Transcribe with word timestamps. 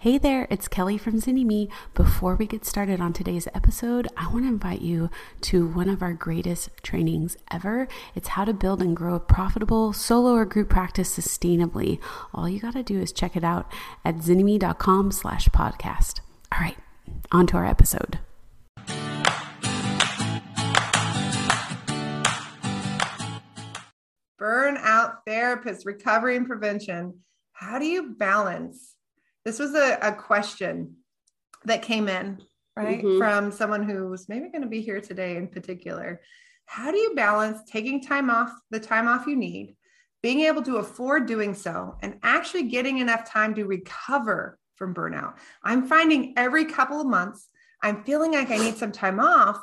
Hey 0.00 0.16
there, 0.16 0.46
it's 0.48 0.66
Kelly 0.66 0.96
from 0.96 1.20
Zynnyme. 1.20 1.70
Before 1.92 2.34
we 2.34 2.46
get 2.46 2.64
started 2.64 3.02
on 3.02 3.12
today's 3.12 3.46
episode, 3.54 4.08
I 4.16 4.28
want 4.28 4.44
to 4.44 4.48
invite 4.48 4.80
you 4.80 5.10
to 5.42 5.66
one 5.66 5.90
of 5.90 6.00
our 6.00 6.14
greatest 6.14 6.70
trainings 6.82 7.36
ever. 7.50 7.86
It's 8.14 8.28
how 8.28 8.46
to 8.46 8.54
build 8.54 8.80
and 8.80 8.96
grow 8.96 9.16
a 9.16 9.20
profitable 9.20 9.92
solo 9.92 10.32
or 10.32 10.46
group 10.46 10.70
practice 10.70 11.14
sustainably. 11.14 12.00
All 12.32 12.48
you 12.48 12.60
got 12.60 12.72
to 12.72 12.82
do 12.82 12.98
is 12.98 13.12
check 13.12 13.36
it 13.36 13.44
out 13.44 13.70
at 14.02 14.16
zynnyme.com 14.16 15.12
slash 15.12 15.50
podcast. 15.50 16.20
All 16.50 16.60
right, 16.60 16.78
on 17.30 17.46
to 17.48 17.58
our 17.58 17.66
episode. 17.66 18.20
Burnout 24.40 25.16
therapist, 25.26 25.84
recovery 25.84 26.38
and 26.38 26.46
prevention. 26.46 27.18
How 27.52 27.78
do 27.78 27.84
you 27.84 28.14
balance 28.14 28.96
this 29.50 29.58
was 29.58 29.74
a, 29.74 29.98
a 30.00 30.12
question 30.12 30.94
that 31.64 31.82
came 31.82 32.08
in, 32.08 32.40
right? 32.76 33.02
Mm-hmm. 33.02 33.18
From 33.18 33.50
someone 33.50 33.82
who's 33.82 34.28
maybe 34.28 34.48
going 34.48 34.62
to 34.62 34.68
be 34.68 34.80
here 34.80 35.00
today 35.00 35.36
in 35.36 35.48
particular. 35.48 36.20
How 36.66 36.92
do 36.92 36.98
you 36.98 37.16
balance 37.16 37.68
taking 37.68 38.00
time 38.00 38.30
off, 38.30 38.52
the 38.70 38.78
time 38.78 39.08
off 39.08 39.26
you 39.26 39.34
need, 39.34 39.74
being 40.22 40.42
able 40.42 40.62
to 40.62 40.76
afford 40.76 41.26
doing 41.26 41.52
so, 41.52 41.96
and 42.00 42.20
actually 42.22 42.68
getting 42.68 42.98
enough 42.98 43.28
time 43.28 43.52
to 43.56 43.64
recover 43.64 44.56
from 44.76 44.94
burnout? 44.94 45.34
I'm 45.64 45.88
finding 45.88 46.34
every 46.36 46.66
couple 46.66 47.00
of 47.00 47.08
months, 47.08 47.48
I'm 47.82 48.04
feeling 48.04 48.34
like 48.34 48.52
I 48.52 48.56
need 48.56 48.76
some 48.76 48.92
time 48.92 49.18
off, 49.18 49.60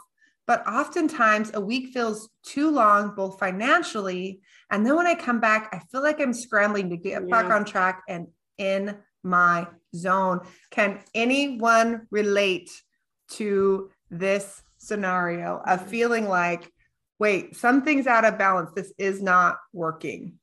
but 0.48 0.68
oftentimes 0.68 1.52
a 1.54 1.62
week 1.62 1.94
feels 1.94 2.28
too 2.44 2.72
long, 2.72 3.16
both 3.16 3.40
financially. 3.40 4.42
And 4.70 4.86
then 4.86 4.98
when 4.98 5.08
I 5.08 5.16
come 5.16 5.40
back, 5.40 5.70
I 5.72 5.80
feel 5.90 6.04
like 6.04 6.20
I'm 6.20 6.34
scrambling 6.34 6.90
to 6.90 6.98
get 6.98 7.22
yeah. 7.22 7.30
back 7.30 7.46
on 7.46 7.64
track 7.64 8.04
and 8.10 8.28
in 8.58 8.98
my 9.28 9.68
zone. 9.96 10.42
Can 10.72 11.00
anyone 11.14 12.08
relate 12.12 12.72
to 13.32 13.90
this 14.10 14.64
scenario 14.78 15.62
of 15.66 15.88
feeling 15.88 16.28
like, 16.28 16.72
wait, 17.20 17.56
something's 17.56 18.08
out 18.08 18.26
of 18.26 18.38
balance? 18.38 18.72
This 18.76 18.94
is 18.98 19.22
not 19.22 19.58
working. 19.74 20.40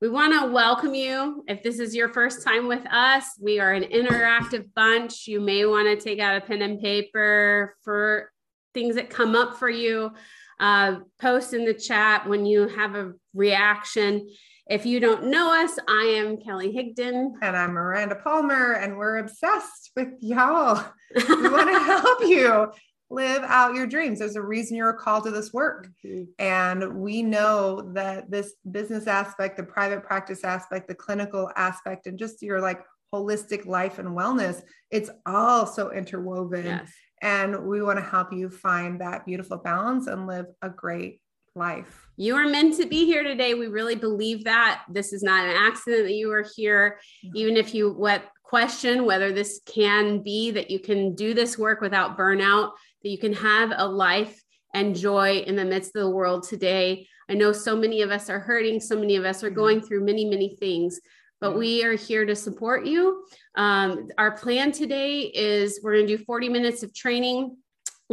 We 0.00 0.08
want 0.08 0.32
to 0.32 0.50
welcome 0.50 0.94
you. 0.94 1.44
If 1.46 1.62
this 1.62 1.78
is 1.78 1.94
your 1.94 2.08
first 2.08 2.42
time 2.42 2.68
with 2.68 2.86
us, 2.90 3.24
we 3.38 3.60
are 3.60 3.72
an 3.72 3.84
interactive 3.84 4.64
bunch. 4.74 5.26
You 5.26 5.42
may 5.42 5.66
want 5.66 5.88
to 5.88 6.02
take 6.02 6.18
out 6.18 6.36
a 6.36 6.40
pen 6.40 6.62
and 6.62 6.80
paper 6.80 7.76
for 7.82 8.30
things 8.72 8.94
that 8.94 9.10
come 9.10 9.34
up 9.34 9.58
for 9.58 9.68
you. 9.68 10.10
Uh, 10.58 11.00
post 11.20 11.52
in 11.52 11.66
the 11.66 11.74
chat 11.74 12.26
when 12.28 12.46
you 12.46 12.68
have 12.68 12.94
a 12.94 13.12
reaction. 13.34 14.26
If 14.70 14.86
you 14.86 15.00
don't 15.00 15.24
know 15.24 15.52
us, 15.52 15.76
I 15.88 16.14
am 16.16 16.36
Kelly 16.36 16.72
Higdon. 16.72 17.32
And 17.42 17.56
I'm 17.56 17.72
Miranda 17.72 18.14
Palmer, 18.14 18.74
and 18.74 18.96
we're 18.96 19.16
obsessed 19.16 19.90
with 19.96 20.10
y'all. 20.20 20.84
We 21.12 21.48
want 21.48 21.68
to 21.68 21.80
help 21.80 22.20
you 22.22 22.70
live 23.10 23.42
out 23.42 23.74
your 23.74 23.88
dreams. 23.88 24.20
There's 24.20 24.36
a 24.36 24.42
reason 24.42 24.76
you're 24.76 24.92
called 24.92 25.24
to 25.24 25.32
this 25.32 25.52
work. 25.52 25.88
Mm-hmm. 26.06 26.22
And 26.38 27.00
we 27.00 27.20
know 27.20 27.92
that 27.94 28.30
this 28.30 28.52
business 28.70 29.08
aspect, 29.08 29.56
the 29.56 29.64
private 29.64 30.04
practice 30.04 30.44
aspect, 30.44 30.86
the 30.86 30.94
clinical 30.94 31.50
aspect, 31.56 32.06
and 32.06 32.16
just 32.16 32.40
your 32.40 32.60
like 32.60 32.80
holistic 33.12 33.66
life 33.66 33.98
and 33.98 34.10
wellness, 34.10 34.62
it's 34.92 35.10
all 35.26 35.66
so 35.66 35.90
interwoven. 35.90 36.64
Yes. 36.64 36.92
And 37.22 37.66
we 37.66 37.82
want 37.82 37.98
to 37.98 38.04
help 38.04 38.32
you 38.32 38.48
find 38.48 39.00
that 39.00 39.26
beautiful 39.26 39.58
balance 39.58 40.06
and 40.06 40.28
live 40.28 40.46
a 40.62 40.70
great 40.70 41.19
life. 41.54 42.06
You 42.16 42.36
are 42.36 42.46
meant 42.46 42.76
to 42.76 42.86
be 42.86 43.06
here 43.06 43.22
today. 43.22 43.54
We 43.54 43.66
really 43.66 43.96
believe 43.96 44.44
that. 44.44 44.82
This 44.88 45.12
is 45.12 45.22
not 45.22 45.46
an 45.46 45.56
accident 45.56 46.04
that 46.04 46.14
you 46.14 46.30
are 46.32 46.44
here. 46.56 46.98
Even 47.34 47.56
if 47.56 47.74
you 47.74 47.92
what 47.92 48.24
question 48.42 49.04
whether 49.04 49.32
this 49.32 49.60
can 49.64 50.22
be 50.24 50.50
that 50.50 50.72
you 50.72 50.80
can 50.80 51.14
do 51.14 51.34
this 51.34 51.56
work 51.56 51.80
without 51.80 52.18
burnout, 52.18 52.72
that 53.02 53.08
you 53.08 53.18
can 53.18 53.32
have 53.32 53.72
a 53.76 53.86
life 53.86 54.42
and 54.74 54.96
joy 54.96 55.38
in 55.38 55.56
the 55.56 55.64
midst 55.64 55.94
of 55.94 56.02
the 56.02 56.10
world 56.10 56.42
today. 56.42 57.06
I 57.28 57.34
know 57.34 57.52
so 57.52 57.76
many 57.76 58.02
of 58.02 58.10
us 58.10 58.28
are 58.28 58.40
hurting, 58.40 58.80
so 58.80 58.98
many 58.98 59.16
of 59.16 59.24
us 59.24 59.44
are 59.44 59.50
going 59.50 59.80
through 59.80 60.04
many, 60.04 60.24
many 60.24 60.56
things, 60.56 61.00
but 61.40 61.56
we 61.56 61.84
are 61.84 61.94
here 61.94 62.26
to 62.26 62.34
support 62.34 62.86
you. 62.86 63.24
Um, 63.54 64.08
our 64.18 64.32
plan 64.32 64.72
today 64.72 65.20
is 65.20 65.80
we're 65.82 65.94
going 65.94 66.06
to 66.06 66.16
do 66.16 66.24
40 66.24 66.48
minutes 66.48 66.82
of 66.82 66.92
training 66.92 67.56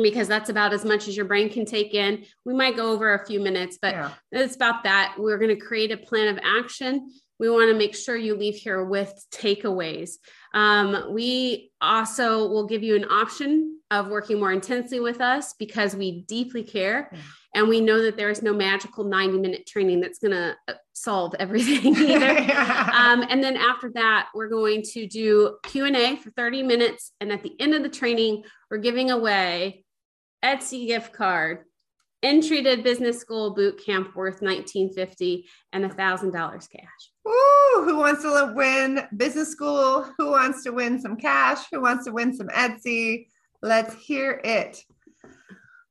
because 0.02 0.28
that's 0.28 0.50
about 0.50 0.74
as 0.74 0.86
much 0.86 1.08
as 1.08 1.16
your 1.16 1.26
brain 1.26 1.50
can 1.50 1.66
take 1.66 1.94
in. 1.94 2.26
We 2.46 2.54
might 2.54 2.76
go 2.76 2.92
over 2.92 3.14
a 3.14 3.26
few 3.26 3.40
minutes, 3.40 3.78
but 3.82 3.94
yeah. 3.94 4.12
it's 4.32 4.56
about 4.56 4.84
that. 4.84 5.16
We're 5.18 5.38
going 5.38 5.56
to 5.56 5.62
create 5.62 5.92
a 5.92 5.98
plan 5.98 6.28
of 6.28 6.40
action. 6.44 7.12
We 7.40 7.50
want 7.50 7.72
to 7.72 7.78
make 7.78 7.96
sure 7.96 8.16
you 8.16 8.36
leave 8.36 8.56
here 8.56 8.84
with 8.84 9.14
takeaways. 9.32 10.16
Um, 10.54 11.14
we 11.14 11.72
also 11.82 12.48
will 12.48 12.66
give 12.66 12.84
you 12.84 12.96
an 12.96 13.06
option 13.06 13.80
of 13.92 14.08
working 14.08 14.40
more 14.40 14.52
intensely 14.52 15.00
with 15.00 15.22
us 15.22 15.54
because 15.54 15.96
we 15.96 16.22
deeply 16.22 16.64
care. 16.64 17.10
Yeah. 17.12 17.20
And 17.56 17.70
we 17.70 17.80
know 17.80 18.02
that 18.04 18.18
there 18.18 18.30
is 18.30 18.44
no 18.44 18.54
magical 18.54 19.04
90 19.04 19.40
minute 19.40 19.66
training 19.66 20.02
that's 20.02 20.20
going 20.20 20.34
to 20.34 20.56
uh, 20.68 20.74
solve 20.94 21.34
everything 21.40 21.96
either. 21.98 22.30
um, 22.94 23.24
and 23.30 23.44
then 23.44 23.56
after 23.56 23.92
that, 23.94 24.30
we're 24.36 24.50
going 24.50 24.84
to 24.94 25.08
do 25.08 25.58
Q&A 25.64 26.18
for 26.18 26.32
30 26.32 26.64
minutes. 26.64 27.14
And 27.22 27.32
at 27.32 27.44
the 27.44 27.54
end 27.60 27.74
of 27.74 27.84
the 27.84 27.90
training, 27.90 28.44
we're 28.70 28.78
giving 28.78 29.12
away 29.12 29.86
Etsy 30.44 30.88
gift 30.88 31.14
card, 31.14 31.66
entry 32.22 32.64
to 32.64 32.78
business 32.78 33.20
school 33.20 33.54
boot 33.54 33.84
camp 33.84 34.16
worth 34.16 34.42
1950 34.42 35.48
and 35.74 35.86
a 35.86 35.90
thousand 35.90 36.32
dollars 36.32 36.68
cash. 36.68 36.84
Ooh, 37.28 37.84
who 37.84 37.98
wants 37.98 38.22
to 38.22 38.54
win 38.56 39.08
business 39.16 39.50
school? 39.50 40.08
Who 40.18 40.32
wants 40.32 40.64
to 40.64 40.72
win 40.72 41.02
some 41.02 41.18
cash? 41.18 41.66
Who 41.72 41.82
wants 41.82 42.06
to 42.06 42.12
win 42.12 42.36
some 42.36 42.48
Etsy? 42.50 43.28
Let's 43.62 43.96
hear 43.96 44.40
it. 44.44 44.80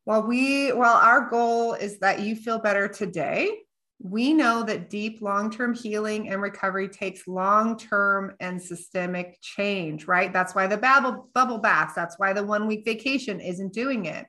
While 0.05 0.27
we, 0.27 0.73
while 0.73 0.95
our 0.95 1.29
goal 1.29 1.75
is 1.75 1.99
that 1.99 2.21
you 2.21 2.37
feel 2.37 2.61
better 2.61 2.87
today, 2.87 3.51
we 3.99 4.33
know 4.33 4.63
that 4.63 4.91
deep 4.91 5.21
long 5.21 5.51
term 5.51 5.75
healing 5.75 6.29
and 6.29 6.41
recovery 6.41 6.89
takes 6.89 7.27
long 7.27 7.77
term 7.77 8.35
and 8.39 8.63
systemic 8.63 9.39
change, 9.41 10.07
right? 10.07 10.33
That's 10.33 10.55
why 10.55 10.69
the 10.69 10.77
bubble, 10.77 11.29
bubble 11.35 11.59
baths, 11.59 11.95
that's 11.95 12.19
why 12.19 12.33
the 12.33 12.45
one 12.45 12.69
week 12.69 12.85
vacation 12.85 13.41
isn't 13.41 13.73
doing 13.73 14.05
it 14.05 14.27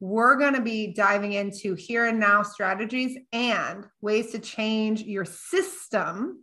we're 0.00 0.36
going 0.36 0.54
to 0.54 0.62
be 0.62 0.88
diving 0.88 1.34
into 1.34 1.74
here 1.74 2.06
and 2.06 2.18
now 2.18 2.42
strategies 2.42 3.18
and 3.32 3.86
ways 4.00 4.32
to 4.32 4.38
change 4.38 5.02
your 5.02 5.26
system 5.26 6.42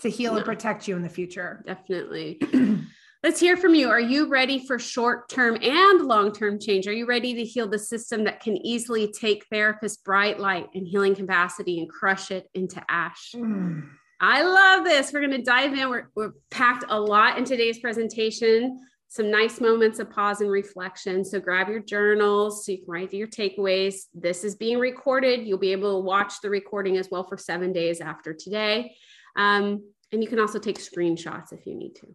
to 0.00 0.10
heal 0.10 0.32
yeah. 0.32 0.36
and 0.38 0.46
protect 0.46 0.86
you 0.86 0.94
in 0.94 1.02
the 1.02 1.08
future. 1.08 1.64
Definitely. 1.66 2.40
Let's 3.24 3.40
hear 3.40 3.56
from 3.56 3.74
you. 3.74 3.88
Are 3.88 3.98
you 3.98 4.28
ready 4.28 4.64
for 4.64 4.78
short 4.78 5.28
term 5.28 5.58
and 5.60 6.06
long 6.06 6.32
term 6.32 6.60
change? 6.60 6.86
Are 6.86 6.92
you 6.92 7.06
ready 7.06 7.34
to 7.34 7.44
heal 7.44 7.66
the 7.66 7.78
system 7.78 8.24
that 8.24 8.40
can 8.40 8.56
easily 8.58 9.10
take 9.10 9.46
therapist 9.50 10.04
bright 10.04 10.38
light 10.38 10.68
and 10.74 10.86
healing 10.86 11.16
capacity 11.16 11.80
and 11.80 11.90
crush 11.90 12.30
it 12.30 12.48
into 12.54 12.80
ash? 12.88 13.32
Mm. 13.34 13.88
I 14.20 14.42
love 14.42 14.84
this. 14.84 15.12
We're 15.12 15.20
going 15.20 15.32
to 15.32 15.42
dive 15.42 15.72
in. 15.72 15.88
We're, 15.88 16.10
we're 16.14 16.32
packed 16.50 16.84
a 16.88 17.00
lot 17.00 17.38
in 17.38 17.44
today's 17.44 17.78
presentation 17.78 18.78
some 19.08 19.30
nice 19.30 19.58
moments 19.60 19.98
of 19.98 20.10
pause 20.10 20.42
and 20.42 20.50
reflection. 20.50 21.24
So 21.24 21.40
grab 21.40 21.68
your 21.68 21.80
journals 21.80 22.64
so 22.64 22.72
you 22.72 22.78
can 22.78 22.88
write 22.88 23.12
your 23.12 23.26
takeaways. 23.26 24.02
This 24.14 24.44
is 24.44 24.54
being 24.54 24.78
recorded. 24.78 25.46
You'll 25.46 25.58
be 25.58 25.72
able 25.72 25.98
to 25.98 26.04
watch 26.04 26.34
the 26.42 26.50
recording 26.50 26.98
as 26.98 27.08
well 27.10 27.24
for 27.24 27.38
seven 27.38 27.72
days 27.72 28.02
after 28.02 28.34
today. 28.34 28.94
Um, 29.36 29.82
and 30.12 30.22
you 30.22 30.28
can 30.28 30.38
also 30.38 30.58
take 30.58 30.78
screenshots 30.78 31.52
if 31.52 31.66
you 31.66 31.74
need 31.74 31.94
to. 31.96 32.14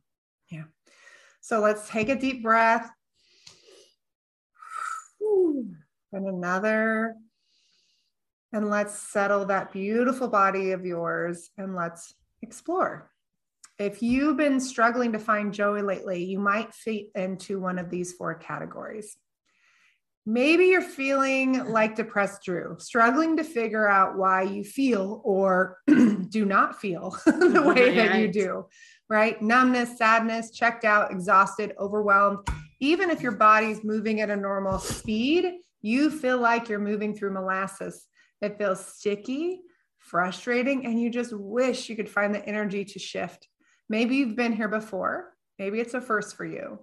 Yeah. 0.51 0.63
So 1.41 1.59
let's 1.61 1.89
take 1.89 2.09
a 2.09 2.15
deep 2.15 2.43
breath. 2.43 2.89
And 5.19 6.27
another. 6.27 7.15
And 8.51 8.69
let's 8.69 8.93
settle 8.93 9.45
that 9.45 9.73
beautiful 9.73 10.27
body 10.27 10.73
of 10.73 10.85
yours 10.85 11.49
and 11.57 11.75
let's 11.75 12.13
explore. 12.43 13.09
If 13.79 14.03
you've 14.03 14.37
been 14.37 14.59
struggling 14.59 15.13
to 15.13 15.19
find 15.19 15.53
joy 15.53 15.81
lately, 15.81 16.23
you 16.23 16.39
might 16.39 16.73
fit 16.73 17.07
into 17.15 17.59
one 17.59 17.79
of 17.79 17.89
these 17.89 18.13
four 18.13 18.35
categories. 18.35 19.17
Maybe 20.25 20.67
you're 20.67 20.81
feeling 20.81 21.65
like 21.65 21.95
depressed 21.95 22.43
Drew, 22.43 22.77
struggling 22.79 23.35
to 23.37 23.43
figure 23.43 23.89
out 23.89 24.17
why 24.17 24.43
you 24.43 24.63
feel 24.63 25.21
or 25.25 25.79
do 25.87 26.45
not 26.45 26.79
feel 26.79 27.17
the 27.25 27.31
mm-hmm. 27.31 27.67
way 27.67 27.95
that 27.95 28.19
you 28.19 28.31
do, 28.31 28.67
right? 29.09 29.41
Numbness, 29.41 29.97
sadness, 29.97 30.51
checked 30.51 30.85
out, 30.85 31.11
exhausted, 31.11 31.73
overwhelmed. 31.77 32.47
Even 32.79 33.09
if 33.09 33.21
your 33.21 33.33
body's 33.33 33.83
moving 33.83 34.21
at 34.21 34.29
a 34.29 34.35
normal 34.35 34.79
speed, 34.79 35.45
you 35.81 36.09
feel 36.09 36.37
like 36.37 36.69
you're 36.69 36.79
moving 36.79 37.13
through 37.13 37.33
molasses. 37.33 38.07
It 38.41 38.57
feels 38.57 38.85
sticky, 38.85 39.61
frustrating, 39.99 40.85
and 40.85 41.01
you 41.01 41.09
just 41.09 41.33
wish 41.33 41.89
you 41.89 41.97
could 41.97 42.09
find 42.09 42.33
the 42.33 42.45
energy 42.45 42.85
to 42.85 42.99
shift. 42.99 43.49
Maybe 43.89 44.15
you've 44.17 44.35
been 44.35 44.53
here 44.53 44.67
before, 44.67 45.33
maybe 45.59 45.79
it's 45.79 45.93
a 45.93 46.01
first 46.01 46.35
for 46.35 46.45
you, 46.45 46.79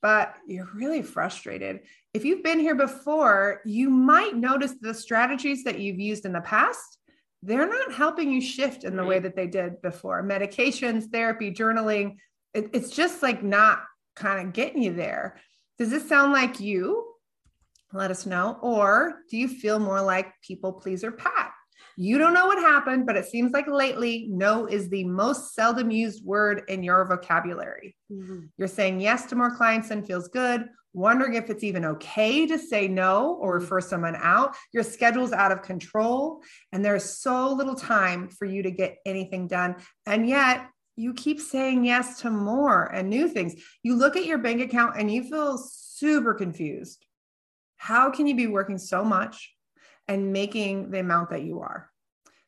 but 0.00 0.34
you're 0.46 0.68
really 0.74 1.02
frustrated. 1.02 1.80
If 2.12 2.24
you've 2.24 2.42
been 2.42 2.60
here 2.60 2.74
before, 2.74 3.60
you 3.64 3.88
might 3.88 4.36
notice 4.36 4.74
the 4.80 4.94
strategies 4.94 5.64
that 5.64 5.78
you've 5.78 6.00
used 6.00 6.24
in 6.24 6.32
the 6.32 6.40
past. 6.40 6.98
They're 7.42 7.68
not 7.68 7.92
helping 7.92 8.30
you 8.30 8.40
shift 8.40 8.84
in 8.84 8.96
the 8.96 9.04
way 9.04 9.18
that 9.18 9.34
they 9.34 9.46
did 9.46 9.82
before. 9.82 10.22
Medications, 10.22 11.10
therapy, 11.10 11.52
journaling, 11.52 12.16
it, 12.54 12.70
it's 12.72 12.90
just 12.90 13.22
like 13.22 13.42
not 13.42 13.82
kind 14.14 14.46
of 14.46 14.52
getting 14.52 14.82
you 14.82 14.92
there. 14.92 15.40
Does 15.78 15.90
this 15.90 16.08
sound 16.08 16.32
like 16.32 16.60
you? 16.60 17.08
Let 17.92 18.10
us 18.10 18.26
know. 18.26 18.58
Or 18.62 19.20
do 19.28 19.36
you 19.36 19.48
feel 19.48 19.78
more 19.78 20.00
like 20.00 20.32
people 20.42 20.72
pleaser 20.72 21.10
Pat? 21.10 21.41
You 21.96 22.18
don't 22.18 22.34
know 22.34 22.46
what 22.46 22.58
happened, 22.58 23.06
but 23.06 23.16
it 23.16 23.26
seems 23.26 23.52
like 23.52 23.66
lately, 23.66 24.26
no 24.30 24.66
is 24.66 24.88
the 24.88 25.04
most 25.04 25.54
seldom 25.54 25.90
used 25.90 26.24
word 26.24 26.62
in 26.68 26.82
your 26.82 27.04
vocabulary. 27.04 27.96
Mm-hmm. 28.10 28.46
You're 28.56 28.68
saying 28.68 29.00
yes 29.00 29.26
to 29.26 29.36
more 29.36 29.54
clients 29.54 29.88
than 29.88 30.04
feels 30.04 30.28
good, 30.28 30.68
wondering 30.94 31.34
if 31.34 31.50
it's 31.50 31.64
even 31.64 31.84
okay 31.84 32.46
to 32.46 32.58
say 32.58 32.88
no 32.88 33.34
or 33.34 33.54
mm-hmm. 33.54 33.62
refer 33.62 33.80
someone 33.80 34.16
out. 34.16 34.56
Your 34.72 34.82
schedule's 34.82 35.32
out 35.32 35.52
of 35.52 35.62
control, 35.62 36.42
and 36.72 36.84
there's 36.84 37.04
so 37.04 37.52
little 37.52 37.74
time 37.76 38.28
for 38.28 38.46
you 38.46 38.62
to 38.62 38.70
get 38.70 38.98
anything 39.04 39.46
done. 39.46 39.76
And 40.06 40.28
yet, 40.28 40.68
you 40.96 41.14
keep 41.14 41.40
saying 41.40 41.84
yes 41.84 42.20
to 42.20 42.30
more 42.30 42.84
and 42.84 43.08
new 43.08 43.28
things. 43.28 43.54
You 43.82 43.96
look 43.96 44.16
at 44.16 44.26
your 44.26 44.38
bank 44.38 44.60
account 44.60 44.98
and 44.98 45.10
you 45.10 45.24
feel 45.24 45.56
super 45.56 46.34
confused. 46.34 47.06
How 47.76 48.10
can 48.10 48.26
you 48.26 48.34
be 48.34 48.46
working 48.46 48.78
so 48.78 49.02
much 49.02 49.54
and 50.08 50.32
making 50.32 50.90
the 50.90 51.00
amount 51.00 51.30
that 51.30 51.42
you 51.42 51.60
are? 51.60 51.90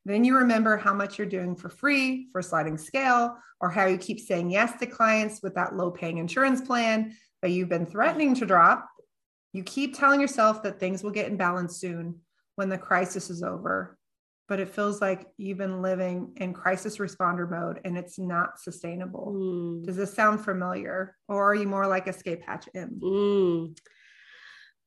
Then 0.05 0.25
you 0.25 0.37
remember 0.37 0.77
how 0.77 0.93
much 0.93 1.19
you're 1.19 1.27
doing 1.27 1.57
for 1.57 1.71
free 1.71 2.29
for 2.33 2.43
sliding 2.43 2.77
scale, 2.77 3.39
or 3.61 3.71
how 3.71 3.87
you 3.87 3.97
keep 3.97 4.21
saying 4.21 4.51
yes 4.51 4.79
to 4.79 4.87
clients 4.87 5.41
with 5.43 5.55
that 5.55 5.75
low 5.75 5.91
paying 5.91 6.19
insurance 6.19 6.61
plan 6.61 7.17
that 7.41 7.51
you've 7.51 7.71
been 7.71 7.87
threatening 7.87 8.35
to 8.35 8.47
drop. 8.47 8.89
You 9.53 9.63
keep 9.63 9.97
telling 9.97 10.21
yourself 10.21 10.63
that 10.63 10.79
things 10.79 11.03
will 11.03 11.11
get 11.11 11.29
in 11.29 11.37
balance 11.37 11.77
soon 11.77 12.21
when 12.57 12.69
the 12.69 12.79
crisis 12.79 13.31
is 13.31 13.43
over 13.43 13.97
but 14.49 14.61
it 14.61 14.69
feels 14.69 15.01
like 15.01 15.27
you've 15.39 15.59
been 15.59 15.81
living 15.81 16.33
in 16.37 16.53
crisis 16.53 16.99
responder 16.99 17.49
mode 17.49 17.81
and 17.85 17.97
it's 17.97 18.19
not 18.19 18.61
sustainable. 18.61 19.33
Mm. 19.35 19.87
Does 19.87 19.97
this 19.97 20.13
sound 20.13 20.45
familiar? 20.45 21.17
Or 21.29 21.51
are 21.51 21.55
you 21.55 21.67
more 21.67 21.87
like 21.87 22.09
escape 22.09 22.43
hatch 22.47 22.69
M? 22.75 23.01
Mm. 23.03 23.79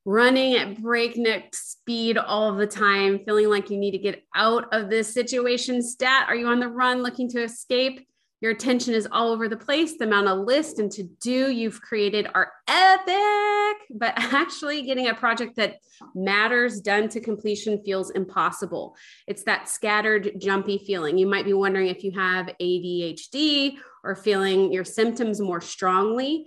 Running 0.09 0.55
at 0.55 0.81
breakneck 0.81 1.53
speed 1.53 2.17
all 2.17 2.55
the 2.55 2.65
time, 2.65 3.19
feeling 3.25 3.49
like 3.49 3.69
you 3.69 3.77
need 3.77 3.91
to 3.91 3.97
get 3.97 4.23
out 4.33 4.73
of 4.73 4.89
this 4.89 5.13
situation. 5.13 5.81
Stat, 5.81 6.27
are 6.29 6.35
you 6.35 6.47
on 6.47 6.61
the 6.61 6.69
run 6.69 7.03
looking 7.03 7.27
to 7.31 7.43
escape? 7.43 8.07
Your 8.39 8.51
attention 8.51 8.93
is 8.93 9.05
all 9.11 9.33
over 9.33 9.49
the 9.49 9.57
place. 9.57 9.97
The 9.97 10.05
amount 10.05 10.29
of 10.29 10.45
list 10.45 10.79
and 10.79 10.89
to 10.93 11.03
do 11.03 11.51
you've 11.51 11.81
created 11.81 12.25
are 12.33 12.53
epic, 12.69 13.81
but 13.89 14.13
actually 14.33 14.83
getting 14.83 15.09
a 15.09 15.13
project 15.13 15.57
that 15.57 15.79
matters 16.15 16.79
done 16.79 17.09
to 17.09 17.19
completion 17.19 17.83
feels 17.83 18.11
impossible. 18.11 18.95
It's 19.27 19.43
that 19.43 19.67
scattered, 19.67 20.39
jumpy 20.39 20.77
feeling. 20.77 21.17
You 21.17 21.27
might 21.27 21.43
be 21.43 21.51
wondering 21.51 21.87
if 21.87 22.05
you 22.05 22.11
have 22.11 22.49
ADHD 22.61 23.73
or 24.05 24.15
feeling 24.15 24.71
your 24.71 24.85
symptoms 24.85 25.41
more 25.41 25.59
strongly. 25.59 26.45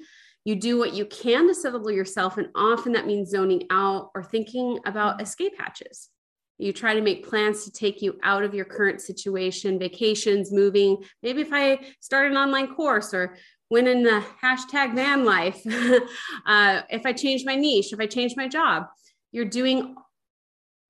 You 0.51 0.57
do 0.57 0.79
what 0.79 0.95
you 0.95 1.07
can 1.07 1.47
to 1.47 1.55
settle 1.55 1.89
yourself, 1.93 2.37
and 2.37 2.49
often 2.57 2.91
that 2.95 3.07
means 3.07 3.31
zoning 3.31 3.69
out 3.71 4.11
or 4.17 4.25
thinking 4.25 4.81
about 4.85 5.23
escape 5.23 5.53
hatches. 5.57 6.09
You 6.59 6.73
try 6.73 6.93
to 6.93 7.01
make 7.01 7.29
plans 7.29 7.65
to 7.65 7.71
take 7.71 8.03
you 8.03 8.19
out 8.25 8.43
of 8.43 8.53
your 8.53 8.65
current 8.65 9.01
situation, 9.01 9.79
vacations, 9.79 10.51
moving. 10.51 11.05
Maybe 11.23 11.43
if 11.43 11.51
I 11.53 11.79
start 12.01 12.33
an 12.33 12.37
online 12.37 12.75
course 12.75 13.15
or 13.15 13.37
win 13.71 13.87
in 13.87 14.03
the 14.03 14.25
hashtag 14.43 14.97
van 14.97 15.25
life, 15.25 15.63
uh, 16.47 16.83
if 16.91 17.07
I 17.07 17.13
change 17.13 17.45
my 17.45 17.55
niche, 17.55 17.93
if 17.93 18.01
I 18.01 18.07
change 18.07 18.35
my 18.37 18.49
job, 18.49 18.87
you're 19.31 19.45
doing 19.45 19.95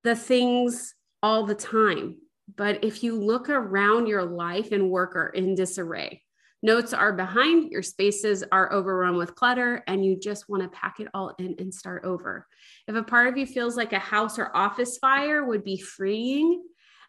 the 0.03 0.15
things 0.15 0.95
all 1.21 1.45
the 1.45 1.53
time. 1.53 2.15
But 2.57 2.83
if 2.83 3.03
you 3.03 3.15
look 3.15 3.47
around 3.47 4.07
your 4.07 4.23
life 4.23 4.71
and 4.71 4.89
work 4.89 5.15
are 5.15 5.29
in 5.29 5.53
disarray, 5.53 6.23
Notes 6.63 6.93
are 6.93 7.13
behind, 7.13 7.71
your 7.71 7.81
spaces 7.81 8.43
are 8.51 8.71
overrun 8.71 9.17
with 9.17 9.33
clutter, 9.33 9.83
and 9.87 10.05
you 10.05 10.15
just 10.15 10.47
want 10.47 10.61
to 10.61 10.69
pack 10.69 10.99
it 10.99 11.07
all 11.13 11.33
in 11.39 11.55
and 11.57 11.73
start 11.73 12.05
over. 12.05 12.47
If 12.87 12.95
a 12.95 13.01
part 13.01 13.27
of 13.29 13.37
you 13.37 13.47
feels 13.47 13.75
like 13.75 13.93
a 13.93 13.99
house 13.99 14.37
or 14.37 14.55
office 14.55 14.99
fire 14.99 15.43
would 15.43 15.63
be 15.63 15.77
freeing 15.77 16.63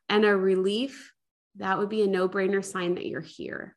and 0.09 0.25
a 0.25 0.35
relief, 0.35 1.13
that 1.57 1.79
would 1.79 1.91
be 1.91 2.03
a 2.03 2.07
no 2.07 2.31
brainer 2.31 2.65
sign 2.65 2.95
that 2.95 3.07
you're 3.07 3.21
here. 3.21 3.77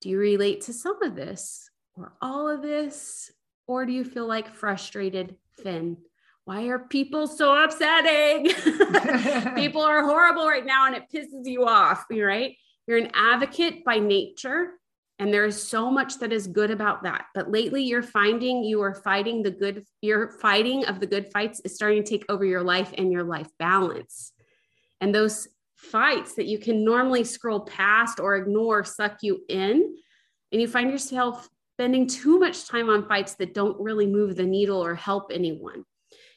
Do 0.00 0.10
you 0.10 0.18
relate 0.18 0.62
to 0.62 0.72
some 0.72 1.02
of 1.02 1.16
this 1.16 1.68
or 1.96 2.12
all 2.22 2.48
of 2.48 2.62
this? 2.62 3.32
Or 3.66 3.86
do 3.86 3.92
you 3.92 4.04
feel 4.04 4.28
like 4.28 4.54
frustrated 4.54 5.36
Finn? 5.62 5.96
Why 6.44 6.68
are 6.68 6.78
people 6.78 7.26
so 7.26 7.62
upsetting? 7.62 8.46
people 9.56 9.82
are 9.82 10.04
horrible 10.04 10.46
right 10.46 10.64
now 10.64 10.86
and 10.86 10.94
it 10.96 11.04
pisses 11.12 11.46
you 11.46 11.66
off, 11.66 12.06
right? 12.10 12.56
You're 12.86 12.98
an 12.98 13.10
advocate 13.12 13.84
by 13.84 13.98
nature 13.98 14.79
and 15.20 15.32
there 15.32 15.44
is 15.44 15.62
so 15.62 15.90
much 15.90 16.18
that 16.18 16.32
is 16.32 16.46
good 16.46 16.70
about 16.70 17.02
that. 17.02 17.26
But 17.34 17.50
lately 17.50 17.84
you're 17.84 18.02
finding 18.02 18.64
you 18.64 18.80
are 18.80 18.94
fighting 18.94 19.42
the 19.42 19.50
good, 19.50 19.84
your 20.00 20.30
fighting 20.40 20.86
of 20.86 20.98
the 20.98 21.06
good 21.06 21.30
fights 21.30 21.60
is 21.60 21.74
starting 21.74 22.02
to 22.02 22.10
take 22.10 22.24
over 22.30 22.42
your 22.42 22.62
life 22.62 22.94
and 22.96 23.12
your 23.12 23.22
life 23.22 23.48
balance. 23.58 24.32
And 25.02 25.14
those 25.14 25.46
fights 25.76 26.36
that 26.36 26.46
you 26.46 26.58
can 26.58 26.86
normally 26.86 27.24
scroll 27.24 27.60
past 27.60 28.18
or 28.18 28.36
ignore 28.36 28.82
suck 28.82 29.18
you 29.20 29.42
in. 29.50 29.94
And 30.52 30.60
you 30.60 30.66
find 30.66 30.90
yourself 30.90 31.50
spending 31.74 32.06
too 32.06 32.38
much 32.38 32.66
time 32.66 32.88
on 32.88 33.06
fights 33.06 33.34
that 33.34 33.52
don't 33.52 33.78
really 33.78 34.06
move 34.06 34.36
the 34.36 34.46
needle 34.46 34.82
or 34.82 34.94
help 34.94 35.30
anyone. 35.34 35.84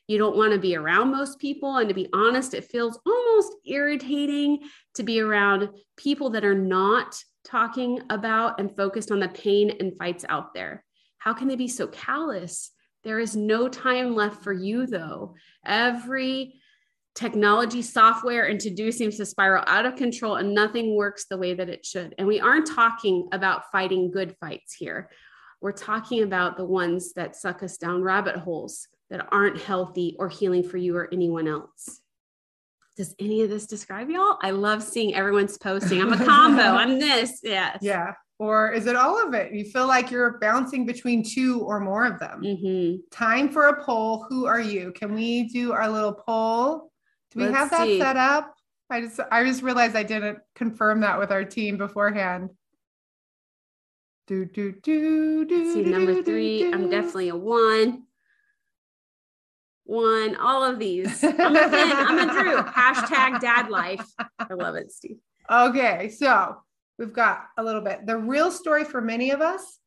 You 0.09 0.17
don't 0.17 0.35
want 0.35 0.51
to 0.51 0.59
be 0.59 0.75
around 0.75 1.09
most 1.09 1.39
people. 1.39 1.77
And 1.77 1.87
to 1.87 1.95
be 1.95 2.09
honest, 2.11 2.53
it 2.53 2.65
feels 2.65 2.99
almost 3.05 3.53
irritating 3.65 4.59
to 4.95 5.03
be 5.03 5.21
around 5.21 5.69
people 5.95 6.31
that 6.31 6.43
are 6.43 6.53
not 6.53 7.15
talking 7.43 8.01
about 8.09 8.59
and 8.59 8.75
focused 8.75 9.11
on 9.11 9.19
the 9.19 9.29
pain 9.29 9.75
and 9.79 9.97
fights 9.97 10.25
out 10.27 10.53
there. 10.53 10.83
How 11.17 11.33
can 11.33 11.47
they 11.47 11.55
be 11.55 11.67
so 11.67 11.87
callous? 11.87 12.71
There 13.03 13.19
is 13.19 13.35
no 13.35 13.67
time 13.67 14.15
left 14.15 14.43
for 14.43 14.53
you, 14.53 14.85
though. 14.85 15.35
Every 15.65 16.55
technology, 17.15 17.81
software, 17.81 18.45
and 18.45 18.59
to 18.61 18.69
do 18.69 18.91
seems 18.91 19.17
to 19.17 19.25
spiral 19.25 19.63
out 19.67 19.85
of 19.85 19.95
control 19.95 20.35
and 20.35 20.53
nothing 20.53 20.95
works 20.95 21.25
the 21.25 21.37
way 21.37 21.53
that 21.53 21.69
it 21.69 21.85
should. 21.85 22.15
And 22.17 22.27
we 22.27 22.39
aren't 22.39 22.67
talking 22.67 23.27
about 23.31 23.71
fighting 23.71 24.11
good 24.11 24.35
fights 24.39 24.73
here. 24.73 25.09
We're 25.61 25.73
talking 25.73 26.23
about 26.23 26.57
the 26.57 26.65
ones 26.65 27.13
that 27.13 27.35
suck 27.35 27.63
us 27.63 27.77
down 27.77 28.01
rabbit 28.01 28.35
holes 28.35 28.87
that 29.09 29.27
aren't 29.31 29.61
healthy 29.61 30.15
or 30.17 30.27
healing 30.27 30.63
for 30.63 30.77
you 30.77 30.95
or 30.97 31.07
anyone 31.13 31.47
else 31.47 32.01
does 32.95 33.15
any 33.19 33.41
of 33.41 33.49
this 33.49 33.65
describe 33.65 34.09
y'all? 34.09 34.37
I 34.41 34.51
love 34.51 34.83
seeing 34.83 35.15
everyone's 35.15 35.57
posting. 35.57 36.01
I'm 36.01 36.13
a 36.13 36.17
combo. 36.25 36.61
I'm 36.61 36.99
this. 36.99 37.39
Yes. 37.43 37.79
Yeah. 37.81 38.13
Or 38.39 38.71
is 38.71 38.87
it 38.87 38.95
all 38.95 39.25
of 39.25 39.33
it? 39.33 39.53
You 39.53 39.65
feel 39.65 39.87
like 39.87 40.11
you're 40.11 40.37
bouncing 40.39 40.85
between 40.85 41.23
two 41.23 41.61
or 41.61 41.79
more 41.79 42.05
of 42.05 42.19
them. 42.19 42.41
Mm-hmm. 42.41 42.97
Time 43.11 43.49
for 43.49 43.67
a 43.67 43.83
poll. 43.83 44.25
Who 44.29 44.45
are 44.45 44.59
you? 44.59 44.91
Can 44.91 45.13
we 45.13 45.43
do 45.49 45.71
our 45.71 45.89
little 45.89 46.13
poll? 46.13 46.91
Do 47.31 47.39
we 47.39 47.45
Let's 47.45 47.57
have 47.57 47.69
that 47.71 47.85
see. 47.85 47.99
set 47.99 48.17
up? 48.17 48.53
I 48.89 49.01
just 49.01 49.19
I 49.31 49.43
just 49.43 49.63
realized 49.63 49.95
I 49.95 50.03
didn't 50.03 50.39
confirm 50.55 51.01
that 51.01 51.17
with 51.17 51.31
our 51.31 51.43
team 51.45 51.77
beforehand. 51.77 52.49
Do 54.27 54.45
do 54.45 54.71
do 54.71 55.45
do. 55.45 55.73
See 55.73 55.83
number 55.83 56.21
three. 56.21 56.71
I'm 56.71 56.89
definitely 56.89 57.29
a 57.29 57.35
one 57.35 58.03
one, 59.85 60.35
all 60.35 60.63
of 60.63 60.79
these. 60.79 61.23
I'm 61.23 61.55
a 61.55 61.59
I'm 61.69 62.29
a 62.29 62.31
Drew. 62.31 62.57
Hashtag 62.57 63.39
dad 63.39 63.69
life. 63.69 64.05
I 64.39 64.53
love 64.53 64.75
it, 64.75 64.91
Steve. 64.91 65.17
Okay, 65.49 66.09
so 66.09 66.57
we've 66.97 67.13
got 67.13 67.45
a 67.57 67.63
little 67.63 67.81
bit. 67.81 68.05
The 68.05 68.17
real 68.17 68.51
story 68.51 68.83
for 68.85 69.01
many 69.01 69.31
of 69.31 69.41
us, 69.41 69.79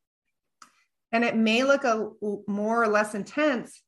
and 1.12 1.24
it 1.24 1.36
may 1.36 1.64
look 1.64 1.84
a 1.84 2.10
more 2.46 2.82
or 2.82 2.88
less 2.88 3.14
intense, 3.14 3.82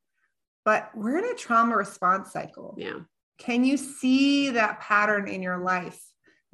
but 0.64 0.90
we're 0.94 1.18
in 1.18 1.24
a 1.24 1.34
trauma 1.34 1.76
response 1.76 2.32
cycle. 2.32 2.74
Yeah. 2.78 3.00
Can 3.38 3.64
you 3.64 3.76
see 3.76 4.50
that 4.50 4.80
pattern 4.80 5.28
in 5.28 5.42
your 5.42 5.58
life? 5.58 6.00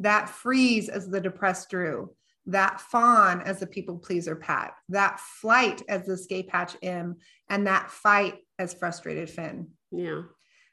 That 0.01 0.29
freeze 0.29 0.89
as 0.89 1.09
the 1.09 1.21
depressed 1.21 1.71
Drew, 1.71 2.11
that 2.47 2.81
fawn 2.81 3.41
as 3.43 3.61
the 3.61 3.67
people 3.67 3.99
pleaser 3.99 4.37
Pat, 4.37 4.75
that 4.91 5.21
flight 5.21 5.83
as 5.89 6.07
the 6.07 6.13
escape 6.13 6.51
hatch 6.51 6.77
M, 6.83 7.17
and 7.49 7.67
that 7.67 7.91
fight 7.91 8.39
as 8.59 8.75
frustrated 8.75 9.31
Finn. 9.31 9.69
Yeah. 9.91 10.23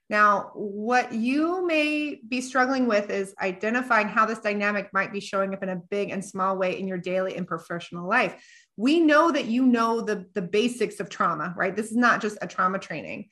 Now, 0.10 0.52
what 0.56 1.14
you 1.14 1.66
may 1.66 2.20
be 2.28 2.42
struggling 2.42 2.86
with 2.86 3.10
is 3.10 3.34
identifying 3.42 4.10
how 4.10 4.26
this 4.26 4.40
dynamic 4.40 4.90
might 4.92 5.14
be 5.14 5.22
showing 5.22 5.54
up 5.54 5.64
in 5.64 5.70
a 5.70 5.82
big 5.90 6.10
and 6.10 6.24
small 6.24 6.58
way 6.58 6.78
in 6.78 6.86
your 6.86 6.98
daily 6.98 7.38
and 7.38 7.48
professional 7.48 8.10
life. 8.10 8.36
We 8.76 9.00
know 9.00 9.32
that 9.32 9.46
you 9.46 9.66
know 9.66 10.02
the, 10.02 10.26
the 10.34 10.42
basics 10.42 11.00
of 11.00 11.08
trauma, 11.10 11.54
right? 11.56 11.74
This 11.74 11.92
is 11.92 11.96
not 11.96 12.22
just 12.22 12.38
a 12.42 12.48
trauma 12.48 12.78
training. 12.78 13.30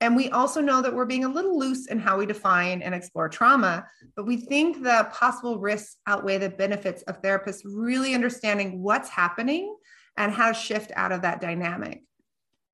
And 0.00 0.14
we 0.14 0.30
also 0.30 0.60
know 0.60 0.80
that 0.80 0.94
we're 0.94 1.06
being 1.06 1.24
a 1.24 1.28
little 1.28 1.58
loose 1.58 1.86
in 1.86 1.98
how 1.98 2.18
we 2.18 2.26
define 2.26 2.82
and 2.82 2.94
explore 2.94 3.28
trauma, 3.28 3.86
but 4.14 4.26
we 4.26 4.36
think 4.36 4.82
the 4.82 5.08
possible 5.12 5.58
risks 5.58 5.96
outweigh 6.06 6.38
the 6.38 6.50
benefits 6.50 7.02
of 7.02 7.20
therapists 7.20 7.62
really 7.64 8.14
understanding 8.14 8.80
what's 8.80 9.08
happening 9.08 9.76
and 10.16 10.32
how 10.32 10.48
to 10.48 10.54
shift 10.54 10.92
out 10.94 11.10
of 11.10 11.22
that 11.22 11.40
dynamic. 11.40 12.02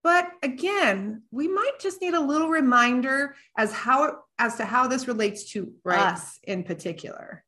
But 0.02 0.28
again, 0.42 1.22
we 1.30 1.48
might 1.48 1.80
just 1.80 2.02
need 2.02 2.12
a 2.12 2.20
little 2.20 2.50
reminder 2.50 3.34
as 3.56 3.72
how 3.72 4.18
as 4.38 4.56
to 4.56 4.66
how 4.66 4.86
this 4.86 5.08
relates 5.08 5.52
to 5.52 5.72
right. 5.82 5.98
us 5.98 6.38
in 6.42 6.62
particular. 6.62 7.42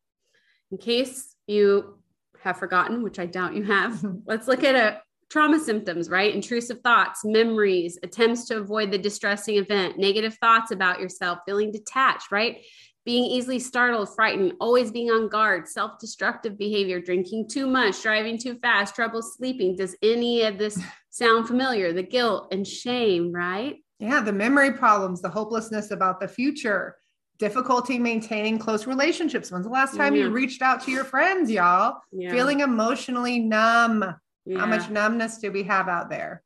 In 0.71 0.79
case 0.79 1.35
you 1.47 1.99
have 2.41 2.59
forgotten, 2.59 3.03
which 3.03 3.19
I 3.19 3.27
doubt 3.27 3.55
you 3.55 3.65
have, 3.65 4.03
let's 4.27 4.49
look 4.49 4.65
at 4.65 4.75
a 4.75 5.03
trauma 5.31 5.59
symptoms, 5.59 6.09
right? 6.09 6.35
Intrusive 6.35 6.81
thoughts, 6.81 7.25
memories, 7.25 7.99
attempts 8.03 8.47
to 8.47 8.59
avoid 8.59 8.91
the 8.91 8.99
distressing 8.99 9.57
event, 9.57 9.99
negative 9.99 10.35
thoughts 10.35 10.71
about 10.71 11.01
yourself, 11.01 11.41
feeling 11.47 11.73
detached, 11.73 12.31
right? 12.31 12.59
Being 13.05 13.25
easily 13.25 13.59
startled, 13.59 14.13
frightened, 14.15 14.55
always 14.61 14.91
being 14.91 15.11
on 15.11 15.29
guard, 15.29 15.69
self 15.69 15.99
destructive 15.99 16.59
behavior, 16.59 17.01
drinking 17.01 17.49
too 17.49 17.67
much, 17.67 18.03
driving 18.03 18.39
too 18.39 18.59
fast, 18.59 18.95
trouble 18.95 19.23
sleeping. 19.23 19.77
Does 19.77 19.97
any 20.03 20.43
of 20.43 20.59
this 20.59 20.81
sound 21.11 21.47
familiar? 21.47 21.93
The 21.93 22.03
guilt 22.03 22.49
and 22.51 22.67
shame, 22.67 23.33
right? 23.33 23.77
Yeah, 23.99 24.21
the 24.21 24.33
memory 24.33 24.73
problems, 24.73 25.23
the 25.23 25.29
hopelessness 25.29 25.91
about 25.93 26.21
the 26.21 26.29
future, 26.29 26.97
difficulty 27.39 27.99
maintaining 27.99 28.59
close 28.59 28.87
relationships. 28.87 29.51
When's 29.53 29.67
the 29.67 29.73
last 29.73 29.97
time 29.97 30.17
you 30.17 30.29
reached 30.31 30.63
out 30.63 30.83
to 30.85 30.91
your 30.91 31.05
friends, 31.05 31.51
y'all? 31.51 32.01
Yeah. 32.11 32.31
Feeling 32.31 32.61
emotionally 32.61 33.39
numb 33.39 34.17
yeah. 34.47 34.61
How 34.61 34.67
much 34.67 34.89
numbness 34.89 35.39
do 35.39 35.51
we 35.51 35.65
have 35.65 35.89
out 35.89 36.09
there? 36.09 36.43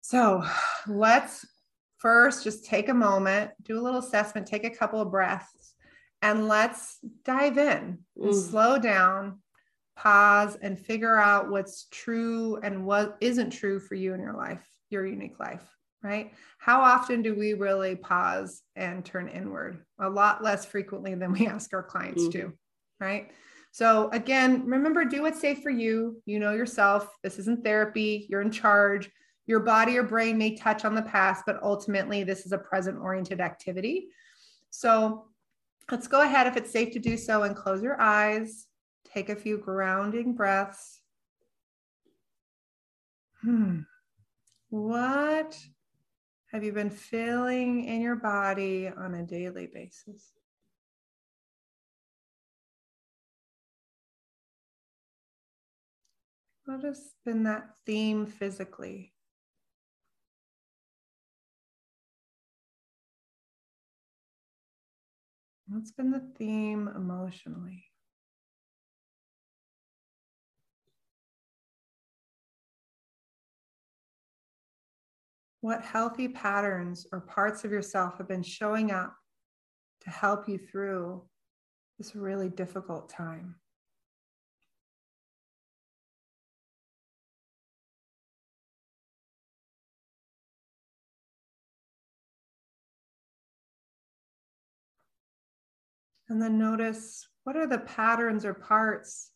So 0.00 0.44
let's 0.86 1.44
first 1.98 2.44
just 2.44 2.64
take 2.64 2.88
a 2.88 2.94
moment, 2.94 3.50
do 3.62 3.78
a 3.78 3.82
little 3.82 4.00
assessment, 4.00 4.46
take 4.46 4.64
a 4.64 4.70
couple 4.70 5.00
of 5.00 5.10
breaths, 5.10 5.74
and 6.22 6.48
let's 6.48 6.98
dive 7.24 7.58
in 7.58 7.98
mm. 8.18 8.34
slow 8.34 8.78
down, 8.78 9.40
pause, 9.96 10.56
and 10.62 10.78
figure 10.78 11.16
out 11.16 11.50
what's 11.50 11.86
true 11.90 12.58
and 12.62 12.86
what 12.86 13.16
isn't 13.20 13.50
true 13.50 13.80
for 13.80 13.96
you 13.96 14.14
in 14.14 14.20
your 14.20 14.34
life, 14.34 14.64
your 14.90 15.04
unique 15.04 15.38
life, 15.40 15.64
right? 16.02 16.32
How 16.58 16.80
often 16.80 17.22
do 17.22 17.34
we 17.34 17.54
really 17.54 17.96
pause 17.96 18.62
and 18.76 19.04
turn 19.04 19.28
inward? 19.28 19.84
A 19.98 20.08
lot 20.08 20.42
less 20.42 20.64
frequently 20.64 21.14
than 21.16 21.32
we 21.32 21.46
ask 21.48 21.72
our 21.74 21.82
clients 21.82 22.24
mm. 22.24 22.32
to, 22.32 22.52
right? 23.00 23.30
So 23.70 24.08
again, 24.12 24.64
remember 24.66 25.04
do 25.04 25.22
what's 25.22 25.40
safe 25.40 25.62
for 25.62 25.70
you. 25.70 26.20
You 26.26 26.38
know 26.38 26.52
yourself. 26.52 27.08
This 27.22 27.38
isn't 27.38 27.64
therapy. 27.64 28.26
You're 28.28 28.40
in 28.40 28.50
charge. 28.50 29.10
Your 29.46 29.60
body 29.60 29.96
or 29.96 30.02
brain 30.02 30.36
may 30.36 30.56
touch 30.56 30.84
on 30.84 30.94
the 30.94 31.02
past, 31.02 31.44
but 31.46 31.62
ultimately 31.62 32.22
this 32.22 32.44
is 32.44 32.52
a 32.52 32.58
present 32.58 32.98
oriented 32.98 33.40
activity. 33.40 34.08
So 34.70 35.26
let's 35.90 36.06
go 36.06 36.20
ahead 36.22 36.46
if 36.46 36.56
it's 36.56 36.70
safe 36.70 36.92
to 36.92 36.98
do 36.98 37.16
so 37.16 37.44
and 37.44 37.56
close 37.56 37.82
your 37.82 38.00
eyes. 38.00 38.66
Take 39.04 39.30
a 39.30 39.36
few 39.36 39.56
grounding 39.58 40.34
breaths. 40.34 41.00
Hmm. 43.42 43.80
What 44.70 45.58
have 46.52 46.62
you 46.62 46.72
been 46.72 46.90
feeling 46.90 47.84
in 47.84 48.02
your 48.02 48.16
body 48.16 48.88
on 48.88 49.14
a 49.14 49.22
daily 49.22 49.68
basis? 49.72 50.32
What 56.68 56.82
has 56.82 57.14
been 57.24 57.44
that 57.44 57.70
theme 57.86 58.26
physically? 58.26 59.14
What's 65.66 65.92
been 65.92 66.10
the 66.10 66.30
theme 66.36 66.86
emotionally? 66.94 67.86
What 75.62 75.80
healthy 75.82 76.28
patterns 76.28 77.06
or 77.10 77.22
parts 77.22 77.64
of 77.64 77.72
yourself 77.72 78.18
have 78.18 78.28
been 78.28 78.42
showing 78.42 78.90
up 78.90 79.16
to 80.02 80.10
help 80.10 80.50
you 80.50 80.58
through 80.58 81.22
this 81.96 82.14
really 82.14 82.50
difficult 82.50 83.08
time? 83.08 83.54
And 96.28 96.42
then 96.42 96.58
notice 96.58 97.26
what 97.44 97.56
are 97.56 97.66
the 97.66 97.78
patterns 97.78 98.44
or 98.44 98.52
parts 98.52 99.30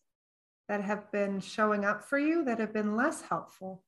that 0.69 0.83
have 0.83 1.11
been 1.11 1.41
showing 1.41 1.85
up 1.85 2.05
for 2.05 2.19
you 2.19 2.45
that 2.45 2.59
have 2.59 2.73
been 2.73 2.97
less 2.97 3.23
helpful. 3.23 3.83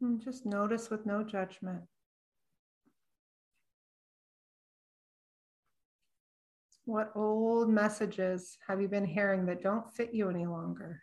And 0.00 0.20
just 0.20 0.44
notice 0.44 0.90
with 0.90 1.06
no 1.06 1.22
judgment. 1.22 1.82
What 6.84 7.12
old 7.16 7.68
messages 7.68 8.58
have 8.68 8.80
you 8.80 8.88
been 8.88 9.04
hearing 9.04 9.46
that 9.46 9.62
don't 9.62 9.90
fit 9.90 10.14
you 10.14 10.30
any 10.30 10.46
longer? 10.46 11.02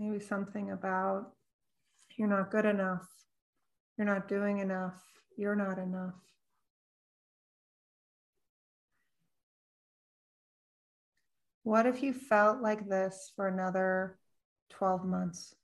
Maybe 0.00 0.18
something 0.18 0.70
about 0.70 1.32
you're 2.16 2.26
not 2.26 2.50
good 2.50 2.64
enough, 2.64 3.06
you're 3.98 4.06
not 4.06 4.28
doing 4.28 4.60
enough, 4.60 4.98
you're 5.36 5.54
not 5.54 5.76
enough. 5.78 6.14
What 11.64 11.84
if 11.84 12.02
you 12.02 12.14
felt 12.14 12.62
like 12.62 12.88
this 12.88 13.30
for 13.36 13.46
another 13.46 14.18
12 14.70 15.04
months? 15.04 15.54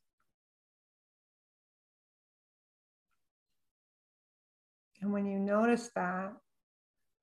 And 5.01 5.15
when 5.15 5.25
you 5.25 5.39
notice 5.39 5.89
that, 5.95 6.35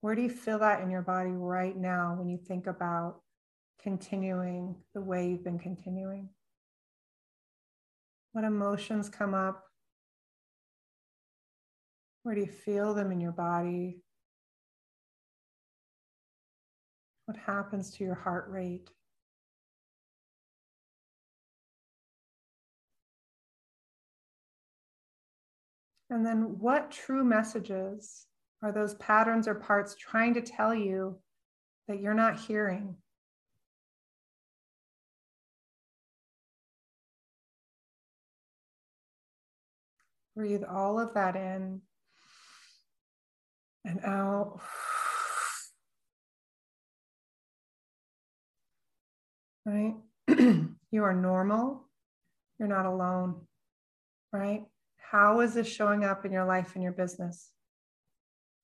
where 0.02 0.16
do 0.16 0.24
you 0.24 0.32
feel 0.32 0.58
that 0.60 0.82
in 0.82 0.90
your 0.90 1.04
body 1.04 1.30
right 1.30 1.78
now 1.78 2.16
when 2.18 2.28
you 2.28 2.40
think 2.40 2.66
about 2.66 3.22
continuing 3.84 4.76
the 4.96 5.02
way 5.02 5.30
you've 5.30 5.44
been 5.44 5.60
continuing? 5.60 6.30
What 8.34 8.46
emotions 8.46 9.10
come 9.10 9.36
up? 9.36 9.64
Where 12.24 12.34
do 12.34 12.42
you 12.42 12.48
feel 12.48 12.96
them 12.96 13.12
in 13.12 13.22
your 13.22 13.32
body? 13.32 14.02
What 17.26 17.38
happens 17.38 17.92
to 17.92 18.04
your 18.04 18.16
heart 18.16 18.50
rate? 18.50 18.90
And 26.10 26.26
then, 26.26 26.58
what 26.60 26.90
true 26.90 27.24
messages 27.24 28.26
are 28.64 28.72
those 28.72 28.96
patterns 28.96 29.48
or 29.48 29.56
parts 29.56 29.96
trying 29.96 30.34
to 30.34 30.42
tell 30.42 30.74
you 30.74 31.20
that 31.88 32.00
you're 32.00 32.14
not 32.16 32.40
hearing? 32.40 32.96
Breathe 40.36 40.64
all 40.64 41.00
of 41.00 41.14
that 41.14 41.36
in 41.36 41.82
and 43.86 44.00
out. 44.04 44.60
Right? 49.66 49.96
you 50.92 51.04
are 51.04 51.14
normal. 51.14 51.88
You're 52.60 52.68
not 52.68 52.86
alone. 52.86 53.42
Right? 54.32 54.64
How 54.98 55.42
is 55.42 55.54
this 55.54 55.68
showing 55.68 56.04
up 56.04 56.26
in 56.26 56.32
your 56.32 56.46
life 56.46 56.72
and 56.74 56.84
your 56.84 56.92
business? 56.92 57.52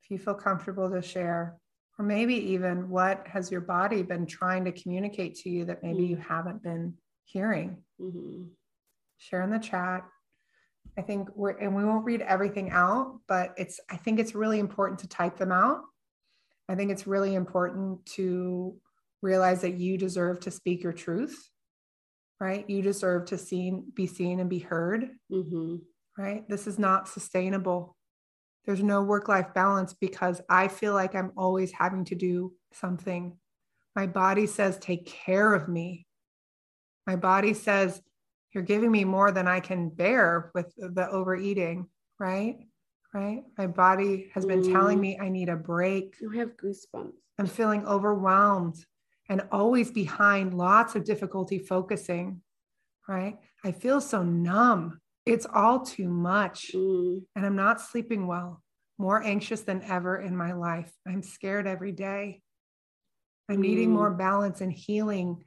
If 0.04 0.10
you 0.10 0.18
feel 0.18 0.34
comfortable 0.34 0.90
to 0.90 1.02
share, 1.02 1.60
or 2.00 2.06
maybe 2.06 2.34
even 2.54 2.90
what 2.90 3.28
has 3.28 3.52
your 3.52 3.62
body 3.62 4.02
been 4.02 4.26
trying 4.26 4.66
to 4.66 4.72
communicate 4.72 5.36
to 5.40 5.50
you 5.50 5.66
that 5.66 5.84
maybe 5.84 6.06
you 6.06 6.16
mm. 6.16 6.26
haven't 6.26 6.64
been 6.64 6.96
hearing? 7.26 7.78
Mm-hmm. 8.02 8.46
Share 9.18 9.44
in 9.44 9.52
the 9.52 9.60
chat. 9.60 10.06
I 10.98 11.02
think 11.02 11.30
we're, 11.36 11.52
and 11.52 11.76
we 11.76 11.86
won't 11.86 12.06
read 12.06 12.22
everything 12.22 12.72
out, 12.72 13.20
but 13.28 13.54
it's, 13.58 13.80
I 13.90 13.98
think 13.98 14.20
it's 14.20 14.36
really 14.36 14.60
important 14.60 15.00
to 15.00 15.08
type 15.08 15.38
them 15.38 15.52
out. 15.52 15.82
I 16.68 16.76
think 16.76 16.92
it's 16.92 17.08
really 17.08 17.36
important 17.36 18.06
to 18.18 18.76
realize 19.22 19.62
that 19.62 19.76
you 19.76 19.98
deserve 19.98 20.40
to 20.42 20.52
speak 20.52 20.84
your 20.84 20.94
truth, 20.94 21.50
right? 22.40 22.70
You 22.70 22.82
deserve 22.82 23.26
to 23.28 23.38
seen, 23.38 23.86
be 23.94 24.08
seen 24.08 24.40
and 24.40 24.50
be 24.50 24.60
heard, 24.60 25.10
mm-hmm. 25.32 25.78
right? 26.18 26.48
This 26.48 26.68
is 26.68 26.78
not 26.78 27.08
sustainable. 27.08 27.96
There's 28.66 28.84
no 28.84 29.02
work 29.02 29.28
life 29.28 29.54
balance 29.54 29.94
because 29.94 30.42
I 30.50 30.68
feel 30.68 30.94
like 30.94 31.16
I'm 31.16 31.32
always 31.36 31.72
having 31.72 32.06
to 32.06 32.16
do 32.16 32.54
something. 32.74 33.38
My 33.96 34.06
body 34.06 34.46
says, 34.46 34.78
take 34.78 35.06
care 35.08 35.54
of 35.54 35.68
me. 35.68 36.06
My 37.08 37.16
body 37.16 37.54
says, 37.54 38.02
you're 38.54 38.64
giving 38.64 38.92
me 38.92 39.04
more 39.04 39.32
than 39.32 39.48
I 39.48 39.60
can 39.60 39.90
bear 39.90 40.52
with 40.54 40.74
the 40.78 41.08
overeating, 41.10 41.88
right? 42.20 42.58
Right. 43.14 43.44
My 43.58 43.66
body 43.66 44.30
has 44.36 44.46
been 44.46 44.62
mm. 44.62 44.72
telling 44.72 45.00
me 45.00 45.18
I 45.20 45.30
need 45.30 45.50
a 45.50 45.56
break. 45.56 46.16
You 46.22 46.30
have 46.32 46.56
goosebumps. 46.58 47.14
I'm 47.40 47.48
feeling 47.48 47.86
overwhelmed 47.88 48.86
and 49.30 49.42
always 49.52 49.92
behind 49.92 50.54
lots 50.54 50.96
of 50.96 51.06
difficulty 51.06 51.58
focusing, 51.58 52.42
right? 53.08 53.40
I 53.64 53.72
feel 53.72 54.00
so 54.00 54.22
numb. 54.22 55.00
It's 55.26 55.48
all 55.52 55.80
too 55.80 56.08
much. 56.10 56.72
Mm. 56.76 57.22
And 57.36 57.46
I'm 57.46 57.56
not 57.56 57.82
sleeping 57.82 58.28
well, 58.28 58.64
more 59.00 59.24
anxious 59.24 59.62
than 59.62 59.82
ever 59.84 60.22
in 60.22 60.36
my 60.36 60.54
life. 60.54 60.92
I'm 61.08 61.24
scared 61.24 61.66
every 61.66 61.92
day. 61.92 62.42
I'm 63.50 63.62
needing 63.62 63.90
Mm. 63.90 63.94
more 63.94 64.12
balance 64.12 64.62
and 64.62 64.72
healing 64.72 65.44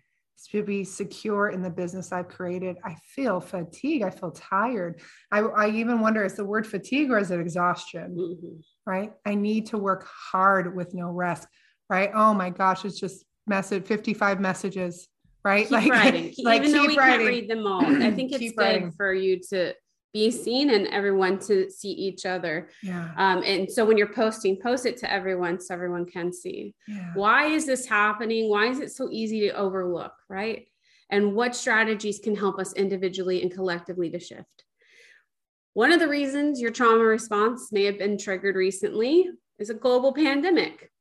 to 0.51 0.63
be 0.63 0.83
secure 0.85 1.49
in 1.51 1.63
the 1.63 1.71
business 1.71 2.11
I've 2.13 2.29
created. 2.29 2.77
I 2.85 2.97
feel 3.15 3.41
fatigue. 3.41 4.03
I 4.03 4.11
feel 4.11 4.31
tired. 4.33 5.01
I, 5.31 5.41
I 5.41 5.69
even 5.71 6.01
wonder 6.01 6.25
is 6.25 6.35
the 6.35 6.45
word 6.45 6.67
fatigue 6.67 7.11
or 7.11 7.19
is 7.19 7.31
it 7.31 7.39
exhaustion? 7.41 8.17
Mhm. 8.19 8.61
Right. 8.85 9.13
I 9.25 9.35
need 9.37 9.67
to 9.67 9.79
work 9.79 10.07
hard 10.33 10.75
with 10.75 10.95
no 10.95 11.11
rest. 11.11 11.47
Right. 11.89 12.11
Oh 12.15 12.35
my 12.35 12.51
gosh. 12.51 12.85
It's 12.85 12.99
just 12.99 13.25
message 13.47 13.85
55 13.87 14.41
messages. 14.41 15.09
Right. 15.45 15.69
Keep 15.69 15.91
writing. 15.93 16.35
like 16.43 16.63
Even 16.63 16.73
though 16.73 16.87
we 16.87 16.97
writing. 16.99 17.19
can't 17.27 17.29
read 17.29 17.51
them 17.51 17.67
all, 17.67 17.85
I 18.03 18.11
think 18.11 18.33
it's 18.33 18.53
good 18.53 18.57
writing. 18.59 18.93
for 18.93 19.13
you 19.15 19.41
to 19.51 19.75
be 20.13 20.31
seen 20.31 20.71
and 20.71 20.87
everyone 20.89 21.39
to 21.39 21.71
see 21.71 21.91
each 21.91 22.27
other. 22.27 22.69
Yeah. 22.83 23.11
Um, 23.17 23.43
and 23.45 23.71
so 23.71 23.85
when 23.85 23.97
you're 23.97 24.13
posting, 24.13 24.61
post 24.61 24.85
it 24.85 24.99
to 24.99 25.11
everyone 25.11 25.59
so 25.59 25.73
everyone 25.75 26.05
can 26.05 26.33
see. 26.33 26.75
Yeah. 26.87 27.13
Why 27.15 27.47
is 27.47 27.65
this 27.65 27.87
happening? 27.87 28.51
Why 28.51 28.67
is 28.67 28.81
it 28.81 28.93
so 28.93 29.09
easy 29.11 29.41
to 29.41 29.57
overlook? 29.57 30.13
Right. 30.29 30.67
And 31.11 31.35
what 31.35 31.57
strategies 31.57 32.19
can 32.19 32.37
help 32.37 32.59
us 32.59 32.73
individually 32.75 33.43
and 33.43 33.53
collectively 33.53 34.11
to 34.11 34.19
shift? 34.19 34.65
One 35.75 35.93
of 35.93 36.01
the 36.01 36.09
reasons 36.09 36.61
your 36.61 36.71
trauma 36.71 37.05
response 37.05 37.73
may 37.73 37.85
have 37.85 37.99
been 37.99 38.19
triggered 38.19 38.57
recently 38.57 39.31
is 39.59 39.71
a 39.71 39.75
global 39.75 40.13
pandemic. 40.13 40.92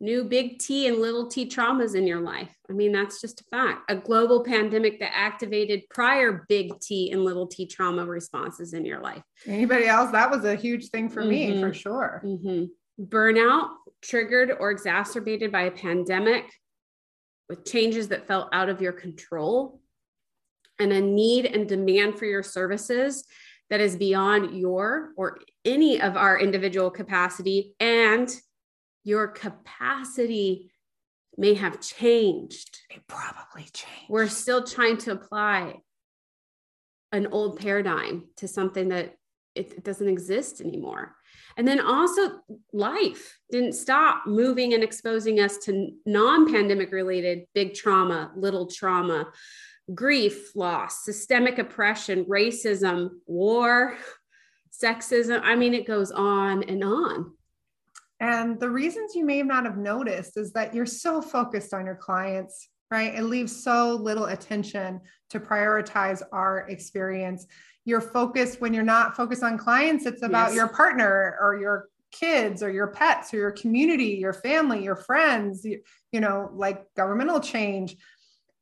New 0.00 0.24
big 0.24 0.58
T 0.58 0.86
and 0.88 0.98
little 0.98 1.28
t 1.28 1.48
traumas 1.48 1.94
in 1.94 2.06
your 2.06 2.20
life. 2.20 2.54
I 2.68 2.72
mean, 2.72 2.92
that's 2.92 3.20
just 3.20 3.40
a 3.40 3.44
fact. 3.44 3.90
A 3.90 3.96
global 3.96 4.44
pandemic 4.44 4.98
that 5.00 5.16
activated 5.16 5.82
prior 5.88 6.44
big 6.48 6.78
T 6.80 7.10
and 7.12 7.24
little 7.24 7.46
t 7.46 7.66
trauma 7.66 8.04
responses 8.04 8.74
in 8.74 8.84
your 8.84 9.00
life. 9.00 9.22
Anybody 9.46 9.86
else? 9.86 10.10
That 10.10 10.30
was 10.30 10.44
a 10.44 10.56
huge 10.56 10.88
thing 10.90 11.08
for 11.08 11.24
me 11.24 11.52
Mhm. 11.52 11.60
for 11.60 11.72
sure. 11.72 12.22
Mhm. 12.24 12.70
Burnout 13.00 13.70
triggered 14.02 14.50
or 14.58 14.70
exacerbated 14.70 15.50
by 15.52 15.62
a 15.62 15.70
pandemic 15.70 16.52
with 17.48 17.64
changes 17.64 18.08
that 18.08 18.26
fell 18.26 18.48
out 18.52 18.68
of 18.68 18.82
your 18.82 18.92
control 18.92 19.80
and 20.78 20.92
a 20.92 21.00
need 21.00 21.46
and 21.46 21.68
demand 21.68 22.18
for 22.18 22.24
your 22.24 22.42
services 22.42 23.24
that 23.70 23.80
is 23.80 23.96
beyond 23.96 24.58
your 24.58 25.12
or 25.16 25.38
any 25.64 26.00
of 26.00 26.16
our 26.16 26.38
individual 26.38 26.90
capacity 26.90 27.74
and 27.80 28.28
your 29.04 29.28
capacity 29.28 30.72
may 31.36 31.54
have 31.54 31.80
changed 31.80 32.80
It 32.90 33.06
probably 33.06 33.64
changed. 33.72 34.08
we're 34.08 34.28
still 34.28 34.64
trying 34.64 34.98
to 34.98 35.12
apply 35.12 35.76
an 37.12 37.28
old 37.28 37.60
paradigm 37.60 38.24
to 38.36 38.48
something 38.48 38.88
that 38.88 39.14
it, 39.54 39.84
doesn't 39.84 40.08
exist 40.08 40.60
anymore. 40.60 41.14
And 41.56 41.66
then 41.66 41.80
also, 41.80 42.40
life 42.72 43.38
didn't 43.50 43.74
stop 43.74 44.26
moving 44.26 44.74
and 44.74 44.82
exposing 44.82 45.38
us 45.38 45.58
to 45.58 45.90
non 46.04 46.52
pandemic 46.52 46.90
related 46.90 47.44
big 47.54 47.74
trauma, 47.74 48.32
little 48.34 48.66
trauma, 48.66 49.28
grief, 49.94 50.56
loss, 50.56 51.04
systemic 51.04 51.58
oppression, 51.58 52.24
racism, 52.24 53.10
war, 53.26 53.96
sexism. 54.82 55.40
I 55.44 55.54
mean, 55.54 55.74
it 55.74 55.86
goes 55.86 56.10
on 56.10 56.64
and 56.64 56.82
on. 56.82 57.32
And 58.24 58.58
the 58.58 58.70
reasons 58.70 59.14
you 59.14 59.22
may 59.22 59.42
not 59.42 59.66
have 59.66 59.76
noticed 59.76 60.38
is 60.38 60.50
that 60.54 60.74
you're 60.74 60.86
so 60.86 61.20
focused 61.20 61.74
on 61.74 61.84
your 61.84 61.94
clients, 61.96 62.70
right? 62.90 63.14
It 63.14 63.24
leaves 63.24 63.62
so 63.62 63.96
little 63.96 64.24
attention 64.26 65.02
to 65.28 65.38
prioritize 65.38 66.22
our 66.32 66.60
experience. 66.70 67.46
You're 67.84 68.00
focused 68.00 68.62
when 68.62 68.72
you're 68.72 68.82
not 68.82 69.14
focused 69.14 69.42
on 69.42 69.58
clients, 69.58 70.06
it's 70.06 70.22
about 70.22 70.48
Yes. 70.48 70.56
your 70.56 70.68
partner 70.68 71.36
or 71.38 71.60
your 71.60 71.88
kids 72.12 72.62
or 72.62 72.70
your 72.70 72.86
pets 72.86 73.34
or 73.34 73.36
your 73.36 73.50
community, 73.50 74.16
your 74.18 74.32
family, 74.32 74.82
your 74.82 74.96
friends, 74.96 75.62
you, 75.62 75.82
you 76.10 76.20
know, 76.20 76.48
like 76.54 76.86
governmental 76.96 77.40
change. 77.40 77.94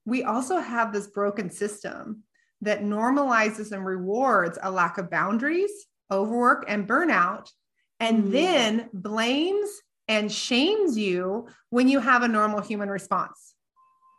We 0.05 0.25
also 0.25 0.59
have 0.59 0.93
this 0.93 1.07
broken 1.07 1.51
system 1.51 2.25
that 2.63 2.83
normalizes 2.83 3.71
and 3.71 3.87
rewards 3.87 4.59
a 4.61 4.73
lack 4.73 4.99
of 4.99 5.09
boundaries, 5.09 5.71
overwork, 6.11 6.65
and 6.67 6.89
burnout 6.89 7.49
and 8.03 8.25
Mm. 8.25 8.31
then 8.33 8.91
blames 8.93 9.71
and 10.09 10.31
shames 10.31 10.99
you 10.99 11.47
when 11.71 11.89
you 11.89 12.01
have 12.01 12.23
a 12.23 12.29
normal 12.29 12.61
human 12.61 12.91
response. 12.91 13.55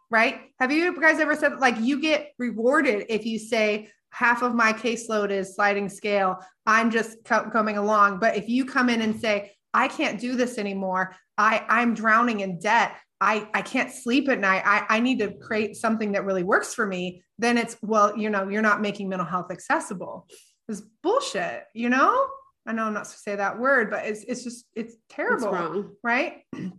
Right? 0.10 0.36
Have 0.60 0.72
you 0.72 1.00
guys 1.00 1.20
ever 1.20 1.36
said 1.36 1.60
like 1.60 1.80
you 1.80 2.00
get 2.00 2.32
rewarded 2.38 3.06
if 3.10 3.26
you 3.26 3.38
say 3.40 3.90
half 4.12 4.44
of 4.44 4.54
my 4.54 4.72
caseload 4.72 5.32
is 5.32 5.56
sliding 5.56 5.90
scale, 5.90 6.38
I'm 6.68 6.92
just 6.92 7.18
co- 7.26 7.50
coming 7.50 7.78
along, 7.78 8.20
but 8.20 8.38
if 8.38 8.48
you 8.48 8.64
come 8.66 8.90
in 8.90 9.02
and 9.02 9.20
say 9.20 9.52
I 9.74 9.88
can't 9.88 10.20
do 10.20 10.36
this 10.36 10.58
anymore, 10.60 11.16
I 11.38 11.66
I'm 11.68 11.96
drowning 11.96 12.42
in 12.42 12.60
debt, 12.60 12.96
I 13.20 13.50
I 13.56 13.64
can't 13.64 13.92
sleep 13.92 14.30
at 14.30 14.40
night, 14.40 14.62
I 14.66 14.86
I 14.98 15.00
need 15.00 15.18
to 15.20 15.34
create 15.48 15.76
something 15.76 16.12
that 16.12 16.26
really 16.26 16.44
works 16.44 16.76
for 16.76 16.86
me, 16.86 17.24
then 17.40 17.58
it's 17.58 17.76
well, 17.82 18.16
you 18.16 18.30
know, 18.30 18.48
you're 18.50 18.62
not 18.62 18.82
making 18.82 19.10
mental 19.10 19.28
health 19.28 19.52
accessible. 19.52 20.28
It's 20.70 20.82
bullshit, 21.02 21.64
you 21.74 21.90
know? 21.90 22.28
I 22.66 22.72
know 22.74 22.86
I'm 22.86 22.94
not 22.94 23.08
supposed 23.08 23.24
to 23.26 23.30
say 23.32 23.36
that 23.36 23.60
word, 23.60 23.90
but 23.90 24.06
it's 24.06 24.24
it's 24.24 24.44
just 24.44 24.66
it's 24.76 24.94
It's 24.94 25.02
terrible, 25.10 25.52
wrong. 25.52 25.92
right? 26.04 26.44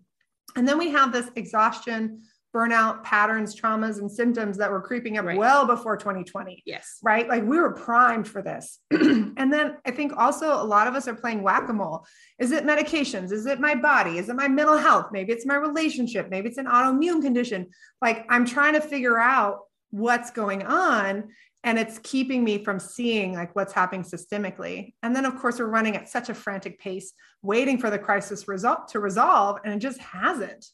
And 0.57 0.69
then 0.69 0.79
we 0.79 0.91
have 0.91 1.11
this 1.13 1.29
exhaustion, 1.35 2.23
burnout 2.55 3.03
patterns, 3.03 3.61
traumas, 3.61 3.99
and 3.99 4.09
symptoms 4.09 4.57
that 4.59 4.71
were 4.71 4.81
creeping 4.81 5.19
up 5.19 5.25
Right. 5.25 5.37
well 5.37 5.67
before 5.67 5.97
2020, 5.97 6.63
Yes. 6.65 6.99
right? 7.03 7.29
Like 7.29 7.43
we 7.43 7.59
were 7.59 7.73
primed 7.73 8.29
for 8.29 8.41
this. 8.41 8.79
and 8.93 9.53
then 9.53 9.79
I 9.85 9.91
think 9.91 10.17
also 10.17 10.53
a 10.55 10.63
lot 10.63 10.87
of 10.87 10.95
us 10.95 11.09
are 11.09 11.15
playing 11.17 11.43
whack 11.43 11.69
a 11.69 11.73
mole. 11.73 12.07
Is 12.39 12.53
it 12.53 12.65
medications? 12.65 13.33
Is 13.33 13.47
it 13.47 13.59
my 13.59 13.75
body? 13.75 14.19
Is 14.19 14.29
it 14.29 14.37
my 14.37 14.47
mental 14.47 14.77
health? 14.79 15.07
Maybe 15.11 15.33
it's 15.33 15.45
my 15.45 15.57
relationship. 15.57 16.31
Maybe 16.31 16.49
it's 16.49 16.59
an 16.59 16.67
autoimmune 16.67 17.21
condition. 17.21 17.71
Like 18.01 18.25
I'm 18.29 18.45
trying 18.47 18.75
to 18.75 18.81
figure 18.81 19.19
out 19.19 19.63
what's 19.91 20.31
going 20.31 20.63
on 20.65 21.31
and 21.65 21.79
it's 21.79 21.99
keeping 22.01 22.45
me 22.45 22.63
from 22.63 22.79
seeing 22.79 23.33
like 23.33 23.57
what's 23.57 23.73
happening 23.73 24.05
systemically. 24.05 24.93
And 25.03 25.17
then 25.17 25.25
of 25.25 25.37
course 25.37 25.59
we're 25.59 25.67
running 25.67 25.97
at 25.97 26.09
such 26.09 26.29
a 26.29 26.35
frantic 26.35 26.79
pace 26.79 27.13
waiting 27.43 27.79
for 27.79 27.91
the 27.91 27.99
crisis 27.99 28.47
result 28.47 28.89
to 28.89 29.01
resolve 29.01 29.59
and 29.65 29.75
it 29.75 29.79
just 29.79 29.99
hasn't. 29.99 30.67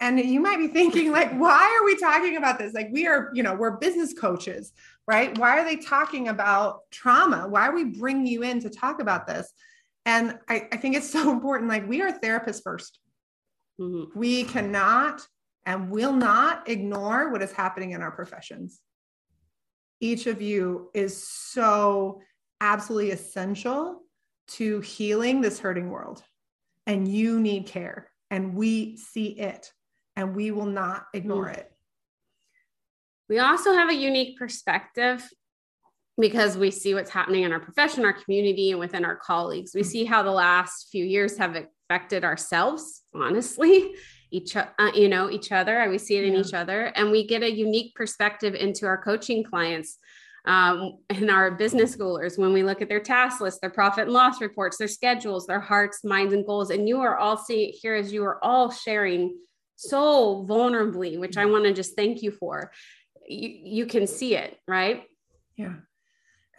And 0.00 0.18
you 0.18 0.40
might 0.40 0.56
be 0.56 0.68
thinking 0.68 1.12
like 1.18 1.32
why 1.32 1.78
are 1.78 1.84
we 1.84 1.96
talking 1.96 2.36
about 2.38 2.58
this? 2.58 2.72
Like 2.72 2.88
we 2.90 3.06
are 3.06 3.30
you 3.34 3.42
know 3.42 3.54
we're 3.54 3.76
business 3.76 4.14
coaches 4.14 4.72
right? 5.06 5.36
Why 5.38 5.58
are 5.58 5.64
they 5.64 5.74
talking 5.76 6.28
about 6.28 6.82
trauma? 6.92 7.48
Why 7.48 7.66
are 7.66 7.74
we 7.74 7.84
bringing 7.84 8.28
you 8.28 8.44
in 8.44 8.60
to 8.60 8.70
talk 8.70 9.00
about 9.00 9.26
this? 9.26 9.52
And 10.06 10.38
i, 10.48 10.68
I 10.72 10.76
think 10.76 10.96
it's 10.96 11.10
so 11.18 11.30
important 11.30 11.68
like 11.68 11.88
we 11.88 12.00
are 12.02 12.12
therapists 12.12 12.62
first. 12.62 12.98
Mhm. 13.80 14.14
we 14.14 14.44
cannot 14.44 15.26
and 15.64 15.90
will 15.90 16.12
not 16.12 16.68
ignore 16.68 17.30
what 17.32 17.42
is 17.42 17.52
happening 17.52 17.92
in 17.92 18.02
our 18.02 18.10
professions. 18.10 18.80
Each 20.00 20.26
of 20.26 20.40
you 20.40 20.90
is 20.94 21.22
so 21.22 22.22
absolutely 22.60 23.10
essential 23.10 24.00
to 24.48 24.80
healing 24.80 25.40
this 25.40 25.58
hurting 25.58 25.90
world. 25.90 26.22
And 26.86 27.06
you 27.06 27.38
need 27.38 27.66
care, 27.66 28.10
and 28.30 28.54
we 28.54 28.96
see 28.96 29.28
it, 29.28 29.70
and 30.16 30.34
we 30.34 30.50
will 30.50 30.66
not 30.66 31.06
ignore 31.14 31.46
mm. 31.46 31.56
it. 31.58 31.70
We 33.28 33.38
also 33.38 33.72
have 33.72 33.90
a 33.90 33.94
unique 33.94 34.38
perspective 34.38 35.28
because 36.18 36.56
we 36.56 36.70
see 36.70 36.94
what's 36.94 37.10
happening 37.10 37.44
in 37.44 37.52
our 37.52 37.60
profession, 37.60 38.04
our 38.04 38.12
community, 38.12 38.72
and 38.72 38.80
within 38.80 39.04
our 39.04 39.16
colleagues. 39.16 39.72
We 39.74 39.82
mm. 39.82 39.86
see 39.86 40.04
how 40.04 40.22
the 40.22 40.32
last 40.32 40.88
few 40.90 41.04
years 41.04 41.36
have 41.36 41.56
affected 41.88 42.24
ourselves, 42.24 43.02
honestly, 43.14 43.94
each 44.30 44.56
uh, 44.56 44.66
you 44.94 45.08
know 45.08 45.30
each 45.30 45.52
other, 45.52 45.78
and 45.78 45.90
we 45.90 45.98
see 45.98 46.16
it 46.16 46.24
in 46.24 46.34
Yeah. 46.34 46.40
each 46.40 46.54
other, 46.54 46.86
and 46.96 47.10
we 47.10 47.26
get 47.26 47.42
a 47.42 47.50
unique 47.50 47.94
perspective 47.94 48.54
into 48.54 48.86
our 48.86 49.02
coaching 49.02 49.44
clients. 49.44 49.98
Um, 50.46 50.98
and 51.10 51.30
our 51.30 51.50
business 51.50 51.94
schoolers, 51.94 52.38
when 52.38 52.54
we 52.54 52.62
look 52.62 52.80
at 52.80 52.88
their 52.88 53.00
task 53.00 53.42
list, 53.42 53.60
their 53.60 53.68
profit 53.68 54.04
and 54.04 54.12
loss 54.12 54.40
reports, 54.40 54.78
their 54.78 54.88
schedules, 54.88 55.46
their 55.46 55.60
hearts, 55.60 56.02
minds, 56.02 56.32
and 56.32 56.46
goals, 56.46 56.70
and 56.70 56.88
you 56.88 57.00
are 57.02 57.18
all 57.18 57.36
seeing 57.36 57.68
it 57.68 57.72
here 57.72 57.94
as 57.94 58.10
you 58.10 58.24
are 58.24 58.42
all 58.42 58.70
sharing 58.70 59.36
so 59.76 60.46
vulnerably, 60.48 61.18
which 61.18 61.36
I 61.36 61.44
want 61.44 61.64
to 61.64 61.74
just 61.74 61.94
thank 61.94 62.22
you 62.22 62.30
for. 62.30 62.72
You, 63.28 63.50
you 63.64 63.86
can 63.86 64.06
see 64.06 64.34
it, 64.34 64.58
right? 64.66 65.04
Yeah. 65.56 65.74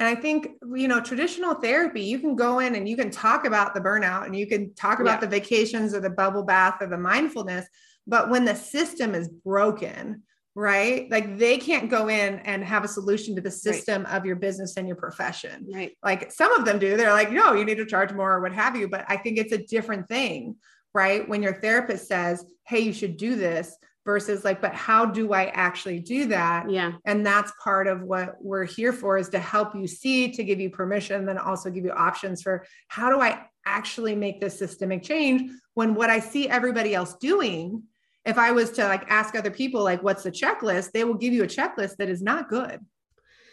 And 0.01 0.09
I 0.09 0.19
think, 0.19 0.47
you 0.73 0.87
know, 0.87 0.99
traditional 0.99 1.53
therapy, 1.53 2.01
you 2.01 2.17
can 2.17 2.35
go 2.35 2.57
in 2.57 2.73
and 2.73 2.89
you 2.89 2.97
can 2.97 3.11
talk 3.11 3.45
about 3.45 3.75
the 3.75 3.81
burnout 3.81 4.25
and 4.25 4.35
you 4.35 4.47
can 4.47 4.73
talk 4.73 4.99
about 4.99 5.21
Yeah. 5.21 5.27
the 5.27 5.39
vacations 5.39 5.93
or 5.93 5.99
the 5.99 6.09
bubble 6.09 6.41
bath 6.41 6.81
or 6.81 6.87
the 6.87 6.97
mindfulness. 6.97 7.67
But 8.07 8.31
when 8.31 8.43
the 8.43 8.55
system 8.55 9.13
is 9.13 9.29
broken, 9.29 10.23
right? 10.55 11.07
Like 11.11 11.37
they 11.37 11.59
can't 11.59 11.87
go 11.87 12.07
in 12.09 12.39
and 12.39 12.63
have 12.63 12.83
a 12.83 12.87
solution 12.87 13.35
to 13.35 13.41
the 13.41 13.51
system 13.51 14.07
of 14.07 14.25
your 14.25 14.37
business 14.37 14.75
and 14.75 14.87
your 14.87 14.97
profession. 14.97 15.67
Right. 15.71 15.95
Like 16.03 16.31
some 16.31 16.51
of 16.53 16.65
them 16.65 16.79
do. 16.79 16.97
They're 16.97 17.13
like, 17.13 17.31
no, 17.31 17.53
you 17.53 17.63
need 17.63 17.77
to 17.77 17.85
charge 17.85 18.11
more 18.11 18.33
or 18.33 18.41
what 18.41 18.53
have 18.53 18.75
you. 18.75 18.87
But 18.89 19.05
I 19.07 19.17
think 19.17 19.37
it's 19.37 19.53
a 19.53 19.63
different 19.67 20.07
thing, 20.07 20.55
right? 20.95 21.29
When 21.29 21.43
your 21.43 21.61
therapist 21.61 22.07
says, 22.07 22.43
hey, 22.65 22.79
you 22.79 22.91
should 22.91 23.17
do 23.17 23.35
this 23.35 23.77
versus 24.05 24.43
like 24.43 24.61
but 24.61 24.73
how 24.73 25.05
do 25.05 25.33
i 25.33 25.45
actually 25.47 25.99
do 25.99 26.27
that? 26.27 26.69
Yeah. 26.69 26.93
And 27.05 27.25
that's 27.25 27.51
part 27.63 27.87
of 27.87 28.01
what 28.01 28.35
we're 28.39 28.65
here 28.65 28.93
for 28.93 29.17
is 29.17 29.29
to 29.29 29.39
help 29.39 29.75
you 29.75 29.87
see 29.87 30.31
to 30.31 30.43
give 30.43 30.59
you 30.59 30.69
permission 30.69 31.25
then 31.25 31.37
also 31.37 31.69
give 31.69 31.85
you 31.85 31.91
options 31.91 32.41
for 32.41 32.65
how 32.87 33.09
do 33.09 33.21
i 33.21 33.45
actually 33.65 34.15
make 34.15 34.41
this 34.41 34.57
systemic 34.57 35.03
change 35.03 35.51
when 35.75 35.93
what 35.93 36.09
i 36.09 36.19
see 36.19 36.49
everybody 36.49 36.95
else 36.95 37.13
doing 37.15 37.83
if 38.25 38.37
i 38.39 38.51
was 38.51 38.71
to 38.71 38.83
like 38.83 39.03
ask 39.09 39.35
other 39.35 39.51
people 39.51 39.83
like 39.83 40.01
what's 40.01 40.23
the 40.23 40.31
checklist 40.31 40.91
they 40.91 41.03
will 41.03 41.13
give 41.13 41.31
you 41.31 41.43
a 41.43 41.47
checklist 41.47 41.97
that 41.97 42.09
is 42.09 42.23
not 42.23 42.49
good 42.49 42.79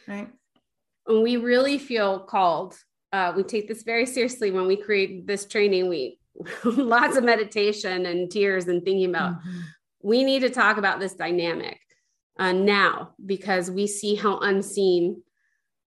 right? 0.08 0.28
And 1.06 1.22
we 1.22 1.36
really 1.36 1.78
feel 1.78 2.20
called 2.20 2.76
uh, 3.12 3.32
we 3.34 3.42
take 3.42 3.68
this 3.68 3.84
very 3.84 4.04
seriously 4.04 4.50
when 4.50 4.66
we 4.66 4.76
create 4.76 5.26
this 5.26 5.46
training. 5.46 5.88
We 5.88 6.18
lots 6.64 7.16
of 7.16 7.24
meditation 7.24 8.06
and 8.06 8.30
tears 8.30 8.68
and 8.68 8.84
thinking 8.84 9.10
about 9.10 9.38
mm-hmm. 9.38 9.58
We 10.02 10.24
need 10.24 10.40
to 10.40 10.50
talk 10.50 10.76
about 10.76 11.00
this 11.00 11.14
dynamic 11.14 11.78
uh, 12.38 12.52
now 12.52 13.14
because 13.24 13.70
we 13.70 13.86
see 13.86 14.14
how 14.14 14.38
unseen 14.38 15.22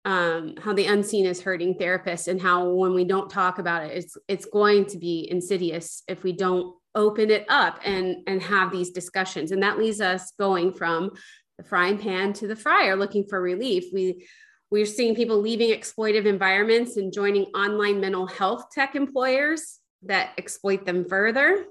um, 0.04 0.56
how 0.60 0.72
the 0.72 0.86
unseen 0.86 1.26
is 1.26 1.40
hurting 1.40 1.74
therapists 1.74 2.26
and 2.26 2.42
how 2.42 2.68
when 2.70 2.92
we 2.92 3.04
don't 3.04 3.30
talk 3.30 3.60
about 3.60 3.84
it 3.84 3.96
it's 3.96 4.16
it's 4.26 4.46
going 4.46 4.84
to 4.86 4.98
be 4.98 5.28
insidious 5.30 6.02
if 6.08 6.24
we 6.24 6.32
don't 6.32 6.74
open 6.94 7.30
it 7.30 7.46
up 7.48 7.80
and 7.84 8.16
and 8.26 8.42
have 8.42 8.70
these 8.70 8.90
discussions. 8.90 9.52
And 9.52 9.62
that 9.62 9.78
leaves 9.78 10.00
us 10.00 10.32
going 10.38 10.72
from 10.72 11.10
the 11.58 11.64
frying 11.64 11.98
pan 11.98 12.32
to 12.34 12.46
the 12.46 12.56
fryer 12.56 12.96
looking 12.96 13.24
for 13.28 13.40
relief. 13.40 13.84
We 13.92 14.26
we're 14.70 14.86
seeing 14.86 15.14
people 15.14 15.38
leaving 15.38 15.70
exploitive 15.70 16.24
environments 16.24 16.96
and 16.96 17.12
joining 17.12 17.44
online 17.46 18.00
mental 18.00 18.26
health 18.26 18.70
tech 18.72 18.94
employers 18.94 19.78
that 20.04 20.32
exploit 20.38 20.86
them 20.86 21.04
further, 21.04 21.66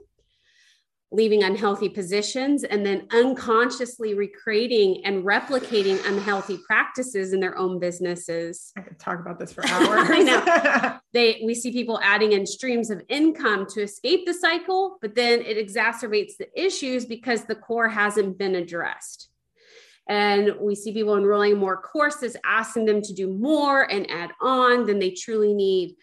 leaving 1.14 1.44
unhealthy 1.44 1.90
positions, 1.90 2.64
and 2.64 2.86
then 2.86 3.06
unconsciously 3.12 4.14
recreating 4.14 5.04
and 5.06 5.24
replicating 5.26 6.00
unhealthy 6.08 6.58
practices 6.66 7.34
in 7.34 7.42
their 7.42 7.58
own 7.58 7.80
businesses. 7.80 8.72
I 8.78 8.82
could 8.82 8.98
talk 8.98 9.20
about 9.20 9.38
this 9.38 9.52
for 9.52 9.66
hours. 9.68 10.10
I 10.10 10.24
know. 10.24 10.98
They 11.14 11.42
we 11.44 11.56
see 11.56 11.74
people 11.74 12.00
adding 12.02 12.32
in 12.32 12.46
streams 12.46 12.90
of 12.90 13.02
income 13.10 13.66
to 13.72 13.82
escape 13.82 14.26
the 14.26 14.34
cycle, 14.34 14.98
but 15.02 15.14
then 15.14 15.42
it 15.42 15.58
exacerbates 15.58 16.38
the 16.40 16.48
issues 16.56 17.06
because 17.06 17.44
the 17.44 17.56
core 17.56 17.90
hasn't 17.90 18.38
been 18.38 18.56
addressed. 18.56 19.28
And 20.08 20.56
we 20.62 20.74
see 20.74 20.94
people 20.94 21.18
enrolling 21.18 21.58
more 21.58 21.82
courses, 21.82 22.38
asking 22.46 22.86
them 22.86 23.02
to 23.02 23.14
do 23.14 23.28
more 23.28 23.84
and 23.92 24.10
add 24.10 24.32
on 24.42 24.86
than 24.86 25.00
they 25.00 25.12
truly 25.12 25.54
need. 25.54 25.98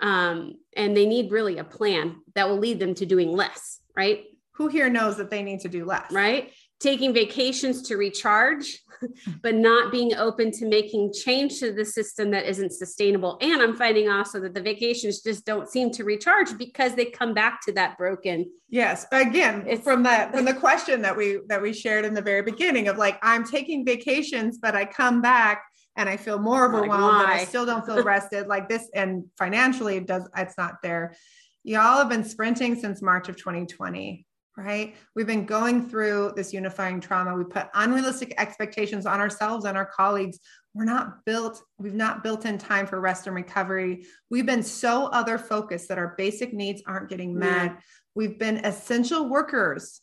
Um, 0.00 0.54
and 0.74 0.96
they 0.96 1.04
need 1.04 1.30
really 1.30 1.58
a 1.58 1.64
plan 1.64 2.16
that 2.34 2.48
will 2.48 2.58
lead 2.58 2.78
them 2.78 2.94
to 2.94 3.04
doing 3.04 3.32
less, 3.32 3.80
right? 3.94 4.24
Who 4.58 4.68
here 4.68 4.90
knows 4.90 5.16
that 5.16 5.30
they 5.30 5.42
need 5.42 5.60
to 5.60 5.68
do 5.68 5.84
less? 5.84 6.12
Right 6.12 6.52
taking 6.80 7.12
vacations 7.12 7.82
to 7.82 7.96
recharge, 7.96 8.80
but 9.42 9.54
not 9.54 9.90
being 9.90 10.14
open 10.14 10.50
to 10.52 10.66
making 10.66 11.12
change 11.12 11.58
to 11.60 11.72
the 11.72 11.84
system 11.84 12.30
that 12.30 12.46
isn't 12.46 12.72
sustainable. 12.72 13.38
And 13.40 13.60
I'm 13.60 13.76
finding 13.76 14.08
also 14.08 14.40
that 14.40 14.54
the 14.54 14.62
vacations 14.62 15.20
just 15.20 15.44
don't 15.44 15.68
seem 15.68 15.90
to 15.92 16.04
recharge 16.04 16.56
because 16.56 16.94
they 16.94 17.06
come 17.06 17.34
back 17.34 17.60
to 17.62 17.72
that 17.72 17.96
broken. 17.96 18.50
Yes. 18.68 19.06
Again, 19.12 19.64
it's 19.66 19.82
from 19.82 20.02
that 20.04 20.32
from 20.32 20.44
the 20.44 20.54
question 20.54 21.02
that 21.02 21.16
we 21.16 21.40
that 21.48 21.60
we 21.60 21.72
shared 21.72 22.04
in 22.04 22.14
the 22.14 22.22
very 22.22 22.42
beginning 22.42 22.88
of 22.88 22.96
like, 22.96 23.18
I'm 23.22 23.44
taking 23.44 23.84
vacations, 23.84 24.58
but 24.58 24.74
I 24.74 24.84
come 24.84 25.20
back 25.20 25.64
and 25.96 26.08
I 26.08 26.16
feel 26.16 26.38
more 26.38 26.66
overwhelmed 26.66 27.18
like, 27.18 27.28
and 27.28 27.40
I 27.40 27.44
still 27.44 27.66
don't 27.66 27.84
feel 27.84 28.02
rested 28.04 28.46
like 28.46 28.68
this. 28.68 28.88
And 28.94 29.24
financially 29.36 29.96
it 29.96 30.06
does, 30.06 30.28
it's 30.36 30.56
not 30.56 30.76
there. 30.82 31.16
Y'all 31.64 31.98
have 31.98 32.08
been 32.08 32.24
sprinting 32.24 32.76
since 32.76 33.02
March 33.02 33.28
of 33.28 33.36
2020 33.36 34.26
right? 34.58 34.96
We've 35.14 35.26
been 35.26 35.46
going 35.46 35.88
through 35.88 36.32
this 36.34 36.52
unifying 36.52 37.00
trauma. 37.00 37.34
We 37.36 37.44
put 37.44 37.68
unrealistic 37.74 38.34
expectations 38.38 39.06
on 39.06 39.20
ourselves 39.20 39.64
and 39.64 39.76
our 39.76 39.86
colleagues. 39.86 40.40
We're 40.74 40.84
not 40.84 41.24
built, 41.24 41.62
we've 41.78 41.94
not 41.94 42.24
built 42.24 42.44
in 42.44 42.58
time 42.58 42.86
for 42.86 43.00
rest 43.00 43.28
and 43.28 43.36
recovery. 43.36 44.04
We've 44.30 44.46
been 44.46 44.64
so 44.64 45.06
other 45.06 45.38
focused 45.38 45.88
that 45.88 45.98
our 45.98 46.14
basic 46.18 46.52
needs 46.52 46.82
aren't 46.86 47.08
getting 47.08 47.38
met. 47.38 47.66
Yeah. 47.66 47.76
We've 48.16 48.36
been 48.36 48.64
essential 48.64 49.28
workers, 49.28 50.00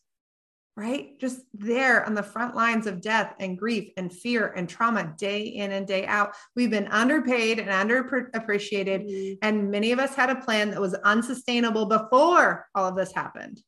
right? 0.78 1.20
Just 1.20 1.42
there 1.54 2.06
on 2.06 2.14
the 2.14 2.24
front 2.24 2.56
lines 2.56 2.88
of 2.88 3.02
death 3.02 3.34
and 3.42 3.58
grief 3.58 3.92
and 3.98 4.12
fear 4.12 4.54
and 4.56 4.70
trauma 4.70 5.14
day 5.18 5.42
in 5.42 5.74
and 5.74 5.86
day 5.86 6.06
out. 6.06 6.34
We've 6.56 6.72
been 6.72 6.88
underpaid 6.88 7.60
and 7.60 7.70
underappreciated. 7.70 9.04
Mm-hmm. 9.04 9.34
And 9.42 9.70
many 9.70 9.92
of 9.92 10.00
us 10.00 10.16
had 10.16 10.30
a 10.30 10.42
plan 10.42 10.72
that 10.72 10.80
was 10.80 10.94
unsustainable 10.94 11.88
before 11.88 12.68
all 12.74 12.88
of 12.88 12.96
this 12.96 13.14
happened. 13.14 13.62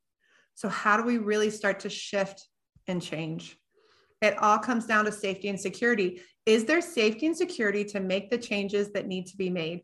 So, 0.58 0.70
how 0.70 0.98
do 0.98 1.04
we 1.04 1.20
really 1.20 1.52
start 1.52 1.82
to 1.82 1.90
shift 1.90 2.48
and 2.88 3.00
change? 3.00 3.56
It 4.24 4.36
all 4.40 4.58
comes 4.58 4.88
down 4.88 5.06
to 5.06 5.12
safety 5.12 5.50
and 5.50 5.60
security. 5.60 6.20
Is 6.48 6.66
there 6.66 6.82
safety 6.82 7.28
and 7.28 7.38
security 7.38 7.86
to 7.86 8.00
make 8.00 8.32
the 8.32 8.40
changes 8.40 8.92
that 8.94 9.06
need 9.06 9.28
to 9.28 9.38
be 9.38 9.52
made? 9.52 9.84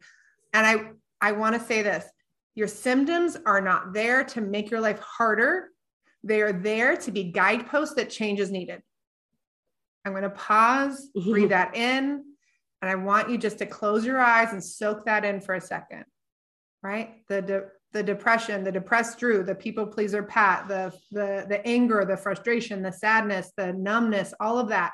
And 0.51 0.65
I, 0.65 0.91
I 1.21 1.33
want 1.33 1.53
to 1.53 1.61
say 1.61 1.83
this 1.83 2.09
your 2.55 2.67
symptoms 2.67 3.37
are 3.45 3.61
not 3.61 3.93
there 3.93 4.23
to 4.23 4.41
make 4.41 4.71
your 4.71 4.81
life 4.81 4.99
harder, 4.99 5.69
they 6.23 6.41
are 6.41 6.53
there 6.53 6.97
to 6.97 7.11
be 7.11 7.25
guideposts 7.25 7.93
that 7.95 8.09
change 8.09 8.39
is 8.39 8.49
needed. 8.49 8.81
I'm 10.05 10.13
going 10.13 10.23
to 10.23 10.31
pause, 10.31 11.07
breathe 11.23 11.49
that 11.49 11.75
in, 11.75 12.23
and 12.81 12.89
I 12.89 12.95
want 12.95 13.29
you 13.29 13.37
just 13.37 13.59
to 13.59 13.67
close 13.67 14.03
your 14.03 14.19
eyes 14.19 14.51
and 14.51 14.63
soak 14.63 15.05
that 15.05 15.23
in 15.23 15.39
for 15.39 15.53
a 15.53 15.61
second. 15.61 16.05
Right? 16.81 17.11
The, 17.27 17.69
the 17.93 18.03
depression, 18.03 18.63
the 18.63 18.71
depressed 18.71 19.19
Drew, 19.19 19.43
the 19.43 19.55
people 19.55 19.85
pleaser 19.85 20.23
Pat, 20.23 20.67
the, 20.67 20.91
the, 21.11 21.45
the 21.47 21.65
anger, 21.65 22.03
the 22.05 22.17
frustration, 22.17 22.81
the 22.81 22.91
sadness, 22.91 23.51
the 23.55 23.71
numbness, 23.71 24.33
all 24.39 24.57
of 24.57 24.69
that. 24.69 24.93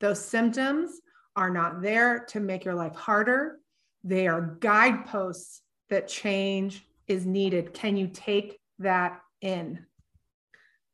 Those 0.00 0.24
symptoms 0.24 0.92
are 1.36 1.50
not 1.50 1.82
there 1.82 2.24
to 2.30 2.40
make 2.40 2.64
your 2.64 2.74
life 2.74 2.94
harder. 2.94 3.58
They 4.04 4.28
are 4.28 4.56
guideposts 4.60 5.60
that 5.90 6.08
change 6.08 6.86
is 7.08 7.26
needed. 7.26 7.74
Can 7.74 7.96
you 7.96 8.06
take 8.06 8.60
that 8.78 9.20
in? 9.40 9.84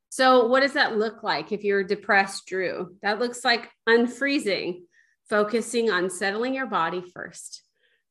So, 0.08 0.46
what 0.46 0.60
does 0.60 0.72
that 0.72 0.96
look 0.96 1.22
like 1.22 1.52
if 1.52 1.62
you're 1.62 1.84
depressed, 1.84 2.46
Drew? 2.46 2.96
That 3.02 3.18
looks 3.18 3.44
like 3.44 3.70
unfreezing, 3.86 4.80
focusing 5.28 5.90
on 5.90 6.08
settling 6.08 6.54
your 6.54 6.66
body 6.66 7.04
first 7.14 7.65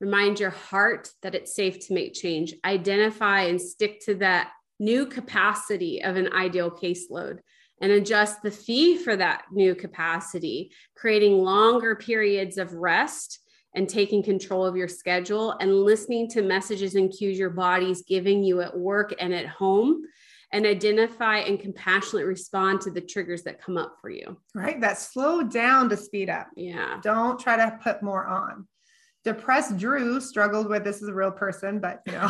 Remind 0.05 0.39
your 0.39 0.51
heart 0.51 1.09
that 1.23 1.33
it's 1.33 1.55
safe 1.55 1.79
to 1.87 1.93
make 1.95 2.13
change. 2.13 2.53
Identify 2.63 3.45
and 3.45 3.59
stick 3.59 3.99
to 4.01 4.13
that 4.17 4.51
new 4.79 5.07
capacity 5.07 6.03
of 6.03 6.15
an 6.15 6.31
ideal 6.31 6.69
caseload 6.69 7.39
and 7.81 7.91
adjust 7.91 8.43
the 8.43 8.51
fee 8.51 8.99
for 8.99 9.15
that 9.15 9.45
new 9.51 9.73
capacity, 9.73 10.71
creating 10.95 11.39
longer 11.39 11.95
periods 11.95 12.59
of 12.59 12.75
rest 12.75 13.39
and 13.73 13.89
taking 13.89 14.21
control 14.21 14.63
of 14.63 14.75
your 14.75 14.87
schedule 14.87 15.53
and 15.59 15.73
listening 15.73 16.29
to 16.29 16.43
messages 16.43 16.93
and 16.93 17.11
cues 17.11 17.39
your 17.39 17.49
body's 17.49 18.03
giving 18.03 18.43
you 18.43 18.61
at 18.61 18.77
work 18.77 19.15
and 19.19 19.33
at 19.33 19.47
home 19.47 20.03
and 20.51 20.67
identify 20.67 21.39
and 21.39 21.59
compassionately 21.59 22.25
respond 22.25 22.79
to 22.79 22.91
the 22.91 23.01
triggers 23.01 23.41
that 23.41 23.59
come 23.59 23.75
up 23.75 23.95
for 23.99 24.11
you. 24.11 24.37
Right. 24.53 24.79
That 24.79 24.99
slow 24.99 25.41
down 25.41 25.89
to 25.89 25.97
speed 25.97 26.29
up. 26.29 26.49
Yeah. 26.55 26.99
Don't 27.01 27.39
try 27.39 27.55
to 27.57 27.79
put 27.81 28.03
more 28.03 28.27
on 28.27 28.67
depressed 29.25 29.77
Drew 29.77 30.21
struggled 30.21 30.69
with 30.69 30.83
this 30.83 31.01
is 31.01 31.09
a 31.09 31.13
real 31.13 31.31
person, 31.31 31.79
but 31.79 32.01
you 32.05 32.13
know, 32.13 32.29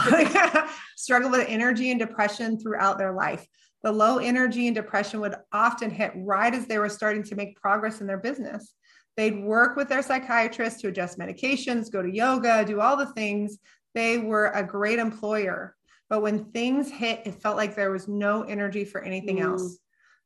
struggled 0.96 1.34
with 1.34 1.46
energy 1.48 1.92
and 1.92 2.00
depression 2.00 2.58
throughout 2.58 2.98
their 2.98 3.12
life. 3.12 3.46
The 3.84 3.92
low 3.92 4.18
energy 4.18 4.68
and 4.68 4.76
depression 4.76 5.20
would 5.20 5.36
often 5.52 5.92
hit 5.92 6.14
right 6.16 6.56
as 6.56 6.66
they 6.66 6.80
were 6.80 6.90
starting 6.90 7.22
to 7.24 7.36
make 7.36 7.62
progress 7.62 8.02
in 8.02 8.08
their 8.08 8.18
business. 8.18 8.74
They'd 9.18 9.44
work 9.44 9.76
with 9.76 9.90
their 9.90 10.02
psychiatrist 10.02 10.80
to 10.80 10.88
adjust 10.88 11.20
medications, 11.20 11.92
go 11.92 12.02
to 12.02 12.10
yoga, 12.10 12.66
do 12.66 12.82
all 12.82 12.98
the 12.98 13.14
things. 13.14 13.58
They 13.94 14.18
were 14.18 14.48
a 14.48 14.64
great 14.64 14.98
employer. 14.98 15.76
But 16.10 16.22
when 16.22 16.46
things 16.46 16.90
hit, 16.90 17.22
it 17.26 17.42
felt 17.42 17.58
like 17.58 17.76
there 17.76 17.92
was 17.92 18.08
no 18.08 18.44
energy 18.44 18.86
for 18.86 19.02
anything 19.04 19.38
mm. 19.38 19.44
else. 19.44 19.78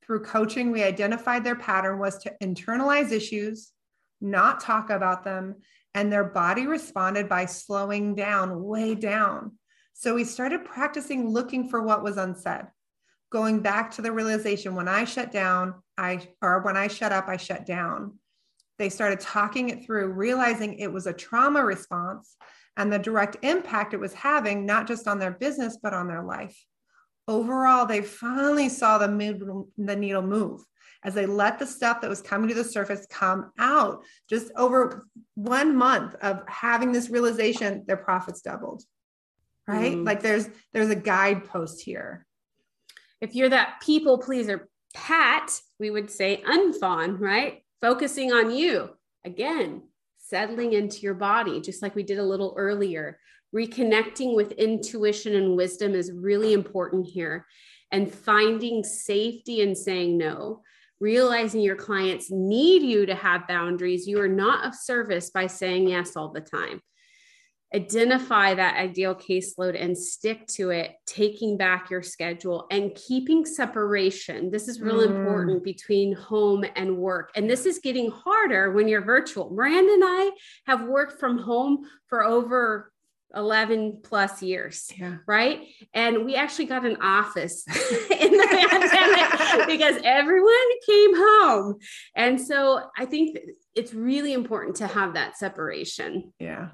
Through 0.04 0.24
coaching, 0.24 0.72
we 0.72 0.84
identified 0.84 1.44
their 1.44 1.56
pattern 1.56 2.00
was 2.00 2.18
to 2.20 2.34
internalize 2.42 3.12
issues, 3.12 3.72
not 4.22 4.60
talk 4.60 4.90
about 4.90 5.24
them, 5.24 5.56
and 6.00 6.14
their 6.14 6.24
body 6.24 6.66
responded 6.66 7.28
by 7.28 7.46
slowing 7.46 8.16
down, 8.16 8.64
way 8.64 8.96
down. 8.96 9.52
So 9.92 10.16
we 10.16 10.24
started 10.24 10.64
practicing 10.64 11.30
looking 11.30 11.68
for 11.68 11.82
what 11.84 12.04
was 12.04 12.16
unsaid, 12.16 12.68
going 13.34 13.60
back 13.60 13.92
to 13.92 14.02
the 14.02 14.14
realization 14.14 14.76
when 14.76 14.88
I 14.88 15.04
shut 15.04 15.30
down, 15.30 15.74
I 15.98 16.26
or 16.42 16.62
when 16.62 16.78
I 16.78 16.88
shut 16.88 17.12
up, 17.12 17.28
I 17.28 17.36
shut 17.36 17.66
down. 17.66 18.18
They 18.78 18.88
started 18.88 19.20
talking 19.20 19.68
it 19.68 19.84
through, 19.84 20.14
realizing 20.14 20.76
it 20.76 20.90
was 20.90 21.06
a 21.06 21.12
trauma 21.12 21.66
response 21.66 22.38
and 22.78 22.94
the 22.94 22.98
direct 22.98 23.36
impact 23.42 23.94
it 23.94 24.00
was 24.00 24.14
having, 24.14 24.66
not 24.66 24.88
just 24.88 25.06
on 25.06 25.20
their 25.20 25.32
business, 25.32 25.78
but 25.84 25.94
on 25.94 26.08
their 26.08 26.24
life. 26.24 26.58
Overall, 27.28 27.86
they 27.86 28.02
finally 28.04 28.70
saw 28.70 29.00
the, 29.00 29.10
move, 29.10 29.66
the 29.78 29.98
needle 29.98 30.22
move 30.22 30.62
as 31.04 31.14
they 31.14 31.26
let 31.26 31.60
the 31.60 31.66
stuff 31.66 32.02
that 32.02 32.10
was 32.10 32.22
coming 32.22 32.50
to 32.50 32.56
the 32.56 32.64
surface 32.64 33.06
come 33.10 33.52
out. 33.58 34.04
Just 34.30 34.52
over 34.56 35.06
one 35.36 35.76
month 35.76 36.16
of 36.22 36.44
having 36.48 36.92
this 36.92 37.10
realization, 37.10 37.84
their 37.88 37.98
profits 37.98 38.42
doubled. 38.42 38.84
Right? 39.68 39.96
Mm. 39.96 40.06
Like 40.06 40.22
there's 40.22 40.50
there's 40.74 40.90
a 40.90 40.96
guidepost 40.96 41.82
here. 41.82 42.26
If 43.22 43.36
you're 43.36 43.50
that 43.50 43.82
people 43.82 44.18
pleaser 44.18 44.68
pat, 44.94 45.60
we 45.80 45.92
would 45.92 46.10
say 46.10 46.42
unfawn, 46.46 47.20
right? 47.20 47.64
Focusing 47.82 48.32
on 48.32 48.52
you. 48.52 48.90
Again, 49.26 49.84
settling 50.18 50.74
into 50.74 51.02
your 51.02 51.14
body, 51.14 51.62
just 51.62 51.82
like 51.82 51.96
we 51.96 52.04
did 52.04 52.20
a 52.20 52.24
little 52.24 52.54
earlier. 52.58 53.20
Reconnecting 53.56 54.36
with 54.36 54.52
intuition 54.54 55.36
and 55.36 55.56
wisdom 55.56 55.94
is 55.94 56.12
really 56.12 56.54
important 56.54 57.06
here. 57.06 57.46
And 57.92 58.12
finding 58.14 58.84
safety 58.84 59.62
and 59.62 59.78
saying 59.78 60.18
no 60.18 60.62
realizing 61.00 61.62
your 61.62 61.76
clients 61.76 62.30
need 62.30 62.82
you 62.84 63.06
to 63.06 63.16
have 63.16 63.48
boundaries. 63.48 64.08
You 64.08 64.22
are 64.22 64.28
not 64.28 64.66
of 64.66 64.76
service 64.76 65.30
by 65.30 65.48
saying 65.48 65.88
yes 65.88 66.16
all 66.16 66.30
the 66.30 66.42
time. 66.42 66.82
Identify 67.74 68.56
that 68.56 68.78
ideal 68.78 69.14
caseload 69.14 69.80
and 69.80 69.96
stick 69.96 70.48
to 70.48 70.72
it, 70.72 70.96
taking 71.06 71.56
back 71.56 71.92
your 71.92 72.02
schedule 72.02 72.66
and 72.72 72.96
keeping 72.96 73.46
separation. 73.46 74.50
This 74.50 74.68
is 74.68 74.82
really 74.82 75.08
mm. 75.08 75.16
important 75.16 75.64
between 75.64 76.14
home 76.14 76.66
and 76.76 76.98
work. 76.98 77.30
And 77.36 77.48
this 77.48 77.68
is 77.68 77.78
getting 77.78 78.10
harder 78.10 78.72
when 78.72 78.88
you're 78.88 79.06
virtual. 79.06 79.52
Miranda 79.52 79.94
and 79.94 80.04
I 80.04 80.32
have 80.66 80.88
worked 80.88 81.20
from 81.20 81.38
home 81.38 81.86
for 82.08 82.24
over 82.24 82.92
11 83.36 84.00
plus 84.04 84.42
years. 84.42 84.92
Yeah. 84.98 85.18
Right. 85.28 85.68
And 85.94 86.26
we 86.26 86.36
actually 86.36 86.66
got 86.66 86.86
an 86.86 86.98
office 87.02 87.64
in 87.68 88.32
the 88.32 88.68
pandemic 88.70 89.68
because 89.68 90.02
everyone 90.04 90.54
came 90.88 91.16
home. 91.16 91.78
And 92.16 92.42
so 92.42 92.82
I 92.98 93.06
think 93.06 93.38
it's 93.76 93.94
really 93.94 94.34
important 94.34 94.78
to 94.78 94.88
have 94.88 95.14
that 95.14 95.38
separation. 95.38 96.34
Yeah. 96.40 96.70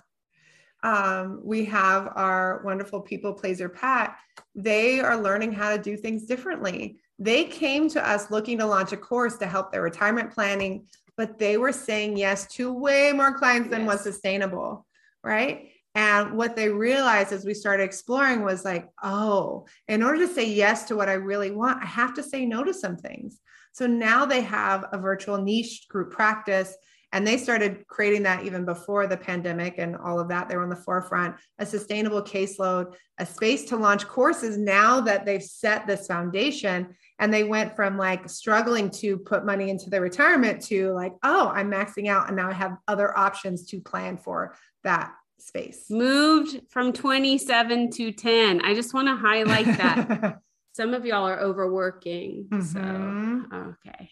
Um, 0.84 1.42
we 1.44 1.66
have 1.66 2.12
our 2.16 2.62
wonderful 2.64 3.02
people 3.02 3.34
pleaser, 3.34 3.68
Pat. 3.68 4.18
They 4.54 5.00
are 5.00 5.18
learning 5.18 5.54
how 5.54 5.76
to 5.76 5.82
do 5.82 5.98
things 5.98 6.26
differently. 6.26 7.00
They 7.18 7.46
came 7.46 7.90
to 7.90 8.08
us 8.08 8.30
looking 8.30 8.60
to 8.60 8.66
launch 8.66 8.92
a 8.92 8.98
course 8.98 9.38
to 9.38 9.48
help 9.48 9.72
their 9.72 9.82
retirement 9.82 10.32
planning, 10.32 10.86
but 11.18 11.40
they 11.40 11.58
were 11.58 11.72
saying 11.72 12.18
yes 12.18 12.46
to 12.56 12.72
way 12.72 13.12
more 13.14 13.38
clients 13.38 13.70
than 13.70 13.82
yes. 13.82 13.88
was 13.90 14.02
sustainable. 14.02 14.86
Right 15.24 15.72
and 15.96 16.38
what 16.38 16.58
they 16.58 16.68
realized 16.68 17.32
as 17.32 17.46
we 17.46 17.54
started 17.54 17.84
exploring 17.84 18.44
was 18.44 18.66
like, 18.66 18.90
oh, 19.02 19.66
in 19.88 20.04
order 20.04 20.28
to 20.28 20.34
say 20.34 20.48
yes 20.48 20.84
to 20.86 20.96
what 20.96 21.08
I 21.08 21.14
really 21.14 21.52
want, 21.52 21.82
I 21.82 21.86
have 21.86 22.14
to 22.16 22.24
say 22.24 22.46
no 22.46 22.66
to 22.66 22.74
some 22.74 22.98
things. 22.98 23.40
So 23.72 23.88
now 23.88 24.26
they 24.26 24.42
have 24.42 24.86
a 24.92 24.98
virtual 24.98 25.42
niche 25.42 25.88
group 25.90 26.12
practice. 26.12 26.76
And 27.14 27.26
they 27.26 27.38
started 27.38 27.88
creating 27.88 28.24
that 28.24 28.44
even 28.44 28.66
before 28.66 29.08
the 29.08 29.16
pandemic 29.16 29.76
and 29.78 29.96
all 29.96 30.20
of 30.20 30.28
that. 30.28 30.50
They 30.50 30.58
were 30.58 30.64
on 30.64 30.70
the 30.70 30.76
forefront, 30.76 31.36
a 31.60 31.66
sustainable 31.66 32.22
caseload, 32.22 32.94
a 33.20 33.26
space 33.26 33.64
to 33.66 33.78
launch 33.78 34.06
courses 34.06 34.58
now 34.58 35.00
that 35.02 35.26
they've 35.26 35.42
set 35.42 35.88
this 35.88 36.08
foundation. 36.08 36.94
And 37.20 37.34
they 37.34 37.46
went 37.46 37.74
from 37.74 37.98
like 37.98 38.28
struggling 38.28 38.90
to 38.92 39.18
put 39.18 39.46
money 39.46 39.70
into 39.70 39.90
their 39.90 40.02
retirement 40.02 40.62
to 40.64 40.92
like, 40.92 41.14
oh, 41.24 41.48
I'm 41.56 41.72
maxing 41.72 42.10
out. 42.10 42.28
And 42.28 42.36
now 42.36 42.50
I 42.50 42.54
have 42.54 42.76
other 42.86 43.18
options 43.18 43.66
to 43.68 43.80
plan 43.80 44.18
for 44.18 44.58
that 44.84 45.14
space. 45.40 45.86
Moved 45.90 46.62
from 46.70 46.94
27 46.94 47.92
to 47.92 48.12
10. 48.12 48.62
I 48.62 48.74
just 48.74 48.94
want 48.94 49.08
to 49.08 49.16
highlight 49.16 49.66
that. 49.66 50.40
Some 50.74 50.94
of 50.94 51.06
y'all 51.06 51.28
are 51.28 51.40
overworking. 51.40 52.48
Mm-hmm. 52.50 53.44
So, 53.54 53.70
okay. 53.88 54.10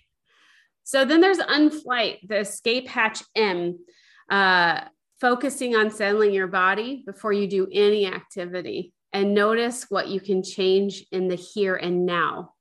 So 0.84 1.06
then 1.06 1.22
there's 1.22 1.40
Unflight, 1.40 2.28
the 2.28 2.40
escape 2.40 2.88
hatch 2.88 3.22
M, 3.36 3.80
uh, 4.30 4.82
focusing 5.20 5.76
on 5.76 5.92
settling 5.92 6.34
your 6.34 6.48
body 6.48 7.04
before 7.06 7.34
you 7.34 7.48
do 7.48 7.68
any 7.72 8.08
activity 8.08 8.94
and 9.14 9.34
notice 9.34 9.86
what 9.90 10.08
you 10.08 10.20
can 10.20 10.44
change 10.44 11.06
in 11.12 11.28
the 11.28 11.36
here 11.36 11.76
and 11.76 12.06
now. 12.06 12.54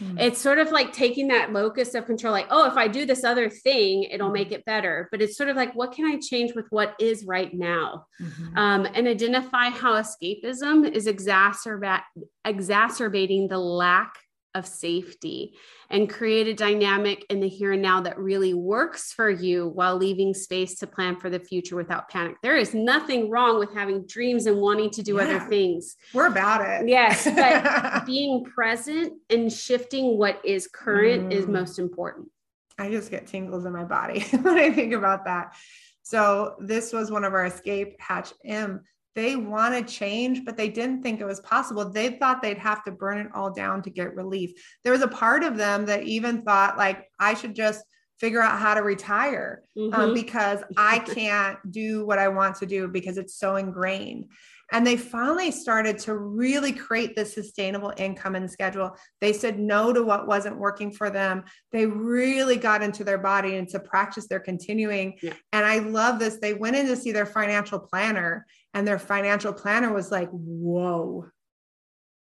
Mm. 0.00 0.20
It's 0.20 0.40
sort 0.40 0.58
of 0.58 0.70
like 0.70 0.92
taking 0.92 1.28
that 1.28 1.52
locus 1.52 1.94
of 1.94 2.06
control, 2.06 2.32
like, 2.32 2.46
oh, 2.50 2.66
if 2.66 2.76
I 2.76 2.88
do 2.88 3.04
this 3.04 3.24
other 3.24 3.50
thing, 3.50 4.04
it'll 4.04 4.30
make 4.30 4.52
it 4.52 4.64
better. 4.64 5.08
But 5.10 5.22
it's 5.22 5.36
sort 5.36 5.48
of 5.48 5.56
like, 5.56 5.74
what 5.74 5.92
can 5.92 6.04
I 6.04 6.18
change 6.18 6.54
with 6.54 6.66
what 6.70 6.94
is 7.00 7.24
right 7.24 7.52
now? 7.52 8.06
Mm-hmm. 8.20 8.58
Um, 8.58 8.86
and 8.94 9.08
identify 9.08 9.70
how 9.70 9.94
escapism 9.94 10.90
is 10.90 11.06
exacerba- 11.06 12.02
exacerbating 12.44 13.48
the 13.48 13.58
lack 13.58 14.14
of 14.58 14.66
safety 14.66 15.54
and 15.90 16.10
create 16.10 16.46
a 16.46 16.54
dynamic 16.54 17.24
in 17.30 17.40
the 17.40 17.48
here 17.48 17.72
and 17.72 17.80
now 17.80 18.00
that 18.02 18.18
really 18.18 18.52
works 18.52 19.12
for 19.12 19.30
you 19.30 19.68
while 19.68 19.96
leaving 19.96 20.34
space 20.34 20.74
to 20.80 20.86
plan 20.86 21.16
for 21.16 21.30
the 21.30 21.38
future 21.38 21.76
without 21.76 22.08
panic. 22.10 22.36
There 22.42 22.56
is 22.56 22.74
nothing 22.74 23.30
wrong 23.30 23.58
with 23.58 23.72
having 23.72 24.06
dreams 24.06 24.46
and 24.46 24.58
wanting 24.58 24.90
to 24.90 25.02
do 25.02 25.16
yeah, 25.16 25.22
other 25.22 25.40
things. 25.40 25.96
We're 26.12 26.26
about 26.26 26.60
it. 26.60 26.86
Yes, 26.88 27.24
but 27.24 28.04
being 28.06 28.44
present 28.44 29.14
and 29.30 29.50
shifting 29.50 30.18
what 30.18 30.44
is 30.44 30.66
current 30.66 31.30
mm. 31.30 31.32
is 31.32 31.46
most 31.46 31.78
important. 31.78 32.28
I 32.78 32.90
just 32.90 33.10
get 33.10 33.26
tingles 33.26 33.64
in 33.64 33.72
my 33.72 33.84
body 33.84 34.20
when 34.42 34.58
I 34.58 34.72
think 34.72 34.92
about 34.92 35.24
that. 35.24 35.54
So, 36.02 36.56
this 36.58 36.92
was 36.92 37.10
one 37.10 37.24
of 37.24 37.34
our 37.34 37.44
escape 37.46 37.96
hatch 38.00 38.32
M 38.44 38.82
they 39.18 39.34
wanted 39.34 39.88
change, 39.88 40.44
but 40.44 40.56
they 40.56 40.68
didn't 40.68 41.02
think 41.02 41.20
it 41.20 41.26
was 41.26 41.40
possible. 41.40 41.90
They 41.90 42.10
thought 42.10 42.40
they'd 42.40 42.56
have 42.56 42.84
to 42.84 42.92
burn 42.92 43.18
it 43.18 43.26
all 43.34 43.50
down 43.50 43.82
to 43.82 43.90
get 43.90 44.14
relief. 44.14 44.52
There 44.84 44.92
was 44.92 45.02
a 45.02 45.08
part 45.08 45.42
of 45.42 45.56
them 45.56 45.86
that 45.86 46.04
even 46.04 46.42
thought, 46.42 46.78
like, 46.78 47.10
I 47.18 47.34
should 47.34 47.56
just 47.56 47.84
figure 48.20 48.40
out 48.40 48.60
how 48.60 48.74
to 48.74 48.82
retire 48.82 49.64
um, 49.76 49.82
mm-hmm. 49.82 50.00
um, 50.00 50.14
because 50.14 50.60
I 50.76 51.00
can't 51.00 51.58
do 51.68 52.06
what 52.06 52.20
I 52.20 52.28
want 52.28 52.54
to 52.58 52.66
do 52.66 52.86
because 52.86 53.18
it's 53.18 53.34
so 53.34 53.56
ingrained. 53.56 54.26
And 54.70 54.86
they 54.86 54.96
finally 54.96 55.50
started 55.50 55.98
to 56.00 56.16
really 56.16 56.72
create 56.72 57.16
this 57.16 57.32
sustainable 57.34 57.92
income 57.96 58.34
and 58.34 58.50
schedule. 58.50 58.94
They 59.20 59.32
said 59.32 59.58
no 59.58 59.92
to 59.94 60.02
what 60.02 60.28
wasn't 60.28 60.58
working 60.58 60.92
for 60.92 61.08
them. 61.08 61.44
They 61.72 61.86
really 61.86 62.56
got 62.56 62.82
into 62.82 63.02
their 63.02 63.18
body 63.18 63.56
and 63.56 63.66
to 63.70 63.80
practice 63.80 64.26
they're 64.28 64.40
continuing. 64.40 65.16
Yeah. 65.22 65.32
And 65.54 65.64
I 65.64 65.78
love 65.78 66.18
this. 66.18 66.36
They 66.36 66.54
went 66.54 66.76
in 66.76 66.86
to 66.86 66.96
see 66.96 67.12
their 67.12 67.26
financial 67.26 67.78
planner, 67.78 68.46
and 68.74 68.86
their 68.86 68.98
financial 68.98 69.52
planner 69.52 69.92
was 69.92 70.10
like, 70.10 70.28
whoa. 70.30 71.26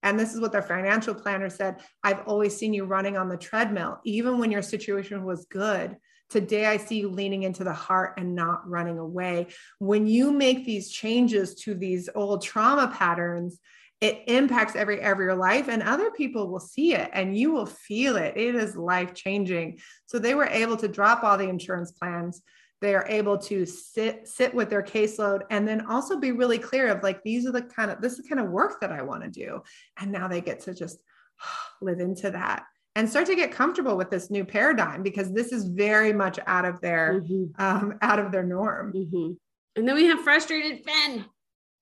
And 0.03 0.21
this 0.21 0.35
is 0.35 0.41
what 0.41 0.53
their 0.53 0.63
financial 0.63 1.15
planner 1.15 1.49
said 1.49 1.81
I've 2.03 2.27
always 2.27 2.57
seen 2.57 2.75
you 2.75 2.85
running 2.85 3.17
on 3.17 3.29
the 3.29 3.37
treadmill, 3.37 4.01
even 4.05 4.39
when 4.39 4.51
your 4.51 4.63
situation 4.63 5.25
was 5.25 5.47
good. 5.47 5.97
Today, 6.31 6.67
I 6.67 6.79
see 6.79 6.99
you 7.01 7.11
leaning 7.11 7.45
into 7.45 7.65
the 7.65 7.73
heart 7.73 8.15
and 8.19 8.35
not 8.35 8.69
running 8.69 8.99
away. 8.99 9.49
When 9.79 10.07
you 10.07 10.33
make 10.33 10.65
these 10.65 10.91
changes 10.91 11.55
to 11.63 11.75
these 11.75 12.09
old 12.15 12.43
trauma 12.43 12.89
patterns, 12.89 13.61
it 14.01 14.25
impacts 14.27 14.77
every 14.77 15.01
area 15.01 15.13
of 15.13 15.19
your 15.19 15.35
life 15.35 15.69
and 15.69 15.83
other 15.83 16.11
people 16.11 16.51
will 16.51 16.61
see 16.61 16.95
it 16.95 17.09
and 17.13 17.39
you 17.39 17.53
will 17.53 17.67
feel 17.67 18.17
it. 18.17 18.37
It 18.37 18.55
is 18.55 18.77
life 18.77 19.15
changing. 19.15 19.79
So 20.07 20.19
they 20.19 20.35
were 20.35 20.47
able 20.47 20.77
to 20.79 20.89
drop 20.89 21.23
all 21.25 21.39
the 21.39 21.49
insurance 21.49 21.93
plans. 21.93 22.43
They 22.85 22.95
are 22.95 23.07
able 23.09 23.39
to 23.39 23.65
sit 23.65 24.29
sit 24.29 24.55
with 24.55 24.69
their 24.69 24.83
caseload 24.83 25.45
and 25.51 25.67
then 25.67 25.87
also 25.87 26.21
be 26.21 26.33
really 26.33 26.59
clear 26.59 26.89
of 26.89 27.03
like 27.03 27.23
these 27.23 27.47
are 27.47 27.53
the 27.53 27.63
kind 27.63 27.91
of 27.91 28.03
this 28.03 28.13
is 28.13 28.19
the 28.19 28.29
kind 28.29 28.41
of 28.41 28.51
work 28.53 28.79
that 28.83 28.93
I 28.93 29.01
want 29.01 29.23
to 29.25 29.31
do. 29.31 29.63
And 29.97 30.13
now 30.13 30.29
they 30.29 30.43
get 30.43 30.61
to 30.65 30.75
just 30.75 30.99
live 31.81 32.01
into 32.01 32.31
that 32.31 32.65
and 32.97 33.09
start 33.09 33.27
to 33.27 33.35
get 33.35 33.53
comfortable 33.53 33.97
with 33.97 34.11
this 34.11 34.31
new 34.31 34.45
paradigm 34.45 35.03
because 35.03 35.33
this 35.33 35.53
is 35.53 35.65
very 35.65 36.13
much 36.13 36.39
out 36.47 36.65
of 36.65 36.81
their 36.81 37.21
mm-hmm. 37.21 37.63
um, 37.63 37.99
out 38.03 38.19
of 38.19 38.31
their 38.31 38.45
norm 38.45 38.93
mm-hmm. 38.93 39.33
and 39.77 39.89
then 39.89 39.95
we 39.95 40.07
have 40.07 40.21
frustrated 40.21 40.85
Finn. 40.85 41.25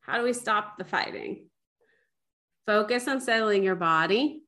how 0.01 0.19
do 0.19 0.25
we 0.25 0.33
stop 0.33 0.79
the 0.79 0.85
fighting 0.85 1.49
focus 2.67 3.09
on 3.09 3.21
settling 3.21 3.63
your 3.63 3.77
body 3.77 4.43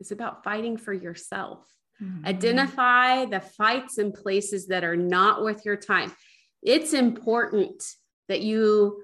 it's 0.00 0.12
about 0.12 0.44
fighting 0.44 0.76
for 0.76 0.92
yourself 0.92 1.66
mm-hmm. 2.02 2.26
identify 2.26 3.24
the 3.26 3.40
fights 3.40 3.98
and 3.98 4.12
places 4.12 4.66
that 4.68 4.84
are 4.84 4.96
not 4.96 5.42
worth 5.42 5.64
your 5.64 5.76
time. 5.76 6.12
It's 6.62 6.92
important 6.92 7.82
that 8.28 8.40
you 8.40 9.02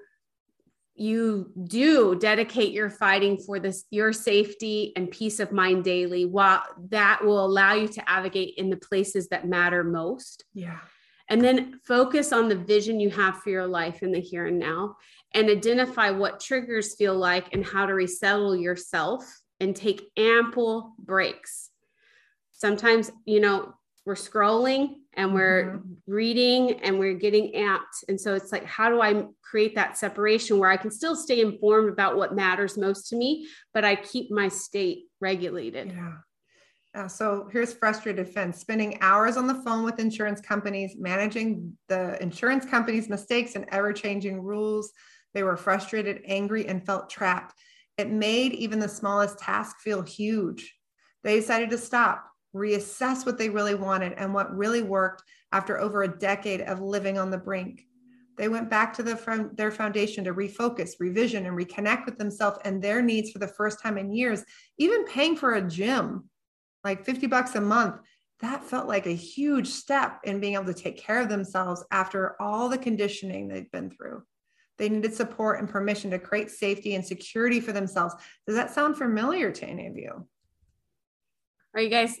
you 0.95 1.49
do 1.63 2.13
dedicate 2.15 2.73
your 2.73 2.89
fighting 2.89 3.37
for 3.37 3.57
this 3.57 3.85
your 3.89 4.11
safety 4.11 4.91
and 4.97 5.09
peace 5.09 5.39
of 5.39 5.51
mind 5.51 5.85
daily 5.85 6.25
while 6.25 6.61
that 6.89 7.23
will 7.23 7.45
allow 7.45 7.73
you 7.73 7.87
to 7.87 8.03
navigate 8.05 8.55
in 8.57 8.69
the 8.69 8.77
places 8.77 9.29
that 9.29 9.47
matter 9.47 9.83
most. 9.83 10.43
Yeah. 10.53 10.79
And 11.29 11.41
then 11.41 11.79
focus 11.85 12.33
on 12.33 12.49
the 12.49 12.55
vision 12.55 12.99
you 12.99 13.11
have 13.11 13.37
for 13.37 13.49
your 13.49 13.67
life 13.67 14.03
in 14.03 14.11
the 14.11 14.19
here 14.19 14.47
and 14.47 14.59
now 14.59 14.97
and 15.33 15.49
identify 15.49 16.09
what 16.09 16.41
triggers 16.41 16.95
feel 16.95 17.15
like 17.15 17.53
and 17.53 17.63
how 17.65 17.85
to 17.85 17.93
resettle 17.93 18.55
yourself 18.55 19.23
and 19.59 19.75
take 19.75 20.09
ample 20.17 20.95
breaks 20.99 21.68
sometimes 22.59 23.11
you 23.25 23.39
know 23.39 23.73
we're 24.05 24.15
scrolling 24.15 24.95
and 25.13 25.33
we're 25.33 25.75
mm-hmm. 25.75 25.93
reading 26.11 26.79
and 26.81 26.97
we're 26.97 27.13
getting 27.13 27.53
amped. 27.53 28.03
And 28.07 28.19
so 28.19 28.33
it's 28.33 28.51
like, 28.51 28.65
how 28.65 28.89
do 28.89 29.01
I 29.01 29.25
create 29.43 29.75
that 29.75 29.97
separation 29.97 30.57
where 30.57 30.69
I 30.69 30.77
can 30.77 30.91
still 30.91 31.15
stay 31.15 31.41
informed 31.41 31.91
about 31.91 32.15
what 32.15 32.35
matters 32.35 32.77
most 32.77 33.09
to 33.09 33.15
me, 33.15 33.47
but 33.73 33.83
I 33.83 33.95
keep 33.95 34.31
my 34.31 34.47
state 34.47 35.05
regulated? 35.19 35.91
Yeah. 35.95 36.13
Uh, 36.95 37.07
so 37.07 37.47
here's 37.51 37.71
frustrated 37.71 38.27
Finn 38.27 38.51
spending 38.51 38.97
hours 39.01 39.37
on 39.37 39.45
the 39.45 39.61
phone 39.61 39.83
with 39.83 39.99
insurance 39.99 40.41
companies, 40.41 40.95
managing 40.97 41.77
the 41.87 42.19
insurance 42.21 42.65
companies' 42.65 43.09
mistakes 43.09 43.55
and 43.55 43.65
ever 43.69 43.93
changing 43.93 44.41
rules. 44.41 44.91
They 45.35 45.43
were 45.43 45.57
frustrated, 45.57 46.21
angry, 46.25 46.67
and 46.67 46.83
felt 46.83 47.09
trapped. 47.09 47.53
It 47.99 48.09
made 48.09 48.53
even 48.53 48.79
the 48.79 48.89
smallest 48.89 49.37
task 49.37 49.81
feel 49.81 50.01
huge. 50.01 50.73
They 51.23 51.35
decided 51.35 51.69
to 51.71 51.77
stop, 51.77 52.25
reassess 52.55 53.25
what 53.25 53.37
they 53.37 53.49
really 53.49 53.75
wanted 53.75 54.13
and 54.13 54.33
what 54.33 54.55
really 54.55 54.81
worked 54.81 55.23
after 55.51 55.79
over 55.79 56.03
a 56.03 56.17
decade 56.17 56.61
of 56.61 56.81
living 56.81 57.17
on 57.17 57.29
the 57.29 57.37
brink. 57.37 57.85
They 58.37 58.47
went 58.47 58.69
back 58.69 58.93
to 58.93 59.03
the, 59.03 59.51
their 59.55 59.71
foundation 59.71 60.23
to 60.23 60.33
refocus, 60.33 60.91
revision, 60.99 61.45
and 61.45 61.57
reconnect 61.57 62.05
with 62.05 62.17
themselves 62.17 62.59
and 62.63 62.81
their 62.81 63.01
needs 63.01 63.31
for 63.31 63.39
the 63.39 63.47
first 63.47 63.81
time 63.81 63.97
in 63.97 64.13
years. 64.13 64.43
Even 64.77 65.05
paying 65.05 65.35
for 65.35 65.55
a 65.55 65.67
gym, 65.67 66.29
like 66.83 67.05
50 67.05 67.27
bucks 67.27 67.55
a 67.55 67.61
month, 67.61 67.97
that 68.39 68.63
felt 68.63 68.87
like 68.87 69.05
a 69.05 69.15
huge 69.15 69.67
step 69.67 70.21
in 70.23 70.39
being 70.39 70.53
able 70.53 70.65
to 70.65 70.73
take 70.73 70.97
care 70.97 71.19
of 71.19 71.27
themselves 71.27 71.83
after 71.91 72.41
all 72.41 72.69
the 72.69 72.77
conditioning 72.77 73.47
they've 73.47 73.71
been 73.71 73.91
through. 73.91 74.23
They 74.77 74.87
needed 74.87 75.13
support 75.13 75.59
and 75.59 75.67
permission 75.67 76.09
to 76.11 76.19
create 76.19 76.49
safety 76.49 76.95
and 76.95 77.05
security 77.05 77.59
for 77.59 77.73
themselves. 77.73 78.15
Does 78.47 78.55
that 78.55 78.73
sound 78.73 78.97
familiar 78.97 79.51
to 79.51 79.65
any 79.65 79.87
of 79.87 79.97
you? 79.97 80.25
Are 81.73 81.81
you 81.81 81.89
guys, 81.89 82.17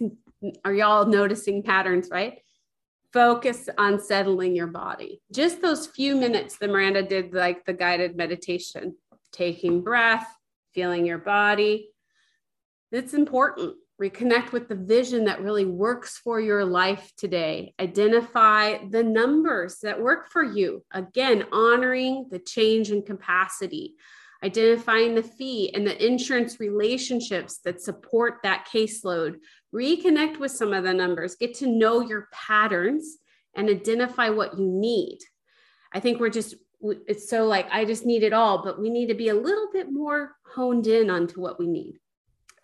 are 0.63 0.73
y'all 0.73 1.05
noticing 1.05 1.63
patterns, 1.63 2.09
right? 2.11 2.39
Focus 3.11 3.67
on 3.77 3.99
settling 3.99 4.55
your 4.55 4.67
body. 4.67 5.21
Just 5.31 5.61
those 5.61 5.87
few 5.87 6.15
minutes 6.15 6.57
that 6.57 6.69
Miranda 6.69 7.01
did, 7.03 7.33
like 7.33 7.65
the 7.65 7.73
guided 7.73 8.15
meditation, 8.15 8.95
taking 9.31 9.81
breath, 9.81 10.27
feeling 10.73 11.05
your 11.05 11.17
body. 11.17 11.89
It's 12.91 13.13
important 13.13 13.75
reconnect 13.99 14.53
with 14.53 14.69
the 14.69 14.75
vision 14.75 15.25
that 15.25 15.41
really 15.41 15.65
works 15.65 16.17
for 16.17 16.39
your 16.39 16.63
life 16.63 17.11
today. 17.17 17.73
Identify 17.79 18.77
the 18.89 19.03
numbers 19.03 19.79
that 19.83 20.01
work 20.01 20.31
for 20.31 20.43
you. 20.43 20.83
Again, 20.91 21.45
honoring 21.51 22.27
the 22.31 22.39
change 22.39 22.91
in 22.91 23.01
capacity, 23.01 23.95
identifying 24.43 25.15
the 25.15 25.23
fee 25.23 25.73
and 25.73 25.85
the 25.85 26.05
insurance 26.05 26.59
relationships 26.59 27.59
that 27.65 27.81
support 27.81 28.35
that 28.43 28.67
caseload. 28.73 29.35
Reconnect 29.73 30.37
with 30.37 30.51
some 30.51 30.73
of 30.73 30.83
the 30.83 30.93
numbers, 30.93 31.35
get 31.35 31.53
to 31.55 31.67
know 31.67 32.01
your 32.01 32.27
patterns 32.31 33.17
and 33.55 33.69
identify 33.69 34.29
what 34.29 34.57
you 34.57 34.65
need. 34.65 35.19
I 35.91 35.99
think 35.99 36.19
we're 36.19 36.29
just 36.29 36.55
it's 36.81 37.29
so 37.29 37.45
like 37.45 37.67
I 37.71 37.83
just 37.83 38.05
need 38.05 38.23
it 38.23 38.31
all, 38.31 38.63
but 38.63 38.79
we 38.79 38.89
need 38.89 39.07
to 39.07 39.13
be 39.13 39.29
a 39.29 39.35
little 39.35 39.67
bit 39.73 39.91
more 39.91 40.35
honed 40.45 40.87
in 40.87 41.09
onto 41.09 41.41
what 41.41 41.59
we 41.59 41.67
need 41.67 41.99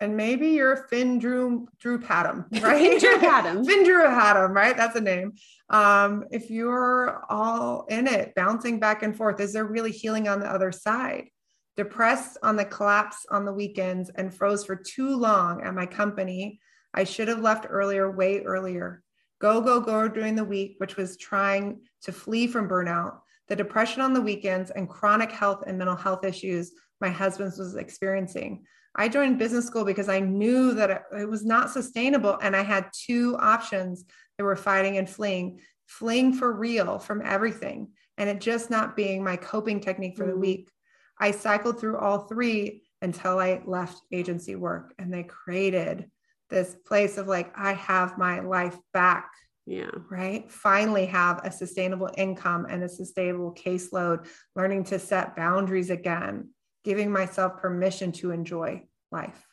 and 0.00 0.16
maybe 0.16 0.48
you're 0.48 0.76
Finn 0.88 1.18
Drew 1.18 1.68
Drew 1.78 1.98
Padam, 1.98 2.46
right? 2.62 2.98
Drew 3.00 3.16
Padam. 3.18 3.66
Finn 3.66 3.84
Drew 3.84 4.04
Padam, 4.04 4.50
right? 4.50 4.76
That's 4.76 4.96
a 4.96 5.00
name. 5.00 5.32
Um, 5.70 6.24
if 6.30 6.50
you're 6.50 7.24
all 7.28 7.86
in 7.88 8.06
it, 8.06 8.34
bouncing 8.34 8.78
back 8.78 9.02
and 9.02 9.16
forth, 9.16 9.40
is 9.40 9.52
there 9.52 9.64
really 9.64 9.92
healing 9.92 10.28
on 10.28 10.40
the 10.40 10.50
other 10.50 10.72
side? 10.72 11.28
Depressed 11.76 12.38
on 12.42 12.56
the 12.56 12.64
collapse 12.64 13.26
on 13.30 13.44
the 13.44 13.52
weekends 13.52 14.10
and 14.10 14.32
froze 14.32 14.64
for 14.64 14.76
too 14.76 15.16
long 15.16 15.62
at 15.62 15.74
my 15.74 15.86
company. 15.86 16.58
I 16.94 17.04
should 17.04 17.28
have 17.28 17.40
left 17.40 17.66
earlier, 17.68 18.10
way 18.10 18.42
earlier. 18.42 19.02
Go, 19.40 19.60
go, 19.60 19.80
go 19.80 20.08
during 20.08 20.34
the 20.34 20.44
week, 20.44 20.76
which 20.78 20.96
was 20.96 21.18
trying 21.18 21.80
to 22.02 22.12
flee 22.12 22.46
from 22.46 22.68
burnout. 22.68 23.18
The 23.48 23.56
depression 23.56 24.00
on 24.00 24.14
the 24.14 24.22
weekends 24.22 24.70
and 24.70 24.88
chronic 24.88 25.30
health 25.30 25.64
and 25.66 25.76
mental 25.76 25.96
health 25.96 26.24
issues 26.24 26.72
my 27.00 27.10
husband 27.10 27.52
was 27.58 27.76
experiencing. 27.76 28.64
I 28.94 29.08
joined 29.08 29.38
business 29.38 29.66
school 29.66 29.84
because 29.84 30.08
I 30.08 30.20
knew 30.20 30.72
that 30.74 31.04
it, 31.12 31.28
was 31.28 31.44
not 31.44 31.70
sustainable. 31.70 32.38
And 32.40 32.56
I 32.56 32.62
had 32.62 32.90
two 32.94 33.36
options 33.38 34.06
that 34.38 34.44
were 34.44 34.56
fighting 34.56 34.96
and 34.96 35.08
fleeing 35.08 35.60
fleeing 35.86 36.32
for 36.32 36.52
real 36.52 36.98
from 36.98 37.22
everything, 37.24 37.88
and 38.18 38.28
it 38.28 38.40
just 38.40 38.70
not 38.70 38.96
being 38.96 39.22
my 39.22 39.36
coping 39.36 39.80
technique 39.80 40.16
for 40.16 40.26
the 40.26 40.32
mm-hmm. 40.32 40.40
week. 40.40 40.70
I 41.18 41.30
cycled 41.30 41.80
through 41.80 41.98
all 41.98 42.20
three 42.20 42.82
until 43.02 43.38
I 43.38 43.62
left 43.66 44.02
agency 44.12 44.56
work, 44.56 44.94
and 44.98 45.12
they 45.12 45.22
created 45.22 46.10
this 46.50 46.76
place 46.86 47.18
of 47.18 47.26
like, 47.26 47.52
I 47.56 47.72
have 47.72 48.18
my 48.18 48.40
life 48.40 48.76
back. 48.92 49.30
Yeah. 49.68 49.90
Right. 50.08 50.50
Finally 50.50 51.06
have 51.06 51.40
a 51.44 51.50
sustainable 51.50 52.10
income 52.16 52.66
and 52.70 52.84
a 52.84 52.88
sustainable 52.88 53.52
caseload, 53.52 54.28
learning 54.54 54.84
to 54.84 54.98
set 55.00 55.34
boundaries 55.34 55.90
again 55.90 56.50
giving 56.86 57.10
myself 57.10 57.60
permission 57.60 58.12
to 58.12 58.30
enjoy 58.30 58.80
life. 59.10 59.44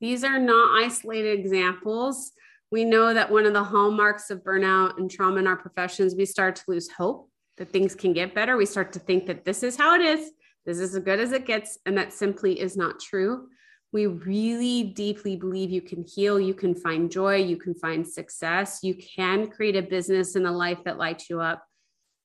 These 0.00 0.22
are 0.22 0.38
not 0.38 0.80
isolated 0.80 1.40
examples. 1.40 2.30
We 2.70 2.84
know 2.84 3.12
that 3.12 3.32
one 3.32 3.46
of 3.46 3.52
the 3.52 3.64
hallmarks 3.64 4.30
of 4.30 4.44
burnout 4.44 4.96
and 4.96 5.10
trauma 5.10 5.38
in 5.38 5.48
our 5.48 5.56
professions, 5.56 6.14
we 6.14 6.24
start 6.24 6.54
to 6.56 6.62
lose 6.68 6.88
hope 6.88 7.28
that 7.56 7.70
things 7.70 7.96
can 7.96 8.12
get 8.12 8.32
better. 8.32 8.56
We 8.56 8.64
start 8.64 8.92
to 8.92 9.00
think 9.00 9.26
that 9.26 9.44
this 9.44 9.64
is 9.64 9.76
how 9.76 9.96
it 9.96 10.02
is, 10.02 10.30
this 10.66 10.78
is 10.78 10.94
as 10.96 11.02
good 11.02 11.20
as 11.20 11.32
it 11.32 11.46
gets, 11.46 11.78
and 11.86 11.96
that 11.96 12.12
simply 12.12 12.60
is 12.60 12.76
not 12.76 13.00
true. 13.00 13.48
We 13.92 14.06
really 14.06 14.82
deeply 14.82 15.36
believe 15.36 15.70
you 15.70 15.80
can 15.80 16.04
heal, 16.04 16.40
you 16.40 16.54
can 16.54 16.74
find 16.74 17.10
joy, 17.10 17.36
you 17.36 17.56
can 17.56 17.72
find 17.72 18.06
success, 18.06 18.80
you 18.82 18.94
can 18.94 19.46
create 19.46 19.76
a 19.76 19.82
business 19.82 20.34
and 20.34 20.46
a 20.46 20.50
life 20.50 20.82
that 20.84 20.98
lights 20.98 21.30
you 21.30 21.40
up. 21.40 21.64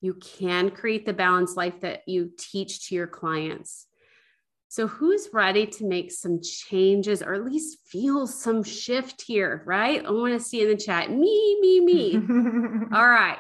You 0.02 0.16
can 0.16 0.72
create 0.72 1.06
the 1.06 1.14
balanced 1.14 1.56
life 1.56 1.80
that 1.82 2.02
you 2.08 2.32
teach 2.36 2.90
to 2.90 2.96
your 2.96 3.08
clients. 3.08 3.86
So, 4.70 4.88
who's 4.88 5.30
ready 5.34 5.68
to 5.68 5.86
make 5.86 6.12
some 6.12 6.42
changes 6.42 7.22
or 7.22 7.36
at 7.36 7.46
least 7.46 7.80
feel 7.86 8.26
some 8.26 8.64
shift 8.64 9.22
here, 9.22 9.64
right? 9.66 10.04
I 10.04 10.10
want 10.12 10.34
to 10.34 10.40
see 10.40 10.62
in 10.64 10.70
the 10.70 10.78
chat 10.78 11.12
me, 11.12 11.58
me, 11.62 11.80
me. 11.82 12.16
All 12.94 13.08
right. 13.08 13.38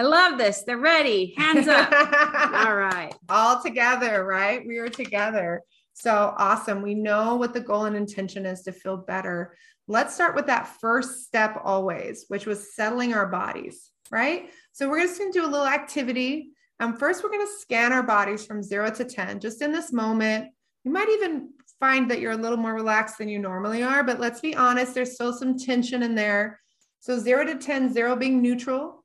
I 0.00 0.02
love 0.02 0.38
this. 0.38 0.62
They're 0.62 0.78
ready. 0.78 1.34
Hands 1.36 1.68
up. 1.68 1.92
All 2.66 2.74
right. 2.74 3.14
All 3.28 3.62
together, 3.62 4.24
right? 4.24 4.66
We 4.66 4.78
are 4.78 4.88
together. 4.88 5.60
So 5.92 6.34
awesome. 6.38 6.80
We 6.80 6.94
know 6.94 7.36
what 7.36 7.52
the 7.52 7.60
goal 7.60 7.84
and 7.84 7.94
intention 7.94 8.46
is 8.46 8.62
to 8.62 8.72
feel 8.72 8.96
better. 8.96 9.54
Let's 9.88 10.14
start 10.14 10.34
with 10.34 10.46
that 10.46 10.68
first 10.80 11.26
step 11.26 11.60
always, 11.62 12.24
which 12.28 12.46
was 12.46 12.74
settling 12.74 13.12
our 13.12 13.26
bodies, 13.26 13.90
right? 14.10 14.48
So 14.72 14.88
we're 14.88 15.02
just 15.02 15.18
going 15.18 15.34
to 15.34 15.38
do 15.38 15.44
a 15.44 15.52
little 15.52 15.66
activity. 15.66 16.52
Um, 16.80 16.96
first, 16.96 17.22
we're 17.22 17.28
going 17.28 17.46
to 17.46 17.60
scan 17.60 17.92
our 17.92 18.02
bodies 18.02 18.46
from 18.46 18.62
zero 18.62 18.90
to 18.92 19.04
10, 19.04 19.38
just 19.38 19.60
in 19.60 19.70
this 19.70 19.92
moment 19.92 20.48
you 20.82 20.90
might 20.90 21.10
even 21.10 21.50
find 21.78 22.10
that 22.10 22.20
you're 22.20 22.32
a 22.32 22.36
little 22.36 22.56
more 22.56 22.72
relaxed 22.72 23.18
than 23.18 23.28
you 23.28 23.38
normally 23.38 23.82
are, 23.82 24.02
but 24.02 24.18
let's 24.18 24.40
be 24.40 24.56
honest, 24.56 24.94
there's 24.94 25.12
still 25.12 25.34
some 25.34 25.58
tension 25.58 26.02
in 26.02 26.14
there. 26.14 26.58
So 27.00 27.18
zero 27.18 27.44
to 27.44 27.56
10, 27.56 27.92
zero 27.92 28.16
being 28.16 28.40
neutral, 28.40 28.99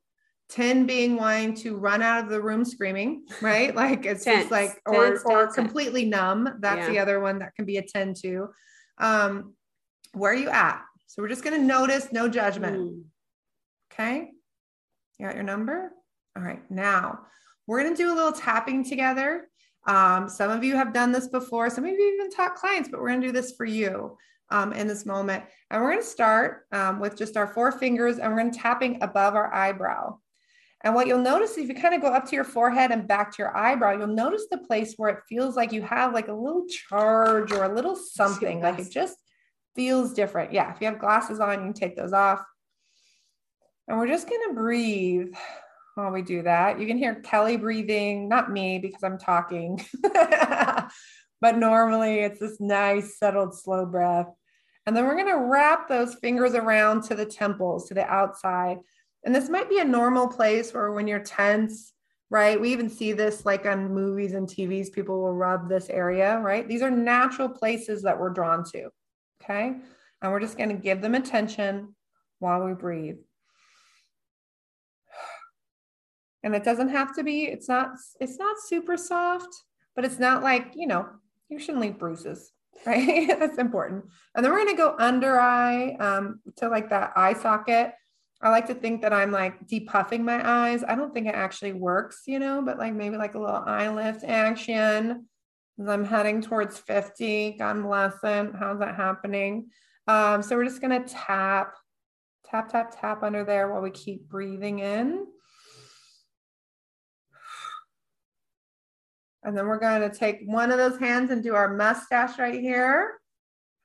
10 0.50 0.86
being 0.86 1.16
wanting 1.16 1.54
to 1.54 1.76
run 1.76 2.02
out 2.02 2.22
of 2.22 2.30
the 2.30 2.40
room 2.40 2.64
screaming, 2.64 3.24
right? 3.40 3.74
Like 3.74 4.06
it's 4.06 4.24
tense. 4.24 4.42
just 4.42 4.50
like, 4.50 4.80
or, 4.86 5.10
tense, 5.10 5.22
or 5.24 5.44
tense, 5.44 5.54
completely 5.54 6.04
numb. 6.04 6.48
That's 6.60 6.86
yeah. 6.86 6.90
the 6.90 6.98
other 6.98 7.20
one 7.20 7.40
that 7.40 7.54
can 7.54 7.64
be 7.64 7.78
a 7.78 7.82
10 7.82 8.14
too. 8.14 8.48
Um, 8.98 9.54
where 10.12 10.32
are 10.32 10.36
you 10.36 10.48
at? 10.48 10.82
So 11.06 11.22
we're 11.22 11.28
just 11.28 11.44
going 11.44 11.60
to 11.60 11.66
notice, 11.66 12.12
no 12.12 12.28
judgment. 12.28 12.76
Mm. 12.76 13.02
Okay. 13.92 14.30
You 15.18 15.26
got 15.26 15.34
your 15.34 15.44
number? 15.44 15.92
All 16.36 16.42
right. 16.42 16.62
Now 16.70 17.20
we're 17.66 17.82
going 17.82 17.94
to 17.94 18.02
do 18.02 18.12
a 18.12 18.14
little 18.14 18.32
tapping 18.32 18.84
together. 18.84 19.48
Um, 19.86 20.28
some 20.28 20.50
of 20.50 20.64
you 20.64 20.76
have 20.76 20.92
done 20.92 21.12
this 21.12 21.28
before. 21.28 21.70
Some 21.70 21.84
of 21.84 21.90
you 21.90 22.14
even 22.14 22.30
taught 22.30 22.56
clients, 22.56 22.88
but 22.88 23.00
we're 23.00 23.08
going 23.08 23.20
to 23.20 23.26
do 23.28 23.32
this 23.32 23.54
for 23.56 23.64
you 23.64 24.16
um, 24.50 24.72
in 24.72 24.86
this 24.86 25.06
moment. 25.06 25.44
And 25.70 25.82
we're 25.82 25.90
going 25.90 26.02
to 26.02 26.08
start 26.08 26.66
um, 26.72 27.00
with 27.00 27.16
just 27.16 27.36
our 27.36 27.46
four 27.46 27.72
fingers 27.72 28.18
and 28.18 28.30
we're 28.30 28.40
going 28.40 28.52
to 28.52 28.58
tapping 28.58 29.02
above 29.02 29.34
our 29.34 29.52
eyebrow. 29.52 30.18
And 30.86 30.94
what 30.94 31.08
you'll 31.08 31.18
notice 31.18 31.58
if 31.58 31.68
you 31.68 31.74
kind 31.74 31.96
of 31.96 32.00
go 32.00 32.12
up 32.12 32.26
to 32.26 32.36
your 32.36 32.44
forehead 32.44 32.92
and 32.92 33.08
back 33.08 33.32
to 33.32 33.42
your 33.42 33.56
eyebrow, 33.56 33.98
you'll 33.98 34.06
notice 34.06 34.46
the 34.48 34.58
place 34.58 34.94
where 34.96 35.10
it 35.10 35.24
feels 35.28 35.56
like 35.56 35.72
you 35.72 35.82
have 35.82 36.14
like 36.14 36.28
a 36.28 36.32
little 36.32 36.64
charge 36.68 37.50
or 37.50 37.64
a 37.64 37.74
little 37.74 37.96
something, 37.96 38.60
like 38.60 38.78
it 38.78 38.92
just 38.92 39.16
feels 39.74 40.14
different. 40.14 40.52
Yeah, 40.52 40.72
if 40.72 40.80
you 40.80 40.86
have 40.86 41.00
glasses 41.00 41.40
on, 41.40 41.58
you 41.58 41.64
can 41.64 41.72
take 41.72 41.96
those 41.96 42.12
off. 42.12 42.40
And 43.88 43.98
we're 43.98 44.06
just 44.06 44.28
going 44.28 44.42
to 44.46 44.54
breathe 44.54 45.34
while 45.96 46.12
we 46.12 46.22
do 46.22 46.42
that. 46.42 46.78
You 46.78 46.86
can 46.86 46.98
hear 46.98 47.16
Kelly 47.16 47.56
breathing, 47.56 48.28
not 48.28 48.52
me 48.52 48.78
because 48.78 49.02
I'm 49.02 49.18
talking, 49.18 49.84
but 50.04 51.58
normally 51.58 52.20
it's 52.20 52.38
this 52.38 52.60
nice, 52.60 53.18
settled, 53.18 53.58
slow 53.58 53.86
breath. 53.86 54.28
And 54.86 54.96
then 54.96 55.04
we're 55.04 55.16
going 55.16 55.34
to 55.34 55.46
wrap 55.50 55.88
those 55.88 56.14
fingers 56.14 56.54
around 56.54 57.02
to 57.06 57.16
the 57.16 57.26
temples, 57.26 57.88
to 57.88 57.94
the 57.94 58.06
outside. 58.06 58.78
And 59.26 59.34
this 59.34 59.48
might 59.48 59.68
be 59.68 59.80
a 59.80 59.84
normal 59.84 60.28
place 60.28 60.72
where 60.72 60.92
when 60.92 61.08
you're 61.08 61.18
tense, 61.18 61.92
right? 62.30 62.60
We 62.60 62.72
even 62.72 62.88
see 62.88 63.12
this 63.12 63.44
like 63.44 63.66
on 63.66 63.92
movies 63.92 64.34
and 64.34 64.46
TVs, 64.46 64.92
people 64.92 65.20
will 65.20 65.34
rub 65.34 65.68
this 65.68 65.90
area, 65.90 66.38
right? 66.38 66.66
These 66.66 66.80
are 66.80 66.92
natural 66.92 67.48
places 67.48 68.02
that 68.04 68.18
we're 68.18 68.30
drawn 68.30 68.62
to. 68.70 68.88
Okay. 69.42 69.74
And 70.22 70.32
we're 70.32 70.40
just 70.40 70.56
going 70.56 70.70
to 70.70 70.76
give 70.76 71.02
them 71.02 71.16
attention 71.16 71.96
while 72.38 72.64
we 72.64 72.72
breathe 72.72 73.16
and 76.44 76.54
it 76.54 76.62
doesn't 76.64 76.90
have 76.90 77.14
to 77.16 77.24
be 77.24 77.44
it's 77.44 77.68
not 77.68 77.90
it's 78.20 78.38
not 78.38 78.56
super 78.60 78.96
soft 78.96 79.48
but 79.94 80.04
it's 80.04 80.18
not 80.18 80.42
like 80.42 80.72
you 80.74 80.86
know 80.86 81.06
you 81.48 81.58
shouldn't 81.58 81.80
leave 81.80 81.98
bruises 81.98 82.52
right 82.86 83.38
that's 83.38 83.56
important 83.56 84.04
and 84.34 84.44
then 84.44 84.52
we're 84.52 84.64
going 84.64 84.76
to 84.76 84.82
go 84.82 84.94
under 84.98 85.40
eye 85.40 85.96
um, 85.98 86.40
to 86.56 86.68
like 86.68 86.90
that 86.90 87.12
eye 87.16 87.32
socket 87.32 87.94
i 88.42 88.50
like 88.50 88.66
to 88.66 88.74
think 88.74 89.02
that 89.02 89.12
i'm 89.12 89.30
like 89.30 89.66
depuffing 89.66 90.20
my 90.20 90.40
eyes. 90.46 90.84
I 90.86 90.94
don't 90.94 91.12
think 91.12 91.26
it 91.26 91.34
actually 91.34 91.72
works 91.72 92.22
you 92.26 92.38
know 92.38 92.62
but 92.62 92.78
like 92.78 92.94
maybe 92.94 93.16
like 93.16 93.34
a 93.34 93.40
little 93.40 93.62
eye 93.66 93.88
lift 93.88 94.24
action. 94.24 95.26
I'm 95.78 96.04
heading 96.04 96.40
towards 96.40 96.78
50 96.78 97.56
god 97.58 97.82
bless 97.82 98.14
it. 98.22 98.52
How's 98.58 98.78
that 98.80 98.96
happening? 98.96 99.68
Um, 100.08 100.42
so 100.42 100.56
we're 100.56 100.64
just 100.64 100.80
going 100.80 101.02
to 101.02 101.08
tap, 101.08 101.74
tap, 102.48 102.70
tap, 102.70 102.94
tap 102.98 103.22
under 103.22 103.44
there 103.44 103.72
while 103.72 103.82
we 103.82 103.90
keep 103.90 104.28
breathing 104.28 104.78
in. 104.78 105.26
And 109.42 109.56
then 109.56 109.66
we're 109.66 109.78
going 109.78 110.08
to 110.08 110.16
take 110.16 110.40
one 110.44 110.72
of 110.72 110.78
those 110.78 110.98
hands 110.98 111.30
and 111.30 111.42
do 111.42 111.54
our 111.54 111.74
mustache 111.74 112.38
right 112.38 112.60
here, 112.60 113.20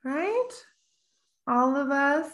right? 0.04 0.50
All 1.48 1.76
of 1.76 1.90
us 1.90 2.30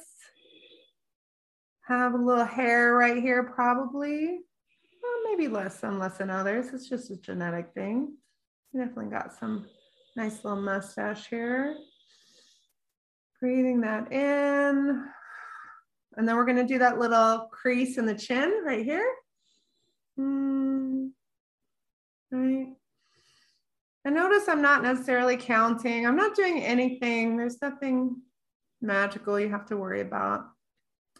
have 1.88 2.12
a 2.12 2.18
little 2.18 2.44
hair 2.44 2.94
right 2.94 3.20
here, 3.20 3.42
probably. 3.42 4.40
Well, 5.02 5.22
maybe 5.24 5.48
less, 5.48 5.78
some 5.78 5.98
less 5.98 6.18
than 6.18 6.28
others. 6.28 6.68
It's 6.74 6.88
just 6.88 7.10
a 7.10 7.16
genetic 7.16 7.72
thing. 7.74 8.14
Definitely 8.76 9.06
got 9.06 9.32
some 9.32 9.66
nice 10.14 10.44
little 10.44 10.60
mustache 10.60 11.28
here. 11.28 11.76
Breathing 13.40 13.80
that 13.80 14.12
in. 14.12 15.04
And 16.16 16.28
then 16.28 16.36
we're 16.36 16.44
going 16.44 16.58
to 16.58 16.66
do 16.66 16.78
that 16.78 16.98
little 16.98 17.48
crease 17.50 17.96
in 17.96 18.04
the 18.04 18.14
chin 18.14 18.62
right 18.66 18.84
here. 18.84 19.10
Mm. 20.18 21.10
Right. 22.30 22.68
And 24.04 24.14
notice 24.14 24.48
I'm 24.48 24.60
not 24.60 24.82
necessarily 24.82 25.38
counting. 25.38 26.06
I'm 26.06 26.16
not 26.16 26.36
doing 26.36 26.62
anything. 26.62 27.36
There's 27.36 27.62
nothing 27.62 28.16
magical 28.82 29.40
you 29.40 29.48
have 29.48 29.66
to 29.66 29.76
worry 29.76 30.02
about. 30.02 30.44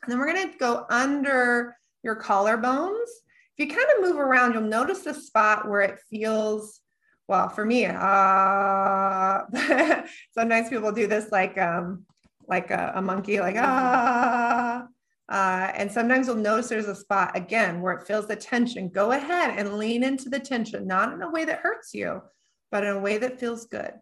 And 0.02 0.12
then 0.12 0.18
we're 0.18 0.32
going 0.32 0.50
to 0.50 0.58
go 0.58 0.86
under 0.90 1.76
your 2.02 2.20
collarbones. 2.20 3.08
If 3.56 3.66
you 3.68 3.74
kind 3.74 3.88
of 3.96 4.02
move 4.02 4.18
around, 4.18 4.52
you'll 4.52 4.62
notice 4.62 5.00
the 5.00 5.14
spot 5.14 5.68
where 5.68 5.80
it 5.80 5.98
feels, 6.10 6.80
well, 7.26 7.48
for 7.48 7.64
me, 7.64 7.86
uh, 7.86 9.42
sometimes 10.32 10.68
people 10.68 10.92
do 10.92 11.06
this 11.06 11.30
like, 11.32 11.58
um, 11.58 12.04
like 12.46 12.70
a, 12.70 12.92
a 12.96 13.02
monkey, 13.02 13.40
like, 13.40 13.56
ah. 13.58 14.86
Uh, 15.28 15.70
and 15.74 15.92
sometimes 15.92 16.26
you'll 16.26 16.36
notice 16.36 16.68
there's 16.68 16.88
a 16.88 16.94
spot 16.94 17.36
again 17.36 17.82
where 17.82 17.92
it 17.92 18.06
feels 18.06 18.26
the 18.26 18.36
tension. 18.36 18.88
Go 18.88 19.12
ahead 19.12 19.58
and 19.58 19.74
lean 19.76 20.02
into 20.02 20.30
the 20.30 20.40
tension, 20.40 20.86
not 20.86 21.12
in 21.12 21.20
a 21.20 21.30
way 21.30 21.44
that 21.44 21.58
hurts 21.58 21.92
you, 21.92 22.22
but 22.70 22.82
in 22.82 22.90
a 22.90 22.98
way 22.98 23.18
that 23.18 23.38
feels 23.38 23.66
good. 23.66 23.92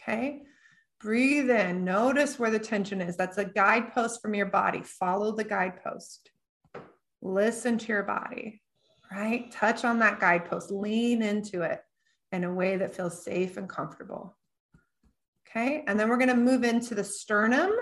Okay. 0.00 0.42
Breathe 1.00 1.50
in. 1.50 1.84
Notice 1.84 2.38
where 2.38 2.50
the 2.50 2.58
tension 2.58 3.00
is. 3.00 3.16
That's 3.16 3.38
a 3.38 3.44
guidepost 3.44 4.20
from 4.20 4.34
your 4.34 4.46
body. 4.46 4.82
Follow 4.82 5.34
the 5.34 5.44
guidepost. 5.44 6.30
Listen 7.22 7.78
to 7.78 7.86
your 7.88 8.02
body, 8.02 8.60
right? 9.10 9.50
Touch 9.50 9.84
on 9.84 9.98
that 10.00 10.20
guidepost. 10.20 10.70
Lean 10.70 11.22
into 11.22 11.62
it 11.62 11.80
in 12.32 12.44
a 12.44 12.52
way 12.52 12.76
that 12.76 12.94
feels 12.94 13.24
safe 13.24 13.56
and 13.56 13.68
comfortable. 13.68 14.36
Okay. 15.48 15.84
And 15.86 15.98
then 15.98 16.08
we're 16.08 16.18
going 16.18 16.28
to 16.28 16.36
move 16.36 16.64
into 16.64 16.94
the 16.94 17.02
sternum. 17.02 17.72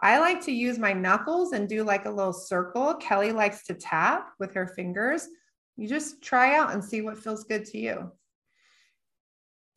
I 0.00 0.18
like 0.18 0.40
to 0.44 0.52
use 0.52 0.78
my 0.78 0.92
knuckles 0.92 1.52
and 1.52 1.68
do 1.68 1.84
like 1.84 2.06
a 2.06 2.10
little 2.10 2.32
circle. 2.32 2.94
Kelly 2.94 3.32
likes 3.32 3.64
to 3.64 3.74
tap 3.74 4.30
with 4.38 4.54
her 4.54 4.68
fingers. 4.68 5.28
You 5.76 5.88
just 5.88 6.22
try 6.22 6.54
out 6.54 6.72
and 6.72 6.82
see 6.82 7.02
what 7.02 7.18
feels 7.18 7.44
good 7.44 7.64
to 7.66 7.78
you. 7.78 8.12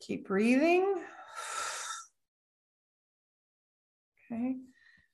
Keep 0.00 0.28
breathing. 0.28 0.94
Okay. 4.34 4.56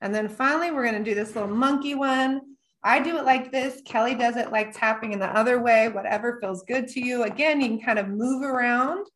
And 0.00 0.14
then 0.14 0.28
finally, 0.28 0.70
we're 0.70 0.84
going 0.84 1.02
to 1.02 1.10
do 1.10 1.14
this 1.14 1.34
little 1.34 1.50
monkey 1.50 1.94
one. 1.94 2.40
I 2.82 3.00
do 3.00 3.18
it 3.18 3.24
like 3.24 3.52
this. 3.52 3.82
Kelly 3.84 4.14
does 4.14 4.36
it 4.36 4.50
like 4.50 4.72
tapping 4.72 5.12
in 5.12 5.18
the 5.18 5.26
other 5.26 5.60
way, 5.60 5.88
whatever 5.88 6.38
feels 6.40 6.62
good 6.62 6.88
to 6.88 7.04
you. 7.04 7.24
Again, 7.24 7.60
you 7.60 7.68
can 7.68 7.80
kind 7.80 7.98
of 7.98 8.08
move 8.08 8.42
around, 8.42 9.06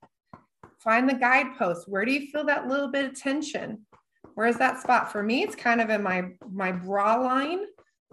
find 0.78 1.08
the 1.08 1.14
guidepost. 1.14 1.88
Where 1.88 2.04
do 2.04 2.12
you 2.12 2.30
feel 2.30 2.44
that 2.44 2.68
little 2.68 2.88
bit 2.88 3.06
of 3.06 3.18
tension? 3.18 3.86
Where 4.34 4.46
is 4.46 4.58
that 4.58 4.82
spot? 4.82 5.10
For 5.10 5.22
me, 5.22 5.42
it's 5.42 5.56
kind 5.56 5.80
of 5.80 5.88
in 5.88 6.02
my, 6.02 6.32
my 6.50 6.72
bra 6.72 7.16
line, 7.16 7.60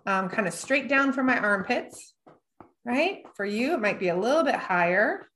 um, 0.05 0.29
kind 0.29 0.47
of 0.47 0.53
straight 0.53 0.87
down 0.87 1.11
from 1.11 1.25
my 1.25 1.37
armpits, 1.37 2.13
right? 2.85 3.23
For 3.35 3.45
you, 3.45 3.73
it 3.73 3.81
might 3.81 3.99
be 3.99 4.07
a 4.07 4.17
little 4.17 4.43
bit 4.43 4.55
higher 4.55 5.27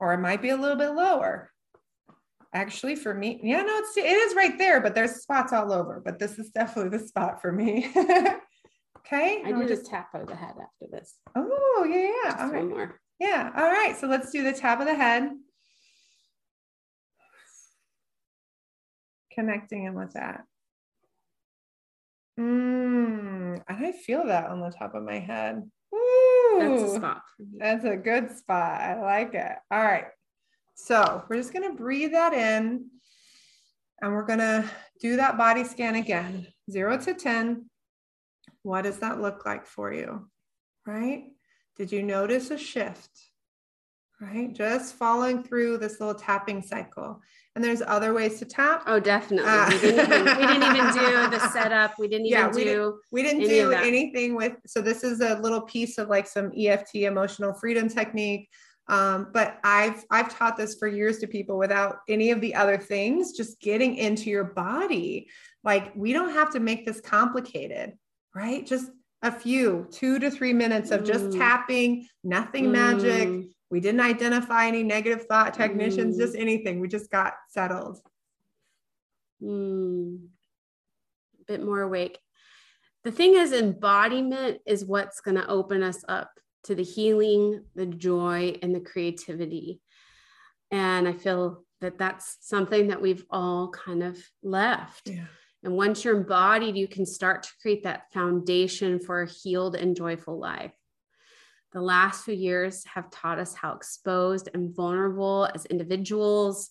or 0.00 0.14
it 0.14 0.18
might 0.18 0.40
be 0.40 0.50
a 0.50 0.56
little 0.56 0.76
bit 0.76 0.90
lower. 0.90 1.50
Actually, 2.56 2.96
for 2.96 3.12
me, 3.12 3.38
yeah, 3.42 3.60
no, 3.60 3.76
it's 3.76 3.98
it 3.98 4.06
is 4.06 4.34
right 4.34 4.56
there, 4.56 4.80
but 4.80 4.94
there's 4.94 5.16
spots 5.16 5.52
all 5.52 5.70
over. 5.70 6.00
But 6.02 6.18
this 6.18 6.38
is 6.38 6.48
definitely 6.48 6.96
the 6.96 7.06
spot 7.06 7.42
for 7.42 7.52
me. 7.52 7.92
okay. 8.98 9.42
I 9.44 9.52
do 9.52 9.68
just 9.68 9.84
tap 9.84 10.08
of 10.14 10.26
the 10.26 10.34
head 10.34 10.54
after 10.54 10.90
this. 10.90 11.16
Oh, 11.34 11.86
yeah, 11.86 12.12
yeah. 12.24 12.30
Just 12.30 12.44
okay. 12.44 12.56
One 12.56 12.70
more. 12.70 13.00
Yeah. 13.20 13.52
All 13.54 13.70
right. 13.70 13.94
So 14.00 14.06
let's 14.06 14.32
do 14.32 14.42
the 14.42 14.54
tap 14.54 14.80
of 14.80 14.86
the 14.86 14.94
head. 14.94 15.32
Connecting 19.32 19.84
in 19.84 19.92
with 19.92 20.14
that. 20.14 20.44
Mm, 22.40 23.62
and 23.68 23.86
I 23.86 23.92
feel 23.92 24.24
that 24.28 24.48
on 24.48 24.62
the 24.62 24.70
top 24.70 24.94
of 24.94 25.02
my 25.02 25.18
head. 25.18 25.62
Ooh, 25.94 26.56
That's 26.58 26.92
a 26.92 26.96
spot. 26.96 27.22
That's 27.58 27.84
a 27.84 27.96
good 27.96 28.34
spot. 28.34 28.80
I 28.80 29.02
like 29.02 29.34
it. 29.34 29.52
All 29.70 29.82
right. 29.82 30.06
So 30.76 31.24
we're 31.28 31.36
just 31.36 31.54
going 31.54 31.68
to 31.68 31.74
breathe 31.74 32.12
that 32.12 32.34
in 32.34 32.90
and 34.00 34.12
we're 34.12 34.26
going 34.26 34.38
to 34.38 34.64
do 35.00 35.16
that 35.16 35.38
body 35.38 35.64
scan 35.64 35.96
again 35.96 36.46
zero 36.70 36.98
to 36.98 37.14
10. 37.14 37.64
What 38.62 38.82
does 38.82 38.98
that 38.98 39.20
look 39.20 39.46
like 39.46 39.66
for 39.66 39.92
you? 39.92 40.28
Right? 40.86 41.24
Did 41.76 41.90
you 41.90 42.02
notice 42.02 42.50
a 42.50 42.58
shift? 42.58 43.10
Right? 44.20 44.52
Just 44.52 44.94
following 44.94 45.42
through 45.42 45.78
this 45.78 45.98
little 45.98 46.14
tapping 46.14 46.62
cycle. 46.62 47.20
And 47.54 47.64
there's 47.64 47.80
other 47.80 48.12
ways 48.12 48.38
to 48.40 48.44
tap. 48.44 48.82
Oh, 48.86 49.00
definitely. 49.00 49.50
Uh, 49.50 49.70
we, 49.70 49.78
didn't 49.80 50.12
even, 50.12 50.24
we, 50.24 50.46
didn't 50.46 50.76
even, 50.76 50.92
do 50.92 51.30
the 51.38 51.48
setup. 51.52 51.94
We 51.98 52.06
didn't 52.06 52.26
even 52.26 52.38
yeah, 52.38 52.48
we 52.48 52.64
do. 52.64 52.70
Didn't, 52.70 52.94
we 53.12 53.22
didn't 53.22 53.42
any 53.42 53.48
do 53.48 53.72
anything 53.72 54.34
with. 54.34 54.56
So 54.66 54.82
this 54.82 55.02
is 55.04 55.20
a 55.20 55.38
little 55.38 55.62
piece 55.62 55.96
of 55.96 56.08
like 56.08 56.26
some 56.26 56.52
EFT 56.56 56.96
emotional 56.96 57.54
freedom 57.54 57.88
technique. 57.88 58.50
Um, 58.88 59.28
but 59.32 59.58
I've 59.64 60.04
I've 60.10 60.32
taught 60.32 60.56
this 60.56 60.76
for 60.76 60.86
years 60.86 61.18
to 61.18 61.26
people 61.26 61.58
without 61.58 61.98
any 62.08 62.30
of 62.30 62.40
the 62.40 62.54
other 62.54 62.78
things. 62.78 63.32
Just 63.32 63.60
getting 63.60 63.96
into 63.96 64.30
your 64.30 64.44
body. 64.44 65.28
Like 65.64 65.92
we 65.96 66.12
don't 66.12 66.32
have 66.32 66.52
to 66.52 66.60
make 66.60 66.86
this 66.86 67.00
complicated, 67.00 67.94
right? 68.34 68.64
Just 68.64 68.90
a 69.22 69.32
few, 69.32 69.88
two 69.90 70.18
to 70.20 70.30
three 70.30 70.52
minutes 70.52 70.90
of 70.92 71.04
just 71.04 71.26
mm. 71.26 71.38
tapping. 71.38 72.06
Nothing 72.22 72.66
mm. 72.66 72.72
magic 72.72 73.46
we 73.70 73.80
didn't 73.80 74.00
identify 74.00 74.66
any 74.66 74.82
negative 74.82 75.26
thought 75.26 75.54
technicians, 75.54 76.16
mm. 76.16 76.20
just 76.20 76.36
anything. 76.36 76.80
We 76.80 76.88
just 76.88 77.10
got 77.10 77.34
settled. 77.48 77.98
Mm. 79.42 80.26
A 81.40 81.44
bit 81.46 81.64
more 81.64 81.82
awake. 81.82 82.18
The 83.04 83.10
thing 83.10 83.34
is, 83.34 83.52
embodiment 83.52 84.58
is 84.66 84.84
what's 84.84 85.20
going 85.20 85.36
to 85.36 85.48
open 85.48 85.82
us 85.82 86.04
up 86.08 86.30
to 86.66 86.74
the 86.74 86.82
healing, 86.82 87.64
the 87.74 87.86
joy, 87.86 88.56
and 88.62 88.74
the 88.74 88.80
creativity. 88.80 89.80
And 90.70 91.06
I 91.06 91.12
feel 91.12 91.64
that 91.80 91.98
that's 91.98 92.38
something 92.40 92.88
that 92.88 93.00
we've 93.00 93.24
all 93.30 93.70
kind 93.70 94.02
of 94.02 94.18
left. 94.42 95.08
Yeah. 95.08 95.26
And 95.62 95.74
once 95.76 96.04
you're 96.04 96.16
embodied, 96.16 96.76
you 96.76 96.88
can 96.88 97.06
start 97.06 97.44
to 97.44 97.50
create 97.60 97.82
that 97.84 98.12
foundation 98.12 99.00
for 99.00 99.22
a 99.22 99.28
healed 99.28 99.74
and 99.74 99.96
joyful 99.96 100.38
life. 100.38 100.72
The 101.72 101.80
last 101.80 102.24
few 102.24 102.34
years 102.34 102.84
have 102.86 103.10
taught 103.10 103.38
us 103.38 103.54
how 103.54 103.72
exposed 103.72 104.48
and 104.54 104.74
vulnerable 104.74 105.48
as 105.54 105.66
individuals 105.66 106.70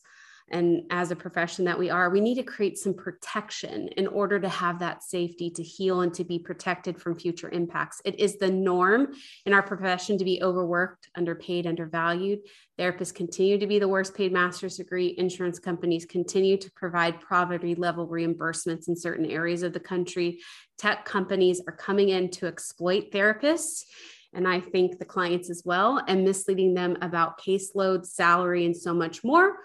and 0.49 0.83
as 0.91 1.09
a 1.09 1.15
profession 1.15 1.65
that 1.65 1.79
we 1.79 1.89
are, 1.89 2.09
we 2.11 2.21
need 2.21 2.35
to 2.35 2.43
create 2.43 2.77
some 2.77 2.93
protection 2.93 3.87
in 3.97 4.05
order 4.05 4.39
to 4.39 4.47
have 4.47 4.79
that 4.79 5.01
safety 5.01 5.49
to 5.49 5.63
heal 5.63 6.01
and 6.01 6.13
to 6.13 6.23
be 6.23 6.37
protected 6.37 7.01
from 7.01 7.15
future 7.15 7.49
impacts. 7.49 7.99
It 8.05 8.19
is 8.19 8.37
the 8.37 8.51
norm 8.51 9.13
in 9.45 9.53
our 9.53 9.63
profession 9.63 10.19
to 10.19 10.23
be 10.23 10.43
overworked, 10.43 11.09
underpaid, 11.15 11.65
undervalued. 11.65 12.41
Therapists 12.77 13.15
continue 13.15 13.57
to 13.57 13.65
be 13.65 13.79
the 13.79 13.87
worst 13.87 14.13
paid 14.13 14.31
master's 14.31 14.77
degree. 14.77 15.15
Insurance 15.17 15.57
companies 15.57 16.05
continue 16.05 16.57
to 16.57 16.71
provide 16.73 17.21
poverty 17.27 17.73
level 17.73 18.07
reimbursements 18.07 18.87
in 18.87 18.95
certain 18.95 19.25
areas 19.25 19.63
of 19.63 19.73
the 19.73 19.79
country. 19.79 20.41
Tech 20.77 21.05
companies 21.05 21.59
are 21.67 21.75
coming 21.75 22.09
in 22.09 22.29
to 22.31 22.45
exploit 22.45 23.11
therapists 23.11 23.83
and 24.35 24.47
I 24.47 24.59
think 24.59 24.99
the 24.99 25.05
clients 25.05 25.49
as 25.49 25.63
well, 25.63 26.03
and 26.09 26.25
misleading 26.25 26.73
them 26.73 26.97
about 27.01 27.39
caseload, 27.39 28.05
salary, 28.05 28.65
and 28.65 28.75
so 28.75 28.93
much 28.93 29.23
more. 29.23 29.55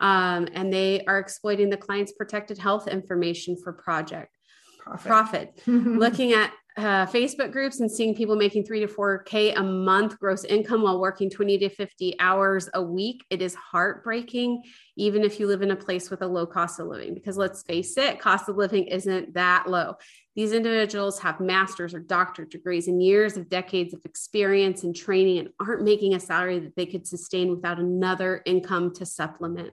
Um, 0.00 0.48
and 0.52 0.72
they 0.72 1.04
are 1.06 1.18
exploiting 1.18 1.70
the 1.70 1.76
client's 1.76 2.12
protected 2.12 2.58
health 2.58 2.86
information 2.88 3.56
for 3.56 3.72
project 3.72 4.36
profit. 4.78 5.06
profit. 5.06 5.62
Looking 5.66 6.32
at 6.32 6.52
uh, 6.76 7.06
Facebook 7.06 7.52
groups 7.52 7.80
and 7.80 7.90
seeing 7.90 8.14
people 8.14 8.36
making 8.36 8.62
three 8.62 8.80
to 8.80 8.86
four 8.86 9.22
K 9.22 9.52
a 9.52 9.62
month 9.62 10.18
gross 10.18 10.44
income 10.44 10.82
while 10.82 11.00
working 11.00 11.30
20 11.30 11.56
to 11.58 11.68
50 11.70 12.16
hours 12.20 12.68
a 12.74 12.82
week. 12.82 13.24
It 13.30 13.40
is 13.40 13.54
heartbreaking, 13.54 14.62
even 14.96 15.24
if 15.24 15.40
you 15.40 15.46
live 15.46 15.62
in 15.62 15.70
a 15.70 15.76
place 15.76 16.10
with 16.10 16.20
a 16.20 16.26
low 16.26 16.44
cost 16.44 16.78
of 16.78 16.88
living, 16.88 17.14
because 17.14 17.38
let's 17.38 17.62
face 17.62 17.96
it, 17.96 18.20
cost 18.20 18.50
of 18.50 18.56
living 18.56 18.84
isn't 18.84 19.32
that 19.34 19.66
low. 19.66 19.94
These 20.34 20.52
individuals 20.52 21.18
have 21.20 21.40
master's 21.40 21.94
or 21.94 22.00
doctorate 22.00 22.50
degrees 22.50 22.88
and 22.88 23.02
years 23.02 23.38
of 23.38 23.48
decades 23.48 23.94
of 23.94 24.02
experience 24.04 24.84
and 24.84 24.94
training 24.94 25.38
and 25.38 25.48
aren't 25.58 25.82
making 25.82 26.14
a 26.14 26.20
salary 26.20 26.58
that 26.58 26.76
they 26.76 26.84
could 26.84 27.06
sustain 27.06 27.50
without 27.50 27.78
another 27.78 28.42
income 28.44 28.92
to 28.96 29.06
supplement. 29.06 29.72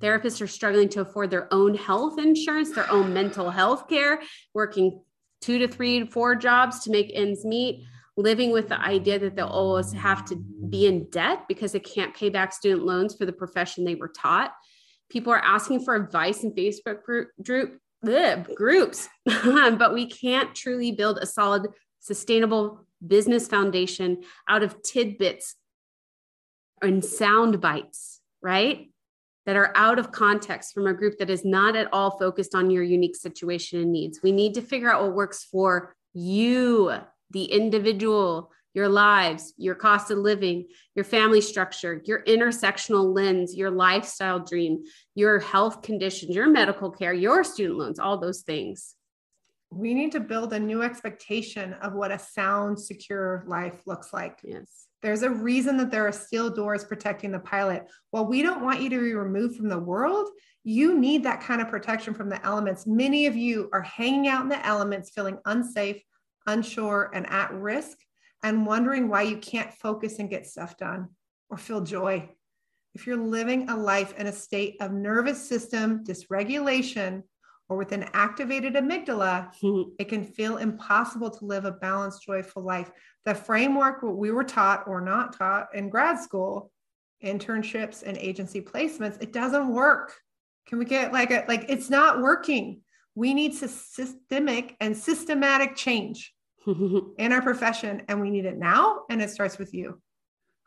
Therapists 0.00 0.40
are 0.40 0.46
struggling 0.46 0.88
to 0.90 1.00
afford 1.00 1.30
their 1.30 1.52
own 1.52 1.74
health 1.74 2.18
insurance, 2.18 2.72
their 2.72 2.90
own 2.90 3.12
mental 3.12 3.50
health 3.50 3.88
care, 3.88 4.20
working 4.54 5.00
two 5.40 5.58
to 5.58 5.68
three 5.68 6.00
to 6.00 6.06
four 6.06 6.34
jobs 6.34 6.80
to 6.80 6.90
make 6.90 7.10
ends 7.14 7.44
meet, 7.44 7.84
living 8.16 8.50
with 8.50 8.68
the 8.68 8.80
idea 8.80 9.18
that 9.18 9.36
they'll 9.36 9.46
always 9.46 9.92
have 9.92 10.24
to 10.26 10.36
be 10.36 10.86
in 10.86 11.08
debt 11.10 11.44
because 11.48 11.72
they 11.72 11.80
can't 11.80 12.14
pay 12.14 12.28
back 12.28 12.52
student 12.52 12.84
loans 12.84 13.14
for 13.14 13.26
the 13.26 13.32
profession 13.32 13.84
they 13.84 13.94
were 13.94 14.08
taught. 14.08 14.52
People 15.08 15.32
are 15.32 15.44
asking 15.44 15.84
for 15.84 15.94
advice 15.94 16.42
in 16.42 16.52
Facebook 16.52 17.02
group, 17.02 17.30
group 17.42 17.80
groups, 18.54 19.08
but 19.24 19.94
we 19.94 20.06
can't 20.06 20.54
truly 20.54 20.92
build 20.92 21.18
a 21.18 21.26
solid, 21.26 21.68
sustainable 22.00 22.86
business 23.04 23.48
foundation 23.48 24.22
out 24.48 24.62
of 24.62 24.82
tidbits 24.82 25.54
and 26.82 27.04
sound 27.04 27.60
bites, 27.60 28.20
right? 28.42 28.90
That 29.48 29.56
are 29.56 29.72
out 29.74 29.98
of 29.98 30.12
context 30.12 30.74
from 30.74 30.86
a 30.86 30.92
group 30.92 31.16
that 31.16 31.30
is 31.30 31.42
not 31.42 31.74
at 31.74 31.88
all 31.90 32.18
focused 32.18 32.54
on 32.54 32.70
your 32.70 32.82
unique 32.82 33.16
situation 33.16 33.80
and 33.80 33.90
needs. 33.90 34.20
We 34.22 34.30
need 34.30 34.52
to 34.56 34.60
figure 34.60 34.92
out 34.92 35.02
what 35.02 35.14
works 35.14 35.42
for 35.42 35.96
you, 36.12 36.92
the 37.30 37.44
individual, 37.44 38.52
your 38.74 38.90
lives, 38.90 39.54
your 39.56 39.74
cost 39.74 40.10
of 40.10 40.18
living, 40.18 40.66
your 40.94 41.06
family 41.06 41.40
structure, 41.40 42.02
your 42.04 42.24
intersectional 42.24 43.14
lens, 43.14 43.56
your 43.56 43.70
lifestyle 43.70 44.38
dream, 44.38 44.84
your 45.14 45.38
health 45.38 45.80
conditions, 45.80 46.36
your 46.36 46.50
medical 46.50 46.90
care, 46.90 47.14
your 47.14 47.42
student 47.42 47.78
loans, 47.78 47.98
all 47.98 48.18
those 48.18 48.42
things. 48.42 48.96
We 49.70 49.94
need 49.94 50.12
to 50.12 50.20
build 50.20 50.52
a 50.52 50.60
new 50.60 50.82
expectation 50.82 51.72
of 51.72 51.94
what 51.94 52.12
a 52.12 52.18
sound, 52.18 52.78
secure 52.78 53.44
life 53.46 53.80
looks 53.86 54.12
like. 54.12 54.40
Yes. 54.44 54.87
There's 55.02 55.22
a 55.22 55.30
reason 55.30 55.76
that 55.76 55.90
there 55.90 56.06
are 56.06 56.12
steel 56.12 56.50
doors 56.50 56.84
protecting 56.84 57.30
the 57.30 57.38
pilot. 57.38 57.86
While 58.10 58.26
we 58.26 58.42
don't 58.42 58.64
want 58.64 58.80
you 58.80 58.90
to 58.90 59.00
be 59.00 59.14
removed 59.14 59.56
from 59.56 59.68
the 59.68 59.78
world, 59.78 60.28
you 60.64 60.98
need 60.98 61.22
that 61.22 61.40
kind 61.40 61.60
of 61.60 61.68
protection 61.68 62.14
from 62.14 62.28
the 62.28 62.44
elements. 62.44 62.86
Many 62.86 63.26
of 63.26 63.36
you 63.36 63.70
are 63.72 63.82
hanging 63.82 64.28
out 64.28 64.42
in 64.42 64.48
the 64.48 64.66
elements, 64.66 65.10
feeling 65.10 65.38
unsafe, 65.44 66.02
unsure, 66.46 67.10
and 67.14 67.26
at 67.28 67.52
risk, 67.54 67.98
and 68.42 68.66
wondering 68.66 69.08
why 69.08 69.22
you 69.22 69.36
can't 69.38 69.72
focus 69.72 70.18
and 70.18 70.30
get 70.30 70.46
stuff 70.46 70.76
done 70.76 71.08
or 71.48 71.56
feel 71.56 71.80
joy. 71.80 72.28
If 72.94 73.06
you're 73.06 73.16
living 73.16 73.68
a 73.68 73.76
life 73.76 74.18
in 74.18 74.26
a 74.26 74.32
state 74.32 74.76
of 74.80 74.92
nervous 74.92 75.48
system 75.48 76.04
dysregulation 76.04 77.22
or 77.68 77.76
with 77.76 77.92
an 77.92 78.08
activated 78.14 78.74
amygdala, 78.74 79.50
hmm. 79.60 79.82
it 79.98 80.08
can 80.08 80.24
feel 80.24 80.56
impossible 80.56 81.30
to 81.30 81.44
live 81.44 81.64
a 81.64 81.72
balanced, 81.72 82.22
joyful 82.24 82.62
life. 82.62 82.90
The 83.24 83.34
framework 83.34 84.02
what 84.02 84.16
we 84.16 84.30
were 84.30 84.44
taught 84.44 84.86
or 84.86 85.00
not 85.00 85.36
taught 85.36 85.74
in 85.74 85.90
grad 85.90 86.18
school, 86.18 86.70
internships 87.22 88.02
and 88.02 88.16
agency 88.16 88.60
placements, 88.60 89.20
it 89.22 89.32
doesn't 89.32 89.68
work. 89.68 90.14
Can 90.66 90.78
we 90.78 90.84
get 90.84 91.12
like 91.12 91.30
a 91.30 91.44
like 91.48 91.66
it's 91.68 91.90
not 91.90 92.20
working? 92.20 92.80
We 93.14 93.34
need 93.34 93.54
systemic 93.54 94.76
and 94.80 94.96
systematic 94.96 95.76
change 95.76 96.32
in 96.66 97.32
our 97.32 97.42
profession, 97.42 98.02
and 98.08 98.20
we 98.20 98.30
need 98.30 98.44
it 98.44 98.56
now. 98.56 99.02
And 99.10 99.20
it 99.20 99.30
starts 99.30 99.58
with 99.58 99.74
you. 99.74 100.00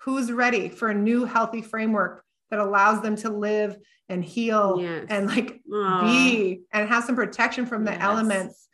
Who's 0.01 0.31
ready 0.31 0.69
for 0.69 0.89
a 0.89 0.93
new 0.93 1.25
healthy 1.25 1.61
framework 1.61 2.23
that 2.51 2.59
allows 2.59 3.01
them 3.01 3.15
to 3.17 3.29
live 3.29 3.77
and 4.09 4.23
heal 4.23 4.77
yes. 4.79 5.05
and 5.09 5.27
like 5.27 5.61
Aww. 5.71 6.01
be 6.01 6.61
and 6.71 6.87
have 6.87 7.03
some 7.03 7.15
protection 7.15 7.65
from 7.65 7.83
the 7.83 7.91
yes. 7.91 8.01
elements? 8.01 8.67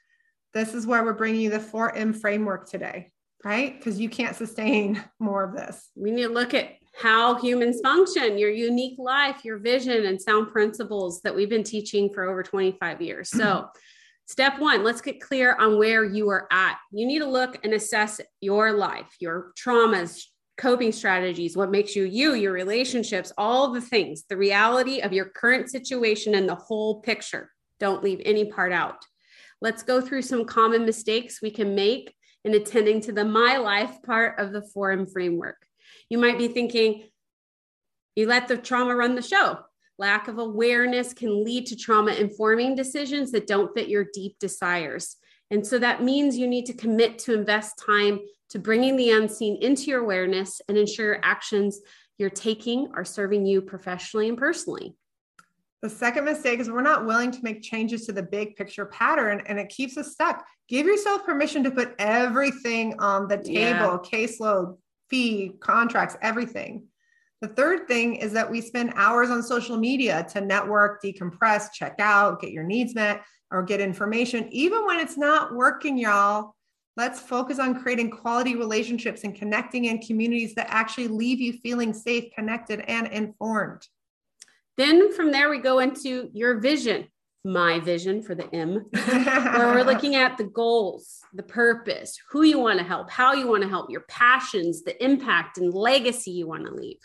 This 0.53 0.73
is 0.73 0.86
where 0.86 1.03
we're 1.03 1.13
bringing 1.13 1.41
you 1.41 1.49
the 1.49 1.59
4M 1.59 2.19
framework 2.19 2.69
today, 2.69 3.11
right? 3.45 3.78
Because 3.78 3.99
you 3.99 4.09
can't 4.09 4.36
sustain 4.36 5.01
more 5.19 5.43
of 5.43 5.55
this. 5.55 5.89
We 5.95 6.11
need 6.11 6.23
to 6.23 6.30
look 6.30 6.53
at 6.53 6.71
how 6.99 7.36
humans 7.36 7.80
function, 7.82 8.38
your 8.38 8.49
unique 8.49 8.97
life, 8.97 9.45
your 9.45 9.59
vision, 9.59 10.05
and 10.05 10.19
sound 10.19 10.49
principles 10.49 11.21
that 11.21 11.36
we've 11.36 11.49
been 11.49 11.63
teaching 11.63 12.11
for 12.11 12.23
over 12.23 12.41
25 12.41 13.01
years. 13.01 13.30
So, 13.30 13.69
Step 14.28 14.59
one, 14.59 14.84
let's 14.84 14.99
get 14.99 15.21
clear 15.21 15.55
on 15.55 15.78
where 15.78 16.03
you 16.03 16.30
are 16.30 16.49
at. 16.51 16.78
You 16.91 17.07
need 17.07 17.19
to 17.19 17.25
look 17.25 17.63
and 17.63 17.73
assess 17.73 18.19
your 18.41 18.73
life, 18.73 19.15
your 19.21 19.53
traumas, 19.57 20.21
coping 20.58 20.91
strategies, 20.91 21.55
what 21.55 21.72
makes 21.72 21.95
you 21.95 22.03
you, 22.03 22.34
your 22.34 22.51
relationships, 22.51 23.32
all 23.38 23.72
the 23.72 23.82
things, 23.82 24.24
the 24.28 24.38
reality 24.38 24.99
of 24.99 25.14
your 25.14 25.26
current 25.26 25.70
situation 25.70 26.36
and 26.36 26.49
the 26.49 26.55
whole 26.55 27.01
picture. 27.01 27.51
Don't 27.80 28.03
leave 28.03 28.22
any 28.26 28.45
part 28.45 28.72
out. 28.72 29.05
Let's 29.62 29.84
go 29.84 30.01
through 30.01 30.24
some 30.24 30.45
common 30.45 30.86
mistakes 30.86 31.41
we 31.41 31.51
can 31.51 31.76
make 31.76 32.14
in 32.43 32.53
attending 32.53 33.01
to 33.01 33.12
the 33.12 33.26
my 33.26 33.58
life 33.58 34.01
part 34.03 34.39
of 34.39 34.51
the 34.51 34.68
4M 34.76 35.12
framework. 35.12 35.58
You 36.10 36.18
might 36.18 36.38
be 36.38 36.47
thinking, 36.47 37.03
you 38.16 38.28
let 38.28 38.47
the 38.47 38.58
trauma 38.58 38.95
run 38.95 39.16
the 39.16 39.22
show. 39.22 39.60
Lack 39.99 40.28
of 40.28 40.38
awareness 40.38 41.14
can 41.14 41.43
lead 41.43 41.68
to 41.68 41.76
trauma 41.76 42.14
informing 42.14 42.76
decisions 42.76 43.32
that 43.32 43.47
don't 43.47 43.74
fit 43.76 43.89
your 43.89 44.05
deep 44.14 44.38
desires. 44.39 45.18
And 45.51 45.65
so 45.65 45.79
that 45.79 46.03
means 46.03 46.37
you 46.37 46.47
need 46.47 46.65
to 46.65 46.73
commit 46.73 47.19
to 47.19 47.33
invest 47.33 47.81
time 47.85 48.19
to 48.49 48.59
bringing 48.59 48.95
the 48.95 49.11
unseen 49.11 49.57
into 49.61 49.83
your 49.83 50.01
awareness 50.01 50.61
and 50.67 50.77
ensure 50.77 51.05
your 51.05 51.19
actions 51.23 51.79
you're 52.17 52.29
taking 52.29 52.89
are 52.95 53.05
serving 53.05 53.45
you 53.45 53.61
professionally 53.61 54.27
and 54.29 54.37
personally. 54.37 54.95
The 55.83 55.89
second 55.89 56.25
mistake 56.25 56.59
is 56.59 56.71
we're 56.71 56.81
not 56.81 57.05
willing 57.05 57.29
to 57.31 57.39
make 57.43 57.61
changes 57.61 58.05
to 58.07 58.11
the 58.11 58.23
big 58.23 58.55
picture 58.55 58.85
pattern 58.87 59.43
and 59.45 59.59
it 59.59 59.69
keeps 59.69 59.95
us 59.95 60.11
stuck. 60.11 60.43
Give 60.67 60.87
yourself 60.87 61.23
permission 61.23 61.63
to 61.63 61.71
put 61.71 61.93
everything 61.99 62.99
on 62.99 63.27
the 63.27 63.37
table 63.37 63.53
yeah. 63.53 63.97
caseload, 64.03 64.77
fee, 65.09 65.53
contracts, 65.59 66.17
everything. 66.21 66.87
The 67.41 67.49
third 67.49 67.87
thing 67.87 68.15
is 68.15 68.33
that 68.33 68.49
we 68.49 68.61
spend 68.61 68.93
hours 68.95 69.29
on 69.29 69.43
social 69.43 69.77
media 69.77 70.25
to 70.31 70.41
network, 70.41 71.03
decompress, 71.03 71.67
check 71.71 71.95
out, 71.99 72.41
get 72.41 72.51
your 72.51 72.63
needs 72.63 72.95
met, 72.95 73.23
or 73.51 73.63
get 73.63 73.79
information. 73.79 74.47
Even 74.51 74.85
when 74.85 74.99
it's 74.99 75.17
not 75.17 75.53
working, 75.53 75.97
y'all, 75.97 76.55
let's 76.95 77.19
focus 77.19 77.59
on 77.59 77.81
creating 77.81 78.09
quality 78.09 78.55
relationships 78.55 79.23
and 79.23 79.35
connecting 79.35 79.85
in 79.85 79.99
communities 79.99 80.55
that 80.55 80.67
actually 80.69 81.07
leave 81.07 81.39
you 81.39 81.53
feeling 81.53 81.93
safe, 81.93 82.25
connected, 82.35 82.81
and 82.87 83.07
informed. 83.07 83.87
Then 84.75 85.13
from 85.13 85.31
there, 85.31 85.49
we 85.49 85.59
go 85.59 85.79
into 85.79 86.29
your 86.33 86.59
vision, 86.59 87.07
my 87.43 87.79
vision 87.79 88.21
for 88.21 88.35
the 88.35 88.53
M, 88.53 88.85
where 88.91 89.73
we're 89.73 89.83
looking 89.85 90.15
at 90.15 90.37
the 90.37 90.43
goals, 90.43 91.19
the 91.33 91.43
purpose, 91.43 92.19
who 92.29 92.43
you 92.43 92.59
want 92.59 92.79
to 92.79 92.85
help, 92.85 93.09
how 93.09 93.33
you 93.33 93.47
want 93.47 93.63
to 93.63 93.69
help, 93.69 93.89
your 93.89 94.05
passions, 94.09 94.83
the 94.83 95.03
impact 95.03 95.57
and 95.57 95.73
legacy 95.73 96.31
you 96.31 96.47
want 96.47 96.65
to 96.65 96.73
leave. 96.73 96.99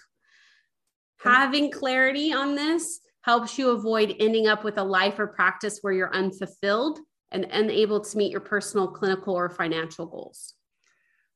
Having 1.20 1.70
clarity 1.70 2.32
on 2.32 2.57
this 2.57 3.01
helps 3.23 3.59
you 3.59 3.70
avoid 3.70 4.16
ending 4.20 4.47
up 4.47 4.64
with 4.64 4.79
a 4.79 4.85
life 4.85 5.18
or 5.18 5.27
practice 5.27 5.79
where 5.81 5.93
you're 5.93 6.14
unfulfilled 6.14 6.99
and 7.31 7.47
unable 7.51 8.01
to 8.01 8.16
meet 8.16 8.31
your 8.31 8.41
personal, 8.41 8.89
clinical, 8.89 9.35
or 9.35 9.49
financial 9.49 10.07
goals. 10.07 10.55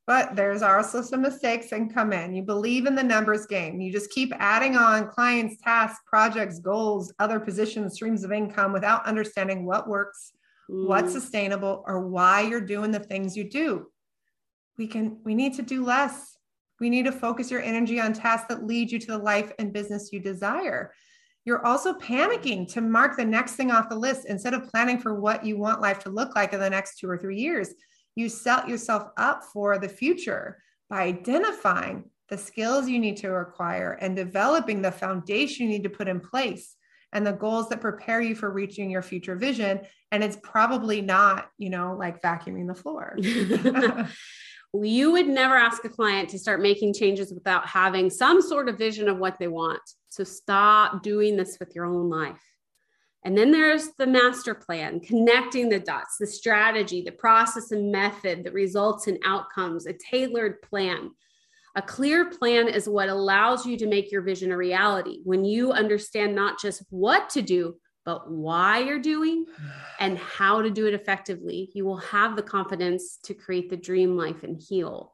But 0.06 0.36
there's 0.36 0.62
also 0.62 1.02
some 1.02 1.22
mistakes 1.22 1.70
that 1.70 1.92
come 1.92 2.12
in. 2.12 2.34
You 2.34 2.42
believe 2.42 2.86
in 2.86 2.94
the 2.94 3.02
numbers 3.02 3.46
game. 3.46 3.80
You 3.80 3.90
just 3.90 4.10
keep 4.10 4.32
adding 4.38 4.76
on 4.76 5.08
clients, 5.08 5.60
tasks, 5.60 6.00
projects, 6.06 6.60
goals, 6.60 7.12
other 7.18 7.40
positions, 7.40 7.94
streams 7.94 8.22
of 8.22 8.30
income 8.30 8.72
without 8.72 9.04
understanding 9.04 9.66
what 9.66 9.88
works, 9.88 10.32
mm. 10.70 10.86
what's 10.86 11.12
sustainable, 11.12 11.82
or 11.86 12.06
why 12.06 12.42
you're 12.42 12.60
doing 12.60 12.92
the 12.92 13.00
things 13.00 13.36
you 13.36 13.50
do. 13.50 13.86
We 14.78 14.86
can 14.86 15.18
we 15.24 15.34
need 15.34 15.54
to 15.54 15.62
do 15.62 15.84
less 15.84 16.36
we 16.80 16.90
need 16.90 17.04
to 17.06 17.12
focus 17.12 17.50
your 17.50 17.62
energy 17.62 18.00
on 18.00 18.12
tasks 18.12 18.48
that 18.48 18.66
lead 18.66 18.90
you 18.90 18.98
to 18.98 19.06
the 19.06 19.18
life 19.18 19.52
and 19.58 19.72
business 19.72 20.12
you 20.12 20.20
desire. 20.20 20.92
You're 21.46 21.64
also 21.64 21.94
panicking 21.94 22.70
to 22.74 22.80
mark 22.82 23.16
the 23.16 23.24
next 23.24 23.54
thing 23.54 23.70
off 23.70 23.88
the 23.88 23.96
list 23.96 24.26
instead 24.26 24.52
of 24.52 24.68
planning 24.68 24.98
for 24.98 25.18
what 25.18 25.46
you 25.46 25.56
want 25.56 25.80
life 25.80 26.00
to 26.00 26.10
look 26.10 26.36
like 26.36 26.52
in 26.52 26.60
the 26.60 26.68
next 26.68 26.98
two 26.98 27.08
or 27.08 27.16
three 27.16 27.38
years. 27.38 27.70
You 28.16 28.28
set 28.28 28.68
yourself 28.68 29.10
up 29.16 29.44
for 29.52 29.78
the 29.78 29.88
future 29.88 30.60
by 30.90 31.02
identifying 31.02 32.10
the 32.28 32.36
skills 32.36 32.88
you 32.88 32.98
need 32.98 33.16
to 33.18 33.32
acquire 33.36 33.92
and 34.00 34.16
developing 34.16 34.82
the 34.82 34.90
foundation 34.90 35.66
you 35.66 35.72
need 35.72 35.84
to 35.84 35.88
put 35.88 36.08
in 36.08 36.18
place 36.18 36.74
and 37.12 37.24
the 37.24 37.32
goals 37.32 37.68
that 37.68 37.80
prepare 37.80 38.20
you 38.20 38.34
for 38.34 38.50
reaching 38.50 38.90
your 38.90 39.02
future 39.02 39.36
vision 39.36 39.80
and 40.10 40.24
it's 40.24 40.36
probably 40.42 41.00
not 41.00 41.48
you 41.56 41.70
know 41.70 41.96
like 41.96 42.20
vacuuming 42.20 42.66
the 42.66 42.74
floor 42.74 43.16
you 44.82 45.12
would 45.12 45.28
never 45.28 45.56
ask 45.56 45.84
a 45.84 45.88
client 45.88 46.28
to 46.30 46.38
start 46.38 46.60
making 46.60 46.94
changes 46.94 47.32
without 47.32 47.66
having 47.66 48.10
some 48.10 48.42
sort 48.42 48.68
of 48.68 48.78
vision 48.78 49.08
of 49.08 49.18
what 49.18 49.38
they 49.38 49.48
want. 49.48 49.80
So 50.16 50.24
stop 50.24 51.02
doing 51.02 51.36
this 51.36 51.58
with 51.60 51.74
your 51.74 51.84
own 51.84 52.08
life. 52.08 52.40
And 53.22 53.36
then 53.36 53.50
there's 53.50 53.88
the 53.98 54.06
master 54.06 54.54
plan, 54.54 55.00
connecting 55.00 55.68
the 55.68 55.78
dots, 55.78 56.16
the 56.18 56.26
strategy, 56.26 57.02
the 57.02 57.12
process 57.12 57.70
and 57.70 57.92
method 57.92 58.44
that 58.44 58.54
results 58.54 59.08
in 59.08 59.18
outcomes, 59.26 59.84
a 59.84 59.92
tailored 59.92 60.62
plan. 60.62 61.10
A 61.74 61.82
clear 61.82 62.30
plan 62.30 62.66
is 62.66 62.88
what 62.88 63.10
allows 63.10 63.66
you 63.66 63.76
to 63.76 63.86
make 63.86 64.10
your 64.10 64.22
vision 64.22 64.52
a 64.52 64.56
reality. 64.56 65.18
When 65.24 65.44
you 65.44 65.72
understand 65.72 66.34
not 66.34 66.58
just 66.58 66.82
what 66.88 67.28
to 67.30 67.42
do, 67.42 67.76
but 68.06 68.30
why 68.30 68.78
you're 68.78 69.00
doing 69.00 69.44
and 70.00 70.16
how 70.16 70.62
to 70.62 70.70
do 70.70 70.86
it 70.86 70.94
effectively, 70.94 71.70
you 71.74 71.84
will 71.84 71.98
have 71.98 72.36
the 72.36 72.42
confidence 72.42 73.18
to 73.24 73.34
create 73.34 73.68
the 73.68 73.76
dream 73.76 74.16
life 74.16 74.44
and 74.44 74.58
heal. 74.58 75.12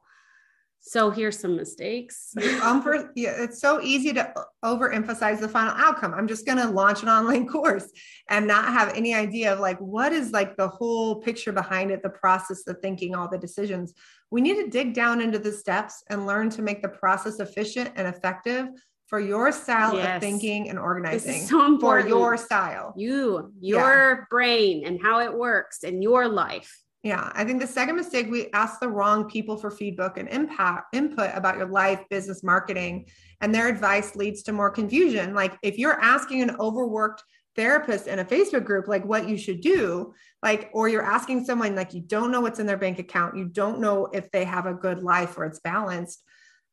So 0.85 1.11
here's 1.11 1.39
some 1.39 1.55
mistakes. 1.55 2.33
um, 2.61 2.81
for, 2.81 3.09
yeah, 3.15 3.41
it's 3.41 3.61
so 3.61 3.81
easy 3.81 4.11
to 4.13 4.33
overemphasize 4.65 5.39
the 5.39 5.47
final 5.47 5.73
outcome. 5.77 6.13
I'm 6.13 6.27
just 6.27 6.45
going 6.45 6.57
to 6.57 6.67
launch 6.67 7.03
an 7.03 7.09
online 7.09 7.47
course 7.49 7.89
and 8.29 8.45
not 8.45 8.65
have 8.65 8.89
any 8.93 9.15
idea 9.15 9.53
of 9.53 9.59
like 9.59 9.79
what 9.79 10.11
is 10.11 10.31
like 10.31 10.57
the 10.57 10.67
whole 10.67 11.21
picture 11.21 11.53
behind 11.53 11.89
it, 11.89 12.03
the 12.03 12.09
process, 12.09 12.63
the 12.65 12.73
thinking, 12.73 13.15
all 13.15 13.29
the 13.29 13.37
decisions. 13.37 13.93
We 14.29 14.41
need 14.41 14.55
to 14.55 14.69
dig 14.69 14.93
down 14.93 15.21
into 15.21 15.39
the 15.39 15.53
steps 15.53 16.03
and 16.09 16.27
learn 16.27 16.49
to 16.51 16.61
make 16.61 16.81
the 16.81 16.89
process 16.89 17.39
efficient 17.39 17.91
and 17.95 18.05
effective 18.05 18.67
for 19.07 19.21
your 19.21 19.53
style 19.53 19.95
yes. 19.95 20.17
of 20.17 20.21
thinking 20.21 20.69
and 20.69 20.77
organizing. 20.77 21.47
so 21.47 21.79
for 21.79 22.05
your 22.05 22.35
style. 22.35 22.93
You, 22.97 23.53
your 23.61 24.09
yeah. 24.09 24.25
brain 24.29 24.85
and 24.85 24.99
how 25.01 25.21
it 25.21 25.33
works 25.33 25.83
in 25.83 26.01
your 26.01 26.27
life. 26.27 26.82
Yeah, 27.03 27.29
I 27.35 27.43
think 27.43 27.59
the 27.59 27.67
second 27.67 27.97
mistake 27.97 28.31
we 28.31 28.49
ask 28.53 28.79
the 28.79 28.87
wrong 28.87 29.29
people 29.29 29.57
for 29.57 29.69
feedback 29.69 30.17
and 30.17 30.29
impact 30.29 30.95
input 30.95 31.31
about 31.33 31.57
your 31.57 31.67
life, 31.67 31.99
business, 32.09 32.43
marketing, 32.43 33.07
and 33.41 33.53
their 33.53 33.67
advice 33.67 34.15
leads 34.15 34.41
to 34.43 34.53
more 34.53 34.71
confusion. 34.71 35.35
Like 35.35 35.57
if 35.61 35.77
you're 35.77 35.99
asking 35.99 36.41
an 36.43 36.55
overworked 36.61 37.21
therapist 37.57 38.07
in 38.07 38.19
a 38.19 38.25
Facebook 38.25 38.63
group 38.63 38.87
like 38.87 39.03
what 39.03 39.27
you 39.27 39.37
should 39.37 39.59
do, 39.59 40.13
like 40.41 40.69
or 40.73 40.87
you're 40.87 41.03
asking 41.03 41.43
someone 41.43 41.75
like 41.75 41.93
you 41.93 41.99
don't 41.99 42.31
know 42.31 42.39
what's 42.39 42.59
in 42.59 42.65
their 42.65 42.77
bank 42.77 42.99
account, 42.99 43.35
you 43.37 43.45
don't 43.45 43.81
know 43.81 44.05
if 44.13 44.31
they 44.31 44.45
have 44.45 44.65
a 44.65 44.73
good 44.73 45.03
life 45.03 45.37
or 45.37 45.43
it's 45.43 45.59
balanced. 45.59 46.23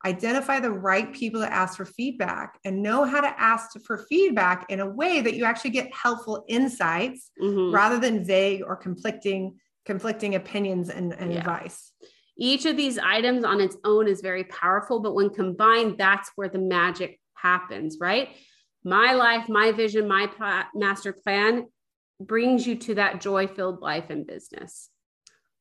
Identify 0.05 0.61
the 0.61 0.71
right 0.71 1.13
people 1.13 1.41
to 1.41 1.53
ask 1.53 1.75
for 1.75 1.85
feedback 1.85 2.57
and 2.63 2.81
know 2.81 3.03
how 3.03 3.19
to 3.19 3.39
ask 3.39 3.71
for 3.85 3.97
feedback 4.09 4.65
in 4.69 4.79
a 4.79 4.89
way 4.89 5.19
that 5.19 5.35
you 5.35 5.43
actually 5.43 5.71
get 5.71 5.93
helpful 5.93 6.45
insights 6.47 7.31
mm-hmm. 7.39 7.75
rather 7.75 7.99
than 7.99 8.23
vague 8.23 8.63
or 8.65 8.77
conflicting 8.77 9.59
conflicting 9.85 10.35
opinions 10.35 10.89
and, 10.89 11.13
and 11.13 11.31
yeah. 11.31 11.39
advice. 11.39 11.91
Each 12.37 12.65
of 12.65 12.77
these 12.77 12.97
items 12.97 13.43
on 13.43 13.61
its 13.61 13.77
own 13.83 14.07
is 14.07 14.21
very 14.21 14.45
powerful, 14.45 14.99
but 14.99 15.13
when 15.13 15.29
combined, 15.29 15.97
that's 15.97 16.31
where 16.35 16.49
the 16.49 16.59
magic 16.59 17.19
happens, 17.35 17.97
right? 17.99 18.29
My 18.83 19.13
life, 19.13 19.47
my 19.47 19.71
vision, 19.71 20.07
my 20.07 20.29
master 20.73 21.13
plan 21.13 21.67
brings 22.19 22.65
you 22.65 22.75
to 22.75 22.95
that 22.95 23.21
joy 23.21 23.47
filled 23.47 23.81
life 23.81 24.09
and 24.09 24.25
business. 24.25 24.89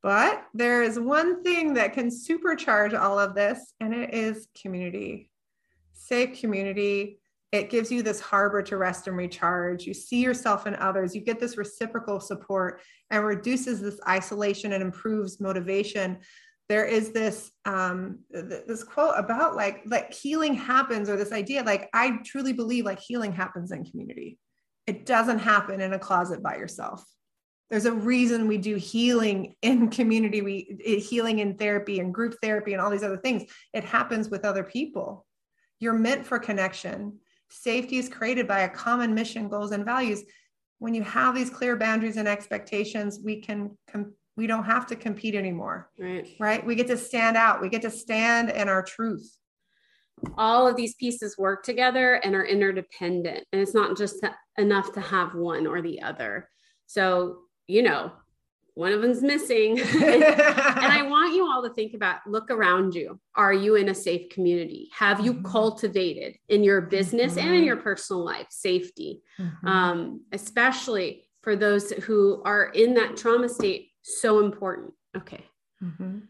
But 0.03 0.43
there 0.55 0.83
is 0.83 0.99
one 0.99 1.43
thing 1.43 1.75
that 1.75 1.93
can 1.93 2.09
supercharge 2.09 2.99
all 2.99 3.19
of 3.19 3.35
this, 3.35 3.75
and 3.81 3.95
it 3.95 4.15
is 4.15 4.49
community. 4.61 5.31
Safe 5.93 6.41
community, 6.41 7.20
it 7.53 7.69
gives 7.69 7.91
you 7.91 8.03
this 8.03 8.21
harbor 8.21 8.63
to 8.63 8.77
rest 8.77 9.09
and 9.09 9.17
recharge. 9.17 9.85
You 9.85 9.95
see 9.95 10.23
yourself 10.23 10.67
in 10.67 10.77
others. 10.77 11.15
You 11.15 11.21
get 11.21 11.41
this 11.41 11.57
reciprocal 11.57 12.21
support 12.21 12.81
and 13.11 13.25
reduces 13.25 13.81
this 13.81 13.99
isolation 14.09 14.73
and 14.73 14.83
improves 14.83 15.41
motivation. 15.41 16.19
There 16.69 16.85
is 16.85 17.11
this 17.11 17.51
um, 17.65 18.21
this 18.31 18.85
quote 18.85 19.15
about 19.17 19.57
like 19.57 19.83
like 19.87 20.15
healing 20.15 20.55
happens, 20.55 21.09
or 21.09 21.17
this 21.17 21.33
idea 21.33 21.65
like 21.65 21.89
I 21.93 22.19
truly 22.25 22.53
believe 22.53 22.85
like 22.85 23.01
healing 23.01 23.33
happens 23.33 23.73
in 23.73 23.85
community. 23.85 24.39
It 24.87 25.05
doesn't 25.05 25.41
happen 25.41 25.81
in 25.81 25.93
a 25.93 25.99
closet 25.99 26.45
by 26.45 26.57
yourself. 26.57 27.05
There's 27.71 27.87
a 27.87 27.93
reason 27.93 28.47
we 28.47 28.59
do 28.59 28.77
healing 28.77 29.57
in 29.63 29.91
community, 29.91 30.43
we 30.43 30.79
healing 31.05 31.41
in 31.41 31.57
therapy 31.57 31.99
and 31.99 32.15
group 32.15 32.37
therapy 32.41 32.73
and 32.73 32.81
all 32.81 32.91
these 32.91 33.03
other 33.03 33.17
things. 33.17 33.51
It 33.75 33.83
happens 33.83 34.29
with 34.29 34.45
other 34.45 34.63
people. 34.63 35.27
You're 35.81 35.95
meant 35.95 36.27
for 36.27 36.39
connection 36.39 37.19
Safety 37.51 37.99
is 37.99 38.09
created 38.09 38.47
by 38.47 38.61
a 38.61 38.69
common 38.69 39.15
mission, 39.15 39.49
goals, 39.49 39.73
and 39.73 39.85
values. 39.85 40.23
When 40.79 40.95
you 40.95 41.03
have 41.03 41.35
these 41.35 41.51
clear 41.51 41.77
boundaries 41.77 42.17
and 42.17 42.29
expectations, 42.29 43.21
we 43.23 43.41
can 43.41 43.77
com- 43.91 44.15
we 44.37 44.47
don't 44.47 44.65
have 44.65 44.87
to 44.87 44.97
compete 44.97 45.35
anymore. 45.35 45.91
Right. 45.99 46.27
Right. 46.39 46.65
We 46.65 46.75
get 46.75 46.87
to 46.87 46.97
stand 46.97 47.37
out. 47.37 47.61
We 47.61 47.69
get 47.69 47.83
to 47.83 47.91
stand 47.91 48.51
in 48.51 48.69
our 48.69 48.83
truth. 48.83 49.37
All 50.39 50.67
of 50.67 50.77
these 50.77 50.95
pieces 50.95 51.37
work 51.37 51.63
together 51.63 52.15
and 52.15 52.35
are 52.35 52.45
interdependent. 52.45 53.45
And 53.53 53.61
it's 53.61 53.75
not 53.75 53.97
just 53.97 54.25
enough 54.59 54.93
to 54.95 55.01
have 55.01 55.35
one 55.35 55.67
or 55.67 55.83
the 55.83 56.01
other. 56.01 56.49
So, 56.87 57.41
you 57.67 57.83
know, 57.83 58.13
one 58.81 58.95
of 58.95 59.03
them's 59.03 59.21
missing. 59.21 59.79
and 59.81 60.25
I 60.25 61.03
want 61.07 61.35
you 61.35 61.47
all 61.47 61.63
to 61.63 61.69
think 61.75 61.93
about 61.93 62.27
look 62.27 62.51
around 62.51 62.95
you. 62.95 63.21
Are 63.35 63.53
you 63.53 63.77
in 63.77 63.91
a 63.91 63.95
safe 63.95 64.31
community? 64.31 64.89
Have 64.95 65.21
you 65.21 65.35
mm-hmm. 65.35 65.45
cultivated 65.45 66.39
in 66.49 66.65
your 66.65 66.81
business 66.81 67.33
mm-hmm. 67.33 67.41
and 67.41 67.49
in 67.51 67.57
mm-hmm. 67.57 67.67
your 67.67 67.77
personal 67.77 68.25
life 68.25 68.47
safety? 68.49 69.21
Mm-hmm. 69.39 69.69
Um, 69.69 70.23
especially 70.33 71.29
for 71.43 71.57
those 71.57 71.91
who 71.91 72.43
are 72.47 72.71
in 72.71 72.95
that 72.95 73.19
trauma 73.19 73.51
state, 73.51 73.91
so 74.01 74.41
important. 74.41 74.95
Okay. 75.15 75.45
Mm-hmm. 75.85 76.21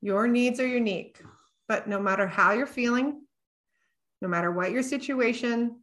Your 0.00 0.26
needs 0.26 0.60
are 0.60 0.66
unique, 0.66 1.20
but 1.68 1.88
no 1.88 2.00
matter 2.00 2.26
how 2.26 2.52
you're 2.52 2.66
feeling, 2.66 3.20
no 4.22 4.28
matter 4.28 4.50
what 4.50 4.72
your 4.72 4.82
situation, 4.82 5.82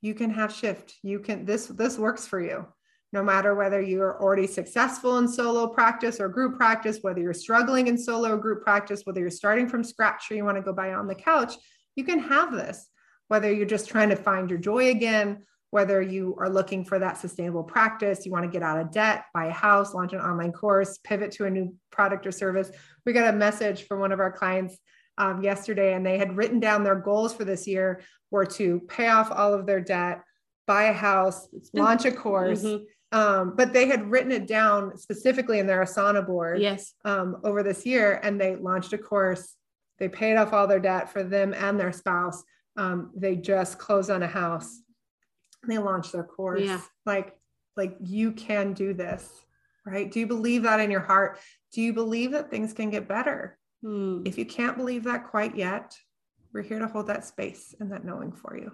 you 0.00 0.14
can 0.14 0.30
have 0.30 0.50
shift. 0.50 0.94
You 1.02 1.20
can 1.20 1.44
this 1.44 1.66
this 1.66 1.98
works 1.98 2.26
for 2.26 2.40
you 2.40 2.66
no 3.12 3.22
matter 3.24 3.54
whether 3.54 3.80
you're 3.80 4.20
already 4.22 4.46
successful 4.46 5.18
in 5.18 5.26
solo 5.26 5.66
practice 5.66 6.20
or 6.20 6.28
group 6.28 6.56
practice, 6.56 6.98
whether 7.02 7.20
you're 7.20 7.34
struggling 7.34 7.88
in 7.88 7.98
solo 7.98 8.32
or 8.32 8.36
group 8.36 8.62
practice, 8.62 9.02
whether 9.04 9.20
you're 9.20 9.30
starting 9.30 9.68
from 9.68 9.82
scratch 9.82 10.30
or 10.30 10.34
you 10.34 10.44
want 10.44 10.56
to 10.56 10.62
go 10.62 10.72
by 10.72 10.92
on 10.92 11.08
the 11.08 11.14
couch, 11.14 11.54
you 11.96 12.04
can 12.04 12.20
have 12.20 12.52
this. 12.52 12.88
Whether 13.28 13.52
you're 13.52 13.66
just 13.66 13.88
trying 13.88 14.10
to 14.10 14.16
find 14.16 14.48
your 14.48 14.58
joy 14.58 14.90
again, 14.90 15.44
whether 15.70 16.00
you 16.02 16.36
are 16.40 16.48
looking 16.48 16.84
for 16.84 16.98
that 16.98 17.18
sustainable 17.18 17.62
practice, 17.62 18.26
you 18.26 18.32
want 18.32 18.44
to 18.44 18.50
get 18.50 18.62
out 18.62 18.80
of 18.80 18.90
debt, 18.90 19.24
buy 19.34 19.46
a 19.46 19.52
house, 19.52 19.94
launch 19.94 20.12
an 20.12 20.20
online 20.20 20.52
course, 20.52 20.98
pivot 20.98 21.32
to 21.32 21.46
a 21.46 21.50
new 21.50 21.74
product 21.90 22.26
or 22.26 22.32
service. 22.32 22.70
We 23.06 23.12
got 23.12 23.32
a 23.32 23.36
message 23.36 23.86
from 23.86 24.00
one 24.00 24.12
of 24.12 24.20
our 24.20 24.32
clients 24.32 24.78
um, 25.18 25.42
yesterday, 25.42 25.94
and 25.94 26.04
they 26.04 26.18
had 26.18 26.36
written 26.36 26.60
down 26.60 26.82
their 26.82 26.96
goals 26.96 27.34
for 27.34 27.44
this 27.44 27.66
year 27.66 28.02
were 28.30 28.46
to 28.46 28.80
pay 28.88 29.08
off 29.08 29.30
all 29.30 29.54
of 29.54 29.66
their 29.66 29.80
debt, 29.80 30.22
buy 30.66 30.84
a 30.84 30.92
house, 30.92 31.48
launch 31.72 32.04
a 32.04 32.12
course. 32.12 32.62
Mm-hmm 32.62 32.84
um, 33.12 33.54
but 33.56 33.72
they 33.72 33.86
had 33.86 34.10
written 34.10 34.30
it 34.30 34.46
down 34.46 34.96
specifically 34.96 35.58
in 35.58 35.66
their 35.66 35.82
Asana 35.82 36.24
board 36.24 36.60
yes. 36.60 36.94
um, 37.04 37.40
over 37.44 37.62
this 37.62 37.84
year, 37.84 38.20
and 38.22 38.40
they 38.40 38.56
launched 38.56 38.92
a 38.92 38.98
course. 38.98 39.56
They 39.98 40.08
paid 40.08 40.36
off 40.36 40.52
all 40.52 40.66
their 40.66 40.80
debt 40.80 41.10
for 41.10 41.22
them 41.22 41.52
and 41.52 41.78
their 41.78 41.92
spouse. 41.92 42.42
Um, 42.76 43.10
they 43.14 43.36
just 43.36 43.78
closed 43.78 44.10
on 44.10 44.22
a 44.22 44.28
house. 44.28 44.80
They 45.66 45.78
launched 45.78 46.12
their 46.12 46.24
course. 46.24 46.62
Yeah. 46.62 46.80
Like, 47.04 47.36
like 47.76 47.96
you 48.00 48.32
can 48.32 48.72
do 48.72 48.94
this, 48.94 49.28
right? 49.84 50.10
Do 50.10 50.20
you 50.20 50.26
believe 50.26 50.62
that 50.62 50.80
in 50.80 50.90
your 50.90 51.00
heart? 51.00 51.38
Do 51.72 51.82
you 51.82 51.92
believe 51.92 52.30
that 52.32 52.50
things 52.50 52.72
can 52.72 52.90
get 52.90 53.08
better? 53.08 53.58
Hmm. 53.82 54.22
If 54.24 54.38
you 54.38 54.46
can't 54.46 54.76
believe 54.76 55.04
that 55.04 55.28
quite 55.28 55.56
yet, 55.56 55.96
we're 56.52 56.62
here 56.62 56.78
to 56.78 56.88
hold 56.88 57.08
that 57.08 57.24
space 57.24 57.74
and 57.80 57.90
that 57.92 58.04
knowing 58.04 58.32
for 58.32 58.56
you. 58.56 58.72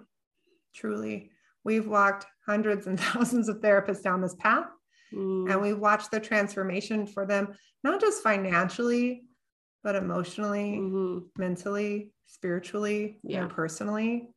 Truly, 0.73 1.31
We've 1.67 1.85
walked 1.85 2.25
hundreds 2.47 2.87
and 2.87 2.97
thousands 3.11 3.49
of 3.49 3.57
therapists 3.57 4.01
down 4.01 4.21
this 4.21 4.35
path, 4.39 4.67
mm. 5.13 5.51
and 5.51 5.61
we've 5.61 5.77
watched 5.77 6.11
the 6.11 6.19
transformation 6.21 7.05
for 7.05 7.25
them, 7.25 7.49
not 7.83 7.99
just 7.99 8.23
financially, 8.23 9.23
but 9.83 9.93
emotionally, 9.93 10.77
mm-hmm. 10.79 11.17
mentally, 11.37 12.13
spiritually, 12.25 13.19
yeah. 13.21 13.41
and 13.41 13.49
personally. 13.49 14.29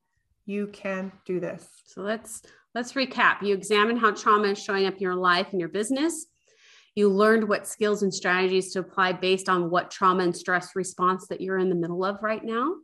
You 0.45 0.66
can 0.72 1.12
do 1.24 1.39
this. 1.39 1.68
So 1.85 2.03
let's 2.03 2.43
let's 2.74 2.95
recap. 2.95 3.43
You 3.43 3.55
examined 3.55 4.01
how 4.01 4.11
trauma 4.11 4.49
is 4.49 4.59
showing 4.61 4.87
up 4.87 4.95
in 4.95 5.01
your 5.01 5.14
life 5.14 5.53
and 5.53 5.61
your 5.61 5.68
business. 5.68 6.26
You 6.97 7.11
learned 7.11 7.49
what 7.49 7.68
skills 7.68 8.03
and 8.03 8.12
strategies 8.12 8.72
to 8.72 8.81
apply 8.81 9.12
based 9.12 9.49
on 9.49 9.70
what 9.70 9.93
trauma 9.93 10.24
and 10.24 10.37
stress 10.37 10.74
response 10.74 11.28
that 11.28 11.41
you're 11.41 11.59
in 11.59 11.68
the 11.68 11.76
middle 11.76 12.05
of 12.05 12.20
right 12.22 12.43
now. 12.43 12.74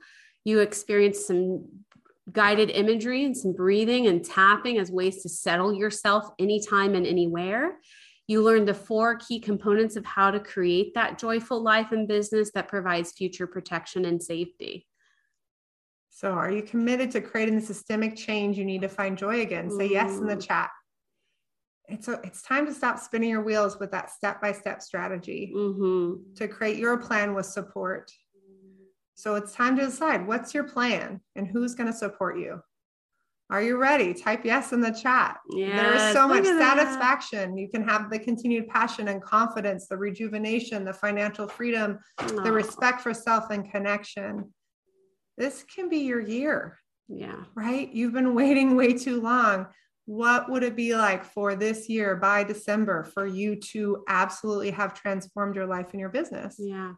You 0.44 0.60
experienced 0.60 1.26
some 1.26 1.66
guided 2.32 2.70
imagery 2.70 3.24
and 3.24 3.36
some 3.36 3.52
breathing 3.52 4.06
and 4.08 4.24
tapping 4.24 4.78
as 4.78 4.90
ways 4.90 5.22
to 5.22 5.28
settle 5.28 5.72
yourself 5.72 6.28
anytime 6.38 6.94
and 6.94 7.06
anywhere. 7.06 7.78
You 8.26 8.42
learn 8.42 8.64
the 8.64 8.74
four 8.74 9.16
key 9.16 9.38
components 9.38 9.94
of 9.94 10.04
how 10.04 10.32
to 10.32 10.40
create 10.40 10.94
that 10.94 11.18
joyful 11.18 11.62
life 11.62 11.92
and 11.92 12.08
business 12.08 12.50
that 12.54 12.68
provides 12.68 13.12
future 13.12 13.46
protection 13.46 14.04
and 14.04 14.20
safety. 14.20 14.86
So, 16.10 16.32
are 16.32 16.50
you 16.50 16.62
committed 16.62 17.10
to 17.12 17.20
creating 17.20 17.56
the 17.56 17.66
systemic 17.66 18.16
change 18.16 18.56
you 18.56 18.64
need 18.64 18.80
to 18.80 18.88
find 18.88 19.16
joy 19.16 19.42
again? 19.42 19.70
Say 19.70 19.90
yes 19.90 20.16
in 20.16 20.26
the 20.26 20.34
chat. 20.34 20.70
It's, 21.88 22.08
a, 22.08 22.20
it's 22.24 22.42
time 22.42 22.66
to 22.66 22.74
stop 22.74 22.98
spinning 22.98 23.30
your 23.30 23.42
wheels 23.42 23.78
with 23.78 23.92
that 23.92 24.10
step 24.10 24.40
by 24.40 24.50
step 24.50 24.82
strategy 24.82 25.52
mm-hmm. 25.54 26.34
to 26.34 26.48
create 26.48 26.78
your 26.78 26.96
plan 26.96 27.34
with 27.34 27.46
support 27.46 28.10
so 29.16 29.34
it's 29.34 29.54
time 29.54 29.76
to 29.76 29.86
decide 29.86 30.26
what's 30.26 30.52
your 30.52 30.64
plan 30.64 31.20
and 31.34 31.48
who's 31.48 31.74
going 31.74 31.90
to 31.90 31.96
support 31.96 32.38
you. 32.38 32.60
Are 33.48 33.62
you 33.62 33.78
ready? 33.78 34.12
Type 34.12 34.44
yes 34.44 34.72
in 34.72 34.80
the 34.80 34.90
chat. 34.90 35.38
Yeah, 35.50 35.76
there 35.76 35.94
is 35.94 36.12
so 36.12 36.28
much 36.28 36.44
satisfaction. 36.44 37.54
That. 37.54 37.60
You 37.60 37.68
can 37.68 37.86
have 37.88 38.10
the 38.10 38.18
continued 38.18 38.68
passion 38.68 39.08
and 39.08 39.22
confidence, 39.22 39.86
the 39.88 39.96
rejuvenation, 39.96 40.84
the 40.84 40.92
financial 40.92 41.48
freedom, 41.48 41.98
the 42.18 42.52
respect 42.52 43.00
for 43.00 43.14
self 43.14 43.50
and 43.50 43.70
connection. 43.70 44.52
This 45.38 45.64
can 45.64 45.88
be 45.88 45.98
your 45.98 46.20
year. 46.20 46.78
Yeah. 47.08 47.44
Right? 47.54 47.90
You've 47.92 48.12
been 48.12 48.34
waiting 48.34 48.76
way 48.76 48.92
too 48.94 49.20
long. 49.20 49.66
What 50.06 50.50
would 50.50 50.62
it 50.62 50.76
be 50.76 50.94
like 50.94 51.24
for 51.24 51.54
this 51.54 51.88
year 51.88 52.16
by 52.16 52.44
December 52.44 53.04
for 53.04 53.26
you 53.26 53.56
to 53.72 54.04
absolutely 54.08 54.72
have 54.72 54.92
transformed 54.92 55.54
your 55.54 55.66
life 55.66 55.92
and 55.92 56.00
your 56.00 56.10
business? 56.10 56.56
Yeah 56.58 56.92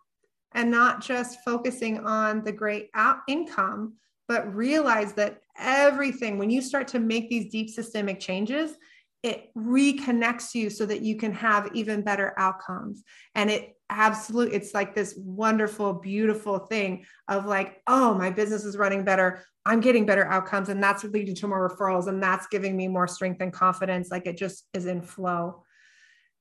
and 0.53 0.71
not 0.71 1.03
just 1.03 1.41
focusing 1.45 2.01
on 2.01 2.43
the 2.43 2.53
great 2.53 2.89
out 2.95 3.19
income, 3.29 3.95
but 4.27 4.55
realize 4.55 5.13
that 5.15 5.41
everything, 5.59 6.39
when 6.39 6.51
you 6.51 6.61
start 6.61 6.89
to 6.89 6.99
make 6.99 7.29
these 7.29 7.51
deep 7.51 7.71
systemic 7.71 8.21
changes, 8.21 8.77
it 9.23 9.51
reconnects 9.57 10.55
you 10.55 10.71
so 10.71 10.87
that 10.87 11.03
you 11.03 11.17
can 11.17 11.33
have 11.33 11.71
even 11.75 12.03
better 12.03 12.35
outcomes. 12.37 13.03
And 13.35 13.51
it 13.51 13.75
absolutely, 13.91 14.55
it's 14.55 14.75
like 14.75 14.95
this 14.95 15.19
wonderful, 15.19 15.95
beautiful 15.95 16.59
thing 16.59 17.05
of 17.27 17.47
like, 17.47 17.83
oh, 17.87 18.15
my 18.15 18.31
business 18.31 18.65
is 18.65 18.77
running 18.77 19.05
better. 19.05 19.43
I'm 19.67 19.81
getting 19.81 20.07
better 20.07 20.27
outcomes. 20.27 20.69
And 20.69 20.83
that's 20.83 21.05
leading 21.05 21.35
to 21.37 21.49
more 21.49 21.69
referrals. 21.69 22.07
And 22.07 22.23
that's 22.23 22.47
giving 22.47 22.77
me 22.77 22.87
more 22.87 23.09
strength 23.09 23.41
and 23.41 23.53
confidence. 23.53 24.11
Like 24.11 24.27
it 24.27 24.37
just 24.37 24.67
is 24.73 24.87
in 24.87 25.03
flow. 25.03 25.65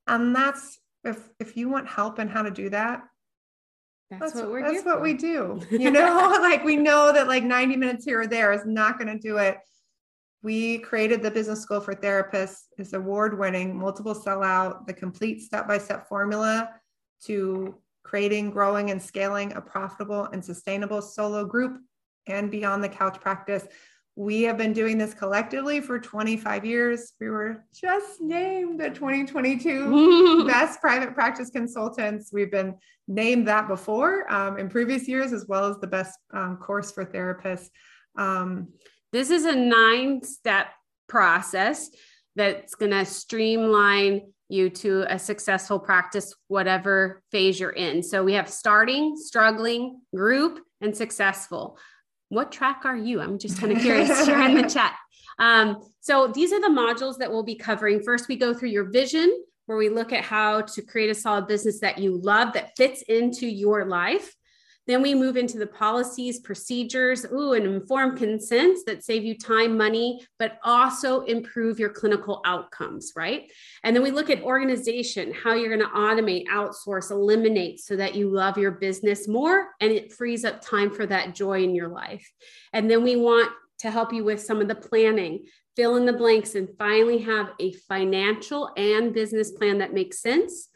And 0.06 0.36
that's 0.36 0.80
if 1.04 1.30
if 1.40 1.58
you 1.58 1.70
want 1.70 1.88
help 1.88 2.20
in 2.20 2.28
how 2.28 2.44
to 2.44 2.52
do 2.52 2.70
that, 2.70 3.02
that's, 4.10 4.22
that's 4.22 4.36
what 4.36 4.52
we're 4.52 4.62
that's 4.62 4.86
what 4.86 4.98
for. 4.98 5.02
we 5.02 5.14
do. 5.14 5.62
You 5.72 5.92
know, 5.92 6.38
like 6.42 6.64
we 6.64 6.76
know 6.76 7.12
that 7.12 7.28
like 7.28 7.44
90 7.44 7.76
minutes 7.78 8.06
here 8.06 8.22
or 8.22 8.28
there 8.28 8.54
is 8.54 8.66
not 8.66 8.98
going 8.98 9.08
to 9.08 9.20
do 9.20 9.38
it. 9.38 9.58
We 10.44 10.78
created 10.80 11.22
the 11.22 11.32
business 11.32 11.62
school 11.62 11.82
for 11.82 11.94
therapists. 11.94 12.66
It's 12.78 12.94
award 12.94 13.38
winning, 13.38 13.78
multiple 13.78 14.16
sellout, 14.16 14.86
the 14.86 14.94
complete 14.94 15.42
step 15.42 15.68
by 15.68 15.78
step 15.78 16.08
formula 16.08 16.70
to 17.26 17.76
creating, 18.04 18.52
growing, 18.52 18.92
and 18.92 19.02
scaling 19.02 19.54
a 19.54 19.62
profitable 19.62 20.26
and 20.26 20.44
sustainable 20.44 21.02
solo 21.02 21.44
group 21.44 21.82
and 22.28 22.50
beyond 22.50 22.84
the 22.84 22.90
couch 22.90 23.20
practice. 23.20 23.68
We 24.18 24.42
have 24.44 24.58
been 24.58 24.74
doing 24.74 24.98
this 24.98 25.14
collectively 25.14 25.80
for 25.80 26.00
25 26.00 26.66
years. 26.66 27.14
We 27.20 27.30
were 27.30 27.64
just 27.72 28.20
named 28.20 28.80
the 28.80 28.90
2022 28.90 30.48
best 30.48 30.82
private 30.82 31.14
practice 31.14 31.52
consultants. 31.52 32.34
We've 32.34 32.50
been 32.50 32.74
named 33.08 33.48
that 33.48 33.68
before 33.68 34.30
um, 34.34 34.58
in 34.58 34.70
previous 34.70 35.08
years, 35.08 35.34
as 35.34 35.46
well 35.48 35.66
as 35.66 35.78
the 35.78 35.86
best 35.86 36.18
um, 36.34 36.58
course 36.58 36.92
for 36.92 37.06
therapists. 37.06 37.70
Um, 38.18 38.70
this 39.14 39.30
is 39.30 39.46
a 39.46 39.56
nine 39.56 40.24
step 40.24 40.70
process 41.08 41.92
that's 42.36 42.74
going 42.74 42.94
to 42.94 43.06
streamline 43.06 44.34
you 44.50 44.72
to 44.72 45.06
a 45.14 45.20
successful 45.20 45.78
practice, 45.78 46.34
whatever 46.48 47.22
phase 47.32 47.60
you're 47.60 47.70
in. 47.70 48.02
So 48.02 48.24
we 48.24 48.34
have 48.34 48.50
starting, 48.50 49.16
struggling, 49.16 50.02
group, 50.16 50.60
and 50.82 50.98
successful. 50.98 51.78
What 52.30 52.52
track 52.52 52.82
are 52.86 52.96
you? 52.96 53.22
I'm 53.22 53.40
just 53.40 53.60
kind 53.60 53.72
of 53.72 53.80
curious. 53.82 54.26
Share 54.26 54.42
in 54.42 54.56
the 54.56 54.70
chat. 54.70 54.96
Um, 55.40 55.78
so 56.00 56.28
these 56.28 56.52
are 56.52 56.62
the 56.62 56.68
modules 56.68 57.18
that 57.18 57.32
we'll 57.32 57.44
be 57.44 57.56
covering. 57.56 58.02
First, 58.02 58.28
we 58.28 58.36
go 58.36 58.54
through 58.54 58.70
your 58.70 58.86
vision, 58.86 59.44
where 59.66 59.78
we 59.78 59.90
look 59.90 60.14
at 60.14 60.24
how 60.24 60.62
to 60.62 60.82
create 60.82 61.10
a 61.10 61.16
solid 61.16 61.48
business 61.48 61.80
that 61.82 61.98
you 61.98 62.18
love 62.18 62.54
that 62.54 62.76
fits 62.78 63.02
into 63.04 63.46
your 63.46 63.86
life. 63.86 64.34
Then 64.88 65.02
we 65.02 65.14
move 65.14 65.36
into 65.36 65.60
the 65.60 65.68
policies, 65.68 66.40
procedures, 66.40 67.26
ooh, 67.26 67.54
and 67.54 67.66
informed 67.66 68.18
consents 68.18 68.84
that 68.86 69.04
save 69.04 69.24
you 69.24 69.38
time, 69.38 69.78
money, 69.78 70.26
but 70.40 70.58
also 70.64 71.22
improve 71.22 71.78
your 71.78 71.90
clinical 71.90 72.42
outcomes, 72.46 73.12
right? 73.16 73.52
And 73.84 73.96
then 73.96 74.02
we 74.02 74.12
look 74.12 74.30
at 74.30 74.42
organization, 74.42 75.34
how 75.34 75.54
you're 75.54 75.78
going 75.78 75.88
to 75.88 75.96
automate, 75.96 76.48
outsource, 76.48 77.12
eliminate 77.12 77.82
so 77.82 77.98
that 77.98 78.16
you 78.16 78.30
love 78.30 78.58
your 78.58 78.72
business 78.72 79.28
more 79.28 79.68
and 79.82 79.92
it 79.92 80.14
frees 80.14 80.46
up 80.46 80.62
time 80.62 80.90
for 80.92 81.06
that 81.06 81.36
joy 81.36 81.64
in 81.64 81.76
your 81.76 81.90
life. 81.90 82.32
And 82.72 82.90
then 82.90 83.04
we 83.04 83.18
want 83.18 83.52
to 83.80 83.92
help 83.92 84.14
you 84.14 84.24
with 84.24 84.42
some 84.42 84.62
of 84.62 84.68
the 84.68 84.76
planning, 84.76 85.46
fill 85.76 85.98
in 85.98 86.06
the 86.06 86.14
blanks, 86.14 86.56
and 86.56 86.70
finally 86.80 87.20
have 87.20 87.52
a 87.60 87.74
financial 87.74 88.72
and 88.78 89.14
business 89.14 89.52
plan 89.52 89.80
that 89.80 89.94
makes 89.94 90.22
sense 90.22 90.70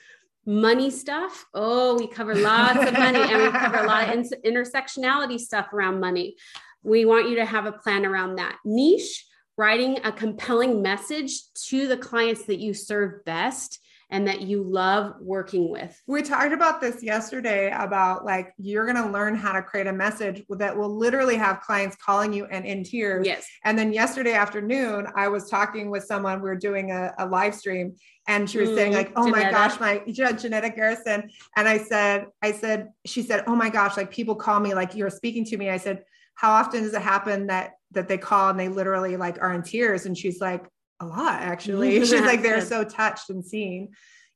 money 0.45 0.89
stuff. 0.89 1.45
Oh, 1.53 1.97
we 1.97 2.07
cover 2.07 2.35
lots 2.35 2.87
of 2.87 2.93
money 2.93 3.21
and 3.21 3.41
we 3.41 3.51
cover 3.51 3.77
a 3.77 3.87
lot 3.87 4.09
of 4.09 4.25
intersectionality 4.45 5.39
stuff 5.39 5.71
around 5.73 5.99
money. 5.99 6.35
We 6.83 7.05
want 7.05 7.29
you 7.29 7.35
to 7.35 7.45
have 7.45 7.65
a 7.65 7.71
plan 7.71 8.05
around 8.05 8.35
that. 8.37 8.57
Niche, 8.65 9.25
writing 9.57 9.99
a 10.03 10.11
compelling 10.11 10.81
message 10.81 11.33
to 11.67 11.87
the 11.87 11.97
clients 11.97 12.45
that 12.45 12.59
you 12.59 12.73
serve 12.73 13.23
best 13.25 13.79
and 14.11 14.27
that 14.27 14.41
you 14.41 14.61
love 14.61 15.13
working 15.21 15.71
with. 15.71 15.99
We 16.05 16.21
talked 16.21 16.51
about 16.51 16.81
this 16.81 17.01
yesterday 17.01 17.73
about 17.73 18.25
like 18.25 18.53
you're 18.57 18.85
going 18.85 19.01
to 19.01 19.09
learn 19.09 19.35
how 19.35 19.53
to 19.53 19.61
create 19.61 19.87
a 19.87 19.93
message 19.93 20.43
that 20.49 20.77
will 20.77 20.95
literally 20.95 21.37
have 21.37 21.61
clients 21.61 21.95
calling 21.95 22.33
you 22.33 22.45
and 22.45 22.65
in 22.65 22.83
tears. 22.83 23.25
Yes. 23.25 23.47
And 23.63 23.79
then 23.79 23.93
yesterday 23.93 24.33
afternoon, 24.33 25.07
I 25.15 25.29
was 25.29 25.49
talking 25.49 25.89
with 25.89 26.03
someone, 26.03 26.39
we 26.41 26.43
ware 26.43 26.55
doing 26.55 26.91
a, 26.91 27.13
a 27.19 27.25
live 27.25 27.55
stream 27.55 27.95
and 28.27 28.49
she 28.49 28.59
was 28.59 28.69
mm, 28.69 28.75
saying 28.75 28.93
like, 28.93 29.13
oh 29.15 29.27
my 29.29 29.49
gosh, 29.49 29.79
my 29.79 30.03
yeah, 30.07 30.33
Jeanette 30.33 30.75
Garrison. 30.75 31.29
And 31.55 31.67
I 31.67 31.77
said, 31.77 32.27
I 32.41 32.51
said, 32.51 32.89
she 33.05 33.23
said, 33.23 33.45
oh 33.47 33.55
my 33.55 33.69
gosh, 33.69 33.95
like 33.95 34.11
people 34.11 34.35
call 34.35 34.59
me, 34.59 34.73
like 34.73 34.93
you're 34.93 35.09
speaking 35.09 35.45
to 35.45 35.57
me. 35.57 35.69
I 35.69 35.77
said, 35.77 36.03
how 36.35 36.51
often 36.51 36.83
does 36.83 36.93
it 36.93 37.01
happen 37.01 37.47
that 37.47 37.73
that 37.91 38.07
they 38.07 38.17
call 38.17 38.49
and 38.49 38.59
they 38.59 38.67
literally 38.67 39.15
like 39.15 39.41
are 39.41 39.53
in 39.53 39.63
tears? 39.63 40.05
And 40.05 40.17
she's 40.17 40.41
like, 40.41 40.65
a 41.01 41.05
lot 41.05 41.41
actually. 41.41 41.99
She's 41.99 42.13
like, 42.13 42.41
they're 42.41 42.61
so 42.61 42.83
touched 42.83 43.29
and 43.29 43.43
seen. 43.43 43.89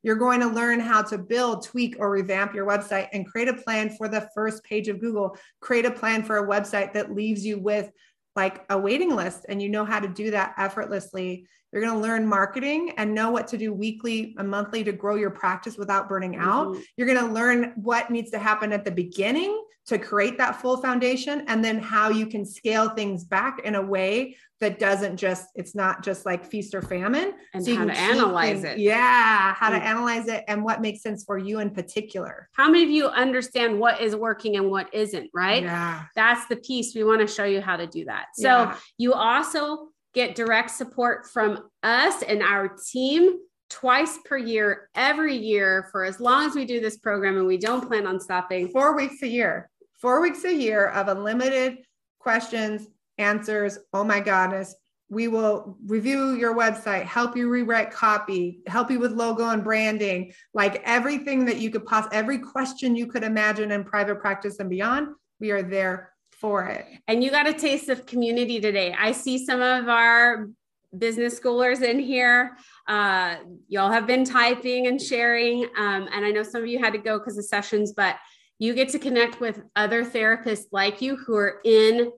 You're 0.03 0.15
going 0.15 0.41
to 0.41 0.47
learn 0.47 0.79
how 0.79 1.01
to 1.03 1.17
build, 1.17 1.65
tweak, 1.65 1.95
or 1.97 2.11
revamp 2.11 2.53
your 2.53 2.67
website 2.67 3.07
and 3.11 3.25
create 3.25 3.47
a 3.47 3.55
plan 3.55 3.89
for 3.89 4.07
the 4.07 4.29
first 4.35 4.63
page 4.63 4.87
of 4.87 4.99
Google. 4.99 5.35
Create 5.61 5.85
a 5.85 5.91
plan 5.91 6.23
for 6.23 6.37
a 6.37 6.47
website 6.47 6.93
that 6.93 7.15
leaves 7.15 7.43
you 7.43 7.57
with 7.57 7.89
like 8.35 8.65
a 8.69 8.77
waiting 8.77 9.15
list 9.15 9.45
and 9.49 9.61
you 9.61 9.69
know 9.69 9.85
how 9.85 9.99
to 9.99 10.07
do 10.07 10.31
that 10.31 10.53
effortlessly. 10.57 11.47
You're 11.75 11.83
going 11.83 11.93
to 11.93 12.01
learn 12.01 12.25
marketing 12.25 12.93
and 12.95 13.13
know 13.13 13.31
what 13.31 13.49
to 13.49 13.57
do 13.57 13.73
weekly 13.73 14.33
and 14.37 14.49
monthly 14.49 14.81
to 14.85 14.93
grow 14.93 15.15
your 15.15 15.29
practice 15.29 15.77
without 15.77 16.07
burning 16.07 16.37
out. 16.37 16.69
Mm-hmm. 16.69 16.81
You're 16.95 17.07
going 17.07 17.19
to 17.19 17.33
learn 17.33 17.73
what 17.75 18.09
needs 18.09 18.31
to 18.31 18.39
happen 18.39 18.71
at 18.71 18.85
the 18.85 18.91
beginning 18.91 19.61
to 19.87 19.99
create 19.99 20.37
that 20.37 20.61
full 20.61 20.77
foundation 20.77 21.43
and 21.47 21.63
then 21.63 21.77
how 21.77 22.09
you 22.09 22.27
can 22.27 22.45
scale 22.45 22.89
things 22.89 23.25
back 23.25 23.59
in 23.65 23.75
a 23.75 23.81
way 23.81 24.37
that 24.61 24.79
doesn't 24.79 25.17
just 25.17 25.49
it's 25.53 25.75
not 25.75 26.01
just 26.01 26.25
like 26.25 26.45
feast 26.45 26.73
or 26.73 26.81
famine. 26.81 27.33
And 27.53 27.63
so 27.63 27.75
how 27.75 27.85
to 27.85 27.93
analyze 27.93 28.61
things, 28.61 28.75
it. 28.75 28.79
Yeah 28.79 29.53
how 29.53 29.69
to 29.69 29.75
analyze 29.75 30.29
it 30.29 30.45
and 30.47 30.63
what 30.63 30.81
makes 30.81 31.01
sense 31.01 31.25
for 31.25 31.37
you 31.37 31.59
in 31.59 31.71
particular. 31.71 32.47
How 32.53 32.67
many 32.67 32.85
of 32.85 32.89
you 32.89 33.07
understand 33.07 33.79
what 33.79 33.99
is 33.99 34.15
working 34.15 34.55
and 34.55 34.71
what 34.71 34.91
isn't 34.93 35.29
right? 35.33 35.61
Yeah. 35.61 36.03
That's 36.15 36.47
the 36.47 36.55
piece. 36.55 36.95
We 36.95 37.03
want 37.03 37.19
to 37.19 37.27
show 37.27 37.43
you 37.43 37.59
how 37.59 37.75
to 37.75 37.85
do 37.85 38.05
that. 38.05 38.27
So 38.35 38.47
yeah. 38.47 38.77
you 38.97 39.13
also 39.13 39.89
get 40.15 40.35
direct 40.35 40.71
support 40.71 41.27
from 41.27 41.69
us 41.83 42.23
and 42.23 42.41
our 42.41 42.75
team 42.91 43.35
twice 43.69 44.17
per 44.25 44.37
year 44.37 44.89
every 44.95 45.35
year 45.35 45.89
for 45.91 46.05
as 46.05 46.19
long 46.19 46.47
as 46.47 46.55
we 46.55 46.65
do 46.65 46.79
this 46.79 46.97
program 46.97 47.37
and 47.37 47.45
we 47.45 47.57
don't 47.57 47.87
plan 47.87 48.07
on 48.07 48.19
stopping 48.19 48.69
four 48.69 48.95
weeks 48.95 49.21
a 49.21 49.27
year 49.27 49.69
four 50.05 50.21
weeks 50.21 50.43
a 50.43 50.53
year 50.53 50.87
of 50.89 51.07
unlimited 51.07 51.79
questions, 52.19 52.87
answers. 53.17 53.77
Oh 53.93 54.03
my 54.03 54.19
goodness. 54.19 54.75
We 55.09 55.27
will 55.27 55.77
review 55.85 56.35
your 56.35 56.55
website, 56.55 57.05
help 57.05 57.37
you 57.37 57.49
rewrite 57.49 57.91
copy, 57.91 58.59
help 58.67 58.89
you 58.89 58.99
with 58.99 59.11
logo 59.11 59.49
and 59.49 59.63
branding, 59.63 60.33
like 60.53 60.81
everything 60.83 61.45
that 61.45 61.57
you 61.57 61.69
could 61.69 61.85
possibly, 61.85 62.17
every 62.17 62.39
question 62.39 62.95
you 62.95 63.05
could 63.05 63.23
imagine 63.23 63.71
in 63.71 63.83
private 63.83 64.19
practice 64.19 64.59
and 64.59 64.69
beyond. 64.69 65.09
We 65.39 65.51
are 65.51 65.61
there 65.61 66.11
for 66.39 66.65
it. 66.65 66.85
And 67.07 67.23
you 67.23 67.31
got 67.31 67.47
a 67.47 67.53
taste 67.53 67.89
of 67.89 68.05
community 68.05 68.59
today. 68.59 68.95
I 68.97 69.11
see 69.11 69.43
some 69.45 69.61
of 69.61 69.87
our 69.87 70.49
business 70.97 71.39
schoolers 71.39 71.81
in 71.81 71.99
here. 71.99 72.57
Uh, 72.87 73.37
y'all 73.67 73.91
have 73.91 74.07
been 74.07 74.23
typing 74.23 74.87
and 74.87 75.01
sharing. 75.01 75.63
Um, 75.77 76.07
and 76.13 76.25
I 76.25 76.31
know 76.31 76.43
some 76.43 76.61
of 76.61 76.67
you 76.67 76.79
had 76.79 76.93
to 76.93 76.99
go 76.99 77.19
because 77.19 77.37
of 77.37 77.45
sessions, 77.45 77.93
but 77.93 78.17
you 78.59 78.73
get 78.73 78.89
to 78.89 78.99
connect 78.99 79.39
with 79.39 79.61
other 79.75 80.05
therapists 80.05 80.65
like 80.71 81.01
you 81.01 81.17
who 81.17 81.35
are 81.35 81.59
in 81.65 82.11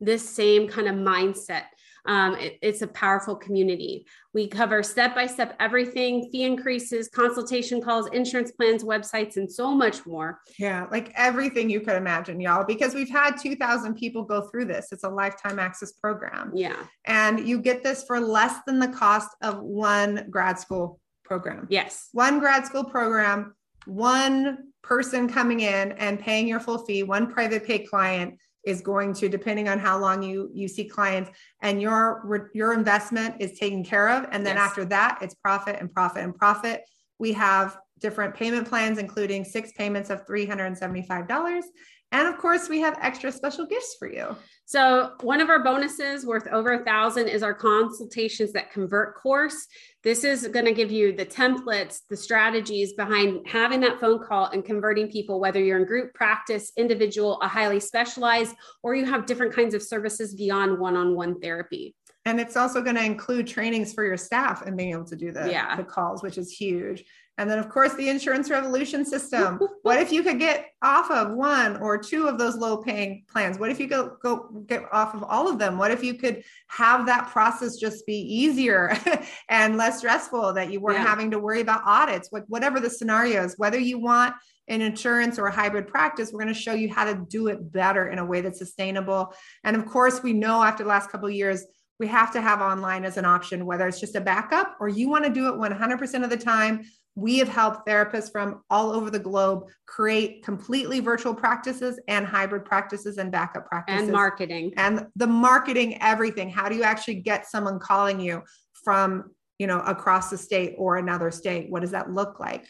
this 0.00 0.28
same 0.28 0.68
kind 0.68 0.88
of 0.88 0.94
mindset. 0.94 1.64
Um, 2.06 2.34
it, 2.36 2.58
it's 2.62 2.82
a 2.82 2.86
powerful 2.88 3.36
community. 3.36 4.06
We 4.34 4.48
cover 4.48 4.82
step 4.82 5.14
by 5.14 5.26
step 5.26 5.56
everything 5.60 6.28
fee 6.32 6.42
increases, 6.42 7.08
consultation 7.08 7.80
calls, 7.80 8.08
insurance 8.08 8.50
plans, 8.50 8.82
websites, 8.82 9.36
and 9.36 9.50
so 9.50 9.74
much 9.74 10.04
more. 10.06 10.40
Yeah, 10.58 10.86
like 10.90 11.12
everything 11.16 11.70
you 11.70 11.80
could 11.80 11.96
imagine, 11.96 12.40
y'all, 12.40 12.64
because 12.64 12.94
we've 12.94 13.10
had 13.10 13.36
2,000 13.36 13.94
people 13.94 14.24
go 14.24 14.42
through 14.48 14.64
this. 14.66 14.88
It's 14.90 15.04
a 15.04 15.08
lifetime 15.08 15.58
access 15.58 15.92
program. 15.92 16.50
Yeah. 16.54 16.76
And 17.06 17.46
you 17.46 17.60
get 17.60 17.82
this 17.82 18.04
for 18.04 18.20
less 18.20 18.58
than 18.66 18.78
the 18.78 18.88
cost 18.88 19.30
of 19.42 19.60
one 19.60 20.26
grad 20.30 20.58
school 20.58 21.00
program. 21.24 21.66
Yes. 21.70 22.08
One 22.12 22.40
grad 22.40 22.66
school 22.66 22.84
program, 22.84 23.54
one 23.86 24.72
person 24.82 25.28
coming 25.28 25.60
in 25.60 25.92
and 25.92 26.18
paying 26.18 26.48
your 26.48 26.60
full 26.60 26.84
fee, 26.84 27.02
one 27.04 27.32
private 27.32 27.64
pay 27.64 27.80
client 27.80 28.38
is 28.64 28.80
going 28.80 29.12
to 29.12 29.28
depending 29.28 29.68
on 29.68 29.78
how 29.78 29.98
long 29.98 30.22
you 30.22 30.50
you 30.54 30.68
see 30.68 30.84
clients 30.84 31.30
and 31.62 31.82
your 31.82 32.50
your 32.54 32.72
investment 32.72 33.34
is 33.40 33.58
taken 33.58 33.84
care 33.84 34.08
of 34.08 34.26
and 34.30 34.46
then 34.46 34.56
yes. 34.56 34.68
after 34.68 34.84
that 34.84 35.18
it's 35.20 35.34
profit 35.34 35.76
and 35.80 35.92
profit 35.92 36.22
and 36.22 36.34
profit 36.34 36.82
we 37.18 37.32
have 37.32 37.78
different 38.02 38.34
payment 38.34 38.68
plans, 38.68 38.98
including 38.98 39.44
six 39.44 39.72
payments 39.72 40.10
of 40.10 40.26
$375. 40.26 41.62
And 42.10 42.28
of 42.28 42.36
course, 42.36 42.68
we 42.68 42.80
have 42.80 42.98
extra 43.00 43.32
special 43.32 43.64
gifts 43.64 43.94
for 43.98 44.12
you. 44.12 44.36
So 44.72 45.10
one 45.20 45.42
of 45.42 45.50
our 45.50 45.62
bonuses 45.62 46.24
worth 46.24 46.46
over 46.46 46.72
a 46.72 46.82
thousand 46.82 47.28
is 47.28 47.42
our 47.42 47.52
consultations 47.52 48.52
that 48.52 48.72
convert 48.72 49.14
course. 49.16 49.66
This 50.02 50.24
is 50.24 50.48
going 50.48 50.64
to 50.64 50.72
give 50.72 50.90
you 50.90 51.14
the 51.14 51.26
templates, 51.26 52.00
the 52.08 52.16
strategies 52.16 52.94
behind 52.94 53.46
having 53.46 53.80
that 53.80 54.00
phone 54.00 54.24
call 54.24 54.46
and 54.46 54.64
converting 54.64 55.10
people, 55.10 55.40
whether 55.40 55.60
you're 55.60 55.76
in 55.76 55.84
group 55.84 56.14
practice, 56.14 56.72
individual, 56.78 57.38
a 57.42 57.48
highly 57.48 57.80
specialized, 57.80 58.56
or 58.82 58.94
you 58.94 59.04
have 59.04 59.26
different 59.26 59.54
kinds 59.54 59.74
of 59.74 59.82
services 59.82 60.34
beyond 60.34 60.78
one-on-one 60.78 61.38
therapy. 61.40 61.94
And 62.24 62.40
it's 62.40 62.56
also 62.56 62.80
going 62.80 62.96
to 62.96 63.04
include 63.04 63.46
trainings 63.48 63.92
for 63.92 64.04
your 64.04 64.16
staff 64.16 64.62
and 64.64 64.74
being 64.74 64.92
able 64.92 65.04
to 65.04 65.16
do 65.16 65.32
the, 65.32 65.50
yeah. 65.50 65.76
the 65.76 65.84
calls, 65.84 66.22
which 66.22 66.38
is 66.38 66.50
huge. 66.50 67.04
And 67.38 67.50
then, 67.50 67.58
of 67.58 67.70
course, 67.70 67.94
the 67.94 68.08
insurance 68.08 68.50
revolution 68.50 69.04
system. 69.04 69.58
what 69.82 69.98
if 69.98 70.12
you 70.12 70.22
could 70.22 70.38
get 70.38 70.66
off 70.82 71.10
of 71.10 71.32
one 71.32 71.78
or 71.78 71.96
two 71.96 72.28
of 72.28 72.38
those 72.38 72.56
low 72.56 72.76
paying 72.76 73.24
plans? 73.30 73.58
What 73.58 73.70
if 73.70 73.80
you 73.80 73.86
go, 73.86 74.16
go 74.22 74.64
get 74.66 74.84
off 74.92 75.14
of 75.14 75.24
all 75.24 75.48
of 75.48 75.58
them? 75.58 75.78
What 75.78 75.90
if 75.90 76.04
you 76.04 76.14
could 76.14 76.44
have 76.68 77.06
that 77.06 77.30
process 77.30 77.76
just 77.76 78.06
be 78.06 78.16
easier 78.16 78.96
and 79.48 79.76
less 79.76 79.98
stressful, 79.98 80.52
that 80.52 80.70
you 80.70 80.80
weren't 80.80 80.98
yeah. 80.98 81.06
having 81.06 81.30
to 81.30 81.38
worry 81.38 81.60
about 81.62 81.82
audits, 81.86 82.28
what, 82.30 82.44
whatever 82.48 82.80
the 82.80 82.90
scenarios, 82.90 83.54
whether 83.56 83.78
you 83.78 83.98
want 83.98 84.34
an 84.68 84.80
insurance 84.80 85.38
or 85.38 85.46
a 85.46 85.52
hybrid 85.52 85.88
practice, 85.88 86.32
we're 86.32 86.42
going 86.42 86.54
to 86.54 86.60
show 86.60 86.74
you 86.74 86.92
how 86.92 87.04
to 87.04 87.26
do 87.28 87.48
it 87.48 87.72
better 87.72 88.08
in 88.08 88.18
a 88.18 88.24
way 88.24 88.42
that's 88.42 88.58
sustainable. 88.58 89.34
And 89.64 89.74
of 89.74 89.86
course, 89.86 90.22
we 90.22 90.32
know 90.32 90.62
after 90.62 90.82
the 90.82 90.88
last 90.88 91.10
couple 91.10 91.28
of 91.28 91.34
years, 91.34 91.64
we 91.98 92.06
have 92.08 92.32
to 92.32 92.40
have 92.40 92.60
online 92.60 93.04
as 93.04 93.16
an 93.16 93.24
option, 93.24 93.64
whether 93.64 93.86
it's 93.86 94.00
just 94.00 94.16
a 94.16 94.20
backup 94.20 94.76
or 94.80 94.88
you 94.88 95.08
want 95.08 95.24
to 95.24 95.30
do 95.30 95.48
it 95.48 95.54
100% 95.54 96.24
of 96.24 96.30
the 96.30 96.36
time 96.36 96.84
we 97.14 97.38
have 97.38 97.48
helped 97.48 97.86
therapists 97.86 98.32
from 98.32 98.62
all 98.70 98.90
over 98.90 99.10
the 99.10 99.18
globe 99.18 99.68
create 99.86 100.42
completely 100.42 101.00
virtual 101.00 101.34
practices 101.34 102.00
and 102.08 102.26
hybrid 102.26 102.64
practices 102.64 103.18
and 103.18 103.30
backup 103.30 103.66
practices. 103.66 104.02
And 104.02 104.12
marketing. 104.12 104.72
And 104.76 105.06
the 105.16 105.26
marketing 105.26 106.00
everything. 106.00 106.48
How 106.48 106.68
do 106.68 106.74
you 106.74 106.82
actually 106.82 107.16
get 107.16 107.46
someone 107.46 107.78
calling 107.78 108.18
you 108.18 108.42
from 108.84 109.30
you 109.58 109.66
know 109.66 109.80
across 109.80 110.30
the 110.30 110.38
state 110.38 110.74
or 110.78 110.96
another 110.96 111.30
state? 111.30 111.70
What 111.70 111.80
does 111.80 111.90
that 111.90 112.10
look 112.10 112.40
like? 112.40 112.66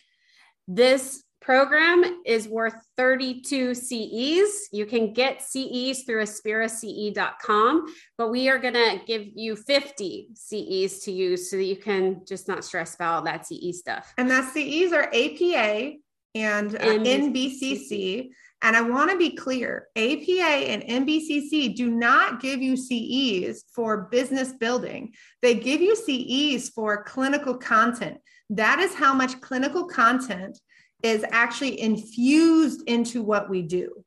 This 0.66 1.22
program 1.42 2.22
is 2.24 2.48
worth 2.48 2.74
32 2.96 3.74
CEs. 3.74 4.68
You 4.72 4.86
can 4.86 5.12
get 5.12 5.42
CEs 5.42 6.04
through 6.04 6.22
aspirace.com, 6.22 7.94
but 8.16 8.30
we 8.30 8.48
are 8.48 8.58
going 8.58 8.74
to 8.74 9.00
give 9.06 9.26
you 9.34 9.56
50 9.56 10.28
CEs 10.34 11.00
to 11.00 11.12
use 11.12 11.50
so 11.50 11.56
that 11.56 11.64
you 11.64 11.76
can 11.76 12.22
just 12.26 12.48
not 12.48 12.64
stress 12.64 12.94
about 12.94 13.14
all 13.14 13.22
that 13.22 13.46
CE 13.46 13.78
stuff. 13.78 14.14
And 14.16 14.30
that 14.30 14.52
CEs 14.52 14.92
are 14.92 15.04
APA 15.12 15.94
and 16.34 16.74
uh, 16.74 16.78
NBCC. 16.78 18.30
And 18.62 18.76
I 18.76 18.80
want 18.80 19.10
to 19.10 19.18
be 19.18 19.34
clear 19.34 19.88
APA 19.96 20.40
and 20.40 20.84
NBCC 20.84 21.74
do 21.74 21.90
not 21.90 22.40
give 22.40 22.62
you 22.62 22.76
CEs 22.76 23.64
for 23.74 24.08
business 24.12 24.52
building, 24.52 25.14
they 25.42 25.54
give 25.54 25.80
you 25.80 25.96
CEs 25.96 26.68
for 26.68 27.02
clinical 27.02 27.56
content. 27.56 28.18
That 28.50 28.78
is 28.78 28.94
how 28.94 29.14
much 29.14 29.40
clinical 29.40 29.86
content 29.86 30.60
is 31.02 31.24
actually 31.30 31.80
infused 31.80 32.82
into 32.86 33.22
what 33.22 33.50
we 33.50 33.62
do. 33.62 34.04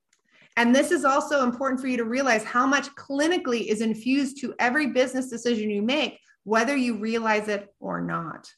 And 0.57 0.73
this 0.73 0.91
is 0.91 1.03
also 1.03 1.43
important 1.43 1.81
for 1.81 1.87
you 1.87 1.97
to 1.97 2.05
realize 2.05 2.43
how 2.43 2.65
much 2.65 2.87
clinically 2.95 3.65
is 3.67 3.81
infused 3.81 4.39
to 4.41 4.53
every 4.59 4.87
business 4.87 5.29
decision 5.29 5.69
you 5.69 5.81
make, 5.81 6.19
whether 6.43 6.75
you 6.75 6.97
realize 6.97 7.49
it 7.49 7.67
or 7.79 8.01
not. 8.01 8.49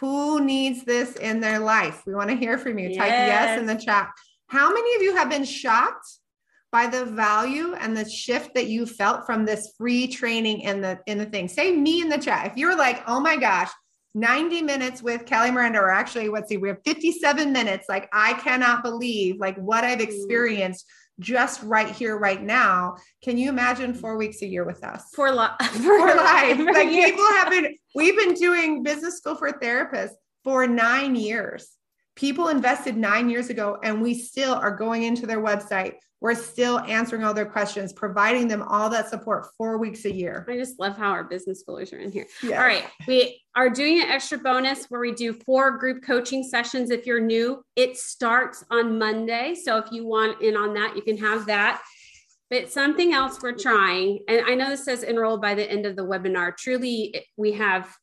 Who 0.00 0.40
needs 0.44 0.84
this 0.84 1.16
in 1.16 1.40
their 1.40 1.58
life? 1.58 2.02
We 2.06 2.14
want 2.14 2.30
to 2.30 2.36
hear 2.36 2.58
from 2.58 2.78
you. 2.78 2.90
Yes. 2.90 2.98
Type 2.98 3.10
yes 3.10 3.58
in 3.58 3.66
the 3.66 3.74
chat. 3.74 4.10
How 4.48 4.72
many 4.72 4.94
of 4.96 5.02
you 5.02 5.16
have 5.16 5.30
been 5.30 5.44
shocked 5.44 6.06
by 6.70 6.86
the 6.86 7.06
value 7.06 7.74
and 7.74 7.96
the 7.96 8.08
shift 8.08 8.54
that 8.54 8.66
you 8.66 8.84
felt 8.86 9.24
from 9.24 9.44
this 9.44 9.72
free 9.76 10.06
training 10.06 10.60
in 10.60 10.80
the 10.80 11.00
in 11.06 11.18
the 11.18 11.26
thing? 11.26 11.48
Say 11.48 11.74
me 11.74 12.02
in 12.02 12.08
the 12.08 12.18
chat. 12.18 12.46
If 12.46 12.56
you're 12.56 12.76
like, 12.76 13.02
oh 13.06 13.20
my 13.20 13.36
gosh, 13.36 13.70
90 14.14 14.62
minutes 14.62 15.02
with 15.02 15.26
Kelly 15.26 15.50
Miranda, 15.50 15.80
or 15.80 15.90
actually, 15.90 16.28
let's 16.28 16.48
see, 16.48 16.56
we 16.56 16.68
have 16.68 16.78
57 16.84 17.52
minutes. 17.52 17.86
Like, 17.88 18.08
I 18.12 18.34
cannot 18.34 18.82
believe 18.82 19.38
like 19.38 19.56
what 19.56 19.84
I've 19.84 19.98
mm. 19.98 20.02
experienced 20.02 20.86
just 21.20 21.62
right 21.62 21.90
here, 21.90 22.16
right 22.16 22.42
now. 22.42 22.96
Can 23.22 23.38
you 23.38 23.48
imagine 23.48 23.92
four 23.92 24.16
weeks 24.16 24.42
a 24.42 24.46
year 24.46 24.64
with 24.64 24.84
us? 24.84 25.04
For, 25.14 25.32
li- 25.32 25.48
for, 25.60 25.82
for 25.82 26.14
life. 26.14 26.58
like 26.72 26.88
people 26.88 27.26
have 27.26 27.50
been, 27.50 27.74
we've 27.94 28.16
been 28.16 28.34
doing 28.34 28.82
business 28.82 29.18
school 29.18 29.34
for 29.34 29.52
therapists 29.52 30.14
for 30.44 30.66
nine 30.66 31.14
years. 31.14 31.68
People 32.18 32.48
invested 32.48 32.96
nine 32.96 33.30
years 33.30 33.48
ago, 33.48 33.78
and 33.84 34.02
we 34.02 34.12
still 34.12 34.54
are 34.54 34.74
going 34.74 35.04
into 35.04 35.24
their 35.24 35.40
website 35.40 35.94
we're 36.20 36.34
still 36.34 36.80
answering 36.80 37.22
all 37.22 37.32
their 37.32 37.46
questions, 37.46 37.92
providing 37.92 38.48
them 38.48 38.62
all 38.62 38.90
that 38.90 39.08
support 39.08 39.46
four 39.56 39.78
weeks 39.78 40.04
a 40.04 40.12
year. 40.12 40.44
I 40.48 40.56
just 40.56 40.80
love 40.80 40.96
how 40.96 41.10
our 41.10 41.22
business 41.22 41.62
schoolers 41.62 41.92
are 41.92 41.98
in 41.98 42.10
here. 42.10 42.26
All 42.44 42.50
right. 42.50 42.84
We 43.06 43.42
are 43.54 43.70
doing 43.70 44.00
an 44.00 44.08
extra 44.08 44.38
bonus 44.38 44.86
where 44.86 45.00
we 45.00 45.12
do 45.12 45.32
four 45.32 45.78
group 45.78 46.02
coaching 46.02 46.42
sessions. 46.42 46.90
If 46.90 47.06
you're 47.06 47.20
new, 47.20 47.62
it 47.76 47.96
starts 47.96 48.64
on 48.70 48.98
Monday. 48.98 49.54
So 49.54 49.78
if 49.78 49.92
you 49.92 50.06
want 50.06 50.42
in 50.42 50.56
on 50.56 50.74
that, 50.74 50.96
you 50.96 51.02
can 51.02 51.16
have 51.18 51.46
that. 51.46 51.82
But 52.50 52.72
something 52.72 53.12
else 53.12 53.42
we're 53.42 53.52
trying, 53.52 54.20
and 54.26 54.40
I 54.46 54.54
know 54.54 54.70
this 54.70 54.86
says 54.86 55.02
enroll 55.02 55.36
by 55.36 55.54
the 55.54 55.70
end 55.70 55.84
of 55.84 55.96
the 55.96 56.04
webinar. 56.04 56.56
Truly, 56.56 57.26
we 57.36 57.52
have 57.52 57.94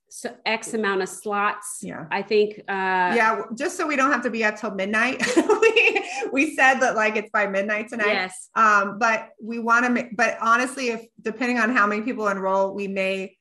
X 0.46 0.76
amount 0.76 1.02
of 1.02 1.10
slots. 1.10 1.80
Yeah. 1.82 2.06
I 2.12 2.22
think. 2.22 2.60
Uh, 2.68 3.14
yeah. 3.16 3.42
Just 3.58 3.76
so 3.76 3.88
we 3.88 3.96
don't 3.96 4.12
have 4.12 4.22
to 4.22 4.30
be 4.30 4.44
up 4.44 4.58
till 4.58 4.72
midnight. 4.72 5.24
we, 5.36 6.10
we 6.32 6.56
said 6.56 6.76
that 6.76 6.96
like 6.96 7.16
it's 7.16 7.32
by 7.32 7.48
midnight 7.48 7.90
tonight. 7.90 8.08
Yes. 8.08 8.50
Um, 8.56 9.00
but 9.00 9.30
we 9.42 9.58
want 9.58 9.86
to, 9.86 9.92
make, 9.92 10.16
but 10.16 10.38
honestly, 10.40 10.90
if 10.90 11.06
depending 11.22 11.58
on 11.58 11.76
how 11.76 11.88
many 11.88 12.04
people 12.04 12.28
enroll, 12.28 12.76
we 12.76 12.88
may 12.88 13.36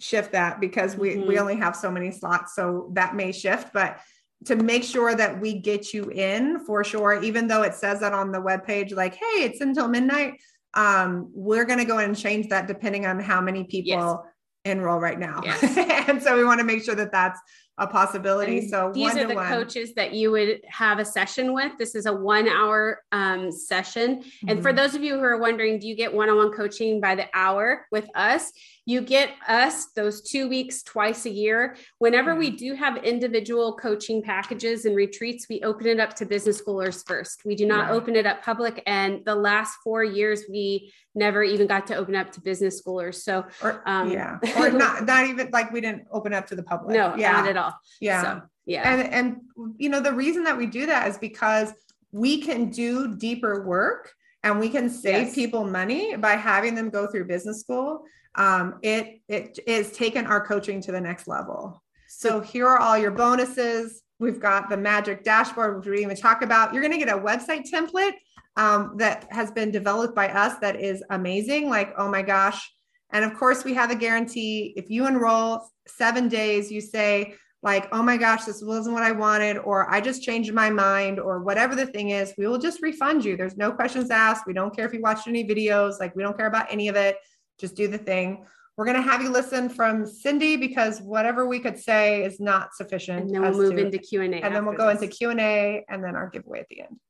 shift 0.00 0.32
that 0.32 0.60
because 0.60 0.96
we, 0.96 1.10
mm-hmm. 1.10 1.28
we 1.28 1.38
only 1.38 1.56
have 1.56 1.76
so 1.76 1.90
many 1.90 2.10
slots. 2.10 2.56
So 2.56 2.90
that 2.94 3.14
may 3.14 3.30
shift, 3.30 3.72
but 3.72 4.00
to 4.44 4.56
make 4.56 4.84
sure 4.84 5.14
that 5.14 5.40
we 5.40 5.54
get 5.54 5.92
you 5.92 6.10
in 6.10 6.64
for 6.64 6.84
sure, 6.84 7.22
even 7.22 7.48
though 7.48 7.62
it 7.62 7.74
says 7.74 8.00
that 8.00 8.12
on 8.12 8.30
the 8.32 8.40
web 8.40 8.64
page, 8.64 8.92
like, 8.92 9.14
hey, 9.14 9.42
it's 9.42 9.60
until 9.60 9.88
midnight. 9.88 10.34
Um, 10.74 11.30
we're 11.34 11.64
going 11.64 11.78
to 11.78 11.84
go 11.84 11.98
and 11.98 12.16
change 12.16 12.48
that 12.48 12.68
depending 12.68 13.06
on 13.06 13.18
how 13.18 13.40
many 13.40 13.64
people 13.64 13.90
yes. 13.90 14.16
enroll 14.64 15.00
right 15.00 15.18
now. 15.18 15.40
Yes. 15.42 15.62
and 16.08 16.22
so 16.22 16.36
we 16.36 16.44
want 16.44 16.60
to 16.60 16.64
make 16.64 16.84
sure 16.84 16.94
that 16.94 17.10
that's 17.10 17.40
a 17.78 17.86
possibility. 17.86 18.58
And 18.58 18.70
so 18.70 18.92
these 18.92 19.16
are 19.16 19.26
the 19.26 19.34
one. 19.34 19.48
coaches 19.48 19.94
that 19.94 20.12
you 20.12 20.30
would 20.32 20.60
have 20.68 20.98
a 20.98 21.04
session 21.04 21.54
with. 21.54 21.72
This 21.78 21.94
is 21.94 22.06
a 22.06 22.12
one 22.12 22.48
hour 22.48 23.02
um, 23.12 23.50
session. 23.52 24.18
Mm-hmm. 24.18 24.48
And 24.48 24.62
for 24.62 24.70
mm-hmm. 24.70 24.76
those 24.76 24.94
of 24.94 25.02
you 25.02 25.14
who 25.14 25.22
are 25.22 25.38
wondering, 25.38 25.78
do 25.78 25.86
you 25.86 25.96
get 25.96 26.12
one 26.12 26.28
on 26.28 26.36
one 26.36 26.52
coaching 26.52 27.00
by 27.00 27.14
the 27.14 27.26
hour 27.34 27.86
with 27.90 28.08
us? 28.14 28.52
You 28.88 29.02
get 29.02 29.34
us 29.46 29.88
those 29.88 30.22
two 30.22 30.48
weeks 30.48 30.82
twice 30.82 31.26
a 31.26 31.30
year. 31.30 31.76
Whenever 31.98 32.34
we 32.34 32.48
do 32.48 32.72
have 32.72 32.96
individual 33.04 33.76
coaching 33.76 34.22
packages 34.22 34.86
and 34.86 34.96
retreats, 34.96 35.46
we 35.46 35.60
open 35.60 35.88
it 35.88 36.00
up 36.00 36.14
to 36.14 36.24
business 36.24 36.62
schoolers 36.62 37.06
first. 37.06 37.44
We 37.44 37.54
do 37.54 37.66
not 37.66 37.90
open 37.90 38.16
it 38.16 38.24
up 38.24 38.42
public. 38.42 38.82
And 38.86 39.22
the 39.26 39.34
last 39.34 39.76
four 39.84 40.04
years, 40.04 40.44
we 40.48 40.90
never 41.14 41.42
even 41.42 41.66
got 41.66 41.86
to 41.88 41.96
open 41.96 42.16
up 42.16 42.32
to 42.32 42.40
business 42.40 42.80
schoolers. 42.80 43.16
So, 43.16 43.44
or, 43.62 43.82
um, 43.84 44.10
yeah, 44.10 44.38
or 44.56 44.70
not, 44.70 45.04
not 45.04 45.26
even 45.26 45.50
like 45.52 45.70
we 45.70 45.82
didn't 45.82 46.06
open 46.10 46.32
up 46.32 46.46
to 46.46 46.56
the 46.56 46.62
public. 46.62 46.96
No, 46.96 47.14
yeah. 47.14 47.32
not 47.32 47.46
at 47.46 47.58
all. 47.58 47.74
Yeah. 48.00 48.22
So, 48.22 48.42
yeah. 48.64 48.90
And, 48.90 49.12
and, 49.12 49.36
you 49.76 49.90
know, 49.90 50.00
the 50.00 50.14
reason 50.14 50.44
that 50.44 50.56
we 50.56 50.64
do 50.64 50.86
that 50.86 51.08
is 51.08 51.18
because 51.18 51.74
we 52.10 52.40
can 52.40 52.70
do 52.70 53.16
deeper 53.16 53.66
work 53.66 54.14
and 54.42 54.58
we 54.60 54.68
can 54.68 54.88
save 54.88 55.26
yes. 55.26 55.34
people 55.34 55.64
money 55.64 56.16
by 56.16 56.32
having 56.32 56.74
them 56.74 56.90
go 56.90 57.06
through 57.06 57.26
business 57.26 57.60
school 57.60 58.04
um, 58.38 58.78
it 58.82 59.20
it 59.28 59.58
is 59.66 59.92
taken 59.92 60.26
our 60.26 60.44
coaching 60.46 60.80
to 60.82 60.92
the 60.92 61.00
next 61.00 61.28
level. 61.28 61.82
So 62.08 62.40
here 62.40 62.66
are 62.66 62.78
all 62.78 62.96
your 62.96 63.10
bonuses. 63.10 64.02
We've 64.20 64.40
got 64.40 64.70
the 64.70 64.76
magic 64.76 65.24
dashboard, 65.24 65.76
which 65.76 65.86
we 65.86 65.96
didn't 65.96 66.10
even 66.10 66.16
talk 66.16 66.42
about. 66.42 66.72
You're 66.72 66.82
going 66.82 66.98
to 66.98 67.04
get 67.04 67.14
a 67.14 67.20
website 67.20 67.70
template 67.70 68.14
um, 68.56 68.94
that 68.96 69.26
has 69.30 69.50
been 69.50 69.70
developed 69.70 70.14
by 70.14 70.28
us 70.28 70.58
that 70.60 70.80
is 70.80 71.02
amazing. 71.10 71.68
Like, 71.68 71.94
oh 71.98 72.08
my 72.08 72.22
gosh. 72.22 72.72
And 73.10 73.24
of 73.24 73.34
course, 73.34 73.64
we 73.64 73.74
have 73.74 73.90
a 73.90 73.94
guarantee. 73.94 74.72
If 74.76 74.90
you 74.90 75.06
enroll 75.06 75.68
seven 75.86 76.28
days, 76.28 76.70
you 76.70 76.80
say, 76.80 77.34
like, 77.62 77.88
oh 77.92 78.02
my 78.02 78.16
gosh, 78.16 78.44
this 78.44 78.62
wasn't 78.62 78.94
what 78.94 79.02
I 79.02 79.12
wanted, 79.12 79.58
or 79.58 79.90
I 79.90 80.00
just 80.00 80.22
changed 80.22 80.52
my 80.52 80.70
mind, 80.70 81.18
or 81.18 81.40
whatever 81.42 81.74
the 81.74 81.86
thing 81.86 82.10
is, 82.10 82.32
we 82.38 82.46
will 82.46 82.58
just 82.58 82.80
refund 82.82 83.24
you. 83.24 83.36
There's 83.36 83.56
no 83.56 83.72
questions 83.72 84.10
asked. 84.10 84.46
We 84.46 84.52
don't 84.52 84.74
care 84.74 84.86
if 84.86 84.92
you 84.92 85.00
watched 85.00 85.26
any 85.26 85.44
videos, 85.44 85.98
like, 85.98 86.14
we 86.14 86.22
don't 86.22 86.36
care 86.36 86.46
about 86.46 86.72
any 86.72 86.88
of 86.88 86.96
it 86.96 87.16
just 87.58 87.74
do 87.74 87.88
the 87.88 87.98
thing. 87.98 88.46
We're 88.76 88.84
going 88.84 88.96
to 88.96 89.02
have 89.02 89.20
you 89.20 89.30
listen 89.30 89.68
from 89.68 90.06
Cindy 90.06 90.56
because 90.56 91.00
whatever 91.00 91.48
we 91.48 91.58
could 91.58 91.76
say 91.76 92.24
is 92.24 92.38
not 92.38 92.76
sufficient. 92.76 93.22
And 93.22 93.34
then 93.34 93.42
we'll 93.42 93.54
move 93.54 93.74
to, 93.74 93.86
into 93.86 93.98
Q 93.98 94.22
and 94.22 94.34
A. 94.34 94.38
And 94.38 94.54
then 94.54 94.64
we'll 94.64 94.76
go 94.76 94.86
this. 94.86 95.02
into 95.02 95.12
Q 95.12 95.30
and 95.30 95.40
A, 95.40 95.84
and 95.88 96.02
then 96.04 96.14
our 96.14 96.28
giveaway 96.28 96.60
at 96.60 96.68
the 96.68 96.82
end. 96.82 97.00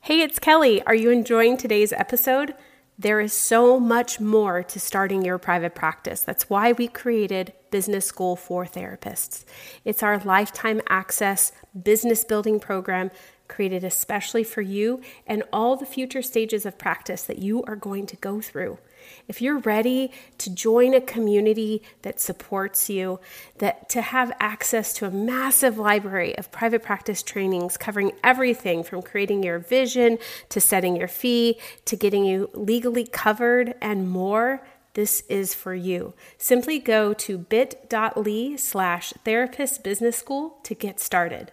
Hey, 0.00 0.20
it's 0.20 0.38
Kelly. 0.38 0.82
Are 0.82 0.94
you 0.94 1.08
enjoying 1.08 1.56
today's 1.56 1.94
episode? 1.94 2.54
There 2.98 3.20
is 3.20 3.32
so 3.32 3.80
much 3.80 4.20
more 4.20 4.62
to 4.62 4.78
starting 4.78 5.24
your 5.24 5.38
private 5.38 5.74
practice. 5.74 6.20
That's 6.20 6.50
why 6.50 6.72
we 6.72 6.86
created 6.86 7.54
Business 7.74 8.06
School 8.06 8.36
for 8.36 8.64
Therapists. 8.64 9.44
It's 9.84 10.00
our 10.00 10.20
lifetime 10.20 10.80
access 10.88 11.50
business 11.82 12.22
building 12.22 12.60
program 12.60 13.10
created 13.48 13.82
especially 13.82 14.44
for 14.44 14.62
you 14.62 15.00
and 15.26 15.42
all 15.52 15.74
the 15.74 15.84
future 15.84 16.22
stages 16.22 16.64
of 16.64 16.78
practice 16.78 17.24
that 17.24 17.40
you 17.40 17.64
are 17.64 17.74
going 17.74 18.06
to 18.06 18.14
go 18.14 18.40
through. 18.40 18.78
If 19.26 19.42
you're 19.42 19.58
ready 19.58 20.12
to 20.38 20.54
join 20.54 20.94
a 20.94 21.00
community 21.00 21.82
that 22.02 22.20
supports 22.20 22.88
you, 22.88 23.18
that 23.58 23.88
to 23.88 24.02
have 24.02 24.30
access 24.38 24.92
to 24.94 25.06
a 25.06 25.10
massive 25.10 25.76
library 25.76 26.38
of 26.38 26.52
private 26.52 26.84
practice 26.84 27.24
trainings 27.24 27.76
covering 27.76 28.12
everything 28.22 28.84
from 28.84 29.02
creating 29.02 29.42
your 29.42 29.58
vision 29.58 30.18
to 30.50 30.60
setting 30.60 30.94
your 30.94 31.08
fee 31.08 31.58
to 31.86 31.96
getting 31.96 32.24
you 32.24 32.50
legally 32.54 33.04
covered 33.04 33.74
and 33.82 34.08
more, 34.08 34.64
this 34.94 35.22
is 35.28 35.54
for 35.54 35.74
you. 35.74 36.14
Simply 36.38 36.78
go 36.78 37.12
to 37.14 37.38
bit.ly 37.38 38.56
slash 38.56 39.12
therapist 39.24 39.84
business 39.84 40.16
school 40.16 40.58
to 40.62 40.74
get 40.74 40.98
started. 41.00 41.52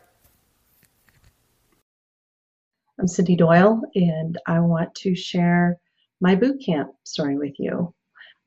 I'm 2.99 3.07
Cindy 3.07 3.35
Doyle, 3.35 3.81
and 3.95 4.37
I 4.47 4.59
want 4.59 4.93
to 4.95 5.15
share 5.15 5.77
my 6.21 6.35
boot 6.35 6.61
camp 6.63 6.91
story 7.03 7.35
with 7.35 7.53
you. 7.57 7.93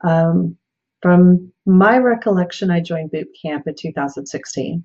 Um, 0.05 0.57
from 1.03 1.53
my 1.67 1.99
recollection, 1.99 2.71
I 2.71 2.81
joined 2.81 3.11
boot 3.11 3.29
camp 3.43 3.67
in 3.67 3.75
2016. 3.75 4.85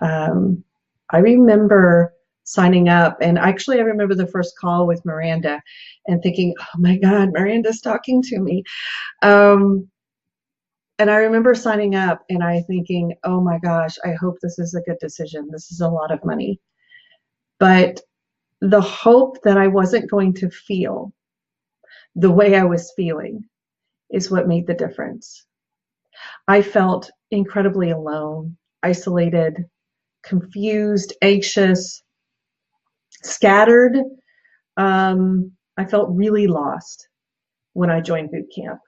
Um, 0.00 0.64
I 1.10 1.18
remember 1.18 2.14
signing 2.46 2.88
up, 2.88 3.18
and 3.20 3.38
actually, 3.38 3.78
I 3.78 3.82
remember 3.82 4.14
the 4.14 4.26
first 4.26 4.56
call 4.58 4.86
with 4.86 5.04
Miranda 5.04 5.60
and 6.06 6.22
thinking, 6.22 6.54
oh 6.60 6.78
my 6.78 6.96
God, 6.96 7.32
Miranda's 7.32 7.80
talking 7.80 8.22
to 8.22 8.38
me. 8.38 8.62
Um, 9.22 9.88
and 10.98 11.10
I 11.10 11.16
remember 11.16 11.54
signing 11.54 11.94
up 11.94 12.24
and 12.30 12.42
I 12.42 12.62
thinking, 12.62 13.14
oh 13.24 13.40
my 13.40 13.58
gosh, 13.58 13.96
I 14.04 14.12
hope 14.12 14.38
this 14.40 14.58
is 14.58 14.74
a 14.74 14.80
good 14.80 14.98
decision. 14.98 15.48
This 15.52 15.70
is 15.70 15.80
a 15.80 15.88
lot 15.88 16.10
of 16.10 16.24
money. 16.24 16.60
But 17.58 18.00
the 18.60 18.80
hope 18.80 19.42
that 19.42 19.58
I 19.58 19.66
wasn't 19.66 20.10
going 20.10 20.32
to 20.34 20.48
feel 20.48 21.12
the 22.14 22.30
way 22.30 22.56
I 22.56 22.64
was 22.64 22.92
feeling 22.96 23.44
is 24.10 24.30
what 24.30 24.48
made 24.48 24.66
the 24.66 24.74
difference. 24.74 25.44
I 26.48 26.62
felt 26.62 27.10
incredibly 27.30 27.90
alone, 27.90 28.56
isolated, 28.82 29.66
confused, 30.22 31.12
anxious, 31.20 32.02
scattered. 33.26 33.96
Um, 34.76 35.52
I 35.76 35.84
felt 35.84 36.08
really 36.10 36.46
lost 36.46 37.08
when 37.72 37.90
I 37.90 38.00
joined 38.00 38.30
boot 38.30 38.46
camp. 38.54 38.80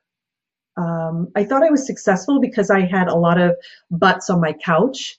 Um, 0.76 1.28
I 1.34 1.45
thought 1.45 1.64
I 1.64 1.70
was 1.70 1.86
successful 1.86 2.41
because 2.41 2.70
I 2.70 2.80
had 2.80 3.09
a 3.09 3.16
lot 3.16 3.41
of 3.41 3.57
butts 3.91 4.30
on 4.30 4.41
my 4.41 4.55
couch. 4.64 5.18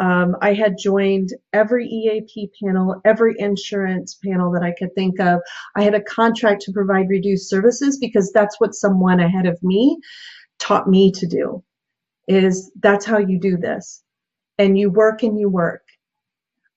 Um, 0.00 0.36
I 0.40 0.52
had 0.52 0.78
joined 0.78 1.30
every 1.52 1.86
EAP 1.86 2.50
panel, 2.62 3.00
every 3.04 3.34
insurance 3.38 4.18
panel 4.24 4.52
that 4.52 4.62
I 4.62 4.72
could 4.78 4.94
think 4.94 5.18
of. 5.18 5.40
I 5.74 5.82
had 5.82 5.94
a 5.94 6.02
contract 6.02 6.62
to 6.62 6.72
provide 6.72 7.08
reduced 7.08 7.48
services 7.48 7.98
because 7.98 8.30
that's 8.32 8.60
what 8.60 8.74
someone 8.74 9.18
ahead 9.18 9.46
of 9.46 9.60
me 9.62 9.98
taught 10.60 10.88
me 10.88 11.10
to 11.12 11.26
do. 11.26 11.64
Is 12.28 12.70
that's 12.80 13.06
how 13.06 13.18
you 13.18 13.40
do 13.40 13.56
this, 13.56 14.02
and 14.58 14.78
you 14.78 14.90
work 14.90 15.22
and 15.22 15.40
you 15.40 15.48
work. 15.48 15.82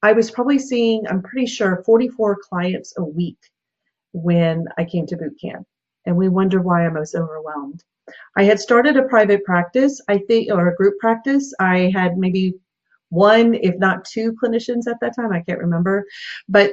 I 0.03 0.13
was 0.13 0.31
probably 0.31 0.59
seeing, 0.59 1.07
I'm 1.07 1.21
pretty 1.21 1.47
sure, 1.47 1.83
44 1.85 2.39
clients 2.49 2.93
a 2.97 3.03
week 3.03 3.37
when 4.13 4.65
I 4.77 4.85
came 4.85 5.05
to 5.07 5.17
boot 5.17 5.37
camp, 5.39 5.67
and 6.05 6.15
we 6.15 6.29
wonder 6.29 6.61
why 6.61 6.85
I'm 6.85 6.95
was 6.95 7.15
overwhelmed. 7.15 7.83
I 8.35 8.43
had 8.43 8.59
started 8.59 8.97
a 8.97 9.03
private 9.03 9.43
practice, 9.43 10.01
I 10.07 10.17
think, 10.17 10.51
or 10.51 10.67
a 10.69 10.75
group 10.75 10.97
practice. 10.99 11.53
I 11.59 11.91
had 11.93 12.17
maybe 12.17 12.55
one, 13.09 13.53
if 13.53 13.77
not 13.77 14.05
two 14.05 14.33
clinicians 14.33 14.87
at 14.87 14.99
that 15.01 15.15
time. 15.15 15.31
I 15.31 15.41
can't 15.41 15.59
remember. 15.59 16.05
But 16.49 16.71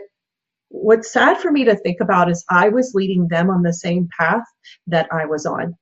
what's 0.68 1.12
sad 1.12 1.38
for 1.38 1.50
me 1.50 1.64
to 1.64 1.76
think 1.76 2.00
about 2.00 2.30
is 2.30 2.44
I 2.48 2.70
was 2.70 2.94
leading 2.94 3.28
them 3.28 3.50
on 3.50 3.62
the 3.62 3.72
same 3.72 4.08
path 4.18 4.44
that 4.86 5.08
I 5.12 5.26
was 5.26 5.46
on. 5.46 5.76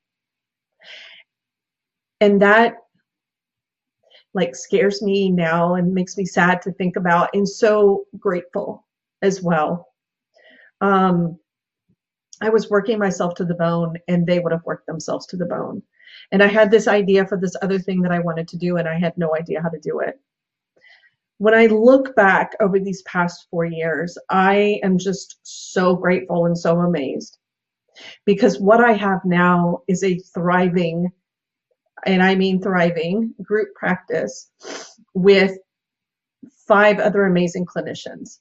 And 2.20 2.42
that 2.42 2.76
like 4.36 4.54
scares 4.54 5.02
me 5.02 5.30
now 5.30 5.74
and 5.74 5.92
makes 5.92 6.16
me 6.16 6.24
sad 6.24 6.62
to 6.62 6.72
think 6.72 6.94
about 6.94 7.30
and 7.34 7.48
so 7.48 8.04
grateful 8.18 8.86
as 9.22 9.42
well. 9.42 9.88
Um, 10.80 11.38
I 12.40 12.50
was 12.50 12.70
working 12.70 12.98
myself 12.98 13.34
to 13.36 13.44
the 13.44 13.54
bone 13.54 13.96
and 14.06 14.26
they 14.26 14.38
would 14.38 14.52
have 14.52 14.64
worked 14.64 14.86
themselves 14.86 15.26
to 15.28 15.36
the 15.36 15.46
bone. 15.46 15.82
And 16.30 16.42
I 16.42 16.46
had 16.46 16.70
this 16.70 16.86
idea 16.86 17.26
for 17.26 17.36
this 17.36 17.56
other 17.62 17.78
thing 17.80 18.02
that 18.02 18.12
I 18.12 18.20
wanted 18.20 18.46
to 18.48 18.56
do 18.56 18.76
and 18.76 18.86
I 18.86 18.98
had 18.98 19.16
no 19.18 19.34
idea 19.34 19.60
how 19.60 19.70
to 19.70 19.80
do 19.80 20.00
it 20.00 20.20
when 21.38 21.54
I 21.54 21.66
look 21.66 22.14
back 22.16 22.52
over 22.60 22.78
these 22.78 23.02
past 23.02 23.46
four 23.50 23.64
years, 23.64 24.16
I 24.30 24.80
am 24.82 24.98
just 24.98 25.38
so 25.42 25.94
grateful 25.94 26.46
and 26.46 26.56
so 26.56 26.78
amazed 26.78 27.38
because 28.24 28.58
what 28.58 28.80
I 28.80 28.92
have 28.92 29.20
now 29.24 29.82
is 29.88 30.02
a 30.02 30.18
thriving, 30.18 31.10
and 32.04 32.22
I 32.22 32.34
mean 32.34 32.60
thriving, 32.60 33.34
group 33.42 33.74
practice 33.74 34.50
with 35.14 35.56
five 36.66 36.98
other 36.98 37.24
amazing 37.24 37.66
clinicians 37.66 38.38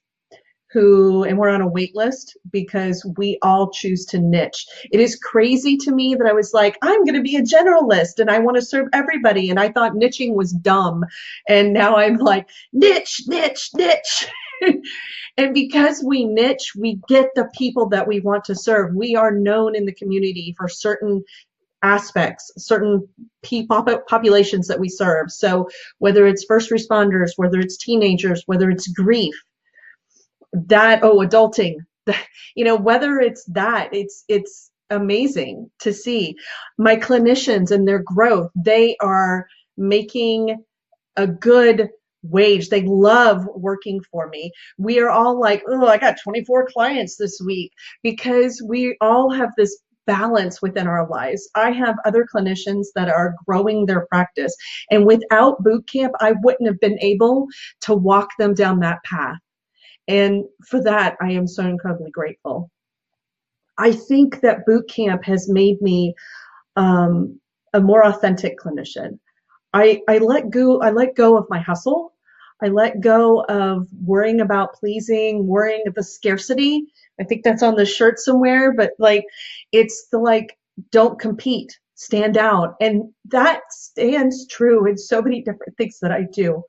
who, 0.75 1.23
and 1.23 1.37
we're 1.37 1.49
on 1.49 1.61
a 1.61 1.67
wait 1.67 1.95
list 1.95 2.37
because 2.51 3.09
we 3.17 3.39
all 3.41 3.71
choose 3.71 4.05
to 4.05 4.19
niche. 4.19 4.65
It 4.91 4.99
is 4.99 5.15
crazy 5.15 5.77
to 5.77 5.91
me 5.91 6.15
that 6.15 6.27
I 6.27 6.33
was 6.33 6.53
like, 6.53 6.77
I'm 6.81 7.05
going 7.05 7.15
to 7.15 7.21
be 7.21 7.37
a 7.37 7.41
generalist 7.41 8.19
and 8.19 8.29
I 8.29 8.39
want 8.39 8.57
to 8.57 8.61
serve 8.61 8.89
everybody. 8.91 9.49
And 9.49 9.57
I 9.57 9.71
thought 9.71 9.93
niching 9.93 10.33
was 10.33 10.51
dumb. 10.51 11.05
And 11.47 11.71
now 11.71 11.95
I'm 11.95 12.17
like, 12.17 12.49
niche, 12.73 13.21
niche, 13.25 13.69
niche. 13.73 14.27
and 15.37 15.53
because 15.53 16.03
we 16.05 16.25
niche, 16.25 16.73
we 16.77 16.99
get 17.07 17.29
the 17.35 17.49
people 17.57 17.87
that 17.89 18.05
we 18.05 18.19
want 18.19 18.43
to 18.45 18.55
serve. 18.55 18.93
We 18.93 19.15
are 19.15 19.31
known 19.31 19.75
in 19.75 19.85
the 19.85 19.95
community 19.95 20.55
for 20.57 20.67
certain 20.67 21.23
aspects, 21.85 22.51
certain 22.57 23.07
populations 24.09 24.67
that 24.67 24.79
we 24.79 24.89
serve. 24.89 25.31
So 25.31 25.69
whether 25.99 26.25
it's 26.25 26.45
first 26.45 26.71
responders, 26.71 27.31
whether 27.37 27.59
it's 27.59 27.77
teenagers, 27.77 28.41
whether 28.47 28.69
it's 28.71 28.87
grief, 28.87 29.35
that 30.53 31.03
oh 31.03 31.17
adulting 31.17 31.75
you 32.55 32.63
know 32.63 32.77
whether 32.77 33.19
it's 33.19 33.43
that 33.45 33.93
it's 33.93 34.23
it's 34.29 34.71
amazing 34.89 35.69
to 35.79 35.91
see 35.91 36.35
my 36.77 36.95
clinicians 36.95 37.71
and 37.71 37.87
their 37.87 38.01
growth. 38.03 38.49
They 38.55 38.95
are 39.01 39.47
making 39.77 40.63
a 41.17 41.27
good 41.27 41.89
wage. 42.23 42.69
They 42.69 42.83
love 42.83 43.45
working 43.55 44.01
for 44.11 44.29
me. 44.29 44.51
We 44.77 44.99
are 44.99 45.09
all 45.09 45.39
like 45.39 45.63
oh 45.67 45.85
i 45.87 45.97
got 45.97 46.17
24 46.23 46.67
clients 46.73 47.17
this 47.17 47.39
week 47.45 47.71
because 48.01 48.61
we 48.67 48.97
all 49.01 49.29
have 49.31 49.51
this 49.57 49.77
balance 50.05 50.61
within 50.61 50.87
our 50.87 51.07
lives. 51.07 51.49
I 51.55 51.71
have 51.71 51.95
other 52.05 52.25
clinicians 52.33 52.87
that 52.95 53.09
are 53.09 53.35
growing 53.45 53.85
their 53.85 54.05
practice. 54.07 54.55
And 54.91 55.05
without 55.05 55.63
boot 55.63 55.87
camp, 55.87 56.13
I 56.19 56.33
wouldn't 56.43 56.67
have 56.67 56.79
been 56.79 56.99
able 57.01 57.47
to 57.81 57.93
walk 57.93 58.29
them 58.37 58.53
down 58.53 58.79
that 58.79 59.03
path. 59.03 59.37
And 60.07 60.45
for 60.67 60.81
that, 60.83 61.17
I 61.21 61.31
am 61.31 61.47
so 61.47 61.65
incredibly 61.65 62.11
grateful. 62.11 62.69
I 63.77 63.91
think 63.91 64.41
that 64.41 64.65
boot 64.65 64.87
camp 64.89 65.23
has 65.25 65.49
made 65.49 65.81
me 65.81 66.15
um, 66.75 67.39
a 67.73 67.81
more 67.81 68.05
authentic 68.05 68.59
clinician. 68.59 69.19
I, 69.73 70.01
I 70.07 70.19
let 70.19 70.49
go 70.49 70.81
I 70.81 70.91
let 70.91 71.15
go 71.15 71.37
of 71.37 71.49
my 71.49 71.59
hustle. 71.59 72.13
I 72.63 72.67
let 72.67 73.01
go 73.01 73.43
of 73.43 73.87
worrying 74.01 74.39
about 74.39 74.75
pleasing, 74.75 75.45
worrying 75.45 75.83
of 75.87 75.93
the 75.93 76.03
scarcity. 76.03 76.85
I 77.19 77.23
think 77.23 77.43
that's 77.43 77.63
on 77.63 77.75
the 77.75 77.85
shirt 77.85 78.19
somewhere, 78.19 78.73
but 78.73 78.91
like 78.99 79.25
it's 79.71 80.07
the 80.11 80.19
like 80.19 80.57
don't 80.91 81.19
compete, 81.19 81.77
stand 81.95 82.37
out. 82.37 82.75
And 82.81 83.13
that 83.25 83.61
stands 83.69 84.47
true 84.47 84.85
in 84.85 84.97
so 84.97 85.21
many 85.21 85.41
different 85.41 85.77
things 85.77 85.99
that 86.01 86.11
I 86.11 86.23
do 86.23 86.63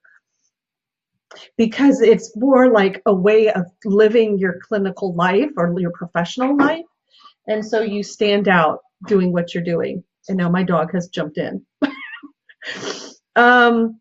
because 1.57 2.01
it's 2.01 2.37
more 2.37 2.71
like 2.71 3.03
a 3.07 3.15
way 3.15 3.51
of 3.51 3.67
living 3.85 4.39
your 4.39 4.59
clinical 4.63 5.15
life 5.15 5.51
or 5.57 5.75
your 5.79 5.91
professional 5.93 6.57
life. 6.57 6.85
And 7.49 7.65
so 7.65 7.81
you 7.81 8.03
stand 8.03 8.49
out 8.49 8.81
doing 9.07 9.33
what 9.33 9.55
you're 9.55 9.65
doing. 9.65 10.03
And 10.29 10.39
now 10.39 10.49
my 10.49 10.63
dog 10.63 10.93
has 10.93 11.09
jumped 11.09 11.39
in. 11.39 11.65
um, 13.37 14.01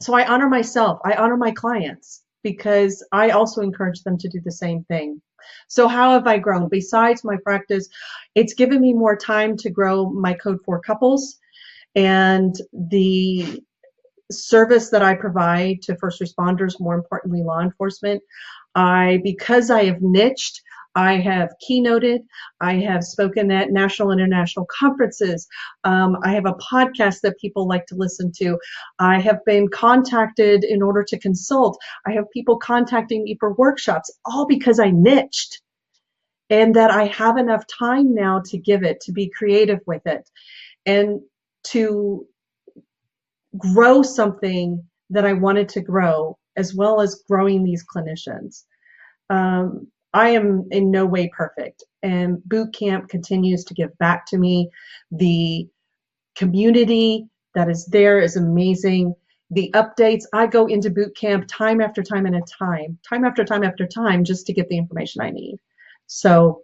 so 0.00 0.14
I 0.14 0.26
honor 0.26 0.48
myself, 0.48 1.00
I 1.04 1.14
honor 1.14 1.36
my 1.36 1.52
clients 1.52 2.22
because 2.42 3.06
I 3.12 3.30
also 3.30 3.62
encourage 3.62 4.02
them 4.02 4.18
to 4.18 4.28
do 4.28 4.40
the 4.44 4.52
same 4.52 4.84
thing. 4.84 5.20
So, 5.68 5.88
how 5.88 6.12
have 6.12 6.26
I 6.26 6.38
grown? 6.38 6.68
Besides 6.68 7.24
my 7.24 7.36
practice, 7.42 7.88
it's 8.34 8.54
given 8.54 8.80
me 8.80 8.92
more 8.92 9.16
time 9.16 9.56
to 9.58 9.70
grow 9.70 10.10
my 10.10 10.34
Code 10.34 10.60
for 10.64 10.80
Couples 10.80 11.38
and 11.94 12.54
the 12.72 13.62
service 14.30 14.90
that 14.90 15.02
I 15.02 15.14
provide 15.14 15.82
to 15.82 15.96
first 15.96 16.20
responders, 16.20 16.80
more 16.80 16.94
importantly, 16.94 17.42
law 17.42 17.60
enforcement, 17.60 18.22
I 18.74 19.20
because 19.22 19.70
I 19.70 19.84
have 19.84 20.02
niched, 20.02 20.62
I 20.94 21.14
have 21.14 21.50
keynoted. 21.68 22.20
I 22.60 22.74
have 22.74 23.02
spoken 23.02 23.50
at 23.50 23.72
national 23.72 24.10
and 24.10 24.20
international 24.20 24.66
conferences. 24.66 25.46
Um, 25.84 26.16
I 26.22 26.32
have 26.32 26.46
a 26.46 26.54
podcast 26.54 27.20
that 27.22 27.38
people 27.40 27.66
like 27.66 27.86
to 27.86 27.96
listen 27.96 28.32
to. 28.38 28.58
I 28.98 29.20
have 29.20 29.44
been 29.44 29.68
contacted 29.68 30.64
in 30.64 30.82
order 30.82 31.02
to 31.04 31.18
consult. 31.18 31.78
I 32.06 32.12
have 32.12 32.30
people 32.32 32.58
contacting 32.58 33.24
me 33.24 33.36
for 33.40 33.54
workshops, 33.54 34.10
all 34.24 34.46
because 34.46 34.78
I 34.78 34.90
niched 34.90 35.60
and 36.50 36.74
that 36.76 36.90
I 36.90 37.06
have 37.06 37.38
enough 37.38 37.64
time 37.66 38.14
now 38.14 38.40
to 38.46 38.58
give 38.58 38.82
it, 38.82 39.00
to 39.02 39.12
be 39.12 39.30
creative 39.30 39.80
with 39.86 40.02
it, 40.06 40.28
and 40.86 41.20
to 41.64 42.26
grow 43.56 44.02
something 44.02 44.84
that 45.10 45.24
I 45.24 45.32
wanted 45.32 45.68
to 45.70 45.80
grow, 45.80 46.36
as 46.56 46.74
well 46.74 47.00
as 47.00 47.22
growing 47.28 47.64
these 47.64 47.84
clinicians. 47.84 48.64
Um, 49.30 49.88
I 50.14 50.30
am 50.30 50.68
in 50.70 50.90
no 50.90 51.04
way 51.04 51.28
perfect, 51.36 51.82
and 52.02 52.42
boot 52.44 52.72
camp 52.72 53.08
continues 53.08 53.64
to 53.64 53.74
give 53.74 53.96
back 53.98 54.26
to 54.26 54.38
me. 54.38 54.70
The 55.10 55.68
community 56.36 57.28
that 57.54 57.68
is 57.68 57.86
there 57.86 58.20
is 58.20 58.36
amazing. 58.36 59.14
The 59.50 59.70
updates, 59.74 60.22
I 60.32 60.46
go 60.46 60.66
into 60.66 60.88
boot 60.88 61.16
camp 61.16 61.46
time 61.48 61.80
after 61.80 62.02
time 62.02 62.26
and 62.26 62.36
a 62.36 62.42
time, 62.42 62.96
time 63.08 63.24
after 63.24 63.44
time 63.44 63.64
after 63.64 63.86
time, 63.86 64.24
just 64.24 64.46
to 64.46 64.52
get 64.52 64.68
the 64.68 64.78
information 64.78 65.20
I 65.20 65.30
need. 65.30 65.58
So 66.06 66.62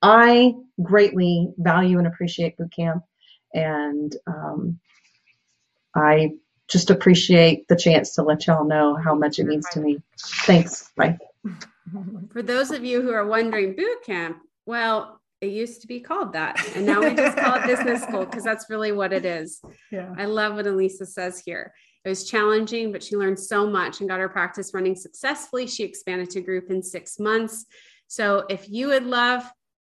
I 0.00 0.54
greatly 0.82 1.50
value 1.58 1.98
and 1.98 2.06
appreciate 2.06 2.56
boot 2.56 2.72
camp, 2.74 3.04
and 3.54 4.16
um, 4.26 4.80
I 5.94 6.32
just 6.68 6.90
appreciate 6.90 7.68
the 7.68 7.76
chance 7.76 8.14
to 8.14 8.22
let 8.22 8.46
y'all 8.46 8.64
know 8.64 8.96
how 8.96 9.14
much 9.14 9.38
it 9.38 9.44
means 9.44 9.68
to 9.70 9.80
me. 9.80 10.02
Thanks. 10.18 10.90
Bye. 10.96 11.18
For 12.32 12.42
those 12.42 12.70
of 12.70 12.84
you 12.84 13.02
who 13.02 13.12
are 13.12 13.26
wondering, 13.26 13.76
boot 13.76 14.04
camp, 14.04 14.38
well, 14.66 15.20
it 15.40 15.48
used 15.48 15.82
to 15.82 15.86
be 15.86 16.00
called 16.00 16.32
that. 16.32 16.56
And 16.74 16.86
now 16.86 17.00
we 17.00 17.14
just 17.14 17.36
call 17.36 17.56
it 17.56 17.66
business 17.66 18.02
school 18.02 18.24
because 18.24 18.42
that's 18.42 18.70
really 18.70 18.92
what 18.92 19.12
it 19.12 19.24
is. 19.24 19.60
Yeah. 19.92 20.12
I 20.16 20.24
love 20.24 20.54
what 20.54 20.66
Elisa 20.66 21.06
says 21.06 21.42
here. 21.44 21.72
It 22.04 22.08
was 22.08 22.28
challenging, 22.28 22.92
but 22.92 23.02
she 23.02 23.16
learned 23.16 23.38
so 23.38 23.66
much 23.66 24.00
and 24.00 24.08
got 24.08 24.20
her 24.20 24.28
practice 24.28 24.72
running 24.72 24.94
successfully. 24.94 25.66
She 25.66 25.84
expanded 25.84 26.30
to 26.30 26.40
group 26.40 26.70
in 26.70 26.82
six 26.82 27.18
months. 27.18 27.66
So 28.06 28.44
if 28.48 28.68
you 28.70 28.88
would 28.88 29.04
love 29.04 29.42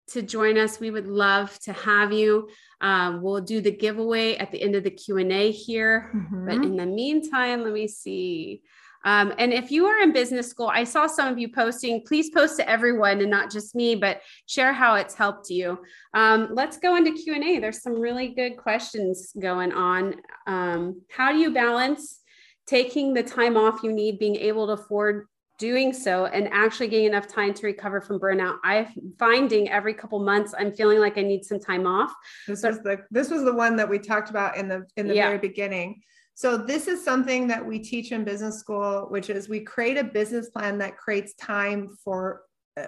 to 0.09 0.21
join 0.21 0.57
us, 0.57 0.79
we 0.79 0.91
would 0.91 1.07
love 1.07 1.57
to 1.59 1.73
have 1.73 2.11
you. 2.11 2.49
Um, 2.81 3.21
we'll 3.21 3.41
do 3.41 3.61
the 3.61 3.71
giveaway 3.71 4.35
at 4.35 4.51
the 4.51 4.61
end 4.61 4.75
of 4.75 4.83
the 4.83 4.91
Q&A 4.91 5.51
here. 5.51 6.11
Mm-hmm. 6.13 6.45
But 6.45 6.55
in 6.55 6.75
the 6.75 6.85
meantime, 6.85 7.63
let 7.63 7.73
me 7.73 7.87
see. 7.87 8.61
Um, 9.05 9.33
and 9.37 9.53
if 9.53 9.71
you 9.71 9.85
are 9.85 10.01
in 10.01 10.11
business 10.11 10.49
school, 10.49 10.69
I 10.73 10.83
saw 10.83 11.07
some 11.07 11.31
of 11.31 11.39
you 11.39 11.49
posting, 11.49 12.03
please 12.05 12.29
post 12.29 12.57
to 12.57 12.69
everyone 12.69 13.21
and 13.21 13.31
not 13.31 13.51
just 13.51 13.75
me, 13.75 13.95
but 13.95 14.21
share 14.45 14.73
how 14.73 14.95
it's 14.95 15.15
helped 15.15 15.49
you. 15.49 15.79
Um, 16.13 16.49
let's 16.51 16.77
go 16.77 16.95
into 16.95 17.13
Q&A. 17.13 17.59
There's 17.59 17.81
some 17.81 17.99
really 17.99 18.29
good 18.29 18.57
questions 18.57 19.31
going 19.39 19.71
on. 19.71 20.15
Um, 20.47 21.01
how 21.09 21.31
do 21.31 21.37
you 21.37 21.53
balance 21.53 22.19
taking 22.67 23.13
the 23.13 23.23
time 23.23 23.57
off 23.57 23.81
you 23.83 23.91
need, 23.91 24.19
being 24.19 24.35
able 24.35 24.67
to 24.67 24.73
afford 24.73 25.27
doing 25.59 25.91
so 25.91 26.25
and 26.25 26.47
actually 26.51 26.87
getting 26.87 27.05
enough 27.05 27.27
time 27.27 27.53
to 27.53 27.65
recover 27.67 27.99
from 27.99 28.19
burnout. 28.19 28.57
I'm 28.63 28.87
finding 29.19 29.69
every 29.69 29.93
couple 29.93 30.19
months 30.19 30.55
I'm 30.57 30.73
feeling 30.73 30.99
like 30.99 31.17
I 31.17 31.21
need 31.21 31.43
some 31.43 31.59
time 31.59 31.85
off. 31.85 32.13
This 32.47 32.63
was 32.63 32.79
the 32.79 33.01
this 33.11 33.29
was 33.29 33.43
the 33.43 33.53
one 33.53 33.75
that 33.75 33.89
we 33.89 33.99
talked 33.99 34.29
about 34.29 34.55
in 34.55 34.67
the 34.67 34.85
in 34.95 35.07
the 35.07 35.15
yeah. 35.15 35.27
very 35.27 35.37
beginning. 35.37 36.01
So 36.39 36.55
this 36.55 36.87
is 36.87 37.03
something 37.03 37.47
that 37.47 37.65
we 37.65 37.79
teach 37.79 38.13
in 38.13 38.23
business 38.23 38.59
school, 38.59 39.07
which 39.09 39.29
is 39.29 39.49
we 39.49 39.59
create 39.59 39.97
a 39.97 40.05
business 40.05 40.49
plan 40.49 40.77
that 40.77 40.95
creates 40.95 41.33
time 41.33 41.97
for 42.01 42.43
uh, 42.77 42.85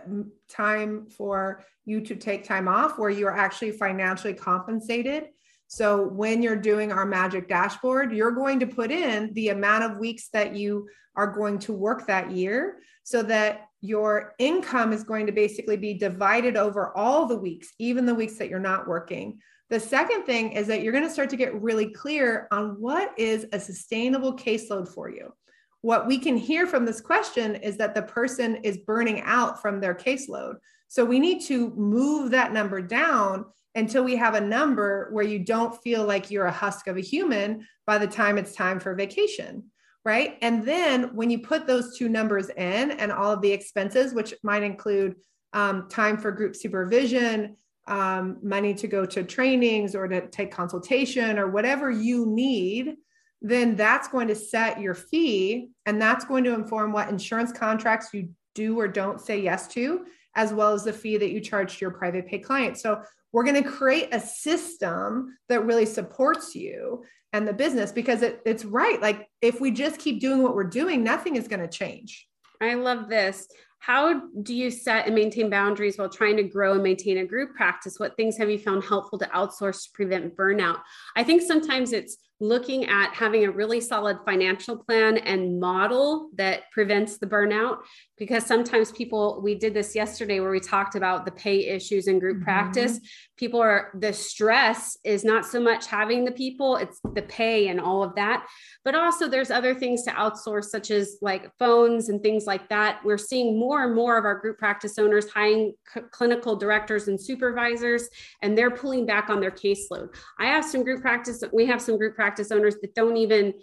time 0.47 1.07
for 1.09 1.65
you 1.83 1.99
to 1.99 2.15
take 2.15 2.45
time 2.45 2.69
off 2.69 2.97
where 2.97 3.09
you 3.09 3.27
are 3.27 3.37
actually 3.37 3.71
financially 3.71 4.33
compensated. 4.33 5.25
So 5.67 6.07
when 6.07 6.41
you're 6.41 6.55
doing 6.55 6.93
our 6.93 7.05
magic 7.05 7.49
dashboard, 7.49 8.13
you're 8.13 8.31
going 8.31 8.57
to 8.61 8.67
put 8.67 8.89
in 8.89 9.33
the 9.33 9.49
amount 9.49 9.83
of 9.83 9.97
weeks 9.97 10.29
that 10.31 10.55
you 10.55 10.87
are 11.17 11.27
going 11.27 11.59
to 11.59 11.73
work 11.73 12.07
that 12.07 12.31
year 12.31 12.77
so 13.03 13.21
that 13.23 13.65
your 13.81 14.33
income 14.39 14.93
is 14.93 15.03
going 15.03 15.25
to 15.25 15.33
basically 15.33 15.75
be 15.75 15.93
divided 15.93 16.55
over 16.55 16.95
all 16.95 17.25
the 17.25 17.35
weeks, 17.35 17.73
even 17.79 18.05
the 18.05 18.15
weeks 18.15 18.37
that 18.37 18.47
you're 18.47 18.59
not 18.59 18.87
working. 18.87 19.39
The 19.71 19.79
second 19.79 20.25
thing 20.25 20.51
is 20.51 20.67
that 20.67 20.83
you're 20.83 20.91
going 20.91 21.05
to 21.05 21.09
start 21.09 21.29
to 21.31 21.37
get 21.37 21.59
really 21.59 21.89
clear 21.91 22.47
on 22.51 22.79
what 22.79 23.17
is 23.17 23.47
a 23.53 23.59
sustainable 23.59 24.35
caseload 24.35 24.87
for 24.87 25.09
you. 25.09 25.33
What 25.79 26.05
we 26.05 26.19
can 26.19 26.37
hear 26.37 26.67
from 26.67 26.85
this 26.85 27.01
question 27.01 27.55
is 27.55 27.77
that 27.77 27.95
the 27.95 28.03
person 28.03 28.57
is 28.57 28.77
burning 28.77 29.21
out 29.21 29.61
from 29.61 29.79
their 29.79 29.95
caseload. 29.95 30.55
So 30.89 31.03
we 31.03 31.19
need 31.19 31.41
to 31.45 31.71
move 31.71 32.31
that 32.31 32.51
number 32.51 32.81
down 32.81 33.45
until 33.73 34.03
we 34.03 34.17
have 34.17 34.35
a 34.35 34.41
number 34.41 35.09
where 35.11 35.25
you 35.25 35.39
don't 35.39 35.81
feel 35.81 36.05
like 36.05 36.29
you're 36.29 36.45
a 36.45 36.51
husk 36.51 36.87
of 36.87 36.97
a 36.97 37.01
human 37.01 37.65
by 37.87 37.97
the 37.97 38.07
time 38.07 38.37
it's 38.37 38.53
time 38.53 38.79
for 38.79 38.93
vacation 38.93 39.63
right? 40.03 40.37
And 40.41 40.65
then 40.65 41.15
when 41.15 41.29
you 41.29 41.39
put 41.39 41.67
those 41.67 41.97
two 41.97 42.09
numbers 42.09 42.49
in 42.49 42.91
and 42.91 43.11
all 43.11 43.31
of 43.31 43.41
the 43.41 43.51
expenses, 43.51 44.13
which 44.13 44.33
might 44.43 44.63
include 44.63 45.15
um, 45.53 45.89
time 45.89 46.17
for 46.17 46.31
group 46.31 46.55
supervision, 46.55 47.55
um, 47.87 48.37
money 48.41 48.73
to 48.75 48.87
go 48.87 49.05
to 49.05 49.23
trainings 49.23 49.95
or 49.95 50.07
to 50.07 50.27
take 50.27 50.51
consultation 50.51 51.39
or 51.39 51.49
whatever 51.49 51.89
you 51.89 52.25
need, 52.25 52.95
then 53.41 53.75
that's 53.75 54.07
going 54.07 54.27
to 54.27 54.35
set 54.35 54.79
your 54.79 54.93
fee 54.93 55.69
and 55.85 56.01
that's 56.01 56.25
going 56.25 56.43
to 56.43 56.53
inform 56.53 56.91
what 56.91 57.09
insurance 57.09 57.51
contracts 57.51 58.09
you 58.13 58.29
do 58.53 58.79
or 58.79 58.87
don't 58.87 59.19
say 59.19 59.41
yes 59.41 59.67
to, 59.69 60.05
as 60.35 60.53
well 60.53 60.73
as 60.73 60.83
the 60.83 60.93
fee 60.93 61.17
that 61.17 61.31
you 61.31 61.39
charge 61.39 61.77
to 61.77 61.81
your 61.81 61.91
private 61.91 62.27
pay 62.27 62.39
client. 62.39 62.77
So 62.77 63.01
we're 63.31 63.43
going 63.43 63.61
to 63.61 63.69
create 63.69 64.09
a 64.13 64.19
system 64.19 65.37
that 65.49 65.65
really 65.65 65.85
supports 65.85 66.53
you 66.53 67.03
and 67.33 67.47
the 67.47 67.53
business 67.53 67.91
because 67.91 68.21
it, 68.21 68.41
it's 68.45 68.65
right. 68.65 69.01
Like 69.01 69.27
if 69.41 69.61
we 69.61 69.71
just 69.71 69.99
keep 69.99 70.19
doing 70.19 70.43
what 70.43 70.53
we're 70.53 70.63
doing, 70.65 71.03
nothing 71.03 71.35
is 71.35 71.47
going 71.47 71.61
to 71.61 71.67
change. 71.67 72.27
I 72.61 72.75
love 72.75 73.09
this. 73.09 73.47
How 73.81 74.21
do 74.43 74.53
you 74.53 74.69
set 74.69 75.07
and 75.07 75.15
maintain 75.15 75.49
boundaries 75.49 75.97
while 75.97 76.07
trying 76.07 76.37
to 76.37 76.43
grow 76.43 76.73
and 76.73 76.83
maintain 76.83 77.17
a 77.17 77.25
group 77.25 77.55
practice? 77.55 77.99
What 77.99 78.15
things 78.15 78.37
have 78.37 78.47
you 78.47 78.59
found 78.59 78.83
helpful 78.83 79.17
to 79.17 79.25
outsource 79.25 79.85
to 79.85 79.89
prevent 79.91 80.37
burnout? 80.37 80.81
I 81.15 81.23
think 81.23 81.41
sometimes 81.41 81.91
it's 81.91 82.17
looking 82.41 82.87
at 82.87 83.13
having 83.13 83.45
a 83.45 83.51
really 83.51 83.79
solid 83.79 84.17
financial 84.25 84.75
plan 84.75 85.17
and 85.19 85.59
model 85.59 86.29
that 86.35 86.63
prevents 86.71 87.19
the 87.19 87.27
burnout. 87.27 87.77
Because 88.17 88.45
sometimes 88.45 88.91
people 88.91 89.39
we 89.43 89.55
did 89.55 89.73
this 89.73 89.95
yesterday 89.95 90.39
where 90.39 90.51
we 90.51 90.59
talked 90.59 90.95
about 90.95 91.25
the 91.25 91.31
pay 91.31 91.67
issues 91.67 92.07
in 92.07 92.19
group 92.19 92.37
mm-hmm. 92.37 92.45
practice. 92.45 92.99
People 93.37 93.59
are 93.59 93.91
the 93.99 94.11
stress 94.11 94.97
is 95.03 95.23
not 95.23 95.45
so 95.45 95.59
much 95.59 95.87
having 95.87 96.25
the 96.25 96.31
people 96.31 96.75
it's 96.77 96.99
the 97.13 97.21
pay 97.23 97.69
and 97.69 97.79
all 97.79 98.03
of 98.03 98.15
that. 98.15 98.45
But 98.83 98.95
also 98.95 99.27
there's 99.27 99.51
other 99.51 99.75
things 99.75 100.03
to 100.03 100.11
outsource 100.11 100.65
such 100.65 100.91
as 100.91 101.17
like 101.21 101.51
phones 101.59 102.09
and 102.09 102.21
things 102.21 102.45
like 102.45 102.69
that. 102.69 103.01
We're 103.05 103.17
seeing 103.17 103.59
more 103.59 103.85
and 103.85 103.95
more 103.95 104.17
of 104.17 104.25
our 104.25 104.39
group 104.39 104.57
practice 104.57 104.97
owners 104.97 105.29
hiring 105.29 105.73
c- 105.93 106.01
clinical 106.11 106.55
directors 106.55 107.07
and 107.07 107.21
supervisors 107.21 108.09
and 108.41 108.57
they're 108.57 108.71
pulling 108.71 109.05
back 109.05 109.29
on 109.29 109.39
their 109.39 109.51
caseload. 109.51 110.09
I 110.39 110.47
have 110.47 110.65
some 110.65 110.83
group 110.83 111.01
practice 111.01 111.43
we 111.53 111.65
have 111.67 111.81
some 111.81 111.97
group 111.97 112.15
practice 112.15 112.30
owners 112.51 112.75
that 112.81 112.95
don't 112.95 113.17
even 113.17 113.53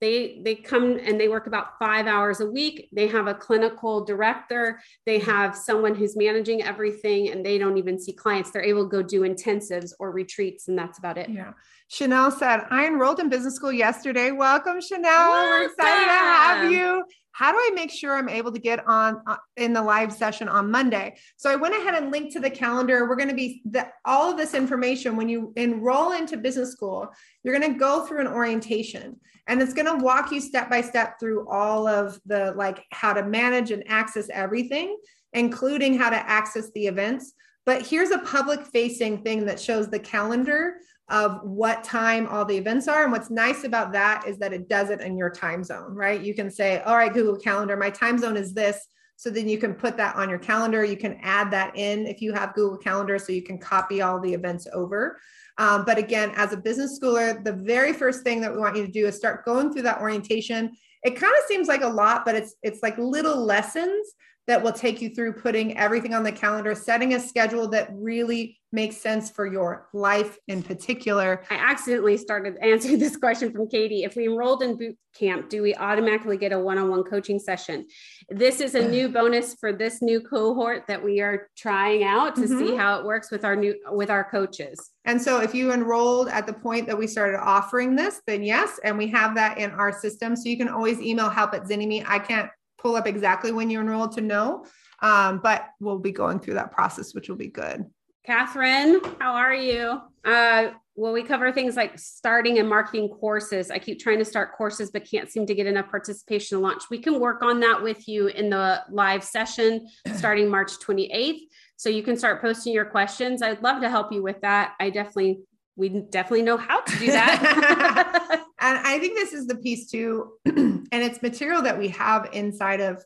they 0.00 0.40
they 0.44 0.54
come 0.54 0.98
and 1.02 1.18
they 1.18 1.28
work 1.28 1.48
about 1.48 1.78
five 1.78 2.06
hours 2.06 2.40
a 2.40 2.46
week. 2.46 2.88
They 2.92 3.08
have 3.08 3.26
a 3.26 3.34
clinical 3.34 4.04
director. 4.04 4.80
They 5.06 5.18
mm-hmm. 5.18 5.30
have 5.30 5.56
someone 5.56 5.94
who's 5.94 6.16
managing 6.16 6.62
everything 6.62 7.30
and 7.30 7.44
they 7.44 7.58
don't 7.58 7.78
even 7.78 7.98
see 7.98 8.12
clients. 8.12 8.50
They're 8.50 8.62
able 8.62 8.84
to 8.84 8.90
go 8.90 9.02
do 9.02 9.22
intensives 9.22 9.92
or 9.98 10.12
retreats 10.12 10.68
and 10.68 10.78
that's 10.78 10.98
about 10.98 11.18
it. 11.18 11.28
Yeah 11.30 11.52
chanel 11.88 12.30
said 12.30 12.60
i 12.70 12.86
enrolled 12.86 13.18
in 13.18 13.28
business 13.28 13.54
school 13.54 13.72
yesterday 13.72 14.30
welcome 14.30 14.80
chanel 14.80 15.30
welcome. 15.30 15.50
we're 15.50 15.64
excited 15.64 16.04
to 16.04 16.10
have 16.10 16.70
you 16.70 17.04
how 17.38 17.52
do 17.52 17.58
I 17.58 17.70
make 17.72 17.92
sure 17.92 18.16
I'm 18.16 18.28
able 18.28 18.50
to 18.50 18.58
get 18.58 18.84
on 18.88 19.22
uh, 19.24 19.36
in 19.56 19.72
the 19.72 19.80
live 19.80 20.12
session 20.12 20.48
on 20.48 20.72
Monday? 20.72 21.16
So 21.36 21.48
I 21.48 21.54
went 21.54 21.72
ahead 21.72 21.94
and 21.94 22.10
linked 22.10 22.32
to 22.32 22.40
the 22.40 22.50
calendar. 22.50 23.08
We're 23.08 23.14
going 23.14 23.28
to 23.28 23.34
be 23.34 23.62
the, 23.64 23.86
all 24.04 24.28
of 24.28 24.36
this 24.36 24.54
information 24.54 25.14
when 25.14 25.28
you 25.28 25.52
enroll 25.54 26.10
into 26.10 26.36
business 26.36 26.72
school, 26.72 27.08
you're 27.44 27.56
going 27.56 27.72
to 27.72 27.78
go 27.78 28.04
through 28.04 28.22
an 28.22 28.26
orientation 28.26 29.20
and 29.46 29.62
it's 29.62 29.72
going 29.72 29.86
to 29.86 30.04
walk 30.04 30.32
you 30.32 30.40
step 30.40 30.68
by 30.68 30.80
step 30.80 31.20
through 31.20 31.48
all 31.48 31.86
of 31.86 32.20
the 32.26 32.54
like 32.56 32.84
how 32.90 33.12
to 33.12 33.22
manage 33.22 33.70
and 33.70 33.84
access 33.86 34.28
everything, 34.30 34.98
including 35.32 35.96
how 35.96 36.10
to 36.10 36.16
access 36.16 36.72
the 36.72 36.88
events. 36.88 37.34
But 37.64 37.86
here's 37.86 38.10
a 38.10 38.18
public 38.18 38.66
facing 38.66 39.22
thing 39.22 39.46
that 39.46 39.60
shows 39.60 39.88
the 39.88 40.00
calendar 40.00 40.74
of 41.10 41.40
what 41.42 41.84
time 41.84 42.26
all 42.26 42.44
the 42.44 42.56
events 42.56 42.86
are. 42.86 43.02
And 43.02 43.12
what's 43.12 43.30
nice 43.30 43.64
about 43.64 43.92
that 43.92 44.26
is 44.26 44.38
that 44.38 44.52
it 44.52 44.68
does 44.68 44.90
it 44.90 45.00
in 45.00 45.16
your 45.16 45.30
time 45.30 45.64
zone, 45.64 45.94
right? 45.94 46.20
You 46.20 46.34
can 46.34 46.50
say, 46.50 46.80
all 46.82 46.96
right, 46.96 47.12
Google 47.12 47.36
Calendar, 47.36 47.76
my 47.76 47.90
time 47.90 48.18
zone 48.18 48.36
is 48.36 48.52
this. 48.52 48.86
So 49.16 49.30
then 49.30 49.48
you 49.48 49.58
can 49.58 49.74
put 49.74 49.96
that 49.96 50.14
on 50.16 50.28
your 50.28 50.38
calendar. 50.38 50.84
You 50.84 50.96
can 50.96 51.18
add 51.22 51.50
that 51.50 51.76
in 51.76 52.06
if 52.06 52.20
you 52.20 52.32
have 52.34 52.54
Google 52.54 52.78
Calendar 52.78 53.18
so 53.18 53.32
you 53.32 53.42
can 53.42 53.58
copy 53.58 54.00
all 54.00 54.20
the 54.20 54.32
events 54.32 54.68
over. 54.72 55.18
Um, 55.56 55.84
but 55.84 55.98
again, 55.98 56.30
as 56.36 56.52
a 56.52 56.56
business 56.56 57.00
schooler, 57.00 57.42
the 57.42 57.52
very 57.52 57.92
first 57.92 58.22
thing 58.22 58.40
that 58.42 58.52
we 58.52 58.58
want 58.58 58.76
you 58.76 58.86
to 58.86 58.92
do 58.92 59.06
is 59.08 59.16
start 59.16 59.44
going 59.44 59.72
through 59.72 59.82
that 59.82 60.00
orientation. 60.00 60.70
It 61.02 61.16
kind 61.16 61.34
of 61.36 61.44
seems 61.48 61.66
like 61.66 61.82
a 61.82 61.88
lot, 61.88 62.24
but 62.24 62.36
it's 62.36 62.54
it's 62.62 62.82
like 62.82 62.96
little 62.96 63.44
lessons 63.44 64.08
that 64.48 64.62
will 64.62 64.72
take 64.72 65.00
you 65.02 65.10
through 65.10 65.34
putting 65.34 65.76
everything 65.76 66.14
on 66.14 66.22
the 66.22 66.32
calendar, 66.32 66.74
setting 66.74 67.12
a 67.14 67.20
schedule 67.20 67.68
that 67.68 67.90
really 67.92 68.58
makes 68.72 68.96
sense 68.96 69.30
for 69.30 69.46
your 69.46 69.88
life 69.92 70.38
in 70.48 70.62
particular. 70.62 71.42
I 71.50 71.54
accidentally 71.56 72.16
started 72.16 72.56
answering 72.62 72.98
this 72.98 73.16
question 73.16 73.52
from 73.52 73.68
Katie. 73.68 74.04
If 74.04 74.16
we 74.16 74.24
enrolled 74.24 74.62
in 74.62 74.76
boot 74.76 74.96
camp, 75.18 75.48
do 75.48 75.62
we 75.62 75.74
automatically 75.74 76.36
get 76.36 76.52
a 76.52 76.58
one 76.58 76.78
on 76.78 76.88
one 76.88 77.04
coaching 77.04 77.38
session? 77.38 77.86
This 78.30 78.60
is 78.60 78.74
a 78.74 78.88
new 78.88 79.08
bonus 79.08 79.54
for 79.54 79.72
this 79.72 80.00
new 80.00 80.20
cohort 80.20 80.84
that 80.88 81.02
we 81.02 81.20
are 81.20 81.48
trying 81.56 82.04
out 82.04 82.34
to 82.36 82.42
mm-hmm. 82.42 82.58
see 82.58 82.76
how 82.76 82.98
it 82.98 83.04
works 83.04 83.30
with 83.30 83.44
our 83.44 83.56
new 83.56 83.74
with 83.90 84.10
our 84.10 84.24
coaches. 84.24 84.90
And 85.04 85.20
so 85.20 85.40
if 85.40 85.54
you 85.54 85.72
enrolled 85.72 86.28
at 86.28 86.46
the 86.46 86.52
point 86.52 86.86
that 86.86 86.98
we 86.98 87.06
started 87.06 87.38
offering 87.38 87.96
this, 87.96 88.20
then 88.26 88.42
yes, 88.42 88.78
and 88.84 88.96
we 88.96 89.08
have 89.08 89.34
that 89.36 89.58
in 89.58 89.70
our 89.72 89.98
system. 89.98 90.36
So 90.36 90.48
you 90.48 90.56
can 90.58 90.68
always 90.68 91.00
email 91.00 91.30
help 91.30 91.54
at 91.54 91.64
Zynnyme. 91.64 92.04
I 92.06 92.18
can't 92.18 92.50
pull 92.78 92.96
up 92.96 93.06
exactly 93.06 93.52
when 93.52 93.70
you're 93.70 93.82
enrolled 93.82 94.12
to 94.12 94.20
know. 94.20 94.64
Um, 95.00 95.40
but 95.42 95.66
we'll 95.80 95.98
be 95.98 96.12
going 96.12 96.40
through 96.40 96.54
that 96.54 96.72
process, 96.72 97.14
which 97.14 97.28
will 97.28 97.36
be 97.36 97.48
good. 97.48 97.84
Catherine, 98.24 99.00
how 99.20 99.32
are 99.34 99.54
you? 99.54 100.00
Uh, 100.24 100.70
will 100.96 101.12
we 101.12 101.22
cover 101.22 101.52
things 101.52 101.76
like 101.76 101.98
starting 101.98 102.58
and 102.58 102.68
marketing 102.68 103.08
courses? 103.08 103.70
I 103.70 103.78
keep 103.78 104.00
trying 104.00 104.18
to 104.18 104.24
start 104.24 104.52
courses, 104.52 104.90
but 104.90 105.08
can't 105.08 105.30
seem 105.30 105.46
to 105.46 105.54
get 105.54 105.66
enough 105.66 105.88
participation 105.88 106.58
to 106.58 106.62
launch. 106.62 106.82
We 106.90 106.98
can 106.98 107.20
work 107.20 107.42
on 107.42 107.60
that 107.60 107.82
with 107.82 108.06
you 108.08 108.26
in 108.26 108.50
the 108.50 108.82
live 108.90 109.24
session 109.24 109.88
starting 110.16 110.50
March 110.50 110.72
28th. 110.80 111.40
So 111.76 111.88
you 111.88 112.02
can 112.02 112.16
start 112.16 112.42
posting 112.42 112.74
your 112.74 112.84
questions. 112.84 113.40
I'd 113.40 113.62
love 113.62 113.80
to 113.82 113.88
help 113.88 114.12
you 114.12 114.22
with 114.22 114.40
that. 114.40 114.74
I 114.80 114.90
definitely, 114.90 115.40
we 115.76 115.88
definitely 115.88 116.42
know 116.42 116.56
how 116.56 116.80
to 116.80 116.98
do 116.98 117.06
that. 117.06 118.44
and 118.60 118.78
I 118.78 118.98
think 118.98 119.14
this 119.14 119.32
is 119.32 119.46
the 119.46 119.56
piece 119.56 119.90
too, 119.90 120.32
and 120.46 120.88
it's 120.92 121.22
material 121.22 121.62
that 121.62 121.78
we 121.78 121.88
have 121.88 122.30
inside 122.32 122.80
of 122.80 123.04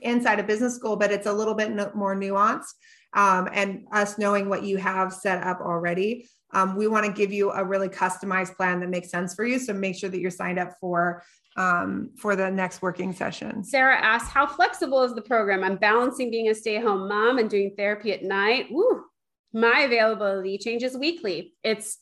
inside 0.00 0.40
of 0.40 0.46
business 0.46 0.74
school, 0.74 0.96
but 0.96 1.12
it's 1.12 1.26
a 1.26 1.32
little 1.32 1.54
bit 1.54 1.70
no, 1.70 1.90
more 1.94 2.16
nuanced. 2.16 2.72
Um, 3.14 3.48
and 3.52 3.86
us 3.92 4.16
knowing 4.16 4.48
what 4.48 4.62
you 4.62 4.78
have 4.78 5.12
set 5.12 5.42
up 5.42 5.60
already, 5.60 6.26
um, 6.54 6.76
we 6.76 6.86
want 6.86 7.04
to 7.04 7.12
give 7.12 7.30
you 7.30 7.50
a 7.50 7.62
really 7.62 7.88
customized 7.88 8.56
plan 8.56 8.80
that 8.80 8.88
makes 8.88 9.10
sense 9.10 9.34
for 9.34 9.44
you. 9.44 9.58
So 9.58 9.74
make 9.74 9.96
sure 9.96 10.08
that 10.08 10.18
you're 10.18 10.30
signed 10.30 10.58
up 10.58 10.74
for 10.80 11.22
um, 11.56 12.10
for 12.16 12.34
the 12.34 12.50
next 12.50 12.80
working 12.80 13.12
session. 13.12 13.62
Sarah 13.62 14.00
asks, 14.00 14.30
"How 14.30 14.46
flexible 14.46 15.02
is 15.02 15.14
the 15.14 15.22
program? 15.22 15.62
I'm 15.62 15.76
balancing 15.76 16.30
being 16.30 16.48
a 16.48 16.54
stay-at-home 16.54 17.08
mom 17.08 17.36
and 17.36 17.50
doing 17.50 17.74
therapy 17.76 18.12
at 18.12 18.22
night. 18.22 18.68
Woo, 18.70 19.04
my 19.52 19.80
availability 19.80 20.56
changes 20.56 20.96
weekly. 20.96 21.52
It's 21.62 21.98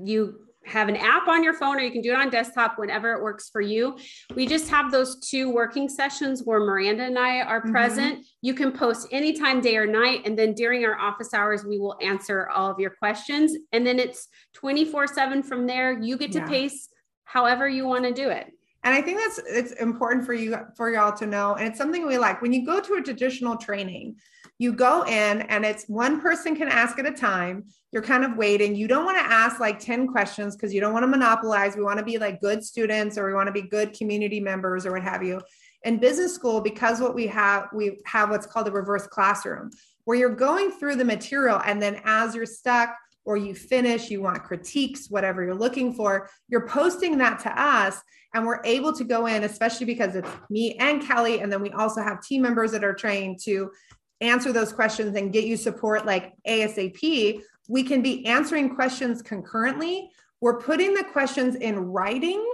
you 0.00 0.45
have 0.66 0.88
an 0.88 0.96
app 0.96 1.28
on 1.28 1.44
your 1.44 1.54
phone 1.54 1.76
or 1.76 1.80
you 1.80 1.90
can 1.90 2.02
do 2.02 2.12
it 2.12 2.16
on 2.16 2.28
desktop 2.28 2.74
whenever 2.76 3.12
it 3.12 3.22
works 3.22 3.48
for 3.48 3.60
you. 3.60 3.96
We 4.34 4.46
just 4.46 4.68
have 4.68 4.90
those 4.90 5.20
two 5.20 5.50
working 5.50 5.88
sessions 5.88 6.42
where 6.44 6.60
Miranda 6.60 7.04
and 7.04 7.18
I 7.18 7.40
are 7.40 7.60
mm-hmm. 7.60 7.70
present. 7.70 8.26
You 8.42 8.52
can 8.52 8.72
post 8.72 9.08
anytime, 9.12 9.60
day 9.60 9.76
or 9.76 9.86
night. 9.86 10.22
And 10.24 10.38
then 10.38 10.54
during 10.54 10.84
our 10.84 10.98
office 10.98 11.32
hours, 11.32 11.64
we 11.64 11.78
will 11.78 11.96
answer 12.02 12.48
all 12.48 12.70
of 12.70 12.80
your 12.80 12.90
questions. 12.90 13.56
And 13.72 13.86
then 13.86 13.98
it's 13.98 14.28
24 14.54 15.06
7 15.06 15.42
from 15.42 15.66
there. 15.66 15.98
You 16.00 16.16
get 16.16 16.32
to 16.32 16.40
yeah. 16.40 16.48
pace 16.48 16.88
however 17.24 17.68
you 17.68 17.86
want 17.86 18.04
to 18.04 18.12
do 18.12 18.30
it. 18.30 18.52
And 18.86 18.94
I 18.94 19.02
think 19.02 19.18
that's 19.18 19.40
it's 19.48 19.72
important 19.72 20.24
for 20.24 20.32
you 20.32 20.56
for 20.76 20.92
y'all 20.92 21.12
to 21.16 21.26
know. 21.26 21.56
And 21.56 21.66
it's 21.66 21.76
something 21.76 22.06
we 22.06 22.18
like. 22.18 22.40
When 22.40 22.52
you 22.52 22.64
go 22.64 22.80
to 22.80 22.94
a 22.94 23.02
traditional 23.02 23.56
training, 23.56 24.14
you 24.58 24.72
go 24.72 25.02
in 25.02 25.42
and 25.42 25.64
it's 25.64 25.86
one 25.88 26.20
person 26.20 26.54
can 26.54 26.68
ask 26.68 26.96
at 27.00 27.04
a 27.04 27.10
time. 27.10 27.64
You're 27.90 28.04
kind 28.04 28.24
of 28.24 28.36
waiting. 28.36 28.76
You 28.76 28.86
don't 28.86 29.04
want 29.04 29.18
to 29.18 29.24
ask 29.24 29.58
like 29.58 29.80
10 29.80 30.06
questions 30.06 30.54
because 30.54 30.72
you 30.72 30.80
don't 30.80 30.92
want 30.92 31.02
to 31.02 31.08
monopolize. 31.08 31.74
We 31.74 31.82
want 31.82 31.98
to 31.98 32.04
be 32.04 32.16
like 32.18 32.40
good 32.40 32.64
students 32.64 33.18
or 33.18 33.26
we 33.26 33.34
want 33.34 33.48
to 33.48 33.52
be 33.52 33.62
good 33.62 33.92
community 33.92 34.38
members 34.38 34.86
or 34.86 34.92
what 34.92 35.02
have 35.02 35.24
you. 35.24 35.40
In 35.82 35.98
business 35.98 36.32
school, 36.32 36.60
because 36.60 37.00
what 37.00 37.12
we 37.12 37.26
have, 37.26 37.66
we 37.74 37.98
have 38.06 38.30
what's 38.30 38.46
called 38.46 38.68
a 38.68 38.70
reverse 38.70 39.08
classroom, 39.08 39.72
where 40.04 40.16
you're 40.16 40.30
going 40.30 40.70
through 40.70 40.94
the 40.94 41.04
material 41.04 41.60
and 41.66 41.82
then 41.82 42.00
as 42.04 42.36
you're 42.36 42.46
stuck 42.46 42.94
or 43.24 43.36
you 43.36 43.52
finish, 43.52 44.10
you 44.10 44.22
want 44.22 44.44
critiques, 44.44 45.10
whatever 45.10 45.44
you're 45.44 45.56
looking 45.56 45.92
for, 45.92 46.30
you're 46.48 46.68
posting 46.68 47.18
that 47.18 47.40
to 47.40 47.60
us 47.60 48.00
and 48.36 48.46
we're 48.46 48.60
able 48.64 48.92
to 48.92 49.02
go 49.02 49.26
in, 49.26 49.44
especially 49.44 49.86
because 49.86 50.14
it's 50.14 50.28
me 50.50 50.74
and 50.74 51.02
Kelly. 51.02 51.40
And 51.40 51.50
then 51.50 51.62
we 51.62 51.70
also 51.70 52.02
have 52.02 52.22
team 52.22 52.42
members 52.42 52.70
that 52.72 52.84
are 52.84 52.92
trained 52.92 53.40
to 53.44 53.70
answer 54.20 54.52
those 54.52 54.74
questions 54.74 55.16
and 55.16 55.32
get 55.32 55.44
you 55.44 55.56
support 55.56 56.04
like 56.04 56.34
ASAP, 56.46 57.40
we 57.68 57.82
can 57.82 58.02
be 58.02 58.26
answering 58.26 58.74
questions 58.74 59.22
concurrently. 59.22 60.10
We're 60.42 60.60
putting 60.60 60.92
the 60.92 61.04
questions 61.04 61.56
in 61.56 61.78
writing 61.78 62.46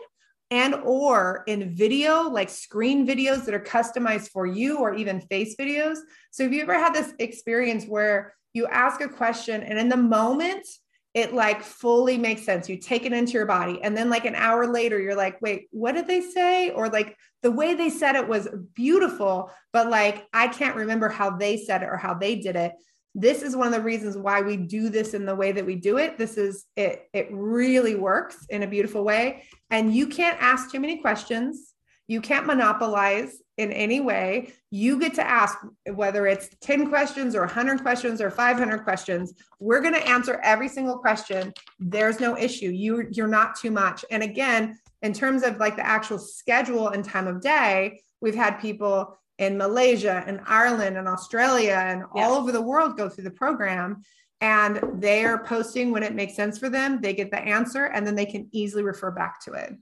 and 0.53 0.75
or 0.85 1.43
in 1.47 1.75
video 1.75 2.29
like 2.29 2.49
screen 2.51 3.07
videos 3.07 3.45
that 3.45 3.55
are 3.55 3.61
customized 3.61 4.29
for 4.29 4.47
you 4.47 4.79
or 4.79 4.95
even 4.95 5.19
face 5.19 5.57
videos 5.57 5.97
so 6.31 6.45
have 6.45 6.53
you 6.53 6.61
ever 6.61 6.75
had 6.75 6.93
this 6.93 7.15
experience 7.21 7.87
where 7.87 8.35
you 8.53 8.67
ask 8.67 9.01
a 9.01 9.09
question 9.09 9.63
and 9.63 9.79
in 9.79 9.89
the 9.89 9.97
moment 9.97 10.67
it 11.15 11.35
like 11.35 11.63
fully 11.63 12.17
makes 12.17 12.43
sense. 12.43 12.69
You 12.69 12.79
take 12.79 13.05
it 13.05 13.13
into 13.13 13.33
your 13.33 13.45
body. 13.47 13.81
And 13.83 13.97
then 13.97 14.09
like 14.09 14.25
an 14.25 14.35
hour 14.35 14.67
later, 14.67 14.99
you're 14.99 15.17
like, 15.17 15.41
wait, 15.43 15.69
what 15.71 15.93
did 15.93 16.07
they 16.07 16.23
say? 16.23 16.71
Or 16.71 16.89
like 16.89 17.17
the 17.43 17.51
way 17.51 17.75
they 17.75 17.91
said 17.91 18.17
it 18.17 18.29
was 18.29 18.49
beautiful, 18.75 19.51
but 19.73 19.91
like 19.91 20.27
I 20.33 20.49
can't 20.49 20.77
remember 20.77 21.09
how 21.09 21.37
they 21.37 21.59
said 21.59 21.83
it 21.83 21.89
or 21.89 21.99
how 21.99 22.15
they 22.15 22.37
did 22.37 22.57
it. 22.57 22.73
This 23.15 23.43
is 23.43 23.55
one 23.55 23.67
of 23.67 23.75
the 23.75 23.83
reasons 23.83 24.17
why 24.17 24.41
we 24.41 24.57
do 24.57 24.89
this 24.89 25.13
in 25.13 25.27
the 25.27 25.35
way 25.35 25.53
that 25.53 25.67
we 25.67 25.75
do 25.75 25.99
it. 25.99 26.17
This 26.17 26.39
is 26.39 26.65
it, 26.77 27.11
it 27.13 27.29
really 27.31 27.95
works 27.95 28.47
in 28.49 28.63
a 28.63 28.67
beautiful 28.67 29.05
way. 29.05 29.45
And 29.69 29.95
you 29.95 30.07
can't 30.07 30.41
ask 30.41 30.71
too 30.71 30.81
many 30.81 30.97
questions. 30.97 31.72
You 32.13 32.21
can't 32.21 32.47
monopolize 32.47 33.39
in 33.57 33.73
any 33.73 34.01
way, 34.01 34.53
you 34.71 35.01
get 35.01 35.15
to 35.15 35.27
ask 35.27 35.57
whether 35.95 36.27
it's 36.27 36.51
10 36.61 36.91
questions 36.91 37.35
or 37.35 37.41
100 37.41 37.81
questions 37.81 38.21
or 38.21 38.31
500 38.31 38.85
questions. 38.85 39.33
We're 39.61 39.81
going 39.81 39.95
to 39.95 40.07
answer 40.07 40.39
every 40.43 40.69
single 40.69 40.99
question. 40.99 41.55
There's 41.79 42.21
no 42.21 42.37
issue. 42.37 42.69
You 42.69 43.09
you're 43.13 43.29
not 43.29 43.57
too 43.57 43.71
much. 43.71 44.05
And 44.11 44.23
again, 44.23 44.79
in 45.01 45.15
terms 45.15 45.43
of 45.43 45.57
like 45.57 45.77
the 45.77 45.87
actual 45.87 46.19
schedule 46.19 46.89
and 46.89 47.03
time 47.03 47.27
of 47.27 47.41
day, 47.41 48.03
we've 48.21 48.35
had 48.35 48.61
people 48.61 49.19
in 49.39 49.57
Malaysia 49.57 50.23
and 50.27 50.41
Ireland 50.47 50.99
and 50.99 51.09
Australia 51.09 51.83
and 51.83 52.03
yeah. 52.15 52.25
all 52.25 52.35
over 52.35 52.53
the 52.53 52.61
world 52.61 52.99
go 52.99 53.09
through 53.09 53.25
the 53.25 53.31
program 53.31 54.03
and 54.43 54.81
they're 54.97 55.45
posting 55.45 55.93
when 55.93 56.03
it 56.03 56.15
makes 56.15 56.37
sense 56.37 56.59
for 56.59 56.69
them. 56.69 57.01
They 57.01 57.15
get 57.15 57.31
the 57.31 57.41
answer 57.41 57.87
and 57.87 58.07
then 58.07 58.17
they 58.17 58.27
can 58.27 58.49
easily 58.53 58.83
refer 58.83 59.11
back 59.11 59.43
to 59.45 59.53
it. 59.53 59.73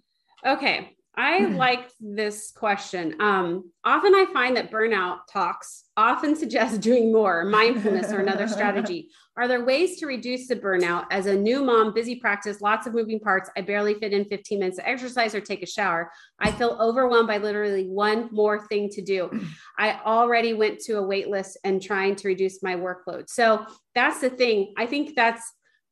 Okay. 0.46 0.96
I 1.20 1.44
like 1.54 1.90
this 2.00 2.50
question. 2.50 3.20
Um, 3.20 3.70
often 3.84 4.14
I 4.14 4.24
find 4.32 4.56
that 4.56 4.70
burnout 4.70 5.18
talks 5.30 5.84
often 5.94 6.34
suggest 6.34 6.80
doing 6.90 7.12
more, 7.12 7.44
mindfulness, 7.44 8.10
or 8.10 8.20
another 8.20 8.48
strategy. 8.48 9.10
Are 9.36 9.46
there 9.46 9.64
ways 9.64 9.98
to 9.98 10.06
reduce 10.06 10.48
the 10.48 10.56
burnout? 10.56 11.04
As 11.10 11.26
a 11.26 11.36
new 11.36 11.62
mom, 11.62 11.92
busy 11.92 12.16
practice, 12.16 12.62
lots 12.62 12.86
of 12.86 12.94
moving 12.94 13.20
parts, 13.20 13.50
I 13.54 13.60
barely 13.60 13.94
fit 13.94 14.14
in 14.14 14.24
15 14.24 14.58
minutes 14.58 14.78
to 14.78 14.88
exercise 14.88 15.34
or 15.34 15.42
take 15.42 15.62
a 15.62 15.66
shower. 15.66 16.10
I 16.38 16.52
feel 16.52 16.78
overwhelmed 16.80 17.28
by 17.28 17.36
literally 17.36 17.86
one 17.86 18.30
more 18.32 18.66
thing 18.66 18.88
to 18.90 19.02
do. 19.02 19.30
I 19.78 20.00
already 20.04 20.54
went 20.54 20.80
to 20.80 20.94
a 20.94 21.02
wait 21.02 21.28
list 21.28 21.58
and 21.64 21.82
trying 21.82 22.16
to 22.16 22.28
reduce 22.28 22.62
my 22.62 22.76
workload. 22.76 23.28
So 23.28 23.66
that's 23.94 24.20
the 24.20 24.30
thing. 24.30 24.72
I 24.78 24.86
think 24.86 25.14
that's 25.14 25.42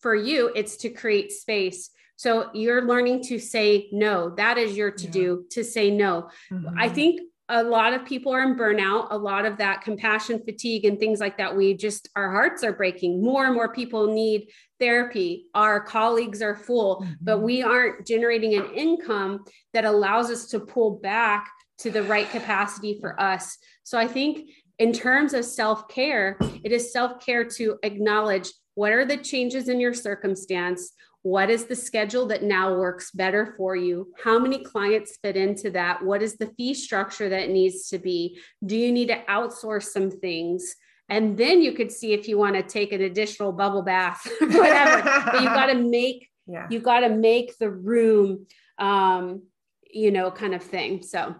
for 0.01 0.15
you, 0.15 0.53
it's 0.55 0.77
to 0.79 0.91
create 0.91 1.33
space 1.33 1.91
so 2.19 2.51
you're 2.53 2.85
learning 2.85 3.23
to 3.23 3.39
say 3.39 3.89
no. 3.93 4.31
That 4.31 4.59
is 4.59 4.77
your 4.77 4.91
to 4.91 5.07
do 5.07 5.45
yeah. 5.45 5.49
to 5.53 5.65
say 5.65 5.89
no. 5.89 6.31
Mm-hmm. 6.51 6.77
I 6.77 6.89
think 6.89 7.21
a 7.49 7.63
lot 7.63 7.95
of 7.95 8.05
people 8.05 8.33
are 8.35 8.43
in 8.43 8.57
burnout, 8.57 9.07
a 9.13 9.17
lot 9.17 9.47
of 9.47 9.57
that 9.59 9.83
compassion 9.83 10.43
fatigue 10.45 10.85
and 10.85 10.99
things 10.99 11.21
like 11.21 11.39
that. 11.39 11.57
We 11.57 11.75
just, 11.75 12.09
our 12.17 12.33
hearts 12.33 12.65
are 12.65 12.73
breaking. 12.73 13.23
More 13.23 13.47
and 13.47 13.55
more 13.55 13.73
people 13.73 14.13
need 14.13 14.51
therapy. 14.81 15.47
Our 15.55 15.81
colleagues 15.81 16.43
are 16.43 16.57
full, 16.57 17.03
mm-hmm. 17.03 17.13
but 17.21 17.39
we 17.39 17.63
aren't 17.63 18.05
generating 18.05 18.55
an 18.55 18.67
income 18.75 19.45
that 19.73 19.85
allows 19.85 20.29
us 20.29 20.47
to 20.47 20.59
pull 20.59 20.99
back 20.99 21.49
to 21.79 21.91
the 21.93 22.03
right 22.03 22.29
capacity 22.31 22.99
for 23.01 23.19
us. 23.21 23.59
So 23.85 23.97
I 23.97 24.09
think 24.09 24.51
in 24.81 24.93
terms 24.93 25.35
of 25.35 25.45
self 25.45 25.87
care, 25.87 26.37
it 26.65 26.73
is 26.73 26.93
self 26.93 27.25
care 27.25 27.45
to 27.45 27.79
acknowledge 27.85 28.49
what 28.75 28.93
are 28.93 29.05
the 29.05 29.17
changes 29.17 29.69
in 29.69 29.81
your 29.81 29.95
circumstance? 29.95 30.93
What 31.29 31.51
is 31.51 31.67
the 31.67 31.77
schedule 31.77 32.25
that 32.29 32.43
now 32.43 32.75
works 32.75 33.11
better 33.11 33.53
for 33.59 33.77
you? 33.77 34.15
How 34.25 34.39
many 34.39 34.65
clients 34.65 35.19
fit 35.23 35.37
into 35.37 35.71
that? 35.73 36.03
What 36.03 36.23
is 36.23 36.39
the 36.39 36.47
fee 36.57 36.73
structure 36.73 37.29
that 37.29 37.51
needs 37.51 37.91
to 37.91 37.99
be? 37.99 38.41
Do 38.65 38.75
you 38.75 38.91
need 38.91 39.09
to 39.09 39.23
outsource 39.29 39.83
some 39.83 40.11
things? 40.11 40.75
And 41.11 41.37
then 41.37 41.61
you 41.61 41.73
could 41.73 41.93
see 41.93 42.15
if 42.15 42.29
you 42.29 42.39
want 42.39 42.57
to 42.57 42.63
take 42.63 42.95
an 42.95 43.03
additional 43.03 43.53
bubble 43.53 43.83
bath, 43.83 44.27
whatever. 44.41 45.03
but 45.03 45.43
you 45.43 45.49
got 45.49 45.67
to 45.67 45.75
make 45.99 46.31
yeah. 46.47 46.67
you 46.71 46.81
got 46.81 47.01
to 47.01 47.11
make 47.11 47.59
the 47.59 47.69
room 47.69 48.47
um, 48.79 49.43
you 49.91 50.11
know, 50.11 50.31
kind 50.31 50.55
of 50.55 50.63
thing. 50.63 51.03
So 51.03 51.35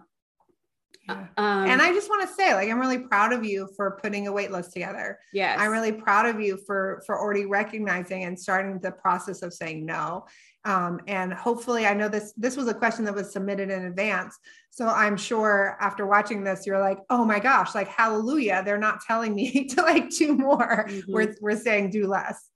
um, 1.09 1.67
and 1.67 1.81
I 1.81 1.91
just 1.93 2.09
want 2.09 2.27
to 2.27 2.33
say, 2.33 2.53
like, 2.53 2.69
I'm 2.69 2.79
really 2.79 2.99
proud 2.99 3.33
of 3.33 3.45
you 3.45 3.69
for 3.75 3.99
putting 4.01 4.27
a 4.27 4.31
wait 4.31 4.51
list 4.51 4.73
together. 4.73 5.19
Yeah. 5.33 5.55
I'm 5.57 5.71
really 5.71 5.91
proud 5.91 6.25
of 6.25 6.39
you 6.39 6.57
for 6.65 7.01
for 7.05 7.19
already 7.19 7.45
recognizing 7.45 8.23
and 8.25 8.39
starting 8.39 8.79
the 8.79 8.91
process 8.91 9.41
of 9.41 9.53
saying 9.53 9.85
no. 9.85 10.25
Um, 10.65 10.99
and 11.07 11.33
hopefully, 11.33 11.85
I 11.85 11.93
know 11.93 12.09
this 12.09 12.33
this 12.35 12.57
was 12.57 12.67
a 12.67 12.73
question 12.73 13.05
that 13.05 13.15
was 13.15 13.31
submitted 13.31 13.69
in 13.69 13.85
advance. 13.85 14.37
So 14.71 14.87
I'm 14.87 15.17
sure 15.17 15.77
after 15.79 16.05
watching 16.05 16.43
this, 16.43 16.65
you're 16.65 16.79
like, 16.79 16.99
oh 17.09 17.25
my 17.25 17.39
gosh, 17.39 17.75
like 17.75 17.87
hallelujah, 17.87 18.61
they're 18.63 18.77
not 18.77 19.01
telling 19.01 19.33
me 19.33 19.65
to 19.69 19.81
like 19.81 20.09
do 20.09 20.35
more. 20.35 20.85
Mm-hmm. 20.87 21.11
We're, 21.11 21.35
we're 21.41 21.57
saying 21.57 21.89
do 21.91 22.07
less. 22.07 22.49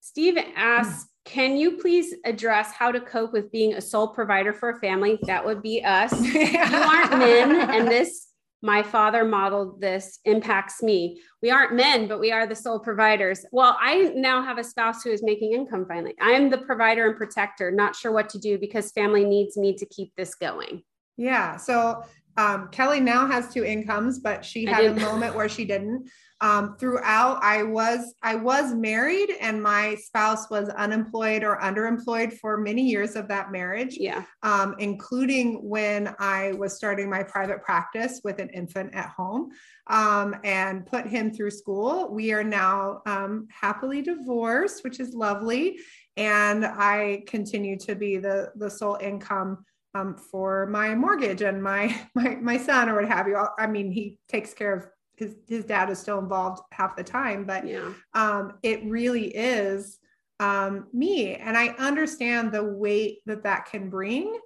Steve 0.00 0.38
asks, 0.54 1.06
can 1.26 1.56
you 1.56 1.72
please 1.72 2.14
address 2.24 2.72
how 2.72 2.90
to 2.92 3.00
cope 3.00 3.32
with 3.32 3.50
being 3.50 3.74
a 3.74 3.80
sole 3.80 4.08
provider 4.08 4.54
for 4.54 4.70
a 4.70 4.78
family? 4.78 5.18
That 5.24 5.44
would 5.44 5.60
be 5.60 5.84
us. 5.84 6.12
you 6.34 6.58
aren't 6.62 7.18
men, 7.18 7.70
and 7.70 7.88
this 7.88 8.28
my 8.62 8.82
father 8.82 9.24
modeled 9.24 9.80
this 9.80 10.18
impacts 10.24 10.82
me. 10.82 11.20
We 11.42 11.50
aren't 11.50 11.74
men, 11.74 12.08
but 12.08 12.20
we 12.20 12.32
are 12.32 12.46
the 12.46 12.54
sole 12.54 12.78
providers. 12.78 13.44
Well, 13.52 13.76
I 13.80 14.12
now 14.14 14.42
have 14.42 14.58
a 14.58 14.64
spouse 14.64 15.02
who 15.02 15.10
is 15.10 15.22
making 15.22 15.52
income 15.52 15.84
finally. 15.86 16.14
I'm 16.20 16.48
the 16.48 16.58
provider 16.58 17.06
and 17.06 17.16
protector, 17.16 17.70
not 17.70 17.94
sure 17.94 18.12
what 18.12 18.30
to 18.30 18.38
do 18.38 18.58
because 18.58 18.90
family 18.92 19.24
needs 19.24 19.56
me 19.56 19.74
to 19.74 19.86
keep 19.86 20.12
this 20.16 20.34
going. 20.34 20.82
Yeah. 21.16 21.56
So 21.56 22.02
um, 22.36 22.68
Kelly 22.72 23.00
now 23.00 23.26
has 23.26 23.52
two 23.52 23.64
incomes, 23.64 24.18
but 24.18 24.44
she 24.44 24.64
had 24.64 24.84
a 24.84 24.94
moment 24.94 25.34
where 25.34 25.48
she 25.48 25.64
didn't 25.64 26.08
um, 26.40 26.76
throughout 26.78 27.42
i 27.42 27.62
was 27.62 28.14
i 28.22 28.34
was 28.34 28.74
married 28.74 29.30
and 29.40 29.62
my 29.62 29.94
spouse 29.96 30.50
was 30.50 30.68
unemployed 30.70 31.42
or 31.42 31.58
underemployed 31.60 32.32
for 32.38 32.58
many 32.58 32.82
years 32.82 33.16
of 33.16 33.28
that 33.28 33.50
marriage 33.50 33.96
yeah. 33.98 34.22
um, 34.42 34.74
including 34.78 35.54
when 35.68 36.14
i 36.18 36.52
was 36.52 36.76
starting 36.76 37.08
my 37.08 37.22
private 37.22 37.62
practice 37.62 38.20
with 38.24 38.38
an 38.38 38.48
infant 38.50 38.94
at 38.94 39.10
home 39.10 39.50
um, 39.88 40.34
and 40.44 40.86
put 40.86 41.06
him 41.06 41.32
through 41.32 41.50
school. 41.50 42.12
We 42.12 42.32
are 42.32 42.44
now 42.44 43.02
um, 43.06 43.46
happily 43.50 44.02
divorced 44.02 44.84
which 44.84 45.00
is 45.00 45.14
lovely. 45.14 45.78
And 46.16 46.64
i 46.64 47.22
continue 47.26 47.78
to 47.80 47.94
be 47.94 48.16
the 48.16 48.52
the 48.56 48.70
sole 48.70 48.96
income 49.00 49.64
um, 49.94 50.16
for 50.16 50.66
my 50.66 50.94
mortgage 50.94 51.42
and 51.42 51.62
my, 51.62 51.94
my 52.14 52.36
my 52.36 52.56
son 52.56 52.88
or 52.88 52.96
what 52.96 53.08
have 53.08 53.28
you. 53.28 53.42
I 53.58 53.66
mean 53.66 53.90
he 53.90 54.18
takes 54.28 54.54
care 54.54 54.74
of 54.74 54.86
his 55.16 55.34
his 55.48 55.64
dad 55.64 55.90
is 55.90 55.98
still 55.98 56.18
involved 56.18 56.62
half 56.72 56.96
the 56.96 57.04
time 57.04 57.44
but 57.44 57.66
yeah. 57.66 57.92
um, 58.14 58.54
it 58.62 58.84
really 58.84 59.28
is 59.28 59.98
um, 60.40 60.86
me 60.92 61.34
and 61.34 61.56
i 61.56 61.68
understand 61.78 62.52
the 62.52 62.62
weight 62.62 63.18
that 63.26 63.42
that 63.42 63.66
can 63.66 63.88
bring 63.88 64.38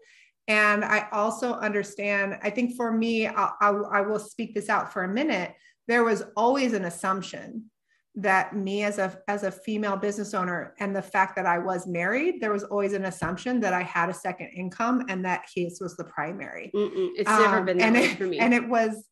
and 0.49 0.85
i 0.85 1.07
also 1.13 1.55
understand 1.55 2.39
i 2.43 2.51
think 2.51 2.77
for 2.77 2.93
me 2.93 3.27
I'll, 3.27 3.57
I'll, 3.61 3.87
I 3.93 4.01
will 4.01 4.19
speak 4.19 4.55
this 4.55 4.69
out 4.69 4.93
for 4.93 5.05
a 5.05 5.09
minute 5.09 5.55
there 5.89 6.05
was 6.05 6.23
always 6.37 6.73
an 6.73 6.85
assumption 6.85 7.71
that 8.17 8.55
me 8.55 8.83
as 8.83 8.99
a 8.99 9.19
as 9.29 9.45
a 9.45 9.51
female 9.51 9.97
business 9.97 10.35
owner 10.35 10.75
and 10.81 10.95
the 10.95 11.03
fact 11.03 11.37
that 11.37 11.47
I 11.47 11.59
was 11.59 11.87
married, 11.87 12.41
there 12.41 12.53
was 12.53 12.65
always 12.65 12.93
an 12.93 13.05
assumption 13.05 13.61
that 13.61 13.73
I 13.73 13.83
had 13.83 14.09
a 14.09 14.15
second 14.15 14.49
income 14.49 15.05
and 15.09 15.25
that 15.25 15.45
his 15.55 15.81
was 15.81 15.97
the 15.97 16.05
primary. 16.05 16.71
Mm-mm, 16.75 17.11
it's 17.17 17.31
um, 17.31 17.43
never 17.43 17.63
been 17.63 17.79
that 17.79 17.93
way 17.93 18.09
for 18.09 18.25
me. 18.25 18.39
And 18.39 18.53
it 18.53 18.69
was 18.69 19.05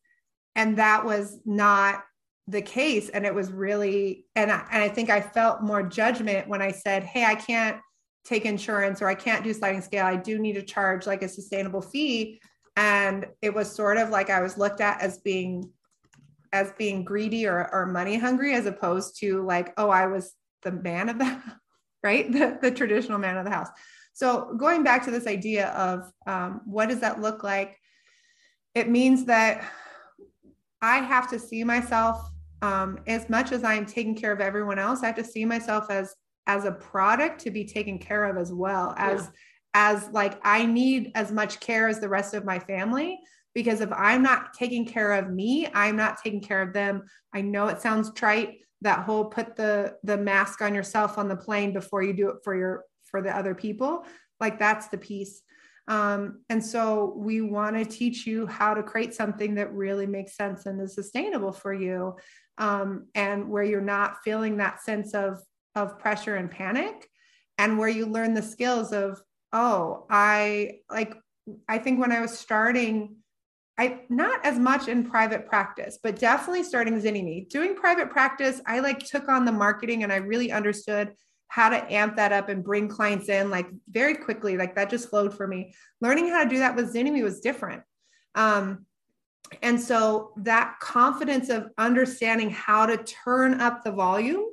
and 0.59 0.77
that 0.77 1.05
was 1.05 1.39
not 1.45 2.03
the 2.45 2.61
case. 2.61 3.07
And 3.07 3.25
it 3.25 3.33
was 3.33 3.49
really 3.49 4.25
and 4.35 4.51
I, 4.51 4.65
and 4.71 4.83
I 4.83 4.89
think 4.89 5.09
i 5.09 5.21
felt 5.21 5.61
more 5.61 5.83
judgment 5.83 6.49
when 6.49 6.61
i 6.61 6.71
said 6.71 7.03
hey 7.03 7.23
i 7.23 7.35
can't 7.35 7.77
take 8.25 8.45
insurance 8.45 9.01
or 9.01 9.07
i 9.07 9.15
can't 9.15 9.43
do 9.43 9.53
sliding 9.53 9.81
scale. 9.81 10.05
I 10.05 10.17
do 10.17 10.37
need 10.37 10.53
to 10.53 10.61
charge 10.61 11.07
like 11.07 11.23
a 11.23 11.29
sustainable 11.29 11.81
fee. 11.81 12.41
And 12.75 13.25
it 13.41 13.53
was 13.53 13.71
sort 13.71 13.97
of 13.97 14.09
like 14.09 14.29
i 14.29 14.41
was 14.41 14.57
looked 14.57 14.81
at 14.81 15.01
as 15.01 15.19
being 15.19 15.71
as 16.51 16.73
being 16.77 17.05
greedy 17.05 17.47
or, 17.47 17.73
or 17.73 17.85
money 17.85 18.17
hungry 18.17 18.53
as 18.53 18.65
opposed 18.65 19.17
to 19.19 19.45
like 19.45 19.73
oh 19.77 19.89
i 19.89 20.07
was 20.07 20.33
the 20.63 20.71
man 20.71 21.07
of 21.07 21.19
the 21.19 21.25
house, 21.25 21.55
right? 22.03 22.29
The, 22.29 22.57
the 22.61 22.71
traditional 22.71 23.17
man 23.17 23.37
of 23.37 23.45
the 23.45 23.51
house. 23.51 23.69
So 24.13 24.53
going 24.57 24.83
back 24.83 25.05
to 25.05 25.11
this 25.11 25.27
idea 25.27 25.69
of 25.69 26.11
um, 26.27 26.61
what 26.65 26.89
does 26.89 26.99
that 26.99 27.21
look 27.21 27.43
like? 27.43 27.77
It 28.75 28.89
means 28.89 29.25
that 29.25 29.63
I 30.81 30.97
have 30.97 31.29
to 31.31 31.39
see 31.39 31.63
myself 31.63 32.29
um, 32.61 32.99
as 33.07 33.29
much 33.29 33.51
as 33.51 33.63
I'm 33.63 33.85
taking 33.85 34.15
care 34.15 34.31
of 34.31 34.41
everyone 34.41 34.79
else. 34.79 35.03
I 35.03 35.07
have 35.07 35.15
to 35.15 35.23
see 35.23 35.45
myself 35.45 35.89
as 35.89 36.15
as 36.47 36.65
a 36.65 36.71
product 36.71 37.39
to 37.41 37.51
be 37.51 37.63
taken 37.63 37.99
care 37.99 38.25
of 38.25 38.35
as 38.35 38.51
well 38.51 38.95
as 38.97 39.21
yeah. 39.21 39.29
as 39.75 40.09
like 40.11 40.39
I 40.43 40.65
need 40.65 41.11
as 41.13 41.31
much 41.31 41.59
care 41.59 41.87
as 41.87 41.99
the 41.99 42.09
rest 42.09 42.33
of 42.33 42.43
my 42.43 42.57
family 42.57 43.19
because 43.53 43.81
if 43.81 43.91
I'm 43.91 44.23
not 44.23 44.53
taking 44.53 44.85
care 44.85 45.13
of 45.13 45.29
me, 45.29 45.67
I'm 45.73 45.95
not 45.95 46.17
taking 46.23 46.41
care 46.41 46.61
of 46.61 46.73
them. 46.73 47.03
I 47.33 47.41
know 47.41 47.67
it 47.67 47.81
sounds 47.81 48.11
trite 48.13 48.59
that 48.81 49.03
whole 49.03 49.25
put 49.25 49.55
the 49.55 49.95
the 50.03 50.17
mask 50.17 50.61
on 50.61 50.73
yourself 50.73 51.17
on 51.17 51.27
the 51.27 51.35
plane 51.35 51.73
before 51.73 52.01
you 52.01 52.13
do 52.13 52.29
it 52.29 52.37
for 52.43 52.55
your 52.55 52.85
for 53.03 53.21
the 53.21 53.35
other 53.35 53.53
people. 53.53 54.05
Like 54.39 54.57
that's 54.57 54.87
the 54.87 54.97
piece 54.97 55.41
um, 55.89 56.41
and 56.49 56.63
so 56.63 57.15
we 57.17 57.41
want 57.41 57.75
to 57.75 57.83
teach 57.83 58.27
you 58.27 58.45
how 58.45 58.75
to 58.75 58.83
create 58.83 59.15
something 59.15 59.55
that 59.55 59.73
really 59.73 60.05
makes 60.05 60.37
sense 60.37 60.67
and 60.67 60.79
is 60.79 60.93
sustainable 60.93 61.51
for 61.51 61.73
you. 61.73 62.15
Um, 62.59 63.07
and 63.15 63.49
where 63.49 63.63
you're 63.63 63.81
not 63.81 64.17
feeling 64.23 64.57
that 64.57 64.83
sense 64.83 65.15
of, 65.15 65.39
of 65.75 65.97
pressure 65.97 66.35
and 66.35 66.51
panic, 66.51 67.09
and 67.57 67.77
where 67.77 67.89
you 67.89 68.05
learn 68.05 68.33
the 68.33 68.41
skills 68.41 68.93
of, 68.93 69.19
oh, 69.51 70.05
I 70.09 70.79
like, 70.91 71.15
I 71.67 71.79
think 71.79 71.99
when 71.99 72.11
I 72.11 72.21
was 72.21 72.37
starting, 72.37 73.15
I 73.77 74.01
not 74.09 74.45
as 74.45 74.59
much 74.59 74.89
in 74.89 75.09
private 75.09 75.47
practice, 75.47 75.97
but 76.03 76.19
definitely 76.19 76.63
starting 76.63 77.01
Zynnyme. 77.01 77.49
Doing 77.49 77.75
private 77.75 78.11
practice, 78.11 78.61
I 78.67 78.79
like 78.79 78.99
took 78.99 79.27
on 79.27 79.45
the 79.45 79.51
marketing 79.53 80.03
and 80.03 80.11
I 80.11 80.17
really 80.17 80.51
understood 80.51 81.13
how 81.49 81.69
to 81.69 81.91
amp 81.91 82.15
that 82.15 82.31
up 82.31 82.47
and 82.47 82.63
bring 82.63 82.87
clients 82.87 83.27
in 83.27 83.49
like 83.49 83.67
very 83.89 84.15
quickly. 84.15 84.55
Like 84.55 84.75
that 84.75 84.89
just 84.89 85.09
flowed 85.09 85.33
for 85.35 85.45
me. 85.47 85.73
Learning 85.99 86.29
how 86.29 86.43
to 86.43 86.49
do 86.49 86.59
that 86.59 86.75
with 86.75 86.93
Zynnyme 86.93 87.23
was 87.23 87.41
different. 87.41 87.81
Um, 88.35 88.85
and 89.63 89.81
so 89.81 90.31
that 90.37 90.75
confidence 90.79 91.49
of 91.49 91.69
understanding 91.77 92.51
how 92.51 92.85
to 92.85 92.97
turn 92.97 93.59
up 93.59 93.83
the 93.83 93.91
volume 93.91 94.45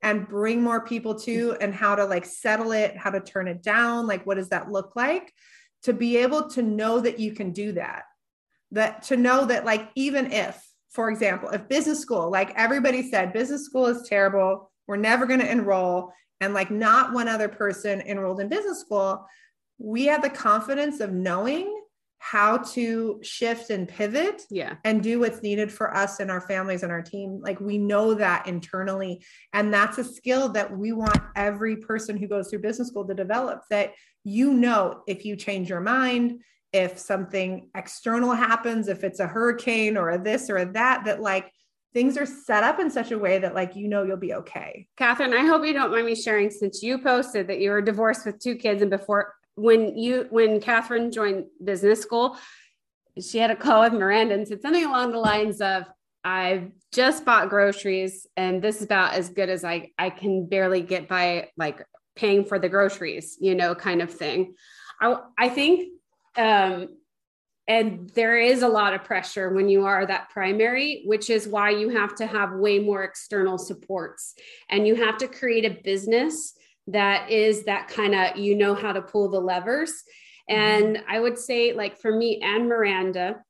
and 0.00 0.28
bring 0.28 0.62
more 0.62 0.84
people 0.84 1.18
to 1.20 1.56
and 1.60 1.74
how 1.74 1.96
to 1.96 2.04
like 2.04 2.24
settle 2.24 2.70
it, 2.70 2.96
how 2.96 3.10
to 3.10 3.20
turn 3.20 3.48
it 3.48 3.62
down, 3.62 4.06
like 4.06 4.24
what 4.24 4.36
does 4.36 4.50
that 4.50 4.70
look 4.70 4.94
like? 4.94 5.32
To 5.84 5.92
be 5.92 6.18
able 6.18 6.48
to 6.50 6.62
know 6.62 7.00
that 7.00 7.18
you 7.18 7.32
can 7.32 7.50
do 7.50 7.72
that. 7.72 8.04
That 8.70 9.02
to 9.04 9.16
know 9.16 9.44
that 9.46 9.64
like 9.64 9.90
even 9.96 10.30
if, 10.30 10.64
for 10.90 11.10
example, 11.10 11.48
if 11.48 11.68
business 11.68 11.98
school, 11.98 12.30
like 12.30 12.54
everybody 12.54 13.10
said, 13.10 13.32
business 13.32 13.64
school 13.64 13.86
is 13.86 14.08
terrible, 14.08 14.70
we're 14.86 14.96
never 14.96 15.26
going 15.26 15.40
to 15.40 15.50
enroll 15.50 16.12
and 16.40 16.54
like 16.54 16.70
not 16.70 17.12
one 17.12 17.28
other 17.28 17.48
person 17.48 18.00
enrolled 18.00 18.40
in 18.40 18.48
business 18.48 18.80
school, 18.80 19.26
we 19.78 20.06
have 20.06 20.22
the 20.22 20.30
confidence 20.30 21.00
of 21.00 21.12
knowing 21.12 21.80
how 22.18 22.56
to 22.56 23.20
shift 23.22 23.68
and 23.68 23.86
pivot 23.86 24.40
yeah. 24.50 24.76
and 24.84 25.02
do 25.02 25.20
what's 25.20 25.42
needed 25.42 25.70
for 25.70 25.94
us 25.94 26.20
and 26.20 26.30
our 26.30 26.40
families 26.40 26.82
and 26.82 26.90
our 26.90 27.02
team. 27.02 27.38
Like 27.42 27.60
we 27.60 27.76
know 27.76 28.14
that 28.14 28.46
internally. 28.46 29.22
And 29.52 29.74
that's 29.74 29.98
a 29.98 30.04
skill 30.04 30.48
that 30.50 30.74
we 30.74 30.92
want 30.92 31.18
every 31.36 31.76
person 31.76 32.16
who 32.16 32.26
goes 32.26 32.48
through 32.48 32.60
business 32.60 32.88
school 32.88 33.06
to 33.06 33.14
develop 33.14 33.60
that 33.68 33.92
you 34.24 34.54
know 34.54 35.02
if 35.06 35.26
you 35.26 35.36
change 35.36 35.68
your 35.68 35.82
mind, 35.82 36.40
if 36.72 36.98
something 36.98 37.68
external 37.76 38.32
happens, 38.32 38.88
if 38.88 39.04
it's 39.04 39.20
a 39.20 39.26
hurricane 39.26 39.98
or 39.98 40.08
a 40.08 40.18
this 40.18 40.48
or 40.48 40.56
a 40.56 40.72
that, 40.72 41.04
that 41.04 41.20
like 41.20 41.52
things 41.94 42.18
are 42.18 42.26
set 42.26 42.64
up 42.64 42.80
in 42.80 42.90
such 42.90 43.12
a 43.12 43.18
way 43.18 43.38
that 43.38 43.54
like 43.54 43.76
you 43.76 43.88
know 43.88 44.02
you'll 44.02 44.16
be 44.16 44.34
okay. 44.34 44.88
Catherine, 44.96 45.32
I 45.32 45.46
hope 45.46 45.64
you 45.64 45.72
don't 45.72 45.92
mind 45.92 46.04
me 46.04 46.14
sharing 46.14 46.50
since 46.50 46.82
you 46.82 46.98
posted 46.98 47.46
that 47.46 47.60
you 47.60 47.70
were 47.70 47.80
divorced 47.80 48.26
with 48.26 48.40
two 48.40 48.56
kids 48.56 48.82
and 48.82 48.90
before 48.90 49.34
when 49.54 49.96
you 49.96 50.26
when 50.30 50.60
Catherine 50.60 51.12
joined 51.12 51.46
business 51.62 52.02
school, 52.02 52.36
she 53.20 53.38
had 53.38 53.52
a 53.52 53.56
call 53.56 53.82
with 53.82 53.92
Miranda 53.92 54.34
and 54.34 54.46
said 54.46 54.60
something 54.60 54.84
along 54.84 55.12
the 55.12 55.18
lines 55.18 55.60
of 55.60 55.84
I've 56.24 56.70
just 56.92 57.24
bought 57.24 57.48
groceries 57.50 58.26
and 58.36 58.60
this 58.60 58.78
is 58.78 58.82
about 58.82 59.14
as 59.14 59.28
good 59.28 59.48
as 59.48 59.64
I 59.64 59.92
I 59.96 60.10
can 60.10 60.46
barely 60.46 60.80
get 60.80 61.08
by 61.08 61.50
like 61.56 61.86
paying 62.16 62.44
for 62.44 62.58
the 62.58 62.68
groceries, 62.68 63.36
you 63.40 63.54
know, 63.54 63.74
kind 63.74 64.02
of 64.02 64.12
thing. 64.12 64.54
I 65.00 65.16
I 65.38 65.48
think 65.48 65.90
um 66.36 66.88
and 67.66 68.10
there 68.10 68.36
is 68.36 68.62
a 68.62 68.68
lot 68.68 68.92
of 68.92 69.04
pressure 69.04 69.50
when 69.54 69.68
you 69.68 69.86
are 69.86 70.04
that 70.04 70.28
primary 70.28 71.02
which 71.06 71.30
is 71.30 71.48
why 71.48 71.70
you 71.70 71.88
have 71.88 72.14
to 72.14 72.26
have 72.26 72.52
way 72.52 72.78
more 72.78 73.04
external 73.04 73.58
supports. 73.58 74.34
And 74.68 74.86
you 74.86 74.96
have 74.96 75.16
to 75.18 75.28
create 75.28 75.64
a 75.64 75.82
business 75.82 76.54
that 76.88 77.30
is 77.30 77.64
that 77.64 77.88
kind 77.88 78.14
of 78.14 78.36
you 78.36 78.54
know 78.54 78.74
how 78.74 78.92
to 78.92 79.00
pull 79.00 79.30
the 79.30 79.40
levers. 79.40 79.92
And 80.48 80.96
mm-hmm. 80.96 81.10
i 81.10 81.18
would 81.18 81.38
say 81.38 81.72
like 81.72 81.98
for 81.98 82.14
me 82.14 82.40
and 82.42 82.68
miranda 82.68 83.42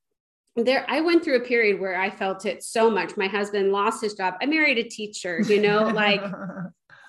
there 0.54 0.86
i 0.88 1.00
went 1.00 1.24
through 1.24 1.38
a 1.38 1.40
period 1.44 1.80
where 1.80 2.00
i 2.00 2.08
felt 2.08 2.46
it 2.46 2.62
so 2.62 2.88
much. 2.88 3.16
My 3.16 3.26
husband 3.26 3.72
lost 3.72 4.00
his 4.00 4.14
job. 4.14 4.34
I 4.40 4.46
married 4.46 4.78
a 4.78 4.84
teacher 4.84 5.40
you 5.40 5.60
know 5.60 5.88
like 5.88 6.22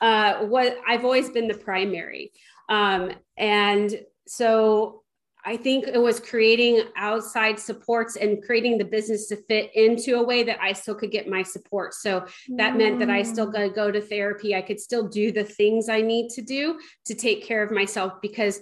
uh 0.02 0.40
what 0.46 0.78
i've 0.88 1.06
always 1.06 1.30
been 1.30 1.48
the 1.48 1.54
primary. 1.54 2.32
Um 2.68 3.12
and 3.38 3.96
so 4.28 5.04
I 5.46 5.58
think 5.58 5.88
it 5.88 6.02
was 6.02 6.20
creating 6.20 6.84
outside 6.98 7.60
supports 7.60 8.16
and 8.16 8.44
creating 8.44 8.80
the 8.80 8.86
business 8.86 9.28
to 9.28 9.36
fit 9.36 9.70
into 9.76 10.16
a 10.16 10.24
way 10.24 10.44
that 10.44 10.60
I 10.60 10.74
still 10.74 10.96
could 10.96 11.12
get 11.12 11.30
my 11.30 11.44
support. 11.44 11.94
So 11.94 12.26
that 12.58 12.74
mm. 12.74 12.78
meant 12.78 13.00
that 13.00 13.12
I 13.12 13.22
still 13.22 13.46
got 13.46 13.60
to 13.60 13.70
go 13.70 13.92
to 13.92 14.02
therapy. 14.02 14.56
I 14.56 14.62
could 14.62 14.80
still 14.80 15.08
do 15.08 15.32
the 15.32 15.44
things 15.44 15.88
I 15.88 16.02
need 16.02 16.30
to 16.32 16.42
do 16.42 16.80
to 17.06 17.14
take 17.14 17.44
care 17.44 17.62
of 17.62 17.70
myself 17.70 18.14
because 18.22 18.60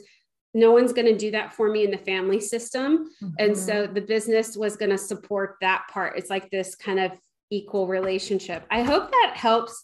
no 0.53 0.72
one's 0.72 0.93
going 0.93 1.07
to 1.07 1.18
do 1.18 1.31
that 1.31 1.53
for 1.53 1.69
me 1.69 1.85
in 1.85 1.91
the 1.91 1.97
family 1.97 2.39
system. 2.39 3.10
Mm-hmm. 3.23 3.30
And 3.39 3.57
so 3.57 3.88
the 3.88 4.01
business 4.01 4.55
was 4.57 4.76
going 4.76 4.91
to 4.91 4.97
support 4.97 5.55
that 5.61 5.85
part. 5.89 6.18
It's 6.18 6.30
like 6.30 6.51
this 6.51 6.76
kind 6.76 6.99
of 6.99 7.11
equal 7.49 7.88
relationship. 7.88 8.65
I 8.69 8.84
hope 8.84 9.10
that 9.10 9.34
helps 9.35 9.81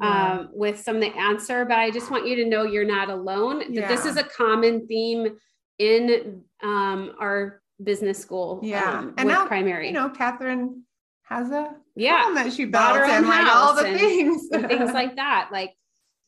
yeah. 0.00 0.32
um, 0.32 0.48
with 0.52 0.80
some 0.80 0.96
of 0.96 1.02
the 1.02 1.16
answer, 1.16 1.64
but 1.64 1.78
I 1.78 1.90
just 1.90 2.10
want 2.10 2.26
you 2.26 2.36
to 2.36 2.44
know 2.44 2.64
you're 2.64 2.84
not 2.84 3.08
alone. 3.08 3.72
Yeah. 3.72 3.82
That 3.82 3.88
this 3.88 4.06
is 4.06 4.16
a 4.16 4.24
common 4.24 4.86
theme 4.86 5.38
in 5.82 6.42
um, 6.62 7.14
our 7.18 7.60
business 7.82 8.18
school. 8.18 8.60
Yeah, 8.62 8.98
um, 8.98 9.14
and 9.18 9.28
now 9.28 9.46
primary. 9.46 9.88
You 9.88 9.92
know, 9.92 10.10
Catherine 10.10 10.84
has 11.24 11.50
a 11.50 11.74
yeah 11.96 12.32
that 12.34 12.52
she 12.52 12.64
built 12.64 12.84
and 12.84 13.26
like 13.26 13.46
all 13.46 13.74
the 13.74 13.86
and, 13.86 13.98
things, 13.98 14.48
and 14.52 14.68
things 14.68 14.92
like 14.94 15.16
that. 15.16 15.48
Like, 15.50 15.72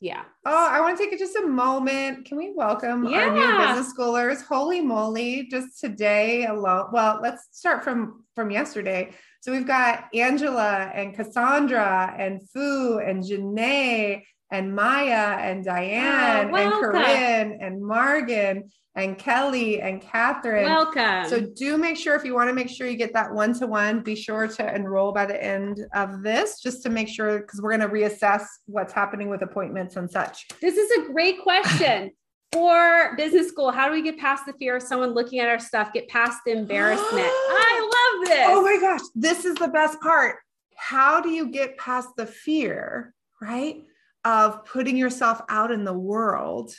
yeah. 0.01 0.25
Oh, 0.45 0.69
I 0.71 0.81
want 0.81 0.99
to 0.99 1.05
take 1.05 1.19
just 1.19 1.37
a 1.37 1.47
moment. 1.47 2.27
Can 2.27 2.37
we 2.37 2.53
welcome 2.55 3.07
yeah. 3.07 3.29
our 3.29 3.35
new 3.35 3.67
business 3.75 3.95
schoolers? 3.97 4.43
Holy 4.43 4.81
moly! 4.81 5.47
Just 5.49 5.81
today 5.81 6.47
alone. 6.47 6.89
Well, 6.93 7.21
let's 7.23 7.49
start 7.53 7.85
from 7.85 8.25
from 8.35 8.51
yesterday. 8.51 9.13
So 9.41 9.53
we've 9.53 9.67
got 9.67 10.07
Angela 10.15 10.91
and 10.95 11.15
Cassandra 11.15 12.15
and 12.19 12.41
Fu 12.51 12.99
and 12.99 13.23
Janae 13.23 14.23
and 14.55 14.75
Maya 14.75 15.37
and 15.41 15.67
ah, 15.67 15.75
Diane 15.75 16.51
oh, 16.53 16.57
and 16.57 16.73
Corinne 16.73 17.59
and 17.61 17.85
Morgan 17.85 18.71
and 18.95 19.19
Kelly 19.19 19.81
and 19.81 20.01
Catherine. 20.01 20.65
Welcome. 20.65 21.29
So 21.29 21.41
do 21.41 21.77
make 21.77 21.97
sure 21.97 22.15
if 22.15 22.25
you 22.25 22.35
want 22.35 22.49
to 22.49 22.55
make 22.55 22.69
sure 22.69 22.87
you 22.87 22.97
get 22.97 23.13
that 23.15 23.33
one 23.33 23.53
to 23.55 23.67
one, 23.67 24.03
be 24.03 24.15
sure 24.15 24.47
to 24.47 24.75
enroll 24.75 25.13
by 25.13 25.27
the 25.27 25.43
end 25.43 25.85
of 25.95 26.23
this 26.23 26.61
just 26.61 26.85
to 26.85 26.91
make 26.91 27.09
sure 27.09 27.41
because 27.41 27.61
we're 27.61 27.77
going 27.77 27.81
to 27.81 27.89
reassess 27.89 28.45
what's 28.67 28.93
happening 28.93 29.29
with 29.29 29.43
appointments 29.43 29.97
and 29.97 30.09
such. 30.09 30.47
This 30.61 30.77
is 30.77 30.91
a 31.05 31.13
great 31.13 31.43
question. 31.43 32.13
For 32.53 33.17
business 33.17 33.49
school, 33.49 33.73
how 33.73 33.89
do 33.89 33.95
we 33.95 34.03
get 34.03 34.17
past 34.17 34.47
the 34.47 34.53
fear 34.53 34.77
of 34.77 34.83
someone 34.85 35.13
looking 35.13 35.41
at 35.41 35.49
our 35.49 35.59
stuff, 35.59 35.93
get 35.93 36.07
past 36.07 36.39
the 36.47 36.53
embarrassment? 36.53 37.11
I 37.27 38.19
love 38.21 38.29
this. 38.29 38.47
Oh 38.49 38.63
my 38.63 38.79
gosh, 38.81 39.01
this 39.17 39.45
is 39.45 39.57
the 39.57 39.67
best 39.67 40.01
part. 40.01 40.37
How 40.77 41.21
do 41.21 41.31
you 41.31 41.51
get 41.51 41.77
past 41.79 42.11
the 42.17 42.27
fear, 42.27 43.13
right, 43.43 43.83
of 44.25 44.65
putting 44.65 44.97
yourself 44.97 45.41
out 45.49 45.71
in 45.71 45.85
the 45.85 45.93
world 45.93 46.75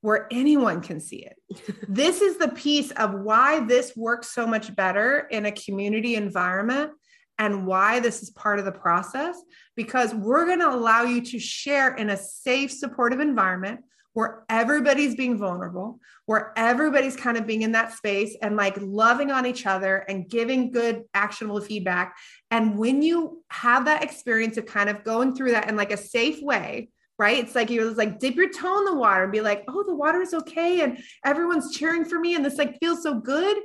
where 0.00 0.28
anyone 0.30 0.82
can 0.82 1.00
see 1.00 1.26
it. 1.26 1.76
this 1.88 2.20
is 2.20 2.36
the 2.36 2.48
piece 2.48 2.90
of 2.92 3.14
why 3.14 3.60
this 3.60 3.96
works 3.96 4.34
so 4.34 4.46
much 4.46 4.74
better 4.76 5.26
in 5.30 5.46
a 5.46 5.52
community 5.52 6.14
environment 6.14 6.92
and 7.38 7.66
why 7.66 8.00
this 8.00 8.22
is 8.22 8.30
part 8.30 8.58
of 8.58 8.64
the 8.64 8.72
process 8.72 9.40
because 9.76 10.14
we're 10.14 10.46
going 10.46 10.60
to 10.60 10.70
allow 10.70 11.02
you 11.02 11.20
to 11.20 11.38
share 11.38 11.94
in 11.94 12.10
a 12.10 12.16
safe, 12.16 12.70
supportive 12.70 13.18
environment 13.18 13.80
where 14.14 14.44
everybody's 14.48 15.14
being 15.14 15.36
vulnerable, 15.36 16.00
where 16.26 16.52
everybody's 16.56 17.16
kind 17.16 17.36
of 17.36 17.46
being 17.46 17.62
in 17.62 17.72
that 17.72 17.92
space 17.92 18.36
and 18.40 18.56
like 18.56 18.76
loving 18.80 19.30
on 19.30 19.44
each 19.44 19.66
other 19.66 19.98
and 20.08 20.30
giving 20.30 20.70
good, 20.70 21.02
actionable 21.12 21.60
feedback. 21.60 22.16
And 22.50 22.78
when 22.78 23.02
you 23.02 23.42
have 23.50 23.84
that 23.84 24.02
experience 24.02 24.56
of 24.56 24.66
kind 24.66 24.88
of 24.88 25.04
going 25.04 25.34
through 25.34 25.50
that 25.50 25.68
in 25.68 25.76
like 25.76 25.92
a 25.92 25.96
safe 25.96 26.40
way, 26.42 26.88
right? 27.18 27.38
It's 27.38 27.54
like 27.54 27.70
you 27.70 27.82
was 27.82 27.96
like 27.96 28.18
dip 28.18 28.36
your 28.36 28.50
toe 28.50 28.78
in 28.78 28.84
the 28.84 28.94
water 28.94 29.24
and 29.24 29.32
be 29.32 29.40
like, 29.40 29.64
oh, 29.68 29.82
the 29.84 29.94
water 29.94 30.20
is 30.20 30.34
okay, 30.34 30.82
and 30.82 30.98
everyone's 31.24 31.76
cheering 31.76 32.04
for 32.04 32.18
me, 32.18 32.34
and 32.34 32.44
this 32.44 32.58
like 32.58 32.78
feels 32.78 33.02
so 33.02 33.20
good. 33.20 33.56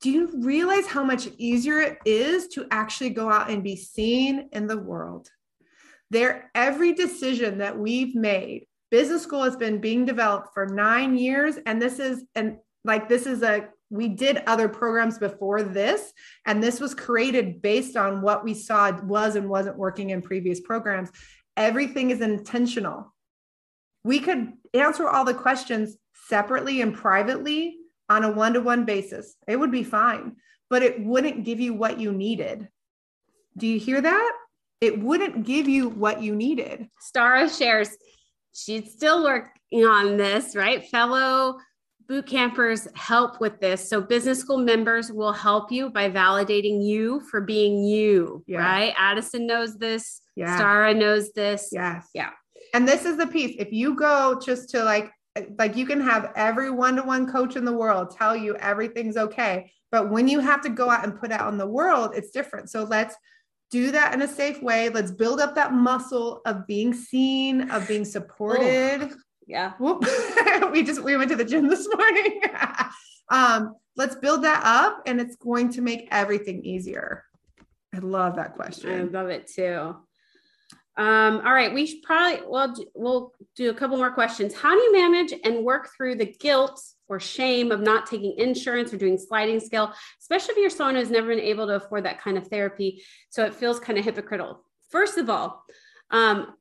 Do 0.00 0.10
you 0.10 0.30
realize 0.40 0.86
how 0.86 1.04
much 1.04 1.28
easier 1.36 1.78
it 1.80 1.98
is 2.06 2.48
to 2.48 2.66
actually 2.70 3.10
go 3.10 3.30
out 3.30 3.50
and 3.50 3.62
be 3.62 3.76
seen 3.76 4.48
in 4.52 4.66
the 4.66 4.78
world? 4.78 5.28
There, 6.10 6.50
every 6.54 6.94
decision 6.94 7.58
that 7.58 7.78
we've 7.78 8.14
made, 8.14 8.66
business 8.90 9.22
school 9.22 9.42
has 9.42 9.56
been 9.56 9.80
being 9.80 10.04
developed 10.04 10.48
for 10.54 10.66
nine 10.66 11.16
years, 11.16 11.56
and 11.66 11.80
this 11.80 11.98
is 11.98 12.24
and 12.34 12.58
like 12.84 13.08
this 13.08 13.26
is 13.26 13.42
a 13.42 13.68
we 13.92 14.08
did 14.08 14.42
other 14.46 14.68
programs 14.68 15.18
before 15.18 15.64
this 15.64 16.12
and 16.46 16.62
this 16.62 16.78
was 16.78 16.94
created 16.94 17.60
based 17.60 17.96
on 17.96 18.22
what 18.22 18.44
we 18.44 18.54
saw 18.54 18.92
was 19.02 19.34
and 19.34 19.48
wasn't 19.48 19.76
working 19.76 20.10
in 20.10 20.22
previous 20.22 20.60
programs 20.60 21.10
everything 21.56 22.10
is 22.10 22.20
intentional. 22.20 23.14
We 24.02 24.20
could 24.20 24.52
answer 24.72 25.08
all 25.08 25.24
the 25.24 25.34
questions 25.34 25.96
separately 26.28 26.80
and 26.80 26.94
privately 26.94 27.76
on 28.08 28.24
a 28.24 28.32
one 28.32 28.54
to 28.54 28.60
one 28.60 28.84
basis. 28.84 29.36
It 29.46 29.56
would 29.56 29.70
be 29.70 29.84
fine, 29.84 30.36
but 30.70 30.82
it 30.82 31.04
wouldn't 31.04 31.44
give 31.44 31.60
you 31.60 31.74
what 31.74 32.00
you 32.00 32.12
needed. 32.12 32.68
Do 33.56 33.66
you 33.66 33.78
hear 33.78 34.00
that? 34.00 34.32
It 34.80 34.98
wouldn't 34.98 35.44
give 35.44 35.68
you 35.68 35.90
what 35.90 36.22
you 36.22 36.34
needed. 36.34 36.88
Stara 37.06 37.56
shares 37.56 37.94
she's 38.52 38.92
still 38.92 39.24
working 39.24 39.84
on 39.84 40.16
this, 40.16 40.56
right? 40.56 40.86
Fellow 40.88 41.58
boot 42.08 42.26
campers 42.26 42.88
help 42.96 43.40
with 43.40 43.60
this. 43.60 43.88
So 43.88 44.00
business 44.00 44.40
school 44.40 44.58
members 44.58 45.12
will 45.12 45.32
help 45.32 45.70
you 45.70 45.90
by 45.90 46.10
validating 46.10 46.84
you 46.84 47.20
for 47.30 47.40
being 47.40 47.84
you, 47.84 48.42
yeah. 48.48 48.58
right? 48.58 48.94
Addison 48.98 49.46
knows 49.46 49.78
this. 49.78 50.20
Yeah. 50.34 50.60
Stara 50.60 50.96
knows 50.96 51.32
this. 51.32 51.68
Yes. 51.70 52.08
Yeah. 52.12 52.30
And 52.74 52.86
this 52.86 53.04
is 53.04 53.16
the 53.16 53.28
piece. 53.28 53.56
If 53.60 53.72
you 53.72 53.94
go 53.94 54.40
just 54.44 54.70
to 54.70 54.82
like, 54.82 55.12
like 55.56 55.76
you 55.76 55.86
can 55.86 56.00
have 56.00 56.32
every 56.34 56.72
one-to-one 56.72 57.30
coach 57.30 57.54
in 57.54 57.64
the 57.64 57.72
world 57.72 58.10
tell 58.16 58.34
you 58.34 58.56
everything's 58.56 59.16
okay. 59.16 59.70
But 59.92 60.10
when 60.10 60.26
you 60.26 60.40
have 60.40 60.62
to 60.62 60.68
go 60.68 60.90
out 60.90 61.04
and 61.04 61.18
put 61.18 61.30
out 61.30 61.52
in 61.52 61.58
the 61.58 61.66
world, 61.66 62.12
it's 62.14 62.30
different. 62.30 62.70
So 62.70 62.82
let's 62.84 63.14
do 63.70 63.92
that 63.92 64.14
in 64.14 64.22
a 64.22 64.28
safe 64.28 64.62
way. 64.62 64.88
Let's 64.88 65.10
build 65.10 65.40
up 65.40 65.54
that 65.54 65.72
muscle 65.72 66.42
of 66.44 66.66
being 66.66 66.92
seen, 66.92 67.70
of 67.70 67.86
being 67.86 68.04
supported. 68.04 69.10
Oh 69.12 69.16
yeah. 69.46 69.72
we 70.70 70.82
just 70.82 71.02
we 71.02 71.16
went 71.16 71.30
to 71.30 71.36
the 71.36 71.44
gym 71.44 71.68
this 71.68 71.88
morning. 71.94 72.42
um, 73.30 73.74
let's 73.96 74.16
build 74.16 74.44
that 74.44 74.62
up 74.64 75.02
and 75.06 75.20
it's 75.20 75.36
going 75.36 75.70
to 75.72 75.82
make 75.82 76.08
everything 76.10 76.64
easier. 76.64 77.24
I 77.94 77.98
love 77.98 78.36
that 78.36 78.54
question. 78.54 78.90
I 78.90 79.02
love 79.02 79.28
it 79.28 79.48
too. 79.48 79.96
Um, 80.96 81.40
all 81.44 81.52
right, 81.52 81.72
we 81.72 81.86
should 81.86 82.02
probably 82.02 82.46
well 82.46 82.74
we'll 82.94 83.32
do 83.56 83.70
a 83.70 83.74
couple 83.74 83.96
more 83.96 84.12
questions. 84.12 84.54
How 84.54 84.74
do 84.74 84.80
you 84.80 84.92
manage 84.92 85.32
and 85.44 85.64
work 85.64 85.90
through 85.96 86.16
the 86.16 86.26
guilt 86.26 86.80
or 87.10 87.20
shame 87.20 87.72
of 87.72 87.80
not 87.80 88.06
taking 88.06 88.38
insurance 88.38 88.94
or 88.94 88.96
doing 88.96 89.18
sliding 89.18 89.60
scale, 89.60 89.92
especially 90.20 90.52
if 90.52 90.58
you're 90.58 90.70
someone 90.70 90.94
who's 90.94 91.10
never 91.10 91.28
been 91.28 91.40
able 91.40 91.66
to 91.66 91.74
afford 91.74 92.04
that 92.04 92.20
kind 92.20 92.38
of 92.38 92.46
therapy? 92.46 93.02
So 93.28 93.44
it 93.44 93.54
feels 93.54 93.80
kind 93.80 93.98
of 93.98 94.04
hypocritical. 94.04 94.64
First 94.90 95.18
of 95.18 95.28
all, 95.28 95.64
um, 96.10 96.54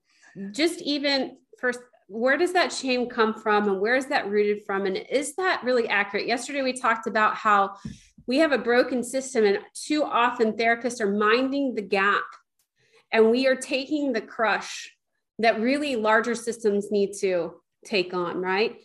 just 0.52 0.82
even 0.82 1.38
first 1.60 1.80
where 2.08 2.38
does 2.38 2.54
that 2.54 2.74
shame 2.74 3.08
come 3.08 3.36
from 3.36 3.70
and 3.70 3.80
where 3.80 3.96
is 3.96 4.08
that 4.08 4.28
rooted 4.28 4.66
from 4.66 4.88
and 4.88 4.98
is 4.98 5.36
that 5.36 5.64
really 5.64 5.88
accurate 5.88 6.26
yesterday 6.26 6.62
we 6.62 6.74
talked 6.74 7.08
about 7.08 7.36
how 7.36 7.76
we 8.26 8.38
have 8.38 8.52
a 8.52 8.58
broken 8.58 9.04
system 9.04 9.46
and 9.46 9.60
too 9.74 10.04
often 10.04 10.54
therapists 10.54 11.02
are 11.02 11.12
minding 11.12 11.76
the 11.76 11.82
gap 11.82 12.24
and 13.12 13.30
we 13.30 13.48
are 13.48 13.56
taking 13.56 14.14
the 14.14 14.22
crush 14.22 14.90
that 15.40 15.60
really 15.60 15.96
larger 15.96 16.36
systems 16.36 16.92
need 16.92 17.12
to 17.14 17.54
take 17.86 18.14
on 18.14 18.38
right 18.38 18.78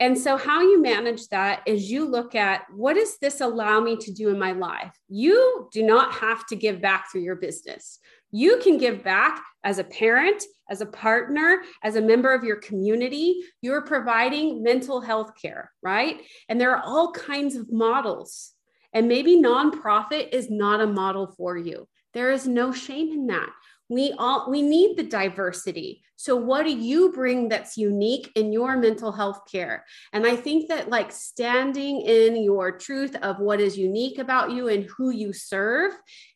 and 0.00 0.18
so 0.18 0.36
how 0.36 0.60
you 0.60 0.80
manage 0.80 1.28
that 1.28 1.62
is 1.66 1.90
you 1.90 2.08
look 2.08 2.34
at 2.34 2.62
what 2.74 2.94
does 2.94 3.18
this 3.18 3.40
allow 3.40 3.78
me 3.78 3.96
to 3.96 4.12
do 4.12 4.30
in 4.30 4.38
my 4.38 4.52
life 4.52 4.96
you 5.08 5.68
do 5.72 5.82
not 5.82 6.12
have 6.14 6.46
to 6.46 6.56
give 6.56 6.80
back 6.80 7.10
through 7.10 7.22
your 7.22 7.36
business 7.36 8.00
you 8.32 8.58
can 8.62 8.78
give 8.78 9.02
back 9.02 9.42
as 9.64 9.78
a 9.78 9.84
parent, 9.84 10.42
as 10.70 10.80
a 10.80 10.86
partner, 10.86 11.62
as 11.82 11.96
a 11.96 12.00
member 12.00 12.32
of 12.32 12.44
your 12.44 12.56
community. 12.56 13.40
You're 13.60 13.82
providing 13.82 14.62
mental 14.62 15.00
health 15.00 15.32
care, 15.40 15.70
right? 15.82 16.20
And 16.48 16.60
there 16.60 16.76
are 16.76 16.82
all 16.84 17.12
kinds 17.12 17.56
of 17.56 17.72
models. 17.72 18.52
And 18.92 19.08
maybe 19.08 19.36
nonprofit 19.36 20.32
is 20.32 20.50
not 20.50 20.80
a 20.80 20.86
model 20.86 21.34
for 21.36 21.56
you. 21.56 21.88
There 22.12 22.32
is 22.32 22.46
no 22.46 22.72
shame 22.72 23.12
in 23.12 23.26
that. 23.28 23.50
We 23.90 24.14
all 24.18 24.50
we 24.50 24.62
need 24.62 24.96
the 24.96 25.02
diversity. 25.02 26.02
So 26.16 26.36
what 26.36 26.64
do 26.64 26.70
you 26.70 27.12
bring 27.12 27.48
that's 27.48 27.76
unique 27.76 28.30
in 28.36 28.52
your 28.52 28.76
mental 28.76 29.10
health 29.10 29.40
care? 29.50 29.84
And 30.12 30.26
I 30.26 30.36
think 30.36 30.68
that 30.68 30.90
like 30.90 31.10
standing 31.10 32.02
in 32.02 32.42
your 32.42 32.72
truth 32.78 33.16
of 33.16 33.38
what 33.40 33.60
is 33.60 33.76
unique 33.76 34.18
about 34.18 34.52
you 34.52 34.68
and 34.68 34.84
who 34.96 35.10
you 35.10 35.32
serve 35.32 35.92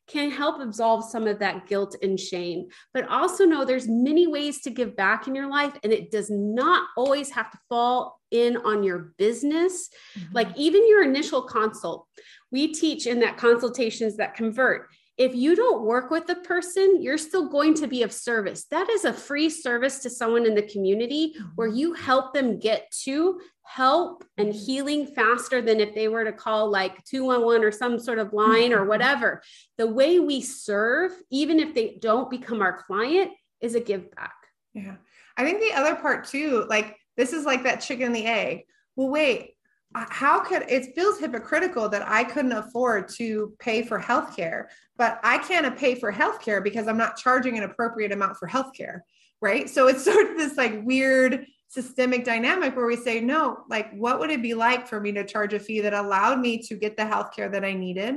can 0.07 0.31
help 0.31 0.61
absolve 0.61 1.05
some 1.05 1.27
of 1.27 1.39
that 1.39 1.67
guilt 1.67 1.97
and 2.03 2.21
shame 2.21 2.67
but 2.93 3.09
also 3.09 3.45
know 3.45 3.65
there's 3.65 3.89
many 3.89 4.27
ways 4.27 4.61
to 4.61 4.71
give 4.71 4.95
back 4.97 5.27
in 5.27 5.35
your 5.35 5.49
life 5.49 5.73
and 5.83 5.93
it 5.93 6.11
does 6.11 6.31
not 6.31 6.87
always 6.97 7.31
have 7.31 7.51
to 7.51 7.59
fall 7.69 8.21
in 8.31 8.57
on 8.59 8.83
your 8.83 9.15
business 9.17 9.89
mm-hmm. 10.19 10.35
like 10.35 10.49
even 10.57 10.87
your 10.89 11.03
initial 11.03 11.43
consult 11.43 12.07
we 12.53 12.73
teach 12.73 13.07
in 13.07 13.21
that 13.21 13.39
consultations 13.39 14.17
that 14.17 14.35
convert 14.35 14.89
if 15.17 15.35
you 15.35 15.55
don't 15.55 15.85
work 15.85 16.11
with 16.11 16.27
the 16.27 16.35
person, 16.35 17.01
you're 17.01 17.19
still 17.19 17.49
going 17.49 17.75
to 17.75 17.87
be 17.87 18.03
of 18.03 18.13
service. 18.13 18.67
That 18.71 18.91
is 18.91 19.05
a 19.05 19.13
free 19.13 19.49
service 19.49 20.01
to 20.01 20.11
someone 20.11 20.45
in 20.45 20.55
the 20.55 20.63
community 20.63 21.35
where 21.55 21.69
you 21.69 21.93
mm-hmm. 21.93 22.05
help 22.05 22.35
them 22.35 22.59
get 22.59 22.91
to 23.05 23.41
help 23.63 24.25
and 24.37 24.49
mm-hmm. 24.49 24.59
healing 24.59 25.07
faster 25.07 25.63
than 25.63 25.79
if 25.79 25.95
they 25.95 26.09
were 26.09 26.25
to 26.25 26.33
call 26.33 26.69
like 26.69 27.05
211 27.05 27.65
or 27.65 27.71
some 27.71 27.99
sort 27.99 28.19
of 28.19 28.33
line 28.33 28.73
or 28.73 28.79
mm-hmm. 28.79 28.89
whatever. 28.89 29.43
The 29.79 29.87
way 29.87 30.19
we 30.19 30.41
serve, 30.41 31.13
even 31.31 31.61
if 31.61 31.75
they 31.75 31.97
don't 32.01 32.29
become 32.29 32.61
our 32.61 32.83
client, 32.83 33.31
is 33.61 33.77
a 33.77 33.81
give 33.81 34.11
back. 34.17 34.35
Yeah. 34.75 34.97
I 35.37 35.45
think 35.45 35.61
the 35.61 35.79
other 35.79 35.95
part 35.95 36.27
too, 36.27 36.67
like 36.69 36.97
this 37.17 37.33
is 37.33 37.45
like 37.45 37.63
that 37.65 37.81
chicken 37.81 38.07
and 38.07 38.17
the 38.17 38.27
egg. 38.27 38.63
Well, 38.97 39.09
wait, 39.09 39.54
how 39.95 40.41
could 40.41 40.65
it 40.69 40.95
feels 40.95 41.19
hypocritical 41.19 41.89
that 41.89 42.07
I 42.09 42.25
couldn't 42.25 42.53
afford 42.53 43.09
to 43.17 43.55
pay 43.59 43.83
for 43.83 43.99
healthcare, 43.99 44.67
but 44.97 45.21
I 45.23 45.39
can't 45.39 45.77
pay 45.77 45.95
for 45.95 46.13
healthcare 46.13 46.63
because 46.63 46.89
I'm 46.89 46.97
not 46.97 47.17
charging 47.17 47.57
an 47.59 47.65
appropriate 47.65 48.13
amount 48.13 48.37
for 48.37 48.49
healthcare, 48.49 49.01
right? 49.41 49.71
So 49.71 49.87
it's 49.87 50.05
sort 50.13 50.31
of 50.31 50.37
this 50.37 50.57
like 50.57 50.85
weird 50.85 51.47
systemic 51.69 52.25
dynamic 52.25 52.77
where 52.77 52.87
we 52.87 52.97
say, 52.97 53.21
no, 53.21 53.59
like 53.69 53.93
what 53.95 54.19
would 54.19 54.31
it 54.31 54.43
be 54.43 54.55
like 54.55 54.87
for 54.87 55.01
me 55.01 55.13
to 55.13 55.25
charge 55.25 55.55
a 55.55 55.61
fee 55.61 55.81
that 55.81 55.95
allowed 55.95 56.41
me 56.41 56.59
to 56.59 56.75
get 56.75 56.97
the 56.97 57.03
healthcare 57.05 57.51
that 57.53 57.65
I 57.65 57.73
needed, 57.73 58.17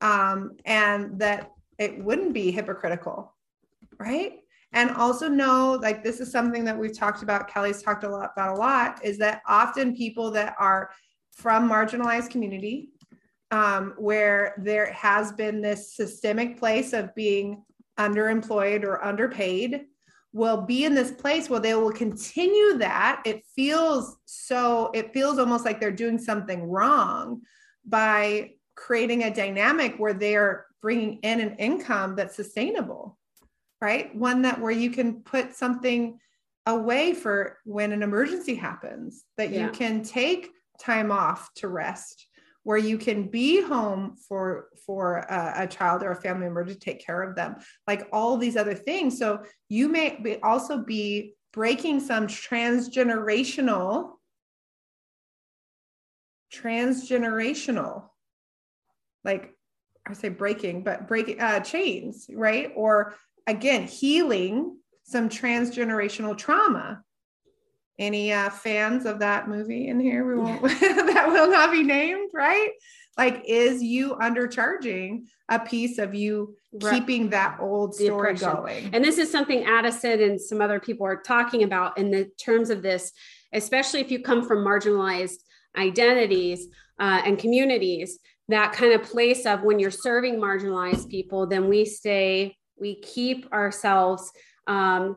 um, 0.00 0.56
and 0.64 1.18
that 1.18 1.52
it 1.78 2.02
wouldn't 2.02 2.32
be 2.32 2.50
hypocritical, 2.50 3.34
right? 3.98 4.40
And 4.72 4.90
also 4.92 5.28
know, 5.28 5.78
like 5.82 6.04
this 6.04 6.20
is 6.20 6.30
something 6.30 6.64
that 6.64 6.78
we've 6.78 6.96
talked 6.96 7.22
about. 7.22 7.48
Kelly's 7.48 7.82
talked 7.82 8.04
a 8.04 8.08
lot 8.08 8.30
about 8.32 8.56
a 8.56 8.60
lot. 8.60 9.04
Is 9.04 9.18
that 9.18 9.42
often 9.46 9.96
people 9.96 10.30
that 10.32 10.54
are 10.58 10.90
from 11.32 11.68
marginalized 11.68 12.30
community 12.30 12.90
um, 13.50 13.94
where 13.98 14.54
there 14.58 14.92
has 14.92 15.32
been 15.32 15.60
this 15.60 15.94
systemic 15.94 16.58
place 16.58 16.92
of 16.92 17.14
being 17.14 17.62
underemployed 17.98 18.84
or 18.84 19.04
underpaid 19.04 19.86
will 20.32 20.60
be 20.62 20.84
in 20.84 20.94
this 20.94 21.10
place 21.10 21.50
where 21.50 21.60
they 21.60 21.74
will 21.74 21.92
continue 21.92 22.78
that 22.78 23.20
it 23.24 23.44
feels 23.56 24.16
so 24.26 24.90
it 24.94 25.12
feels 25.12 25.38
almost 25.38 25.64
like 25.64 25.80
they're 25.80 25.90
doing 25.90 26.18
something 26.18 26.64
wrong 26.64 27.42
by 27.84 28.50
creating 28.76 29.24
a 29.24 29.34
dynamic 29.34 29.96
where 29.96 30.14
they're 30.14 30.66
bringing 30.80 31.18
in 31.18 31.40
an 31.40 31.56
income 31.56 32.14
that's 32.14 32.36
sustainable 32.36 33.18
right 33.80 34.14
one 34.14 34.42
that 34.42 34.60
where 34.60 34.70
you 34.70 34.90
can 34.90 35.20
put 35.22 35.54
something 35.54 36.18
away 36.66 37.12
for 37.12 37.58
when 37.64 37.90
an 37.90 38.02
emergency 38.02 38.54
happens 38.54 39.24
that 39.36 39.50
yeah. 39.50 39.66
you 39.66 39.72
can 39.72 40.02
take 40.02 40.50
time 40.80 41.12
off 41.12 41.52
to 41.54 41.68
rest 41.68 42.26
where 42.62 42.78
you 42.78 42.98
can 42.98 43.28
be 43.28 43.62
home 43.62 44.16
for 44.28 44.68
for 44.84 45.18
a, 45.18 45.62
a, 45.62 45.66
child 45.66 46.02
or 46.02 46.10
a 46.12 46.20
family 46.20 46.44
member 46.44 46.64
to 46.64 46.74
take 46.74 47.04
care 47.04 47.22
of 47.22 47.34
them 47.34 47.56
like 47.86 48.06
all 48.12 48.36
these 48.36 48.56
other 48.56 48.74
things. 48.74 49.18
So 49.18 49.42
you 49.68 49.88
may 49.88 50.18
be 50.22 50.36
also 50.42 50.78
be 50.84 51.34
breaking 51.52 52.00
some 52.00 52.26
transgenerational 52.26 54.12
transgenerational 56.52 58.08
like 59.24 59.54
i 60.06 60.12
say 60.12 60.28
breaking 60.28 60.82
but 60.82 61.06
breaking 61.06 61.40
uh, 61.40 61.60
chains 61.60 62.26
right? 62.32 62.72
Or 62.74 63.14
again 63.46 63.86
healing 63.86 64.76
some 65.04 65.28
transgenerational 65.28 66.36
trauma 66.36 67.02
any 68.00 68.32
uh, 68.32 68.50
fans 68.50 69.04
of 69.04 69.20
that 69.20 69.48
movie 69.48 69.88
in 69.88 70.00
here? 70.00 70.26
We 70.26 70.42
won't, 70.42 70.62
that 70.80 71.26
will 71.28 71.50
not 71.50 71.70
be 71.70 71.82
named, 71.82 72.30
right? 72.34 72.70
Like, 73.16 73.42
is 73.46 73.82
you 73.82 74.14
undercharging 74.14 75.24
a 75.50 75.58
piece 75.58 75.98
of 75.98 76.14
you 76.14 76.56
right. 76.72 76.94
keeping 76.94 77.30
that 77.30 77.58
old 77.60 77.94
story 77.94 78.34
going? 78.34 78.90
And 78.94 79.04
this 79.04 79.18
is 79.18 79.30
something 79.30 79.64
Addison 79.64 80.22
and 80.22 80.40
some 80.40 80.62
other 80.62 80.80
people 80.80 81.06
are 81.06 81.20
talking 81.20 81.62
about 81.62 81.98
in 81.98 82.10
the 82.10 82.30
terms 82.42 82.70
of 82.70 82.82
this, 82.82 83.12
especially 83.52 84.00
if 84.00 84.10
you 84.10 84.22
come 84.22 84.46
from 84.48 84.64
marginalized 84.64 85.40
identities 85.76 86.68
uh, 86.98 87.20
and 87.24 87.38
communities. 87.38 88.18
That 88.48 88.72
kind 88.72 88.94
of 88.94 89.02
place 89.02 89.46
of 89.46 89.62
when 89.62 89.78
you're 89.78 89.90
serving 89.90 90.40
marginalized 90.40 91.08
people, 91.08 91.46
then 91.46 91.68
we 91.68 91.84
stay, 91.84 92.56
we 92.80 93.00
keep 93.00 93.52
ourselves 93.52 94.32
um, 94.66 95.16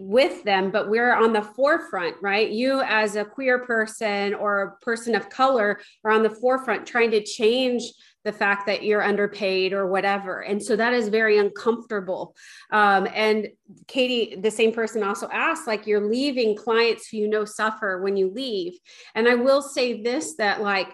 with 0.00 0.42
them, 0.44 0.70
but 0.70 0.88
we're 0.88 1.12
on 1.12 1.34
the 1.34 1.42
forefront, 1.42 2.16
right? 2.22 2.48
You, 2.48 2.80
as 2.80 3.16
a 3.16 3.24
queer 3.24 3.58
person 3.66 4.32
or 4.32 4.62
a 4.62 4.76
person 4.84 5.14
of 5.14 5.28
color, 5.28 5.78
are 6.04 6.10
on 6.10 6.22
the 6.22 6.30
forefront 6.30 6.86
trying 6.86 7.10
to 7.10 7.22
change 7.22 7.82
the 8.24 8.32
fact 8.32 8.66
that 8.66 8.82
you're 8.82 9.02
underpaid 9.02 9.74
or 9.74 9.86
whatever. 9.86 10.40
And 10.40 10.62
so 10.62 10.74
that 10.74 10.94
is 10.94 11.08
very 11.08 11.36
uncomfortable. 11.36 12.34
Um, 12.72 13.08
and 13.14 13.48
Katie, 13.88 14.36
the 14.40 14.50
same 14.50 14.72
person 14.72 15.02
also 15.02 15.28
asked, 15.30 15.66
like, 15.66 15.86
you're 15.86 16.08
leaving 16.08 16.56
clients 16.56 17.08
who 17.08 17.18
you 17.18 17.28
know 17.28 17.44
suffer 17.44 18.00
when 18.02 18.16
you 18.16 18.30
leave. 18.30 18.72
And 19.14 19.28
I 19.28 19.34
will 19.34 19.60
say 19.60 20.02
this 20.02 20.36
that, 20.36 20.62
like, 20.62 20.88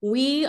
we 0.00 0.46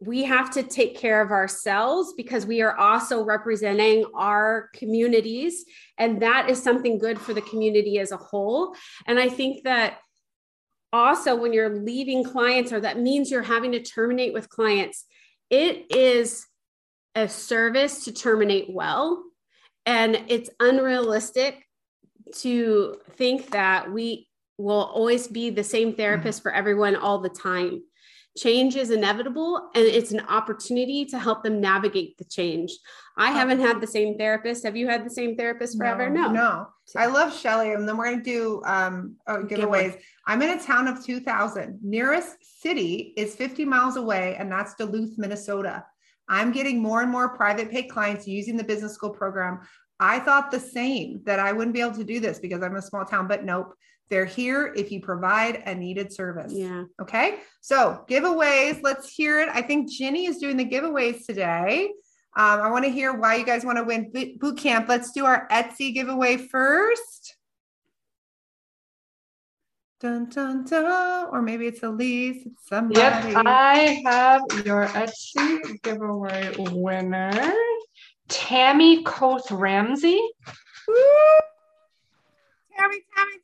we 0.00 0.24
have 0.24 0.50
to 0.50 0.62
take 0.62 0.96
care 0.96 1.20
of 1.20 1.30
ourselves 1.30 2.14
because 2.16 2.46
we 2.46 2.62
are 2.62 2.76
also 2.76 3.22
representing 3.22 4.04
our 4.14 4.70
communities. 4.74 5.66
And 5.98 6.22
that 6.22 6.48
is 6.48 6.62
something 6.62 6.98
good 6.98 7.20
for 7.20 7.34
the 7.34 7.42
community 7.42 7.98
as 7.98 8.10
a 8.10 8.16
whole. 8.16 8.74
And 9.06 9.18
I 9.18 9.28
think 9.28 9.64
that 9.64 9.98
also 10.90 11.36
when 11.36 11.52
you're 11.52 11.82
leaving 11.82 12.24
clients, 12.24 12.72
or 12.72 12.80
that 12.80 12.98
means 12.98 13.30
you're 13.30 13.42
having 13.42 13.72
to 13.72 13.82
terminate 13.82 14.32
with 14.32 14.48
clients, 14.48 15.04
it 15.50 15.86
is 15.94 16.46
a 17.14 17.28
service 17.28 18.04
to 18.04 18.12
terminate 18.12 18.72
well. 18.72 19.22
And 19.84 20.24
it's 20.28 20.48
unrealistic 20.60 21.66
to 22.36 22.96
think 23.16 23.50
that 23.50 23.92
we 23.92 24.28
will 24.56 24.84
always 24.84 25.28
be 25.28 25.50
the 25.50 25.64
same 25.64 25.94
therapist 25.94 26.38
mm-hmm. 26.38 26.48
for 26.48 26.54
everyone 26.54 26.96
all 26.96 27.18
the 27.18 27.28
time 27.28 27.82
change 28.38 28.76
is 28.76 28.90
inevitable 28.90 29.70
and 29.74 29.84
it's 29.84 30.12
an 30.12 30.20
opportunity 30.28 31.04
to 31.04 31.18
help 31.18 31.42
them 31.42 31.60
navigate 31.60 32.16
the 32.18 32.24
change. 32.24 32.72
I 33.16 33.32
haven't 33.32 33.60
had 33.60 33.80
the 33.80 33.86
same 33.86 34.16
therapist. 34.16 34.64
Have 34.64 34.76
you 34.76 34.88
had 34.88 35.04
the 35.04 35.10
same 35.10 35.36
therapist 35.36 35.76
forever? 35.76 36.08
No. 36.08 36.28
No. 36.28 36.32
no. 36.32 36.66
I 36.96 37.06
love 37.06 37.36
Shelly. 37.36 37.72
And 37.72 37.88
then 37.88 37.96
we're 37.96 38.06
going 38.06 38.22
to 38.22 38.24
do 38.24 38.62
um, 38.64 39.16
oh, 39.26 39.42
giveaways. 39.42 39.98
I'm 40.26 40.42
in 40.42 40.58
a 40.58 40.62
town 40.62 40.88
of 40.88 41.04
2000. 41.04 41.78
Nearest 41.82 42.36
city 42.60 43.12
is 43.16 43.34
50 43.34 43.64
miles 43.64 43.96
away, 43.96 44.36
and 44.38 44.50
that's 44.50 44.74
Duluth, 44.74 45.18
Minnesota. 45.18 45.84
I'm 46.28 46.52
getting 46.52 46.80
more 46.80 47.02
and 47.02 47.10
more 47.10 47.36
private 47.36 47.70
pay 47.70 47.84
clients 47.84 48.26
using 48.26 48.56
the 48.56 48.64
business 48.64 48.94
school 48.94 49.10
program. 49.10 49.60
I 49.98 50.20
thought 50.20 50.50
the 50.50 50.60
same 50.60 51.20
that 51.24 51.38
I 51.38 51.52
wouldn't 51.52 51.74
be 51.74 51.82
able 51.82 51.96
to 51.96 52.04
do 52.04 52.20
this 52.20 52.38
because 52.38 52.62
I'm 52.62 52.76
a 52.76 52.82
small 52.82 53.04
town, 53.04 53.28
but 53.28 53.44
nope. 53.44 53.74
They're 54.10 54.24
here 54.24 54.74
if 54.76 54.90
you 54.90 55.00
provide 55.00 55.62
a 55.66 55.74
needed 55.74 56.12
service. 56.12 56.52
Yeah. 56.52 56.84
Okay. 57.00 57.38
So 57.60 58.04
giveaways, 58.10 58.82
let's 58.82 59.08
hear 59.08 59.40
it. 59.40 59.48
I 59.52 59.62
think 59.62 59.90
Jenny 59.90 60.26
is 60.26 60.38
doing 60.38 60.56
the 60.56 60.64
giveaways 60.64 61.24
today. 61.24 61.92
Um, 62.36 62.60
I 62.60 62.70
want 62.70 62.84
to 62.84 62.90
hear 62.90 63.12
why 63.12 63.36
you 63.36 63.46
guys 63.46 63.64
want 63.64 63.78
to 63.78 63.84
win 63.84 64.10
boot 64.38 64.58
camp. 64.58 64.88
Let's 64.88 65.12
do 65.12 65.24
our 65.24 65.48
Etsy 65.48 65.94
giveaway 65.94 66.36
first. 66.36 67.36
Dun, 70.00 70.28
dun, 70.28 70.64
dun. 70.64 71.28
Or 71.30 71.42
maybe 71.42 71.66
it's 71.66 71.82
Elise. 71.82 72.46
It's 72.46 72.68
somebody. 72.68 73.00
Yep, 73.00 73.44
I 73.46 74.02
have 74.06 74.42
your 74.64 74.86
Etsy 74.86 75.82
giveaway 75.82 76.54
winner, 76.58 77.52
Tammy 78.28 79.04
Coates 79.04 79.50
Ramsey. 79.52 80.20
Woo! 80.88 80.94
Tammy, 82.78 82.98
Tammy, 83.14 83.36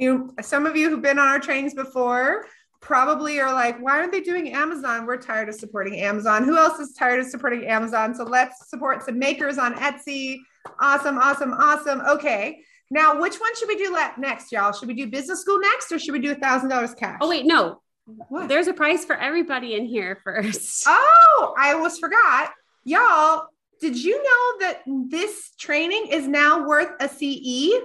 you 0.00 0.34
some 0.40 0.66
of 0.66 0.76
you 0.76 0.90
who've 0.90 1.02
been 1.02 1.18
on 1.18 1.28
our 1.28 1.38
trainings 1.38 1.74
before 1.74 2.46
probably 2.80 3.40
are 3.40 3.52
like, 3.52 3.78
why 3.80 3.98
aren't 3.98 4.12
they 4.12 4.20
doing 4.20 4.52
Amazon? 4.52 5.06
We're 5.06 5.18
tired 5.18 5.48
of 5.48 5.54
supporting 5.54 6.00
Amazon. 6.00 6.44
Who 6.44 6.56
else 6.56 6.78
is 6.78 6.94
tired 6.94 7.20
of 7.20 7.26
supporting 7.26 7.66
Amazon? 7.66 8.14
So 8.14 8.24
let's 8.24 8.68
support 8.68 9.02
some 9.04 9.18
makers 9.18 9.58
on 9.58 9.74
Etsy. 9.74 10.38
Awesome, 10.80 11.18
awesome, 11.18 11.52
awesome. 11.52 12.00
Okay. 12.00 12.62
Now, 12.90 13.20
which 13.20 13.36
one 13.36 13.54
should 13.56 13.68
we 13.68 13.76
do 13.76 13.96
next, 14.18 14.50
y'all? 14.50 14.72
Should 14.72 14.88
we 14.88 14.94
do 14.94 15.06
business 15.06 15.42
school 15.42 15.60
next 15.60 15.92
or 15.92 15.98
should 15.98 16.12
we 16.12 16.18
do 16.18 16.32
a 16.32 16.36
thousand 16.36 16.70
dollars 16.70 16.94
cash? 16.94 17.18
Oh, 17.20 17.28
wait, 17.28 17.46
no. 17.46 17.80
What? 18.28 18.48
There's 18.48 18.66
a 18.66 18.72
price 18.72 19.04
for 19.04 19.14
everybody 19.14 19.74
in 19.74 19.86
here 19.86 20.20
first. 20.24 20.86
Oh, 21.32 21.54
I 21.56 21.72
almost 21.72 22.00
forgot. 22.00 22.50
Y'all, 22.84 23.46
did 23.80 23.96
you 24.02 24.22
know 24.22 24.66
that 24.66 24.82
this 25.08 25.52
training 25.58 26.08
is 26.10 26.26
now 26.26 26.66
worth 26.66 26.90
a 27.00 27.08
CE? 27.08 27.80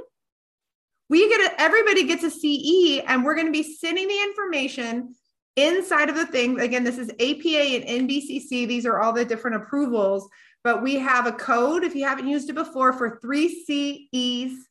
We 1.10 1.30
get 1.30 1.52
a, 1.52 1.62
everybody 1.62 2.04
gets 2.04 2.24
a 2.24 2.30
CE 2.30 3.04
and 3.08 3.24
we're 3.24 3.36
going 3.36 3.48
to 3.48 3.52
be 3.52 3.64
sending 3.64 4.08
the 4.08 4.22
information 4.24 5.16
inside 5.56 6.10
of 6.10 6.16
the 6.16 6.26
thing. 6.26 6.60
Again, 6.60 6.84
this 6.84 6.98
is 6.98 7.10
APA 7.10 7.20
and 7.20 8.10
NBCC. 8.10 8.68
These 8.68 8.86
are 8.86 9.00
all 9.00 9.14
the 9.14 9.26
different 9.26 9.58
approvals, 9.58 10.28
but 10.64 10.82
we 10.82 10.96
have 10.96 11.28
a 11.28 11.32
code 11.32 11.84
if 11.84 11.96
you 11.96 12.06
haven't 12.06 12.28
used 12.28 12.50
it 12.50 12.54
before 12.54 12.92
for 12.94 13.20
three 13.22 13.64
CEs, 13.64 14.68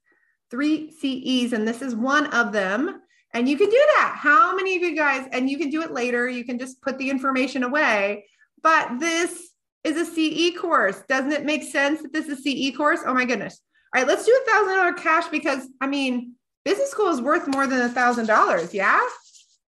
three 0.51 0.91
CEs, 0.91 1.53
and 1.53 1.67
this 1.67 1.83
is 1.83 1.95
one 1.95 2.27
of 2.35 2.53
them. 2.53 3.01
And 3.33 3.49
you 3.49 3.57
can 3.57 3.69
do 3.69 3.83
that. 3.97 4.17
How 4.17 4.55
many 4.55 4.77
of 4.77 4.83
you 4.83 4.95
guys, 4.95 5.27
and 5.33 5.51
you 5.51 5.59
can 5.59 5.71
do 5.71 5.83
it 5.83 5.93
later, 5.93 6.29
you 6.29 6.45
can 6.45 6.59
just 6.59 6.81
put 6.83 6.99
the 6.99 7.11
information 7.11 7.65
away. 7.65 8.27
But 8.63 9.01
this 9.01 9.51
is 9.83 9.97
a 9.97 10.05
CE 10.05 10.57
course. 10.57 11.03
Doesn't 11.09 11.33
it 11.33 11.45
make 11.45 11.63
sense 11.63 12.03
that 12.03 12.13
this 12.13 12.29
is 12.29 12.43
CE 12.43 12.77
course? 12.77 13.01
Oh 13.05 13.13
my 13.13 13.25
goodness. 13.25 13.61
All 13.95 14.01
right, 14.01 14.09
let's 14.09 14.27
do 14.27 14.33
a 14.45 14.51
thousand 14.51 14.75
dollar 14.77 14.93
cash 14.93 15.29
because 15.29 15.69
I 15.81 15.87
mean, 15.87 16.33
business 16.65 16.91
school 16.91 17.09
is 17.11 17.21
worth 17.21 17.47
more 17.47 17.67
than 17.69 17.81
a 17.83 17.89
thousand 17.89 18.27
dollars. 18.27 18.75
Yeah. 18.75 19.01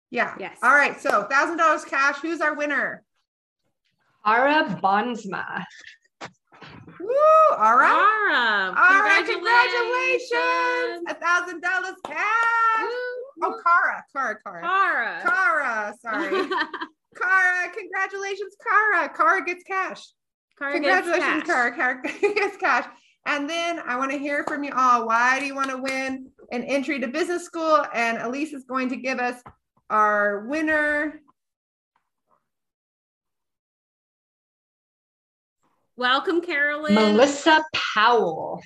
Yeah. 0.09 0.33
Yes. 0.39 0.57
All 0.63 0.73
right. 0.73 0.99
So 0.99 1.23
thousand 1.29 1.57
dollars 1.57 1.85
cash. 1.85 2.17
Who's 2.17 2.41
our 2.41 2.55
winner? 2.55 3.03
Ara 4.25 4.79
Bonsma. 4.81 5.63
Woo! 6.99 7.07
All 7.57 7.77
right. 7.77 7.91
Ara, 7.91 8.69
All 8.69 9.01
right. 9.01 9.25
Congratulations. 9.25 11.03
A 11.07 11.13
thousand 11.13 11.61
dollars 11.61 11.95
cash. 12.05 12.15
Oh, 12.79 13.21
Woo. 13.37 13.47
Oh, 13.47 13.61
Cara. 13.63 14.03
Cara. 14.11 14.39
Cara. 14.43 14.61
Cara. 14.61 15.21
Cara. 15.23 15.93
Sorry. 16.01 16.29
Cara. 17.15 17.69
Congratulations, 17.77 18.55
Cara. 18.67 19.09
Cara 19.09 19.45
gets 19.45 19.63
cash. 19.63 20.01
Cara 20.57 20.79
gets 20.79 21.05
Congratulations, 21.07 21.43
cash. 21.43 21.75
Cara. 21.75 22.01
Cara 22.01 22.01
gets 22.33 22.57
cash. 22.57 22.85
And 23.25 23.49
then 23.49 23.79
I 23.79 23.97
want 23.97 24.11
to 24.11 24.17
hear 24.17 24.43
from 24.47 24.63
you 24.63 24.71
all. 24.75 25.07
Why 25.07 25.39
do 25.39 25.45
you 25.45 25.55
want 25.55 25.71
to 25.71 25.77
win 25.77 26.29
an 26.51 26.63
entry 26.63 26.99
to 26.99 27.07
business 27.07 27.43
school? 27.43 27.83
And 27.93 28.19
Elise 28.19 28.53
is 28.53 28.65
going 28.65 28.89
to 28.89 28.95
give 28.95 29.19
us 29.19 29.41
our 29.89 30.45
winner. 30.47 31.21
Welcome, 35.97 36.41
Carolyn. 36.41 36.93
Melissa 36.93 37.63
Powell. 37.95 38.61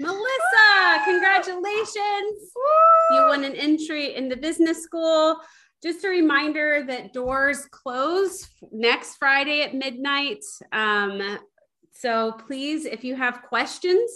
Melissa, 0.00 1.04
congratulations. 1.04 2.52
You 3.10 3.26
won 3.28 3.44
an 3.44 3.54
entry 3.54 4.14
in 4.14 4.28
the 4.28 4.36
business 4.36 4.82
school. 4.82 5.40
Just 5.82 6.04
a 6.04 6.08
reminder 6.08 6.84
that 6.86 7.12
doors 7.12 7.66
close 7.70 8.48
next 8.72 9.16
Friday 9.16 9.62
at 9.62 9.74
midnight. 9.74 10.44
Um, 10.72 11.38
so 11.94 12.32
please, 12.32 12.84
if 12.84 13.04
you 13.04 13.16
have 13.16 13.42
questions, 13.42 14.10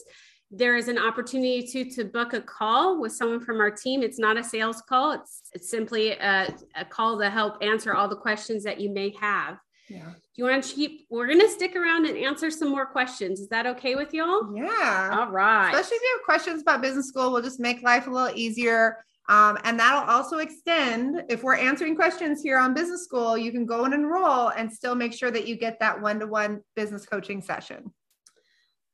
there 0.50 0.76
is 0.76 0.88
an 0.88 0.98
opportunity 0.98 1.62
to 1.62 1.90
to 1.90 2.04
book 2.04 2.32
a 2.32 2.40
call 2.40 3.00
with 3.00 3.12
someone 3.12 3.40
from 3.40 3.60
our 3.60 3.70
team. 3.70 4.02
It's 4.02 4.18
not 4.18 4.38
a 4.38 4.44
sales 4.44 4.82
call. 4.82 5.12
It's 5.12 5.42
it's 5.52 5.70
simply 5.70 6.12
a, 6.12 6.54
a 6.74 6.84
call 6.84 7.18
to 7.18 7.30
help 7.30 7.62
answer 7.62 7.94
all 7.94 8.08
the 8.08 8.16
questions 8.16 8.64
that 8.64 8.80
you 8.80 8.90
may 8.90 9.14
have. 9.20 9.58
Yeah. 9.88 10.04
Do 10.04 10.12
you 10.36 10.44
want 10.44 10.62
to 10.64 10.74
keep? 10.74 11.06
We're 11.10 11.26
going 11.26 11.40
to 11.40 11.48
stick 11.48 11.76
around 11.76 12.06
and 12.06 12.16
answer 12.16 12.50
some 12.50 12.70
more 12.70 12.86
questions. 12.86 13.40
Is 13.40 13.48
that 13.48 13.66
okay 13.66 13.94
with 13.94 14.12
y'all? 14.12 14.54
Yeah. 14.54 15.18
All 15.18 15.30
right. 15.30 15.70
Especially 15.70 15.96
if 15.96 16.02
you 16.02 16.16
have 16.16 16.24
questions 16.24 16.62
about 16.62 16.82
business 16.82 17.08
school, 17.08 17.32
we'll 17.32 17.42
just 17.42 17.60
make 17.60 17.82
life 17.82 18.06
a 18.06 18.10
little 18.10 18.36
easier. 18.36 18.98
Um, 19.28 19.58
and 19.64 19.78
that'll 19.78 20.08
also 20.08 20.38
extend 20.38 21.24
if 21.28 21.42
we're 21.42 21.56
answering 21.56 21.94
questions 21.94 22.42
here 22.42 22.58
on 22.58 22.72
business 22.72 23.04
school, 23.04 23.36
you 23.36 23.52
can 23.52 23.66
go 23.66 23.84
and 23.84 23.92
enroll 23.92 24.48
and 24.48 24.72
still 24.72 24.94
make 24.94 25.12
sure 25.12 25.30
that 25.30 25.46
you 25.46 25.54
get 25.56 25.78
that 25.80 26.00
one 26.00 26.18
to 26.20 26.26
one 26.26 26.60
business 26.74 27.04
coaching 27.04 27.42
session. 27.42 27.92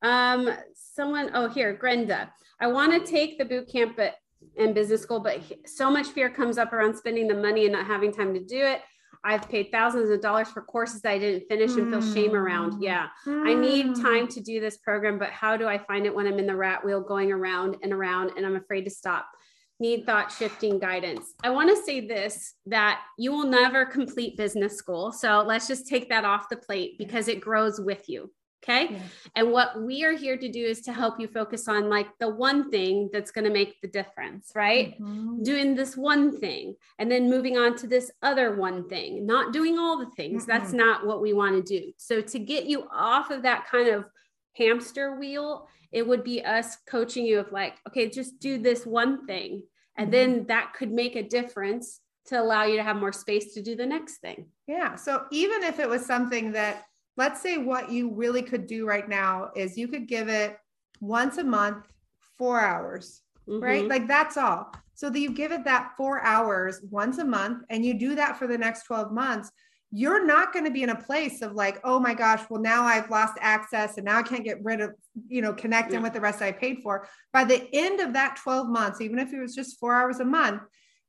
Um, 0.01 0.49
someone, 0.73 1.31
oh, 1.33 1.47
here, 1.47 1.77
Grenda. 1.81 2.29
I 2.59 2.67
want 2.67 2.91
to 2.93 3.09
take 3.09 3.37
the 3.37 3.45
boot 3.45 3.69
camp 3.71 3.95
but 3.97 4.15
and 4.57 4.75
business 4.75 5.01
school, 5.01 5.19
but 5.19 5.41
so 5.65 5.89
much 5.89 6.07
fear 6.07 6.29
comes 6.29 6.57
up 6.57 6.71
around 6.73 6.95
spending 6.95 7.27
the 7.27 7.33
money 7.35 7.63
and 7.63 7.73
not 7.73 7.87
having 7.87 8.11
time 8.13 8.33
to 8.33 8.39
do 8.39 8.57
it. 8.59 8.81
I've 9.23 9.49
paid 9.49 9.71
thousands 9.71 10.11
of 10.11 10.21
dollars 10.21 10.49
for 10.49 10.61
courses 10.61 11.01
I 11.03 11.17
didn't 11.17 11.47
finish 11.47 11.71
and 11.71 11.89
feel 11.89 12.13
shame 12.13 12.35
around. 12.35 12.83
Yeah. 12.83 13.07
I 13.25 13.55
need 13.55 13.87
Hmm. 13.87 13.93
time 14.03 14.27
to 14.27 14.39
do 14.39 14.59
this 14.59 14.77
program, 14.77 15.17
but 15.17 15.29
how 15.29 15.57
do 15.57 15.67
I 15.67 15.79
find 15.79 16.05
it 16.05 16.13
when 16.13 16.27
I'm 16.27 16.37
in 16.37 16.45
the 16.45 16.55
rat 16.55 16.85
wheel 16.85 17.01
going 17.01 17.31
around 17.31 17.77
and 17.81 17.91
around 17.91 18.33
and 18.37 18.45
I'm 18.45 18.55
afraid 18.55 18.83
to 18.83 18.91
stop? 18.91 19.27
Need 19.79 20.05
thought 20.05 20.31
shifting 20.31 20.79
guidance. 20.79 21.33
I 21.43 21.49
want 21.49 21.69
to 21.69 21.83
say 21.83 21.99
this 21.99 22.53
that 22.65 23.01
you 23.17 23.33
will 23.33 23.45
never 23.47 23.85
complete 23.85 24.37
business 24.37 24.77
school. 24.77 25.11
So 25.11 25.43
let's 25.45 25.67
just 25.67 25.87
take 25.87 26.07
that 26.09 26.23
off 26.23 26.47
the 26.49 26.55
plate 26.55 26.97
because 26.97 27.27
it 27.27 27.41
grows 27.41 27.79
with 27.81 28.07
you. 28.07 28.31
Okay. 28.63 28.93
Yeah. 28.93 28.99
And 29.35 29.51
what 29.51 29.79
we 29.83 30.03
are 30.05 30.13
here 30.13 30.37
to 30.37 30.49
do 30.49 30.65
is 30.65 30.81
to 30.83 30.93
help 30.93 31.19
you 31.19 31.27
focus 31.27 31.67
on 31.67 31.87
like 31.87 32.07
the 32.19 32.29
one 32.29 32.71
thing 32.71 33.09
that's 33.13 33.29
going 33.29 33.45
to 33.45 33.51
make 33.51 33.79
the 33.81 33.87
difference, 33.87 34.51
right? 34.55 34.99
Mhm. 34.99 35.43
Doing 35.43 35.75
this 35.75 35.95
one 35.95 36.39
thing 36.39 36.75
and 36.97 37.11
then 37.11 37.29
moving 37.29 37.57
on 37.57 37.75
to 37.77 37.85
this 37.87 38.09
other 38.23 38.55
one 38.55 38.87
thing, 38.89 39.25
not 39.25 39.53
doing 39.53 39.77
all 39.77 39.99
the 39.99 40.09
things. 40.15 40.45
That's 40.47 40.73
not 40.73 41.05
what 41.05 41.21
we 41.21 41.33
want 41.33 41.63
to 41.63 41.79
do. 41.79 41.91
So, 41.97 42.21
to 42.21 42.39
get 42.39 42.65
you 42.65 42.87
off 42.91 43.29
of 43.29 43.43
that 43.43 43.67
kind 43.67 43.87
of 43.89 44.05
hamster 44.57 45.17
wheel, 45.17 45.67
it 45.91 46.05
would 46.07 46.23
be 46.23 46.43
us 46.43 46.77
coaching 46.89 47.25
you 47.25 47.39
of 47.39 47.51
like, 47.51 47.75
okay, 47.87 48.09
just 48.09 48.39
do 48.39 48.57
this 48.57 48.85
one 48.85 49.25
thing. 49.25 49.63
And 49.97 50.11
then 50.11 50.45
that 50.47 50.73
could 50.73 50.91
make 50.91 51.15
a 51.15 51.23
difference 51.23 52.01
to 52.25 52.41
allow 52.41 52.65
you 52.65 52.75
to 52.75 52.83
have 52.83 52.97
more 52.97 53.13
space 53.13 53.53
to 53.53 53.61
do 53.61 53.75
the 53.75 53.85
next 53.85 54.17
thing. 54.17 54.47
Yeah. 54.67 54.95
So 54.95 55.25
even 55.31 55.63
if 55.63 55.79
it 55.79 55.87
was 55.87 56.05
something 56.05 56.51
that, 56.53 56.83
let's 57.17 57.41
say 57.41 57.57
what 57.57 57.91
you 57.91 58.13
really 58.13 58.41
could 58.41 58.67
do 58.67 58.85
right 58.85 59.07
now 59.07 59.51
is 59.55 59.77
you 59.77 59.87
could 59.87 60.07
give 60.07 60.27
it 60.27 60.57
once 60.99 61.37
a 61.37 61.43
month, 61.43 61.85
four 62.37 62.59
hours, 62.59 63.21
right? 63.47 63.85
Mhm. 63.85 63.89
Like 63.89 64.07
that's 64.07 64.37
all. 64.37 64.73
So 64.95 65.09
that 65.09 65.19
you 65.19 65.31
give 65.31 65.51
it 65.51 65.63
that 65.65 65.93
four 65.95 66.21
hours 66.21 66.81
once 66.89 67.19
a 67.19 67.25
month 67.25 67.63
and 67.69 67.85
you 67.85 67.93
do 67.93 68.15
that 68.15 68.37
for 68.37 68.47
the 68.47 68.57
next 68.57 68.83
12 68.83 69.11
months, 69.11 69.51
you're 69.91 70.25
not 70.25 70.51
going 70.51 70.65
to 70.65 70.71
be 70.71 70.83
in 70.83 70.89
a 70.89 71.01
place 71.01 71.41
of 71.41 71.53
like, 71.53 71.79
oh 71.83 71.99
my 71.99 72.13
gosh, 72.13 72.41
well, 72.49 72.61
now 72.61 72.83
I've 72.83 73.09
lost 73.09 73.37
access 73.39 73.97
and 73.97 74.05
now 74.05 74.17
I 74.17 74.23
can't 74.23 74.43
get 74.43 74.63
rid 74.63 74.81
of, 74.81 74.93
you 75.27 75.41
know, 75.41 75.53
connecting 75.53 75.95
Yeah. 75.99 76.03
with 76.03 76.13
the 76.13 76.21
rest 76.21 76.41
I 76.41 76.51
paid 76.51 76.79
for. 76.83 77.07
By 77.31 77.45
the 77.45 77.69
end 77.73 77.99
of 78.01 78.13
that 78.13 78.37
12 78.43 78.67
months, 78.67 78.99
even 78.99 79.19
if 79.19 79.31
it 79.31 79.39
was 79.39 79.55
just 79.55 79.79
four 79.79 79.95
hours 79.95 80.19
a 80.19 80.25
month, 80.25 80.63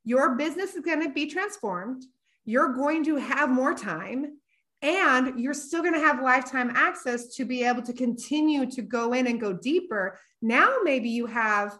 your 0.04 0.36
business 0.36 0.74
is 0.74 0.84
going 0.84 1.02
to 1.02 1.10
be 1.10 1.26
transformed. 1.26 2.04
You're 2.44 2.74
going 2.74 3.02
to 3.04 3.16
have 3.16 3.50
more 3.50 3.74
time 3.74 4.38
and 4.82 5.40
you're 5.40 5.54
still 5.54 5.82
going 5.82 5.94
to 5.94 6.00
have 6.00 6.22
lifetime 6.22 6.70
access 6.76 7.34
to 7.34 7.44
be 7.44 7.64
able 7.64 7.82
to 7.82 7.92
continue 7.92 8.66
to 8.70 8.82
go 8.82 9.14
in 9.14 9.26
and 9.26 9.40
go 9.40 9.52
deeper. 9.52 10.18
Now, 10.42 10.76
maybe 10.84 11.08
you 11.08 11.26
have 11.26 11.76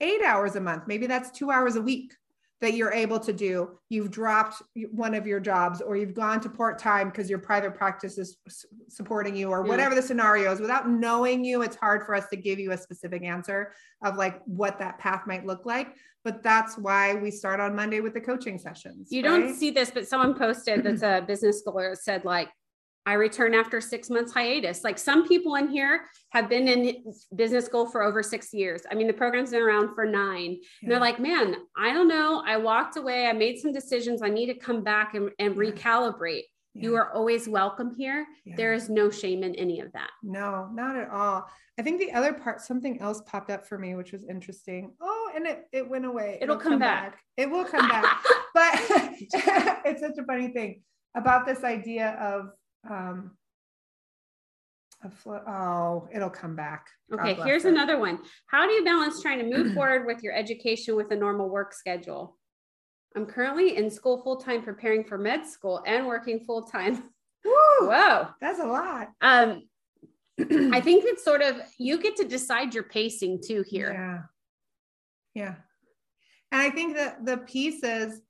eight 0.00 0.22
hours 0.22 0.56
a 0.56 0.60
month, 0.60 0.84
maybe 0.88 1.06
that's 1.06 1.30
two 1.30 1.50
hours 1.50 1.76
a 1.76 1.82
week 1.82 2.14
that 2.60 2.74
you're 2.74 2.92
able 2.92 3.20
to 3.20 3.32
do. 3.32 3.78
You've 3.88 4.10
dropped 4.10 4.62
one 4.90 5.14
of 5.14 5.26
your 5.26 5.38
jobs 5.38 5.80
or 5.80 5.96
you've 5.96 6.14
gone 6.14 6.40
to 6.40 6.48
part 6.48 6.78
time 6.78 7.08
because 7.08 7.30
your 7.30 7.38
private 7.38 7.74
practice 7.74 8.18
is 8.18 8.36
supporting 8.88 9.36
you 9.36 9.50
or 9.50 9.62
Yeah. 9.64 9.68
whatever 9.68 9.94
the 9.94 10.02
scenario 10.02 10.50
is. 10.52 10.60
Without 10.60 10.88
knowing 10.90 11.44
you, 11.44 11.62
it's 11.62 11.76
hard 11.76 12.04
for 12.04 12.14
us 12.14 12.28
to 12.30 12.36
give 12.36 12.58
you 12.58 12.72
a 12.72 12.76
specific 12.76 13.22
answer 13.22 13.72
of 14.04 14.16
like 14.16 14.40
what 14.44 14.78
that 14.80 14.98
path 14.98 15.22
might 15.26 15.46
look 15.46 15.66
like. 15.66 15.94
But 16.24 16.42
that's 16.42 16.76
why 16.76 17.14
we 17.14 17.30
start 17.30 17.60
on 17.60 17.76
Monday 17.76 18.00
with 18.00 18.12
the 18.12 18.20
coaching 18.20 18.58
sessions. 18.58 19.08
You 19.12 19.22
don't 19.22 19.54
see 19.54 19.70
this, 19.70 19.90
but 19.92 20.08
someone 20.08 20.34
posted 20.34 20.82
that's 20.82 21.02
a 21.02 21.22
business 21.26 21.62
schooler 21.64 21.96
said 21.96 22.24
like, 22.24 22.48
I 23.08 23.14
return 23.14 23.54
after 23.54 23.80
six 23.80 24.10
months 24.10 24.34
hiatus. 24.34 24.84
Like 24.84 24.98
some 24.98 25.26
people 25.26 25.54
in 25.54 25.68
here 25.68 26.02
have 26.32 26.46
been 26.46 26.68
in 26.68 27.02
business 27.34 27.64
school 27.64 27.86
for 27.86 28.02
over 28.02 28.22
six 28.22 28.52
years. 28.52 28.82
I 28.92 28.94
mean, 28.94 29.06
the 29.06 29.14
program's 29.14 29.52
been 29.52 29.62
around 29.62 29.94
for 29.94 30.04
nine. 30.04 30.58
And 30.82 30.92
they're 30.92 31.00
like, 31.00 31.18
man, 31.18 31.54
I 31.74 31.94
don't 31.94 32.06
know. 32.06 32.42
I 32.46 32.58
walked 32.58 32.98
away. 32.98 33.26
I 33.26 33.32
made 33.32 33.60
some 33.60 33.72
decisions. 33.72 34.20
I 34.20 34.28
need 34.28 34.48
to 34.52 34.54
come 34.58 34.84
back 34.84 35.14
and, 35.14 35.30
and 35.38 35.56
Yeah. 35.56 35.62
recalibrate. 35.70 36.42
You 36.74 36.96
are 36.96 37.10
always 37.14 37.48
welcome 37.48 37.94
here. 37.96 38.26
Yeah. 38.44 38.56
There 38.56 38.74
is 38.74 38.90
no 38.90 39.08
shame 39.10 39.42
in 39.42 39.54
any 39.54 39.80
of 39.80 39.90
that. 39.94 40.10
No, 40.22 40.68
not 40.74 40.94
at 40.94 41.08
all. 41.08 41.46
I 41.78 41.82
think 41.82 42.00
the 42.00 42.12
other 42.12 42.34
part, 42.34 42.60
something 42.60 43.00
else 43.00 43.22
popped 43.26 43.50
up 43.50 43.66
for 43.66 43.78
me, 43.78 43.94
which 43.94 44.12
was 44.12 44.22
interesting. 44.28 44.92
Oh, 45.00 45.30
and 45.34 45.46
it, 45.46 45.64
it 45.72 45.88
went 45.88 46.04
away. 46.04 46.38
It'll 46.42 46.58
come 46.58 46.78
back. 46.78 47.20
It 47.38 47.50
will 47.50 47.64
come 47.64 47.88
back. 47.88 48.22
But 48.54 48.70
it's 49.86 50.00
such 50.00 50.18
a 50.18 50.24
funny 50.24 50.48
thing 50.48 50.82
about 51.14 51.46
this 51.46 51.64
idea 51.64 52.10
of 52.20 52.50
um 52.88 53.32
flo- 55.10 55.44
oh, 55.46 56.08
it'll 56.12 56.30
come 56.30 56.56
back. 56.56 56.88
God 57.10 57.20
Okay, 57.20 57.42
here's 57.42 57.64
it. 57.64 57.72
another 57.72 57.98
one. 57.98 58.18
How 58.46 58.66
do 58.66 58.72
you 58.72 58.84
balance 58.84 59.22
trying 59.22 59.38
to 59.38 59.44
move 59.56 59.74
forward 59.74 60.06
with 60.06 60.22
your 60.22 60.34
education 60.34 60.96
with 60.96 61.10
a 61.12 61.16
normal 61.16 61.48
work 61.48 61.72
schedule? 61.72 62.36
I'm 63.16 63.26
currently 63.26 63.76
in 63.76 63.90
school 63.90 64.22
full 64.22 64.36
time 64.36 64.62
preparing 64.62 65.04
for 65.04 65.18
med 65.18 65.46
school 65.46 65.82
and 65.86 66.06
working 66.06 66.40
full 66.44 66.62
time. 66.64 67.02
Whoa. 67.44 68.28
that's 68.40 68.58
a 68.60 68.66
lot. 68.66 69.08
Um, 69.20 69.62
I 70.40 70.80
think 70.80 71.04
it's 71.06 71.24
sort 71.24 71.42
of 71.42 71.56
you 71.78 72.00
get 72.00 72.16
to 72.16 72.24
decide 72.24 72.74
your 72.74 72.84
pacing 72.84 73.40
too 73.46 73.64
here. 73.66 73.92
Yeah. 75.34 75.44
Yeah. 75.44 75.54
And 76.52 76.60
I 76.60 76.70
think 76.70 76.96
that 76.96 77.24
the 77.24 77.38
piece 77.38 77.82
is 77.82 78.20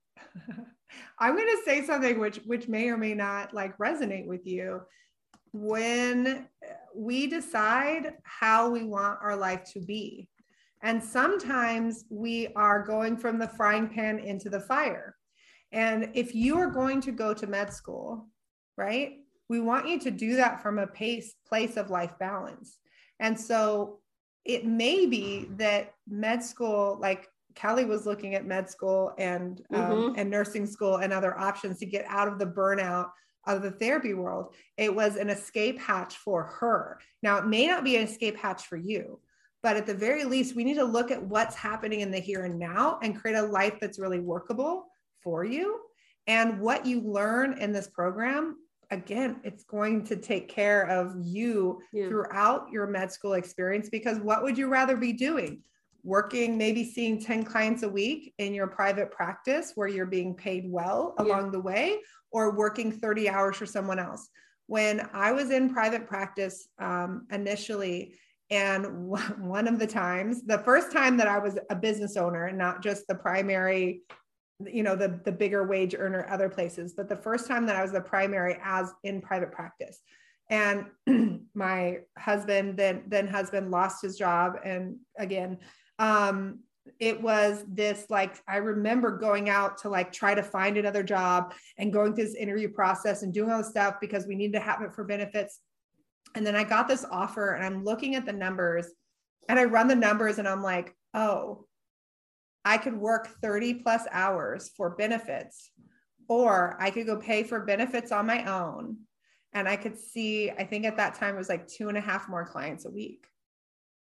I'm 1.18 1.36
going 1.36 1.46
to 1.46 1.62
say 1.64 1.84
something 1.84 2.18
which 2.18 2.38
which 2.46 2.68
may 2.68 2.88
or 2.88 2.96
may 2.96 3.14
not 3.14 3.52
like 3.54 3.76
resonate 3.78 4.26
with 4.26 4.46
you. 4.46 4.82
When 5.52 6.48
we 6.94 7.26
decide 7.26 8.14
how 8.24 8.68
we 8.68 8.82
want 8.82 9.18
our 9.22 9.36
life 9.36 9.64
to 9.72 9.80
be. 9.80 10.28
And 10.82 11.02
sometimes 11.02 12.04
we 12.08 12.48
are 12.54 12.82
going 12.82 13.16
from 13.16 13.38
the 13.38 13.48
frying 13.48 13.88
pan 13.88 14.18
into 14.18 14.48
the 14.48 14.60
fire. 14.60 15.16
And 15.72 16.10
if 16.14 16.34
you 16.34 16.58
are 16.58 16.70
going 16.70 17.00
to 17.02 17.12
go 17.12 17.34
to 17.34 17.46
med 17.46 17.72
school, 17.72 18.28
right? 18.76 19.18
We 19.48 19.60
want 19.60 19.88
you 19.88 19.98
to 20.00 20.10
do 20.10 20.36
that 20.36 20.62
from 20.62 20.78
a 20.78 20.86
pace 20.86 21.34
place 21.46 21.76
of 21.76 21.90
life 21.90 22.12
balance. 22.18 22.78
And 23.20 23.38
so 23.38 23.98
it 24.44 24.64
may 24.64 25.06
be 25.06 25.46
that 25.56 25.94
med 26.08 26.42
school, 26.42 26.98
like 27.00 27.28
Kelly 27.58 27.84
was 27.84 28.06
looking 28.06 28.36
at 28.36 28.46
med 28.46 28.70
school 28.70 29.12
and 29.18 29.60
um, 29.74 29.80
Mhm. 29.80 30.14
and 30.16 30.30
nursing 30.30 30.64
school 30.64 30.96
and 30.98 31.12
other 31.12 31.36
options 31.36 31.80
to 31.80 31.86
get 31.86 32.04
out 32.08 32.28
of 32.28 32.38
the 32.38 32.46
burnout 32.46 33.10
of 33.48 33.62
the 33.62 33.72
therapy 33.72 34.14
world. 34.14 34.54
It 34.76 34.94
was 34.94 35.16
an 35.16 35.28
escape 35.28 35.76
hatch 35.80 36.16
for 36.18 36.44
her. 36.44 37.00
Now, 37.20 37.38
it 37.38 37.46
may 37.46 37.66
not 37.66 37.82
be 37.82 37.96
an 37.96 38.04
escape 38.06 38.36
hatch 38.36 38.68
for 38.68 38.76
you, 38.76 39.20
but 39.62 39.76
at 39.76 39.86
the 39.86 39.94
very 39.94 40.22
least, 40.22 40.54
we 40.54 40.62
need 40.62 40.74
to 40.76 40.84
look 40.84 41.10
at 41.10 41.20
what's 41.20 41.56
happening 41.56 41.98
in 42.00 42.12
the 42.12 42.20
here 42.20 42.44
and 42.44 42.60
now 42.60 43.00
and 43.02 43.18
create 43.18 43.36
a 43.36 43.42
life 43.42 43.78
that's 43.80 43.98
really 43.98 44.20
workable 44.20 44.86
for 45.24 45.44
you. 45.44 45.80
And 46.28 46.60
what 46.60 46.86
you 46.86 47.00
learn 47.00 47.54
in 47.58 47.72
this 47.72 47.88
program, 47.88 48.58
again, 48.92 49.40
it's 49.42 49.64
going 49.64 50.04
to 50.04 50.14
take 50.16 50.48
care 50.48 50.82
of 50.86 51.16
you 51.18 51.80
Yeah. 51.92 52.08
throughout 52.08 52.70
your 52.70 52.86
med 52.86 53.10
school 53.10 53.32
experience 53.32 53.88
because 53.88 54.20
what 54.20 54.44
would 54.44 54.56
you 54.56 54.68
rather 54.68 54.96
be 54.96 55.12
doing? 55.12 55.64
Working, 56.02 56.56
maybe 56.56 56.84
seeing 56.84 57.20
10 57.20 57.44
clients 57.44 57.82
a 57.82 57.88
week 57.88 58.32
in 58.38 58.54
your 58.54 58.66
private 58.68 59.10
practice 59.10 59.72
where 59.74 59.88
you're 59.88 60.06
being 60.06 60.34
paid 60.34 60.64
well 60.70 61.14
Yeah. 61.18 61.24
along 61.24 61.50
the 61.52 61.60
way, 61.60 61.98
or 62.30 62.54
working 62.56 62.92
30 62.92 63.28
hours 63.28 63.56
for 63.56 63.66
someone 63.66 63.98
else. 63.98 64.28
When 64.66 65.08
I 65.12 65.32
was 65.32 65.50
in 65.50 65.72
private 65.72 66.06
practice 66.06 66.68
um, 66.78 67.26
initially, 67.32 68.18
and 68.50 69.08
one 69.38 69.68
of 69.68 69.78
the 69.78 69.86
times, 69.86 70.42
the 70.44 70.58
first 70.58 70.92
time 70.92 71.16
that 71.18 71.28
I 71.28 71.38
was 71.38 71.58
a 71.70 71.74
business 71.74 72.16
owner 72.16 72.46
and 72.46 72.58
not 72.58 72.82
just 72.82 73.06
the 73.08 73.14
primary, 73.14 74.02
you 74.64 74.82
know, 74.82 74.96
the, 74.96 75.20
the 75.24 75.32
bigger 75.32 75.66
wage 75.66 75.94
earner 75.98 76.26
other 76.30 76.48
places, 76.48 76.94
but 76.94 77.08
the 77.08 77.16
first 77.16 77.46
time 77.46 77.66
that 77.66 77.76
I 77.76 77.82
was 77.82 77.92
the 77.92 78.00
primary 78.00 78.58
as 78.62 78.92
in 79.04 79.20
private 79.20 79.52
practice. 79.52 80.00
And 80.50 80.86
my 81.54 81.98
husband, 82.18 82.78
then 82.78 83.02
then 83.06 83.28
husband 83.28 83.70
lost 83.70 84.02
his 84.02 84.16
job. 84.16 84.54
And 84.64 84.96
again, 85.18 85.58
um, 85.98 86.60
it 86.98 87.20
was 87.20 87.64
this 87.68 88.06
like 88.08 88.42
I 88.48 88.56
remember 88.56 89.16
going 89.18 89.48
out 89.48 89.78
to 89.78 89.88
like 89.88 90.12
try 90.12 90.34
to 90.34 90.42
find 90.42 90.76
another 90.76 91.02
job 91.02 91.54
and 91.76 91.92
going 91.92 92.14
through 92.14 92.24
this 92.24 92.34
interview 92.34 92.68
process 92.68 93.22
and 93.22 93.32
doing 93.32 93.50
all 93.50 93.58
the 93.58 93.64
stuff 93.64 93.96
because 94.00 94.26
we 94.26 94.34
needed 94.34 94.54
to 94.54 94.64
have 94.64 94.82
it 94.82 94.94
for 94.94 95.04
benefits. 95.04 95.60
And 96.34 96.46
then 96.46 96.56
I 96.56 96.64
got 96.64 96.88
this 96.88 97.04
offer 97.10 97.52
and 97.54 97.64
I'm 97.64 97.84
looking 97.84 98.14
at 98.14 98.26
the 98.26 98.32
numbers 98.32 98.86
and 99.48 99.58
I 99.58 99.64
run 99.64 99.88
the 99.88 99.96
numbers 99.96 100.38
and 100.38 100.48
I'm 100.48 100.62
like, 100.62 100.94
oh, 101.14 101.66
I 102.64 102.76
could 102.76 102.96
work 102.96 103.28
30 103.40 103.74
plus 103.74 104.02
hours 104.10 104.70
for 104.76 104.90
benefits, 104.90 105.70
or 106.28 106.76
I 106.78 106.90
could 106.90 107.06
go 107.06 107.16
pay 107.16 107.42
for 107.42 107.64
benefits 107.64 108.12
on 108.12 108.26
my 108.26 108.44
own. 108.44 108.98
And 109.54 109.66
I 109.66 109.76
could 109.76 109.98
see, 109.98 110.50
I 110.50 110.64
think 110.64 110.84
at 110.84 110.98
that 110.98 111.14
time 111.14 111.34
it 111.34 111.38
was 111.38 111.48
like 111.48 111.66
two 111.66 111.88
and 111.88 111.96
a 111.96 112.02
half 112.02 112.28
more 112.28 112.44
clients 112.44 112.84
a 112.84 112.90
week 112.90 113.26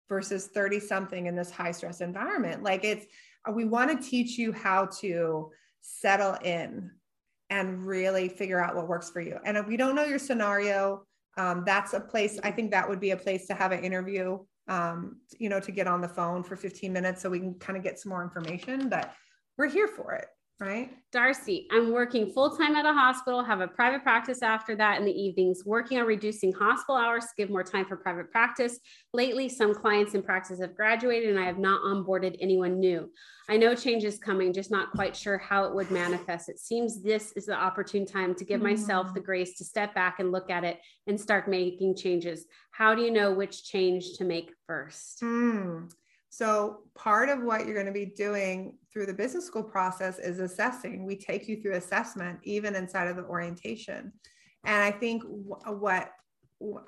versus 0.08 0.46
30 0.46 0.80
something 0.80 1.26
in 1.26 1.36
this 1.36 1.50
high 1.50 1.72
stress 1.72 2.00
environment. 2.00 2.62
Like 2.62 2.84
it's, 2.84 3.06
we 3.52 3.64
want 3.64 3.90
to 3.90 4.08
teach 4.08 4.38
you 4.38 4.52
how 4.52 4.86
to 5.00 5.50
settle 5.80 6.34
in 6.44 6.90
and 7.50 7.86
really 7.86 8.28
figure 8.28 8.62
out 8.62 8.74
what 8.74 8.88
works 8.88 9.10
for 9.10 9.20
you. 9.20 9.38
And 9.44 9.56
if 9.56 9.66
we 9.66 9.76
don't 9.76 9.94
know 9.94 10.04
your 10.04 10.18
scenario, 10.18 11.04
um, 11.36 11.62
that's 11.64 11.92
a 11.92 12.00
place, 12.00 12.38
I 12.42 12.50
think 12.50 12.70
that 12.70 12.88
would 12.88 13.00
be 13.00 13.10
a 13.10 13.16
place 13.16 13.46
to 13.46 13.54
have 13.54 13.72
an 13.72 13.84
interview, 13.84 14.38
um, 14.68 15.20
you 15.38 15.48
know, 15.48 15.60
to 15.60 15.70
get 15.70 15.86
on 15.86 16.00
the 16.00 16.08
phone 16.08 16.42
for 16.42 16.56
15 16.56 16.92
minutes 16.92 17.22
so 17.22 17.30
we 17.30 17.38
can 17.38 17.54
kind 17.54 17.76
of 17.76 17.84
get 17.84 17.98
some 17.98 18.10
more 18.10 18.22
information, 18.22 18.88
but 18.88 19.12
we're 19.58 19.68
here 19.68 19.88
for 19.88 20.14
it, 20.14 20.26
right? 20.58 20.90
Darcy, 21.12 21.66
I'm 21.70 21.92
working 21.92 22.30
full 22.30 22.56
time 22.56 22.76
at 22.76 22.86
a 22.86 22.92
hospital, 22.92 23.44
have 23.44 23.60
a 23.60 23.68
private 23.68 24.02
practice 24.02 24.42
after 24.42 24.74
that 24.76 24.98
in 24.98 25.04
the 25.04 25.12
evenings, 25.12 25.64
working 25.66 25.98
on 25.98 26.06
reducing 26.06 26.52
hospital 26.52 26.96
hours 26.96 27.24
to 27.24 27.30
give 27.36 27.50
more 27.50 27.62
time 27.62 27.84
for 27.84 27.96
private 27.96 28.30
practice. 28.30 28.78
Lately, 29.12 29.50
some 29.50 29.74
clients 29.74 30.14
in 30.14 30.22
practice 30.22 30.60
have 30.60 30.74
graduated 30.74 31.30
and 31.30 31.38
I 31.38 31.44
have 31.44 31.58
not 31.58 31.82
onboarded 31.82 32.36
anyone 32.40 32.80
new. 32.80 33.10
I 33.48 33.58
know 33.58 33.74
change 33.74 34.04
is 34.04 34.18
coming, 34.18 34.52
just 34.52 34.70
not 34.70 34.92
quite 34.92 35.14
sure 35.14 35.36
how 35.36 35.64
it 35.64 35.74
would 35.74 35.90
manifest. 35.90 36.48
It 36.48 36.58
seems 36.58 37.02
this 37.02 37.32
is 37.32 37.46
the 37.46 37.54
opportune 37.54 38.06
time 38.06 38.34
to 38.34 38.44
give 38.44 38.62
myself 38.62 39.12
the 39.12 39.20
grace 39.20 39.58
to 39.58 39.64
step 39.64 39.94
back 39.94 40.20
and 40.20 40.32
look 40.32 40.50
at 40.50 40.64
it 40.64 40.80
and 41.06 41.20
start 41.20 41.48
making 41.48 41.96
changes. 41.96 42.46
How 42.70 42.94
do 42.94 43.02
you 43.02 43.10
know 43.10 43.32
which 43.32 43.64
change 43.64 44.14
to 44.14 44.24
make 44.24 44.52
first? 44.66 45.20
Hmm. 45.20 45.84
So, 46.28 46.80
part 46.94 47.30
of 47.30 47.42
what 47.42 47.64
you're 47.64 47.74
going 47.74 47.86
to 47.86 47.92
be 47.92 48.04
doing 48.04 48.76
through 48.96 49.04
the 49.04 49.12
business 49.12 49.44
school 49.44 49.62
process 49.62 50.18
is 50.18 50.38
assessing. 50.38 51.04
We 51.04 51.16
take 51.16 51.48
you 51.48 51.60
through 51.60 51.74
assessment, 51.74 52.38
even 52.44 52.74
inside 52.74 53.08
of 53.08 53.16
the 53.16 53.24
orientation. 53.24 54.10
And 54.64 54.82
I 54.82 54.90
think 54.90 55.22
wh- 55.22 55.82
what 55.82 56.12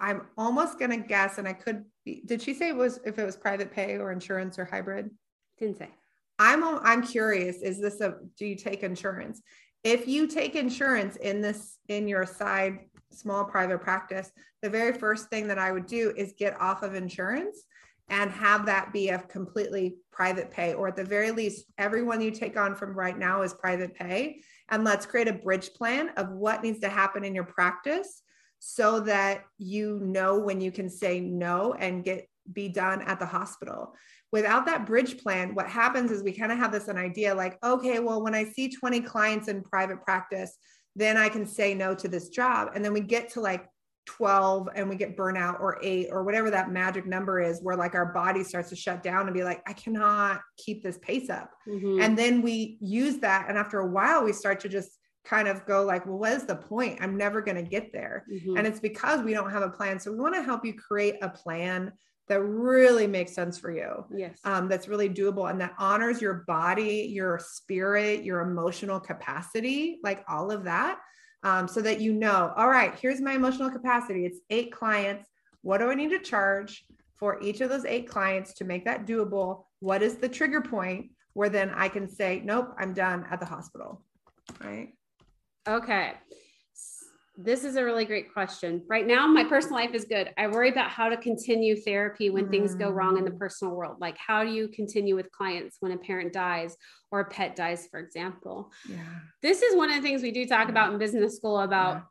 I'm 0.00 0.22
almost 0.38 0.78
going 0.78 0.90
to 0.90 1.06
guess, 1.06 1.36
and 1.36 1.46
I 1.46 1.52
could 1.52 1.84
be, 2.06 2.22
did 2.24 2.40
she 2.40 2.54
say 2.54 2.70
it 2.70 2.76
was 2.76 2.98
if 3.04 3.18
it 3.18 3.26
was 3.26 3.36
private 3.36 3.70
pay 3.70 3.98
or 3.98 4.10
insurance 4.10 4.58
or 4.58 4.64
hybrid? 4.64 5.10
Didn't 5.58 5.76
say. 5.76 5.90
I'm 6.38 6.64
I'm 6.64 7.06
curious. 7.06 7.60
Is 7.60 7.78
this 7.78 8.00
a 8.00 8.14
do 8.38 8.46
you 8.46 8.56
take 8.56 8.82
insurance? 8.82 9.42
If 9.84 10.08
you 10.08 10.28
take 10.28 10.54
insurance 10.54 11.16
in 11.16 11.42
this 11.42 11.76
in 11.88 12.08
your 12.08 12.24
side 12.24 12.86
small 13.12 13.44
private 13.44 13.82
practice, 13.82 14.32
the 14.62 14.70
very 14.70 14.94
first 14.94 15.28
thing 15.28 15.46
that 15.48 15.58
I 15.58 15.72
would 15.72 15.86
do 15.86 16.14
is 16.16 16.32
get 16.38 16.58
off 16.58 16.82
of 16.82 16.94
insurance 16.94 17.64
and 18.08 18.30
have 18.30 18.64
that 18.64 18.94
be 18.94 19.10
a 19.10 19.18
completely 19.18 19.96
private 20.18 20.50
pay, 20.50 20.74
or 20.74 20.88
at 20.88 20.96
the 20.96 21.04
very 21.04 21.30
least, 21.30 21.64
everyone 21.78 22.20
you 22.20 22.32
take 22.32 22.56
on 22.58 22.74
from 22.74 22.98
right 22.98 23.16
now 23.16 23.42
is 23.42 23.54
private 23.54 23.94
pay. 23.94 24.40
And 24.68 24.82
let's 24.82 25.06
create 25.06 25.28
a 25.28 25.32
bridge 25.32 25.70
plan 25.74 26.10
of 26.16 26.30
what 26.32 26.64
needs 26.64 26.80
to 26.80 26.88
happen 26.88 27.24
in 27.24 27.36
your 27.36 27.44
practice 27.44 28.22
so 28.58 28.98
that 29.00 29.44
you 29.58 30.00
know 30.02 30.40
when 30.40 30.60
you 30.60 30.72
can 30.72 30.90
say 30.90 31.20
no 31.20 31.74
and 31.74 32.02
get 32.02 32.28
be 32.52 32.68
done 32.68 33.02
at 33.02 33.20
the 33.20 33.26
hospital 33.26 33.94
without 34.32 34.66
that 34.66 34.86
bridge 34.86 35.18
plan, 35.18 35.54
what 35.54 35.68
happens 35.68 36.10
is 36.10 36.22
we 36.22 36.32
kind 36.32 36.52
of 36.52 36.58
have 36.58 36.72
this 36.72 36.88
an 36.88 36.98
idea 36.98 37.34
like, 37.34 37.58
okay, 37.64 37.98
well, 37.98 38.22
when 38.22 38.34
I 38.34 38.44
see 38.44 38.68
20 38.68 39.00
clients 39.00 39.48
in 39.48 39.62
private 39.62 40.02
practice, 40.02 40.56
then 40.94 41.16
I 41.16 41.28
can 41.28 41.46
say 41.46 41.74
no 41.74 41.94
to 41.94 42.08
this 42.08 42.28
job. 42.28 42.70
And 42.74 42.84
then 42.84 42.92
we 42.92 43.00
get 43.00 43.30
to 43.30 43.40
like 43.40 43.66
12 44.08 44.68
and 44.74 44.88
we 44.88 44.96
get 44.96 45.16
burnout 45.16 45.60
or 45.60 45.78
eight 45.82 46.08
or 46.10 46.24
whatever 46.24 46.50
that 46.50 46.70
magic 46.70 47.06
number 47.06 47.40
is, 47.40 47.60
where 47.62 47.76
like 47.76 47.94
our 47.94 48.12
body 48.12 48.42
starts 48.42 48.70
to 48.70 48.76
shut 48.76 49.02
down 49.02 49.26
and 49.26 49.34
be 49.34 49.44
like, 49.44 49.62
I 49.66 49.74
cannot 49.74 50.40
keep 50.56 50.82
this 50.82 50.98
pace 50.98 51.28
up. 51.28 51.50
Mhm. 51.68 52.02
And 52.02 52.16
then 52.16 52.40
we 52.40 52.78
use 52.80 53.18
that. 53.18 53.48
And 53.48 53.58
after 53.58 53.80
a 53.80 53.86
while, 53.86 54.24
we 54.24 54.32
start 54.32 54.60
to 54.60 54.68
just 54.68 54.98
kind 55.24 55.46
of 55.46 55.66
go 55.66 55.84
like, 55.84 56.06
well, 56.06 56.18
what 56.18 56.32
is 56.32 56.46
the 56.46 56.56
point? 56.56 56.98
I'm 57.02 57.16
never 57.18 57.42
going 57.42 57.56
to 57.62 57.70
get 57.70 57.92
there. 57.92 58.24
Mhm. 58.32 58.56
And 58.58 58.66
it's 58.66 58.80
because 58.80 59.22
we 59.22 59.34
don't 59.34 59.50
have 59.50 59.62
a 59.62 59.68
plan. 59.70 60.00
So 60.00 60.10
we 60.10 60.18
want 60.18 60.34
to 60.34 60.42
help 60.42 60.64
you 60.64 60.72
create 60.74 61.16
a 61.20 61.28
plan 61.28 61.92
that 62.28 62.40
really 62.42 63.06
makes 63.06 63.34
sense 63.34 63.58
for 63.58 63.70
you 63.70 64.04
yes. 64.14 64.38
um, 64.44 64.68
that's 64.68 64.86
really 64.86 65.08
doable 65.08 65.50
and 65.50 65.60
that 65.60 65.72
honors 65.78 66.20
your 66.20 66.44
body, 66.46 67.10
your 67.10 67.38
spirit, 67.42 68.22
your 68.22 68.40
emotional 68.40 69.00
capacity, 69.00 69.98
like 70.02 70.24
all 70.28 70.50
of 70.50 70.64
that, 70.64 70.98
um, 71.42 71.68
so 71.68 71.80
that 71.82 72.00
you 72.00 72.12
know, 72.12 72.52
all 72.56 72.68
right, 72.68 72.94
here's 73.00 73.20
my 73.20 73.34
emotional 73.34 73.70
capacity. 73.70 74.24
It's 74.26 74.40
eight 74.50 74.72
clients. 74.72 75.28
What 75.62 75.78
do 75.78 75.90
I 75.90 75.94
need 75.94 76.10
to 76.10 76.18
charge 76.18 76.84
for 77.16 77.40
each 77.42 77.60
of 77.60 77.68
those 77.68 77.84
eight 77.84 78.08
clients 78.08 78.54
to 78.54 78.64
make 78.64 78.84
that 78.84 79.06
doable? 79.06 79.64
What 79.80 80.02
is 80.02 80.16
the 80.16 80.28
trigger 80.28 80.60
point 80.60 81.10
where 81.34 81.48
then 81.48 81.70
I 81.70 81.88
can 81.88 82.08
say, 82.08 82.42
nope, 82.44 82.74
I'm 82.78 82.92
done 82.92 83.24
at 83.30 83.40
the 83.40 83.46
hospital, 83.46 84.02
right? 84.60 84.92
Okay. 85.68 86.14
This 87.40 87.62
is 87.62 87.76
a 87.76 87.84
really 87.84 88.04
great 88.04 88.32
question. 88.32 88.82
Right 88.88 89.06
now, 89.06 89.24
my 89.28 89.44
personal 89.44 89.76
life 89.76 89.94
is 89.94 90.04
good. 90.06 90.34
I 90.36 90.48
worry 90.48 90.70
about 90.70 90.90
how 90.90 91.08
to 91.08 91.16
continue 91.16 91.76
therapy 91.76 92.30
when 92.30 92.48
things 92.50 92.74
go 92.74 92.90
wrong 92.90 93.16
in 93.16 93.24
the 93.24 93.30
Mm. 93.30 93.38
personal 93.38 93.76
world. 93.76 93.98
Like, 94.00 94.18
how 94.18 94.42
do 94.42 94.50
you 94.50 94.66
continue 94.66 95.14
with 95.14 95.30
clients 95.30 95.76
when 95.78 95.92
a 95.92 95.98
parent 95.98 96.32
dies 96.32 96.76
or 97.12 97.20
a 97.20 97.24
pet 97.30 97.54
dies, 97.54 97.86
for 97.86 98.00
example? 98.00 98.72
Yeah. 98.88 99.20
This 99.40 99.62
is 99.62 99.76
one 99.76 99.88
of 99.88 99.94
the 99.94 100.02
things 100.02 100.20
we 100.20 100.32
do 100.32 100.46
talk 100.46 100.68
about 100.68 100.92
in 100.92 100.98
business 100.98 101.36
school 101.36 101.60
about 101.60 101.94
Yeah. 101.94 102.02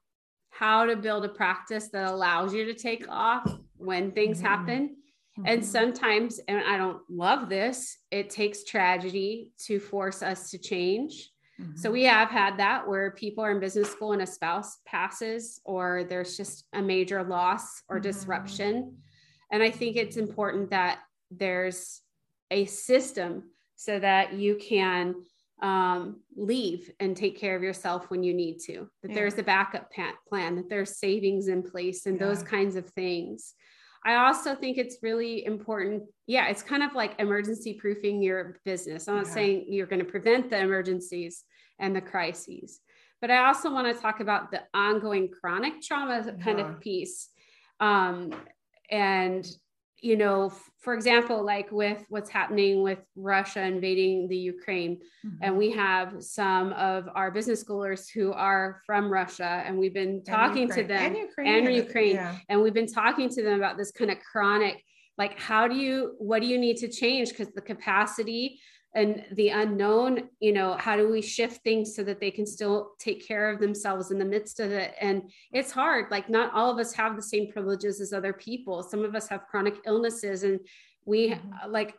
how 0.52 0.86
to 0.86 0.96
build 0.96 1.26
a 1.26 1.30
practice 1.30 1.90
that 1.90 2.10
allows 2.10 2.54
you 2.54 2.64
to 2.64 2.74
take 2.74 3.06
off 3.10 3.52
when 3.76 4.14
things 4.14 4.40
Mhm. 4.40 4.46
happen. 4.46 4.98
And 5.44 5.62
Mhm. 5.62 5.66
sometimes, 5.66 6.40
and 6.48 6.64
I 6.64 6.78
don't 6.78 7.02
love 7.10 7.50
this, 7.50 7.98
it 8.12 8.30
takes 8.30 8.64
tragedy 8.64 9.52
to 9.66 9.78
force 9.82 10.24
us 10.24 10.50
to 10.52 10.58
change. 10.58 11.34
So 11.76 11.90
Mhm. 11.90 11.94
we 11.94 12.04
have 12.04 12.30
had 12.30 12.58
that 12.58 12.88
where 12.88 13.12
people 13.12 13.44
are 13.44 13.52
in 13.52 13.60
business 13.60 13.90
school 13.92 14.14
and 14.14 14.22
a 14.22 14.28
spouse 14.28 14.80
passes, 14.86 15.60
or 15.66 16.04
there's 16.04 16.38
just 16.38 16.66
a 16.74 16.82
major 16.82 17.24
loss 17.24 17.84
or 17.90 18.00
Mhm. 18.00 18.04
disruption. 18.04 18.98
And 19.52 19.64
I 19.64 19.72
think 19.72 19.96
it's 19.96 20.18
important 20.18 20.70
that 20.72 21.00
there's 21.32 22.02
a 22.52 22.66
system 22.66 23.52
so 23.76 24.00
that 24.00 24.34
you 24.34 24.56
can 24.58 25.16
um, 25.60 26.22
leave 26.36 26.92
and 27.00 27.18
take 27.18 27.36
care 27.40 27.56
of 27.56 27.64
yourself 27.64 28.12
when 28.12 28.22
you 28.22 28.32
need 28.32 28.60
to, 28.60 28.88
that 29.02 29.10
Yeah. 29.10 29.16
there's 29.16 29.40
a 29.40 29.44
backup 29.44 29.92
plan, 29.92 30.56
that 30.56 30.70
there's 30.70 31.00
savings 31.00 31.48
in 31.48 31.64
place, 31.64 32.06
and 32.06 32.20
those 32.20 32.44
kinds 32.44 32.76
of 32.76 32.88
things. 32.92 33.56
I 34.06 34.16
also 34.16 34.56
think 34.56 34.78
it's 34.78 34.98
really 35.02 35.46
important. 35.46 36.04
Yeah, 36.28 36.48
it's 36.48 36.62
kind 36.64 36.84
of 36.84 36.94
like 36.94 37.20
emergency 37.20 37.74
proofing 37.74 38.22
your 38.22 38.60
business. 38.66 39.08
I'm 39.08 39.16
not 39.18 39.26
Yeah. 39.28 39.34
saying 39.34 39.66
you're 39.68 39.88
going 39.88 40.04
to 40.04 40.12
prevent 40.12 40.50
the 40.50 40.60
emergencies 40.60 41.44
and 41.80 41.96
the 41.96 42.02
crises, 42.02 42.80
but 43.22 43.32
I 43.32 43.46
also 43.48 43.72
want 43.72 43.94
to 43.94 44.02
talk 44.02 44.20
about 44.20 44.52
the 44.52 44.64
ongoing 44.74 45.30
chronic 45.30 45.82
trauma 45.82 46.36
kind 46.44 46.60
of 46.60 46.80
piece. 46.80 47.30
Um, 47.80 48.34
and 48.90 49.48
you 50.02 50.16
know, 50.16 50.54
for 50.80 50.94
example, 50.94 51.44
like 51.44 51.72
with 51.72 52.06
what's 52.10 52.30
happening 52.30 52.84
with 52.84 53.00
Russia 53.16 53.64
invading 53.64 54.28
the 54.28 54.38
Ukraine, 54.38 55.00
mm-hmm. 55.26 55.38
and 55.42 55.58
we 55.58 55.72
have 55.72 56.22
some 56.24 56.72
of 56.74 57.10
our 57.16 57.32
business 57.32 57.64
schoolers 57.64 58.10
who 58.12 58.32
are 58.32 58.82
from 58.86 59.12
Russia, 59.12 59.64
and 59.66 59.78
we've 59.78 59.94
been 59.94 60.24
talking 60.24 60.70
to 60.70 60.84
them 60.84 61.16
and 61.16 61.18
Ukraine, 61.18 61.66
and, 61.66 61.76
Ukraine 61.76 62.16
yeah. 62.16 62.38
and 62.50 62.62
we've 62.62 62.74
been 62.74 62.88
talking 62.88 63.28
to 63.30 63.44
them 63.44 63.56
about 63.56 63.78
this 63.78 63.92
kind 63.92 64.12
of 64.12 64.18
chronic, 64.20 64.84
like, 65.18 65.40
how 65.40 65.68
do 65.68 65.76
you, 65.76 66.16
what 66.20 66.42
do 66.42 66.48
you 66.48 66.60
need 66.60 66.78
to 66.78 66.88
change? 66.88 67.30
Because 67.30 67.52
the 67.54 67.62
capacity 67.62 68.60
and 68.98 69.24
the 69.34 69.50
unknown 69.50 70.28
you 70.40 70.52
know 70.52 70.74
how 70.74 70.98
do 70.98 71.08
we 71.10 71.22
shift 71.22 71.64
things 71.64 71.96
so 71.96 72.04
that 72.04 72.20
they 72.20 72.32
can 72.32 72.46
still 72.46 72.92
take 73.00 73.26
care 73.26 73.50
of 73.50 73.60
themselves 73.60 74.12
in 74.12 74.18
the 74.18 74.26
midst 74.26 74.60
of 74.60 74.72
it 74.72 74.96
and 75.00 75.22
it's 75.54 75.72
hard 75.72 76.10
like 76.10 76.30
not 76.30 76.52
all 76.54 76.72
of 76.72 76.80
us 76.80 76.94
have 76.94 77.16
the 77.16 77.22
same 77.22 77.52
privileges 77.52 78.02
as 78.02 78.12
other 78.12 78.34
people 78.34 78.82
some 78.82 79.06
of 79.06 79.16
us 79.16 79.28
have 79.28 79.48
chronic 79.48 79.76
illnesses 79.86 80.44
and 80.44 80.60
we 81.06 81.30
mm-hmm. 81.30 81.72
like 81.72 81.96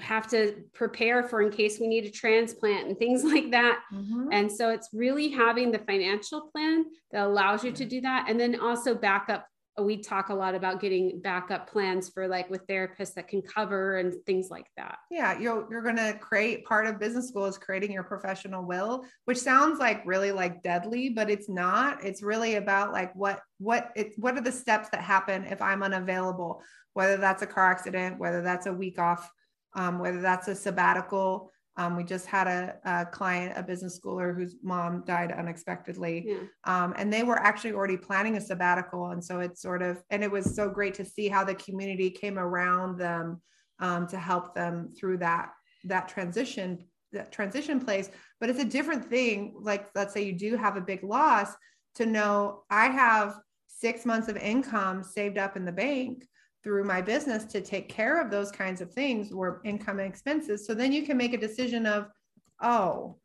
have 0.00 0.28
to 0.28 0.64
prepare 0.74 1.22
for 1.22 1.42
in 1.42 1.50
case 1.50 1.78
we 1.78 1.86
need 1.86 2.04
a 2.04 2.10
transplant 2.10 2.88
and 2.88 2.98
things 2.98 3.22
like 3.32 3.50
that. 3.52 3.80
Mm-hmm. 3.94 4.28
And 4.32 4.50
so 4.50 4.70
it's 4.70 4.88
really 4.92 5.28
having 5.28 5.70
the 5.70 5.78
financial 5.78 6.48
plan 6.52 6.86
that 7.12 7.24
allows 7.24 7.62
you 7.64 7.72
to 7.72 7.84
do 7.84 8.00
that. 8.00 8.26
And 8.28 8.38
then 8.38 8.58
also 8.58 8.94
backup 8.94 9.46
we 9.78 9.98
talk 9.98 10.30
a 10.30 10.34
lot 10.34 10.54
about 10.54 10.80
getting 10.80 11.20
backup 11.20 11.70
plans 11.70 12.08
for 12.08 12.26
like 12.26 12.48
with 12.48 12.66
therapists 12.66 13.14
that 13.14 13.28
can 13.28 13.42
cover 13.42 13.98
and 13.98 14.14
things 14.24 14.48
like 14.50 14.66
that. 14.76 14.98
Yeah, 15.10 15.38
you're 15.38 15.66
you're 15.70 15.82
going 15.82 15.96
to 15.96 16.16
create 16.18 16.64
part 16.64 16.86
of 16.86 16.98
business 16.98 17.28
school 17.28 17.44
is 17.44 17.58
creating 17.58 17.92
your 17.92 18.02
professional 18.02 18.64
will, 18.64 19.04
which 19.26 19.38
sounds 19.38 19.78
like 19.78 20.02
really 20.06 20.32
like 20.32 20.62
deadly, 20.62 21.10
but 21.10 21.28
it's 21.28 21.48
not. 21.48 22.02
It's 22.02 22.22
really 22.22 22.54
about 22.54 22.92
like 22.92 23.14
what 23.14 23.40
what 23.58 23.90
it 23.96 24.12
what 24.16 24.36
are 24.38 24.42
the 24.42 24.52
steps 24.52 24.88
that 24.90 25.00
happen 25.00 25.44
if 25.44 25.60
I'm 25.60 25.82
unavailable, 25.82 26.62
whether 26.94 27.18
that's 27.18 27.42
a 27.42 27.46
car 27.46 27.70
accident, 27.70 28.18
whether 28.18 28.40
that's 28.40 28.66
a 28.66 28.72
week 28.72 28.98
off, 28.98 29.30
um, 29.74 29.98
whether 29.98 30.22
that's 30.22 30.48
a 30.48 30.54
sabbatical, 30.54 31.52
um, 31.76 31.96
we 31.96 32.04
just 32.04 32.26
had 32.26 32.46
a, 32.46 32.76
a, 32.84 33.06
client, 33.06 33.52
a 33.56 33.62
business 33.62 33.98
schooler 34.00 34.34
whose 34.34 34.56
mom 34.62 35.04
died 35.06 35.30
unexpectedly. 35.32 36.24
Yeah. 36.26 36.38
Um, 36.64 36.94
and 36.96 37.12
they 37.12 37.22
were 37.22 37.38
actually 37.38 37.72
already 37.72 37.98
planning 37.98 38.36
a 38.36 38.40
sabbatical. 38.40 39.10
And 39.10 39.22
so 39.22 39.40
it's 39.40 39.60
sort 39.60 39.82
of, 39.82 40.02
and 40.10 40.24
it 40.24 40.30
was 40.30 40.54
so 40.54 40.70
great 40.70 40.94
to 40.94 41.04
see 41.04 41.28
how 41.28 41.44
the 41.44 41.54
community 41.54 42.08
came 42.10 42.38
around 42.38 42.98
them 42.98 43.42
um, 43.78 44.06
to 44.08 44.18
help 44.18 44.54
them 44.54 44.92
through 44.98 45.18
that, 45.18 45.50
that 45.84 46.08
transition, 46.08 46.78
that 47.12 47.30
transition 47.30 47.78
place. 47.78 48.10
But 48.40 48.48
it's 48.48 48.60
a 48.60 48.64
different 48.64 49.04
thing. 49.04 49.54
Like, 49.60 49.88
let's 49.94 50.14
say 50.14 50.22
you 50.22 50.32
do 50.32 50.56
have 50.56 50.76
a 50.76 50.80
big 50.80 51.04
loss 51.04 51.52
to 51.96 52.06
know 52.06 52.62
I 52.70 52.86
have 52.86 53.38
six 53.68 54.06
months 54.06 54.28
of 54.28 54.38
income 54.38 55.02
saved 55.02 55.36
up 55.36 55.58
in 55.58 55.66
the 55.66 55.72
bank 55.72 56.26
through 56.66 56.82
my 56.82 57.00
business 57.00 57.44
to 57.44 57.60
take 57.60 57.88
care 57.88 58.20
of 58.20 58.28
those 58.28 58.50
kinds 58.50 58.80
of 58.80 58.92
things 58.92 59.30
or 59.30 59.60
income 59.64 60.00
and 60.00 60.08
expenses. 60.08 60.66
So 60.66 60.74
then 60.74 60.90
you 60.90 61.02
can 61.02 61.16
make 61.16 61.32
a 61.32 61.38
decision 61.38 61.86
of, 61.86 62.08
oh, 62.60 63.18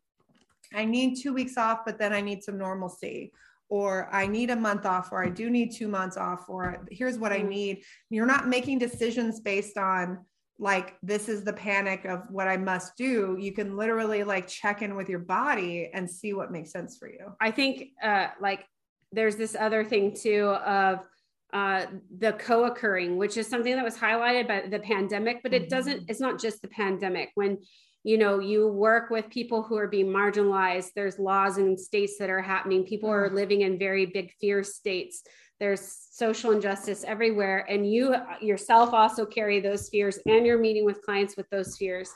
I 0.75 0.85
need 0.85 1.15
two 1.15 1.33
weeks 1.33 1.57
off, 1.57 1.79
but 1.83 1.97
then 1.97 2.13
I 2.13 2.21
need 2.21 2.43
some 2.43 2.59
normalcy. 2.59 3.33
Or 3.67 4.09
I 4.11 4.27
need 4.27 4.51
a 4.51 4.55
month 4.55 4.85
off, 4.85 5.11
or 5.11 5.25
I 5.25 5.29
do 5.29 5.49
need 5.49 5.71
two 5.71 5.87
months 5.87 6.17
off, 6.17 6.49
or 6.49 6.85
here's 6.91 7.17
what 7.17 7.31
I 7.31 7.39
mm. 7.39 7.49
need. 7.49 7.83
You're 8.11 8.27
not 8.27 8.47
making 8.47 8.77
decisions 8.77 9.39
based 9.39 9.75
on 9.75 10.23
like 10.59 10.97
this 11.01 11.27
is 11.27 11.43
the 11.43 11.53
panic 11.53 12.05
of 12.05 12.21
what 12.29 12.47
I 12.47 12.57
must 12.57 12.95
do. 12.95 13.37
You 13.39 13.53
can 13.53 13.75
literally 13.75 14.23
like 14.23 14.47
check 14.47 14.83
in 14.83 14.95
with 14.95 15.09
your 15.09 15.19
body 15.19 15.89
and 15.95 16.07
see 16.07 16.33
what 16.33 16.51
makes 16.51 16.71
sense 16.71 16.97
for 16.99 17.09
you. 17.09 17.33
I 17.41 17.49
think 17.49 17.93
uh 18.03 18.27
like 18.39 18.67
there's 19.11 19.37
this 19.37 19.55
other 19.59 19.83
thing 19.83 20.13
too 20.13 20.49
of 20.49 21.07
uh, 21.53 21.85
the 22.17 22.33
co-occurring, 22.33 23.17
which 23.17 23.37
is 23.37 23.47
something 23.47 23.75
that 23.75 23.83
was 23.83 23.97
highlighted 23.97 24.47
by 24.47 24.67
the 24.69 24.79
pandemic, 24.79 25.41
but 25.43 25.53
it 25.53 25.69
doesn't, 25.69 25.97
mm-hmm. 25.97 26.05
it's 26.09 26.19
not 26.19 26.39
just 26.39 26.61
the 26.61 26.67
pandemic. 26.69 27.31
When 27.35 27.57
you 28.03 28.17
know 28.17 28.39
you 28.39 28.67
work 28.67 29.09
with 29.09 29.29
people 29.29 29.61
who 29.61 29.77
are 29.77 29.87
being 29.87 30.07
marginalized, 30.07 30.89
there's 30.95 31.19
laws 31.19 31.57
in 31.57 31.77
states 31.77 32.17
that 32.19 32.29
are 32.29 32.41
happening. 32.41 32.83
People 32.83 33.09
are 33.09 33.27
mm-hmm. 33.27 33.35
living 33.35 33.61
in 33.61 33.77
very 33.77 34.05
big 34.05 34.31
fear 34.39 34.63
states. 34.63 35.23
There's 35.59 36.07
social 36.11 36.51
injustice 36.51 37.03
everywhere. 37.03 37.65
And 37.69 37.91
you 37.91 38.15
yourself 38.41 38.93
also 38.93 39.25
carry 39.25 39.59
those 39.59 39.89
fears 39.89 40.17
and 40.25 40.45
you're 40.45 40.57
meeting 40.57 40.85
with 40.85 41.03
clients 41.03 41.37
with 41.37 41.47
those 41.51 41.77
fears 41.77 42.09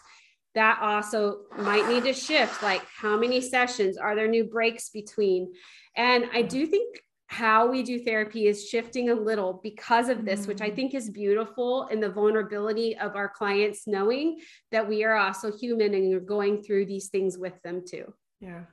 that 0.56 0.80
also 0.82 1.42
might 1.58 1.88
need 1.88 2.06
to 2.06 2.14
shift 2.14 2.64
like 2.64 2.82
how 2.98 3.18
many 3.18 3.42
sessions 3.42 3.98
are 3.98 4.16
there 4.16 4.28
new 4.28 4.46
breaks 4.46 4.90
between 4.90 5.54
and 5.96 6.26
i 6.34 6.42
do 6.42 6.66
think 6.66 7.02
how 7.28 7.68
we 7.68 7.82
do 7.82 8.04
therapy 8.04 8.48
is 8.48 8.68
shifting 8.68 9.10
a 9.10 9.14
little 9.14 9.60
because 9.64 10.10
of 10.10 10.26
this, 10.26 10.48
which 10.48 10.62
I 10.62 10.70
mm. 10.70 10.76
think 10.76 10.94
is 10.94 11.10
beautiful 11.10 11.88
and 11.92 12.02
the 12.02 12.10
vulnerability 12.10 12.98
of 12.98 13.16
our 13.16 13.30
clients 13.30 13.88
knowing 13.88 14.40
that 14.72 14.88
we 14.88 15.04
are 15.04 15.16
also 15.16 15.52
human 15.52 15.94
and 15.94 16.10
you're 16.10 16.20
going 16.20 16.62
through 16.62 16.86
these 16.86 17.08
things 17.10 17.38
with 17.38 17.60
them 17.64 17.84
too. 17.88 18.14
Yeah. 18.40 18.64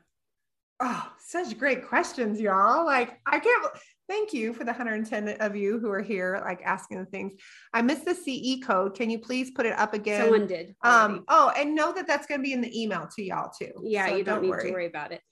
Oh, 0.80 1.12
such 1.24 1.56
great 1.58 1.86
questions, 1.86 2.40
y'all. 2.40 2.84
Like, 2.84 3.20
I 3.24 3.38
can't 3.38 3.66
thank 4.08 4.34
you 4.34 4.52
for 4.52 4.64
the 4.64 4.72
110 4.72 5.28
of 5.40 5.54
you 5.54 5.78
who 5.78 5.88
are 5.90 6.02
here, 6.02 6.42
like 6.44 6.60
asking 6.64 6.98
the 6.98 7.06
things. 7.06 7.34
I 7.72 7.82
missed 7.82 8.04
the 8.04 8.14
CE 8.14 8.60
code. 8.66 8.94
Can 8.94 9.08
you 9.08 9.20
please 9.20 9.52
put 9.52 9.64
it 9.64 9.78
up 9.78 9.94
again? 9.94 10.22
Someone 10.22 10.48
did. 10.48 10.74
Already. 10.84 11.14
Um, 11.14 11.24
oh, 11.28 11.52
and 11.56 11.76
know 11.76 11.92
that 11.92 12.08
that's 12.08 12.26
going 12.26 12.40
to 12.40 12.44
be 12.44 12.52
in 12.52 12.60
the 12.60 12.82
email 12.82 13.08
to 13.14 13.22
y'all 13.22 13.52
too. 13.56 13.70
Yeah, 13.84 14.08
so 14.08 14.16
you 14.16 14.24
don't, 14.24 14.34
don't 14.34 14.42
need 14.42 14.50
worry. 14.50 14.64
to 14.64 14.72
worry 14.72 14.86
about 14.86 15.12
it 15.12 15.22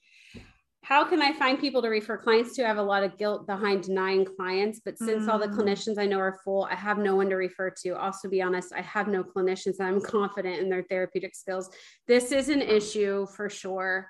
how 0.83 1.05
can 1.05 1.21
I 1.21 1.33
find 1.33 1.59
people 1.59 1.83
to 1.83 1.89
refer 1.89 2.17
clients 2.17 2.55
to? 2.57 2.65
I 2.65 2.69
have 2.69 2.79
a 2.79 2.83
lot 2.83 3.03
of 3.03 3.19
guilt 3.19 3.47
behind 3.47 3.85
denying 3.85 4.25
clients, 4.25 4.81
but 4.83 4.99
since 4.99 5.25
mm. 5.25 5.29
all 5.29 5.39
the 5.39 5.47
mm. 5.47 5.55
clinicians 5.55 5.99
I 5.99 6.07
know 6.07 6.19
are 6.19 6.41
full, 6.43 6.67
I 6.71 6.75
have 6.75 6.99
no 6.99 7.15
one 7.15 7.29
to 7.29 7.37
refer 7.37 7.71
to. 7.83 7.97
Also, 7.97 8.29
be 8.29 8.41
honest, 8.41 8.73
I 8.73 8.81
have 8.81 9.07
no 9.07 9.23
clinicians 9.23 9.81
I'm 9.81 10.01
confident 10.01 10.59
in 10.59 10.71
their 10.71 10.83
therapeutic 10.83 11.35
skills. 11.35 11.69
This 12.09 12.33
is 12.33 12.49
an 12.49 12.63
issue 12.63 13.27
for 13.27 13.51
sure. 13.51 14.09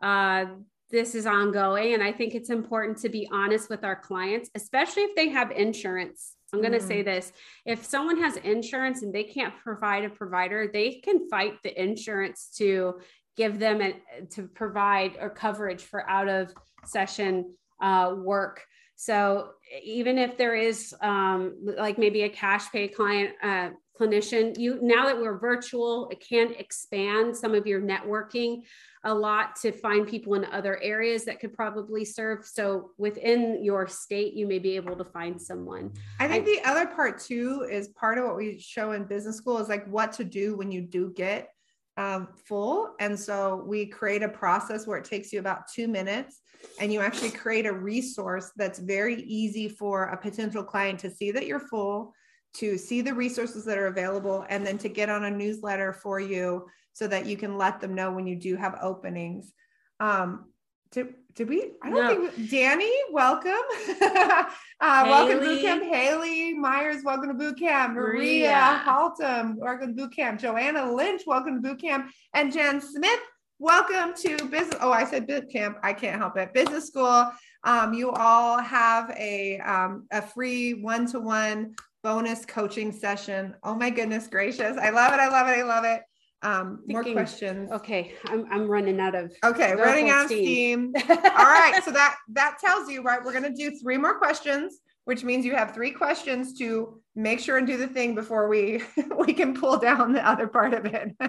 Uh, 0.00 0.46
this 0.90 1.14
is 1.14 1.26
ongoing, 1.26 1.94
and 1.94 2.02
I 2.02 2.12
think 2.12 2.34
it's 2.34 2.50
important 2.50 2.98
to 2.98 3.08
be 3.08 3.28
honest 3.32 3.68
with 3.68 3.82
our 3.82 3.96
clients, 3.96 4.50
especially 4.54 5.02
if 5.04 5.16
they 5.16 5.30
have 5.30 5.50
insurance. 5.50 6.36
I'm 6.52 6.60
going 6.60 6.72
to 6.72 6.78
mm. 6.78 6.86
say 6.86 7.02
this 7.02 7.32
if 7.64 7.84
someone 7.84 8.20
has 8.20 8.36
insurance 8.36 9.02
and 9.02 9.12
they 9.12 9.24
can't 9.24 9.54
provide 9.62 10.04
a 10.04 10.10
provider, 10.10 10.68
they 10.70 11.00
can 11.02 11.28
fight 11.30 11.54
the 11.62 11.82
insurance 11.82 12.50
to 12.58 13.00
give 13.36 13.58
them 13.58 13.80
a, 13.80 13.94
to 14.30 14.46
provide 14.48 15.16
or 15.20 15.30
coverage 15.30 15.82
for 15.82 16.08
out 16.08 16.28
of 16.28 16.52
session 16.84 17.54
uh, 17.80 18.14
work. 18.16 18.64
So 18.96 19.50
even 19.82 20.18
if 20.18 20.36
there 20.36 20.54
is 20.54 20.94
um, 21.00 21.56
like 21.76 21.98
maybe 21.98 22.22
a 22.22 22.28
cash 22.28 22.70
pay 22.70 22.88
client 22.88 23.30
uh, 23.42 23.70
clinician, 23.98 24.56
you 24.58 24.78
now 24.80 25.06
that 25.06 25.18
we're 25.20 25.38
virtual, 25.38 26.08
it 26.10 26.24
can 26.26 26.54
expand 26.54 27.36
some 27.36 27.54
of 27.54 27.66
your 27.66 27.80
networking 27.80 28.62
a 29.04 29.12
lot 29.12 29.56
to 29.56 29.72
find 29.72 30.06
people 30.06 30.34
in 30.34 30.44
other 30.44 30.80
areas 30.80 31.24
that 31.24 31.40
could 31.40 31.52
probably 31.52 32.04
serve. 32.04 32.46
So 32.46 32.90
within 32.98 33.64
your 33.64 33.88
state, 33.88 34.34
you 34.34 34.46
may 34.46 34.60
be 34.60 34.76
able 34.76 34.94
to 34.96 35.04
find 35.04 35.40
someone. 35.40 35.92
I 36.20 36.28
think 36.28 36.46
I, 36.46 36.52
the 36.52 36.70
other 36.70 36.86
part 36.86 37.18
too 37.18 37.66
is 37.68 37.88
part 37.88 38.18
of 38.18 38.24
what 38.24 38.36
we 38.36 38.60
show 38.60 38.92
in 38.92 39.04
business 39.04 39.36
school 39.36 39.58
is 39.58 39.68
like 39.68 39.86
what 39.88 40.12
to 40.12 40.24
do 40.24 40.56
when 40.56 40.70
you 40.70 40.82
do 40.82 41.12
get 41.16 41.48
um, 41.96 42.28
full. 42.46 42.94
And 43.00 43.18
so 43.18 43.64
we 43.66 43.86
create 43.86 44.22
a 44.22 44.28
process 44.28 44.86
where 44.86 44.98
it 44.98 45.04
takes 45.04 45.32
you 45.32 45.40
about 45.40 45.68
two 45.72 45.88
minutes 45.88 46.40
and 46.80 46.92
you 46.92 47.00
actually 47.00 47.30
create 47.30 47.66
a 47.66 47.72
resource 47.72 48.50
that's 48.56 48.78
very 48.78 49.22
easy 49.22 49.68
for 49.68 50.04
a 50.04 50.16
potential 50.16 50.62
client 50.62 50.98
to 51.00 51.10
see 51.10 51.30
that 51.32 51.46
you're 51.46 51.60
full, 51.60 52.14
to 52.54 52.78
see 52.78 53.00
the 53.00 53.14
resources 53.14 53.64
that 53.64 53.78
are 53.78 53.88
available, 53.88 54.44
and 54.48 54.66
then 54.66 54.78
to 54.78 54.88
get 54.88 55.10
on 55.10 55.24
a 55.24 55.30
newsletter 55.30 55.92
for 55.92 56.20
you 56.20 56.66
so 56.92 57.06
that 57.08 57.26
you 57.26 57.36
can 57.36 57.58
let 57.58 57.80
them 57.80 57.94
know 57.94 58.12
when 58.12 58.26
you 58.26 58.36
do 58.36 58.56
have 58.56 58.78
openings. 58.82 59.52
Um, 60.00 60.51
did, 60.92 61.14
did 61.34 61.48
we? 61.48 61.72
I 61.82 61.90
don't 61.90 62.02
no. 62.02 62.28
think 62.28 62.50
Danny, 62.50 62.92
welcome. 63.10 63.52
uh, 64.02 64.44
welcome 64.80 65.40
to 65.40 65.44
boot 65.44 65.62
camp. 65.62 65.82
Haley 65.82 66.52
Myers, 66.52 67.02
welcome 67.02 67.28
to 67.28 67.34
boot 67.34 67.58
camp. 67.58 67.94
Maria, 67.94 68.50
Maria 68.50 68.82
Haltom, 68.84 69.56
welcome 69.56 69.96
to 69.96 70.02
boot 70.02 70.14
camp. 70.14 70.38
Joanna 70.38 70.92
Lynch, 70.92 71.22
welcome 71.26 71.54
to 71.54 71.66
boot 71.66 71.80
camp. 71.80 72.12
And 72.34 72.52
Jen 72.52 72.82
Smith, 72.82 73.20
welcome 73.58 74.12
to 74.18 74.44
business. 74.48 74.76
Oh, 74.82 74.92
I 74.92 75.04
said 75.04 75.26
boot 75.26 75.50
camp. 75.50 75.78
I 75.82 75.94
can't 75.94 76.18
help 76.18 76.36
it. 76.36 76.52
Business 76.52 76.88
school. 76.88 77.32
Um, 77.64 77.94
you 77.94 78.10
all 78.10 78.60
have 78.60 79.10
a 79.18 79.60
um, 79.60 80.06
a 80.10 80.20
free 80.20 80.74
one 80.74 81.06
to 81.12 81.20
one 81.20 81.74
bonus 82.02 82.44
coaching 82.44 82.92
session. 82.92 83.54
Oh 83.62 83.74
my 83.74 83.88
goodness 83.88 84.26
gracious! 84.26 84.76
I 84.76 84.90
love 84.90 85.14
it. 85.14 85.20
I 85.20 85.28
love 85.28 85.48
it. 85.48 85.58
I 85.58 85.62
love 85.62 85.84
it. 85.84 86.02
Um, 86.42 86.82
more 86.86 87.04
questions. 87.04 87.70
Okay, 87.70 88.14
I'm, 88.26 88.46
I'm 88.50 88.68
running 88.68 88.98
out 88.98 89.14
of. 89.14 89.32
Okay, 89.44 89.74
running 89.74 90.10
out 90.10 90.24
of 90.24 90.26
steam. 90.26 90.92
steam. 90.96 91.10
All 91.10 91.16
right, 91.16 91.80
so 91.84 91.92
that 91.92 92.16
that 92.32 92.58
tells 92.60 92.88
you 92.88 93.02
right. 93.02 93.22
We're 93.22 93.32
gonna 93.32 93.54
do 93.54 93.78
three 93.78 93.96
more 93.96 94.18
questions, 94.18 94.80
which 95.04 95.22
means 95.22 95.44
you 95.44 95.54
have 95.54 95.72
three 95.72 95.92
questions 95.92 96.58
to 96.58 97.00
make 97.14 97.38
sure 97.38 97.58
and 97.58 97.66
do 97.66 97.76
the 97.76 97.86
thing 97.86 98.14
before 98.14 98.48
we 98.48 98.82
we 99.18 99.32
can 99.32 99.54
pull 99.54 99.78
down 99.78 100.12
the 100.12 100.26
other 100.26 100.48
part 100.48 100.74
of 100.74 100.84
it. 100.86 101.14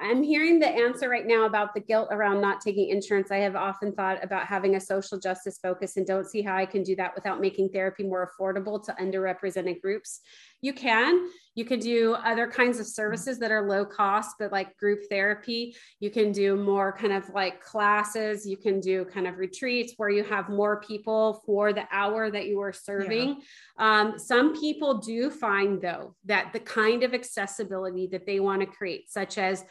I'm 0.00 0.24
hearing 0.24 0.58
the 0.58 0.68
answer 0.68 1.08
right 1.08 1.26
now 1.26 1.46
about 1.46 1.72
the 1.72 1.80
guilt 1.80 2.08
around 2.10 2.40
not 2.40 2.60
taking 2.60 2.88
insurance. 2.88 3.30
I 3.30 3.38
have 3.38 3.54
often 3.54 3.92
thought 3.92 4.22
about 4.24 4.46
having 4.46 4.74
a 4.74 4.80
social 4.80 5.18
justice 5.18 5.58
focus 5.62 5.96
and 5.96 6.04
don't 6.04 6.28
see 6.28 6.42
how 6.42 6.56
I 6.56 6.66
can 6.66 6.82
do 6.82 6.96
that 6.96 7.14
without 7.14 7.40
making 7.40 7.68
therapy 7.68 8.02
more 8.02 8.28
affordable 8.28 8.84
to 8.84 8.92
underrepresented 9.00 9.80
groups. 9.80 10.20
You 10.60 10.72
can. 10.72 11.28
You 11.54 11.64
can 11.64 11.78
do 11.78 12.14
other 12.14 12.46
kinds 12.46 12.80
of 12.80 12.86
services 12.86 13.38
that 13.38 13.50
are 13.50 13.68
low 13.68 13.84
cost, 13.84 14.36
but 14.38 14.52
like 14.52 14.76
group 14.76 15.00
therapy. 15.08 15.76
You 16.00 16.10
can 16.10 16.32
do 16.32 16.56
more 16.56 16.96
kind 16.96 17.12
of 17.12 17.28
like 17.30 17.60
classes. 17.60 18.46
You 18.46 18.56
can 18.56 18.80
do 18.80 19.04
kind 19.04 19.26
of 19.26 19.38
retreats 19.38 19.94
where 19.96 20.10
you 20.10 20.24
have 20.24 20.48
more 20.48 20.80
people 20.80 21.42
for 21.46 21.72
the 21.72 21.84
hour 21.92 22.30
that 22.30 22.46
you 22.46 22.60
are 22.60 22.72
serving. 22.72 23.40
Yeah. 23.78 24.00
Um, 24.00 24.18
some 24.18 24.58
people 24.58 24.98
do 24.98 25.30
find, 25.30 25.80
though, 25.80 26.14
that 26.24 26.52
the 26.52 26.60
kind 26.60 27.02
of 27.02 27.14
accessibility 27.14 28.08
that 28.08 28.26
they 28.26 28.40
want 28.40 28.60
to 28.60 28.66
create, 28.66 29.10
such 29.10 29.38
as 29.38 29.64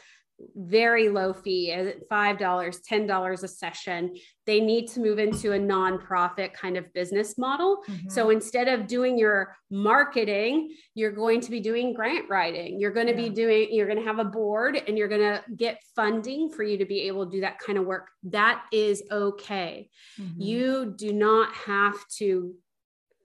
very 0.56 1.08
low 1.08 1.32
fee 1.32 1.72
at 1.72 2.08
$5, 2.08 2.38
$10 2.38 3.42
a 3.42 3.48
session. 3.48 4.14
They 4.46 4.60
need 4.60 4.88
to 4.88 5.00
move 5.00 5.18
into 5.18 5.52
a 5.52 5.58
nonprofit 5.58 6.52
kind 6.52 6.76
of 6.76 6.92
business 6.92 7.38
model. 7.38 7.82
Mm-hmm. 7.88 8.08
So 8.10 8.30
instead 8.30 8.68
of 8.68 8.86
doing 8.86 9.18
your 9.18 9.56
marketing, 9.70 10.74
you're 10.94 11.12
going 11.12 11.40
to 11.42 11.50
be 11.50 11.60
doing 11.60 11.94
grant 11.94 12.28
writing. 12.28 12.80
You're 12.80 12.92
going 12.92 13.06
to 13.06 13.12
yeah. 13.12 13.28
be 13.28 13.30
doing, 13.30 13.68
you're 13.70 13.86
going 13.86 13.98
to 13.98 14.04
have 14.04 14.18
a 14.18 14.24
board 14.24 14.80
and 14.86 14.98
you're 14.98 15.08
going 15.08 15.20
to 15.20 15.42
get 15.56 15.80
funding 15.94 16.50
for 16.50 16.62
you 16.62 16.78
to 16.78 16.84
be 16.84 17.02
able 17.02 17.26
to 17.26 17.32
do 17.32 17.40
that 17.42 17.58
kind 17.58 17.78
of 17.78 17.86
work. 17.86 18.08
That 18.24 18.64
is 18.72 19.02
okay. 19.10 19.88
Mm-hmm. 20.20 20.40
You 20.40 20.94
do 20.96 21.12
not 21.12 21.52
have 21.54 21.96
to 22.18 22.54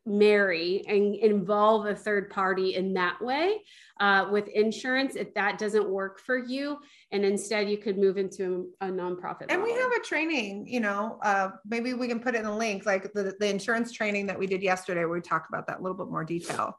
marry 0.06 0.84
and 0.88 1.16
involve 1.16 1.86
a 1.86 1.96
third 1.96 2.30
party 2.30 2.76
in 2.76 2.94
that 2.94 3.22
way 3.22 3.62
uh, 4.00 4.28
with 4.32 4.48
insurance 4.50 5.16
if 5.16 5.34
that 5.34 5.58
doesn't 5.58 5.88
work 5.88 6.20
for 6.20 6.38
you 6.38 6.78
and 7.12 7.26
instead 7.26 7.70
you 7.70 7.78
could 7.78 7.98
move 7.98 8.18
into 8.18 8.70
a, 8.82 8.88
nonprofit 8.88 9.46
and 9.50 9.60
model. 9.60 9.64
we 9.64 9.74
have 9.74 9.92
a 9.92 10.00
training 10.00 10.66
you 10.68 10.80
know 10.80 11.20
uh, 11.24 11.50
maybe 11.66 11.94
we 11.94 12.08
can 12.08 12.20
put 12.20 12.34
it 12.34 12.40
in 12.40 12.46
a 12.46 12.58
link 12.58 12.86
like 12.86 13.12
the, 13.14 13.36
the 13.40 13.50
insurance 13.50 13.92
training 13.92 14.26
that 14.26 14.40
we 14.40 14.48
did 14.48 14.64
yesterday 14.64 15.02
where 15.02 15.16
we 15.16 15.22
talked 15.22 15.50
about 15.50 15.68
that 15.68 15.80
a 15.80 15.82
little 15.82 15.98
bit 15.98 16.10
more 16.10 16.24
detail 16.24 16.76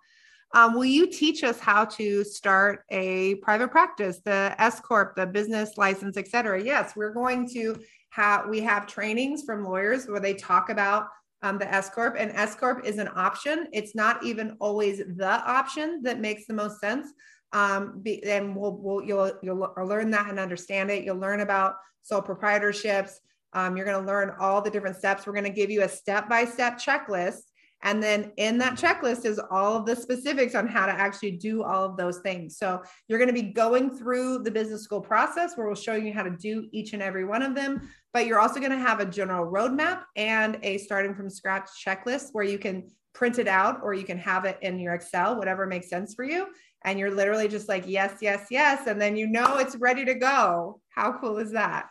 um, 0.52 0.74
will 0.74 0.84
you 0.84 1.06
teach 1.06 1.44
us 1.44 1.60
how 1.60 1.84
to 1.84 2.24
start 2.24 2.84
a 2.90 3.36
private 3.36 3.70
practice 3.70 4.20
the 4.24 4.55
s 4.59 4.80
corp 4.80 5.14
the 5.14 5.26
business 5.26 5.76
license 5.76 6.16
et 6.16 6.26
cetera 6.26 6.60
yes 6.62 6.94
we're 6.97 7.12
going 7.12 7.48
to 7.48 7.76
have 8.10 8.48
we 8.48 8.60
have 8.60 8.86
trainings 8.86 9.44
from 9.44 9.64
lawyers 9.64 10.06
where 10.06 10.20
they 10.20 10.34
talk 10.34 10.68
about 10.68 11.09
um, 11.43 11.59
the 11.59 11.73
S 11.73 11.91
corp, 11.91 12.17
and 12.19 12.31
S 12.33 12.55
corp 12.55 12.85
is 12.85 12.99
an 12.99 13.09
option. 13.15 13.69
It's 13.73 13.95
not 13.95 14.25
even 14.25 14.57
always 14.61 14.99
the 14.99 15.43
option 15.47 16.03
that 16.03 16.21
makes 16.21 16.47
the 16.47 16.55
most 16.55 16.81
sense. 16.81 17.09
Um, 17.53 18.01
be, 18.03 18.23
and 18.25 18.55
we'll, 18.55 18.77
we'll 18.77 19.03
you'll 19.03 19.33
you'll 19.43 19.75
learn 19.85 20.11
that 20.11 20.29
and 20.29 20.39
understand 20.39 20.91
it. 20.91 21.05
You'll 21.05 21.17
learn 21.17 21.41
about 21.41 21.77
sole 22.03 22.23
proprietorships. 22.23 23.12
Um, 23.53 23.77
you're 23.77 23.87
going 23.87 24.01
to 24.01 24.07
learn 24.07 24.33
all 24.39 24.62
the 24.62 24.71
different 24.71 24.97
steps. 24.97 25.27
We're 25.27 25.33
going 25.33 25.45
to 25.45 25.51
give 25.51 25.71
you 25.71 25.83
a 25.83 25.89
step 25.89 26.29
by 26.29 26.45
step 26.45 26.79
checklist 26.79 27.41
and 27.83 28.03
then 28.03 28.33
in 28.37 28.59
that 28.59 28.75
checklist 28.75 29.25
is 29.25 29.41
all 29.51 29.77
of 29.77 29.87
the 29.87 29.97
specifics 29.97 30.55
on 30.55 30.67
how 30.67 30.87
to 30.87 30.93
actually 30.93 31.33
do 31.33 31.62
all 31.62 31.85
of 31.85 31.97
those 31.97 32.19
things. 32.19 32.59
So 32.59 32.83
you're 33.09 33.19
going 33.19 33.35
to 33.35 33.43
be 33.43 33.53
going 33.53 33.97
through 33.97 34.41
the 34.41 34.51
business 34.51 34.83
school 34.83 35.01
process 35.01 35.57
where 35.57 35.67
we'll 35.67 35.77
show 35.77 35.95
you 35.95 36.12
how 36.12 36.23
to 36.23 36.31
do 36.31 36.69
each 36.73 36.93
and 36.93 37.03
every 37.03 37.25
one 37.25 37.43
of 37.43 37.55
them. 37.55 37.89
But 38.12 38.27
you're 38.27 38.41
also 38.41 38.59
going 38.59 38.73
to 38.73 38.78
have 38.78 39.01
a 39.01 39.07
general 39.07 39.51
roadmap 39.51 40.03
and 40.16 40.59
a 40.62 40.78
starting 40.78 41.15
from 41.15 41.31
scratch 41.31 41.69
checklist 41.85 42.28
where 42.32 42.45
you 42.45 42.59
can 42.59 42.91
print 43.12 43.39
it 43.39 43.49
out 43.49 43.81
or 43.82 43.95
you 43.95 44.05
can 44.05 44.19
have 44.19 44.45
it 44.45 44.59
in 44.62 44.78
your 44.78 44.95
Excel, 44.95 45.37
whatever 45.37 45.66
makes 45.66 45.89
sense 45.89 46.15
for 46.15 46.24
you. 46.24 46.47
And 46.85 46.99
you're 46.99 47.11
literally 47.11 47.49
just 47.49 47.69
like, 47.69 47.85
yes, 47.87 48.19
yes, 48.20 48.47
yes. 48.51 48.87
And 48.87 49.01
then 49.01 49.16
you 49.16 49.27
know 49.27 49.59
it's 49.59 49.77
ready 49.77 50.05
to 50.05 50.15
go. 50.15 50.81
How 50.89 51.19
cool 51.20 51.39
is 51.39 51.53
that? 51.53 51.89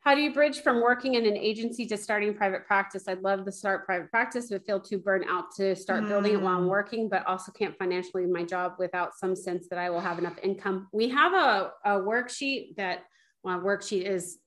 How 0.00 0.14
do 0.14 0.22
you 0.22 0.32
bridge 0.32 0.62
from 0.62 0.80
working 0.80 1.14
in 1.14 1.26
an 1.26 1.36
agency 1.36 1.86
to 1.86 1.96
starting 1.96 2.32
private 2.32 2.66
practice? 2.66 3.04
I'd 3.06 3.20
love 3.20 3.44
to 3.44 3.52
start 3.52 3.84
private 3.84 4.10
practice, 4.10 4.48
but 4.50 4.64
feel 4.64 4.80
too 4.80 4.96
burnt 4.96 5.26
out 5.28 5.54
to 5.56 5.76
start 5.76 6.04
mm. 6.04 6.08
building 6.08 6.32
it 6.32 6.40
while 6.40 6.56
I'm 6.56 6.64
mm. 6.64 6.70
working, 6.70 7.10
but 7.10 7.26
also 7.26 7.52
can't 7.52 7.76
financially 7.78 8.24
my 8.24 8.42
job 8.42 8.76
without 8.78 9.14
some 9.14 9.36
sense 9.36 9.68
that 9.68 9.78
I 9.78 9.90
will 9.90 10.00
have 10.00 10.18
enough 10.18 10.38
income. 10.42 10.88
We 10.92 11.10
have 11.10 11.34
a, 11.34 11.72
a 11.84 11.90
worksheet 12.00 12.76
that 12.76 13.04
well, 13.42 13.60
worksheet 13.60 14.04
is 14.04 14.38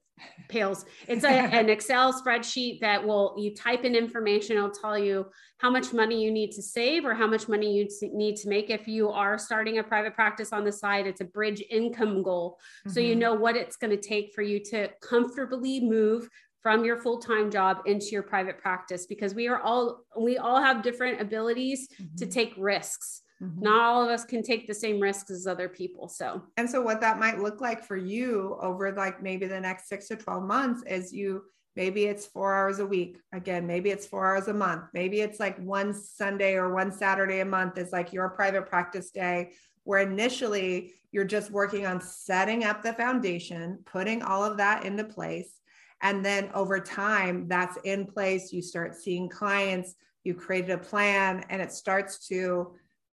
pales. 0.48 0.85
It's 1.07 1.23
a, 1.23 1.30
an 1.30 1.69
Excel 1.69 2.14
spreadsheet 2.14 2.80
that 2.81 3.06
will, 3.06 3.35
you 3.38 3.53
type 3.53 3.84
in 3.84 3.95
information, 3.95 4.57
it'll 4.57 4.69
tell 4.69 4.98
you 4.98 5.26
how 5.57 5.69
much 5.69 5.94
money 5.94 6.23
you 6.23 6.31
need 6.31 6.52
to 6.52 6.61
save 6.61 7.06
or 7.06 7.14
how 7.14 7.27
much 7.27 7.48
money 7.48 7.76
you 7.76 7.88
need 8.14 8.35
to 8.38 8.49
make 8.49 8.69
if 8.69 8.88
you 8.88 9.10
are 9.10 9.38
starting 9.38 9.77
a 9.77 9.84
private 9.84 10.14
practice 10.14 10.52
on 10.53 10.64
the 10.64 10.72
side. 10.72 11.07
It's 11.07 11.22
a 11.22 11.26
bridge 11.26 11.64
income 11.69 12.23
goal. 12.23 12.57
Mm-hmm. 12.81 12.91
So 12.91 12.99
you 12.99 13.11
mm-hmm. 13.11 13.19
know 13.19 13.34
what 13.34 13.56
it's 13.56 13.77
going 13.77 13.91
to 13.91 14.02
take 14.02 14.34
for 14.34 14.41
you 14.41 14.60
to 14.65 14.90
comfortably 15.02 15.80
move 15.80 16.30
from 16.61 16.85
your 16.85 16.98
full-time 16.98 17.52
job 17.52 17.80
into 17.85 18.07
your 18.07 18.23
private 18.23 18.57
practice 18.57 19.06
because 19.06 19.35
we 19.35 19.49
are 19.49 19.60
all 19.60 20.06
we 20.18 20.38
all 20.38 20.61
have 20.61 20.81
different 20.81 21.19
abilities 21.19 21.90
mm-hmm. 22.02 22.15
to 22.15 22.26
take 22.26 22.53
risks 22.57 23.23
Mm-hmm. 23.41 23.61
Not 23.61 23.81
all 23.81 24.03
of 24.03 24.10
us 24.10 24.26
can 24.26 24.43
take 24.43 24.68
the 24.68 24.73
same 24.73 24.99
risks 24.99 25.31
as 25.31 25.47
other 25.47 25.68
people. 25.68 26.07
So, 26.07 26.43
and 26.57 26.69
so 26.69 26.81
what 26.81 27.01
that 27.01 27.19
might 27.19 27.39
look 27.39 27.61
like 27.61 27.84
for 27.84 27.97
you 27.97 28.57
over 28.61 28.91
like 28.91 29.22
maybe 29.22 29.47
the 29.47 29.60
next 29.60 29.88
six 29.88 30.07
to 30.10 30.15
12 30.15 30.43
months 30.43 30.84
is 30.85 31.11
you 31.11 31.43
maybe 31.76 32.05
it's 32.05 32.26
four 32.26 32.53
hours 32.53 32.80
a 32.80 32.85
week. 32.85 33.19
Again, 33.34 33.65
maybe 33.65 33.89
it's 33.89 34.05
four 34.05 34.26
hours 34.26 34.47
a 34.47 34.53
month. 34.53 34.84
Maybe 34.93 35.22
it's 35.22 35.39
like 35.39 35.57
one 35.60 35.93
Sunday 35.93 36.53
or 36.53 36.73
one 36.73 36.91
Saturday 36.91 37.39
a 37.39 37.45
month 37.45 37.77
is 37.77 37.91
like 37.91 38.14
your 38.14 38.30
private 38.30 38.68
practice 38.68 39.10
day, 39.10 39.53
where 39.84 40.01
initially 40.01 40.93
you're 41.11 41.26
just 41.26 41.51
working 41.51 41.85
on 41.85 42.01
setting 42.01 42.64
up 42.64 42.81
the 42.81 42.93
foundation, 42.93 43.80
putting 43.85 44.22
all 44.22 44.43
of 44.43 44.57
that 44.57 44.85
into 44.85 45.03
place. 45.03 45.60
And 46.01 46.23
then 46.23 46.49
over 46.53 46.80
time, 46.80 47.47
that's 47.47 47.77
in 47.84 48.05
place. 48.05 48.51
You 48.51 48.61
start 48.61 48.95
seeing 48.95 49.30
clients, 49.30 49.95
you 50.23 50.34
created 50.34 50.72
a 50.72 50.77
plan, 50.77 51.45
and 51.49 51.61
it 51.61 51.72
starts 51.72 52.27
to 52.27 52.73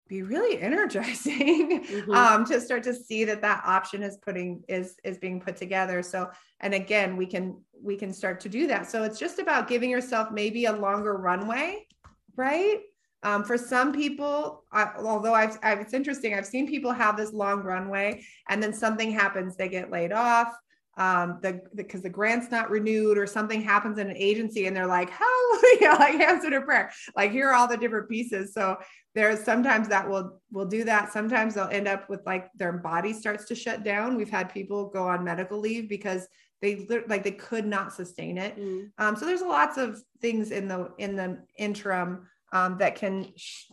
be 0.09 0.23
really 0.23 0.61
energizing 0.61 1.85
mm-hmm. 1.85 2.11
um, 2.11 2.45
to 2.47 2.61
start 2.61 2.83
to 2.85 2.95
see 2.95 3.25
that 3.25 3.43
that 3.43 3.63
option 3.65 4.03
is 4.03 4.17
putting 4.17 4.63
is 4.69 4.97
is 5.05 5.19
being 5.19 5.41
put 5.41 5.57
together. 5.57 6.03
So 6.03 6.31
and 6.61 6.75
again 6.75 7.17
we 7.17 7.27
can 7.27 7.61
we 7.81 7.97
can 7.97 8.13
start 8.13 8.41
to 8.41 8.49
do 8.49 8.67
that. 8.67 8.91
So 8.91 9.05
it's 9.05 9.19
just 9.19 9.39
about 9.39 9.69
giving 9.69 9.91
yourself 9.91 10.31
maybe 10.31 10.65
a 10.65 10.73
longer 10.73 11.17
runway 11.17 11.85
right? 12.39 12.79
Um, 13.25 13.43
for 13.43 13.59
some 13.59 13.93
people 13.93 14.65
I, 14.71 14.93
although 14.97 15.35
I've, 15.35 15.59
I've 15.65 15.81
it's 15.81 15.93
interesting 15.93 16.35
i've 16.35 16.47
seen 16.47 16.69
people 16.69 16.93
have 16.93 17.17
this 17.17 17.33
long 17.33 17.65
runway 17.65 18.23
and 18.49 18.63
then 18.63 18.73
something 18.73 19.11
happens 19.11 19.57
they 19.57 19.69
get 19.69 19.91
laid 19.91 20.13
off 20.13 20.57
um, 20.99 21.39
the 21.43 21.63
because 21.77 22.03
the, 22.03 22.09
the, 22.09 22.13
grant's 22.13 22.51
not 22.51 22.71
renewed 22.71 23.17
or 23.17 23.27
something 23.27 23.63
happens 23.63 23.99
in 23.99 24.11
an 24.11 24.17
agency 24.17 24.67
and 24.67 24.77
they're 24.77 24.87
like, 24.87 25.11
hallelujah, 25.81 25.97
like 25.99 26.21
answer 26.21 26.51
to 26.51 26.61
prayer. 26.61 26.91
Like 27.17 27.31
here 27.31 27.49
are 27.49 27.55
all 27.55 27.69
the 27.69 27.77
different 27.77 28.09
pieces. 28.09 28.53
So 28.53 28.77
there's 29.15 29.45
sometimes 29.45 29.89
that 29.89 30.09
will 30.09 30.41
will 30.51 30.67
do 30.67 30.85
that. 30.85 31.13
Sometimes 31.13 31.55
they'll 31.55 31.69
end 31.69 31.87
up 31.87 32.11
with 32.11 32.21
like 32.27 32.51
their 32.55 32.73
body 32.73 33.13
starts 33.13 33.45
to 33.47 33.55
shut 33.55 33.85
down. 33.85 34.17
We've 34.17 34.29
had 34.29 34.53
people 34.53 34.89
go 34.89 35.07
on 35.07 35.25
medical 35.25 35.59
leave 35.59 35.89
because 35.89 36.27
they 36.61 36.87
like 37.07 37.23
they 37.23 37.33
could 37.33 37.67
not 37.67 37.93
sustain 37.93 38.37
it. 38.37 38.59
Mm. 38.59 38.91
Um, 38.99 39.17
so 39.17 39.25
there's 39.25 39.43
lots 39.43 39.79
of 39.79 40.03
things 40.21 40.51
in 40.51 40.67
the 40.67 40.91
in 40.99 41.15
the 41.15 41.39
interim 41.57 42.27
um, 42.53 42.79
that 42.79 42.97
can 42.97 43.33
sh- 43.37 43.71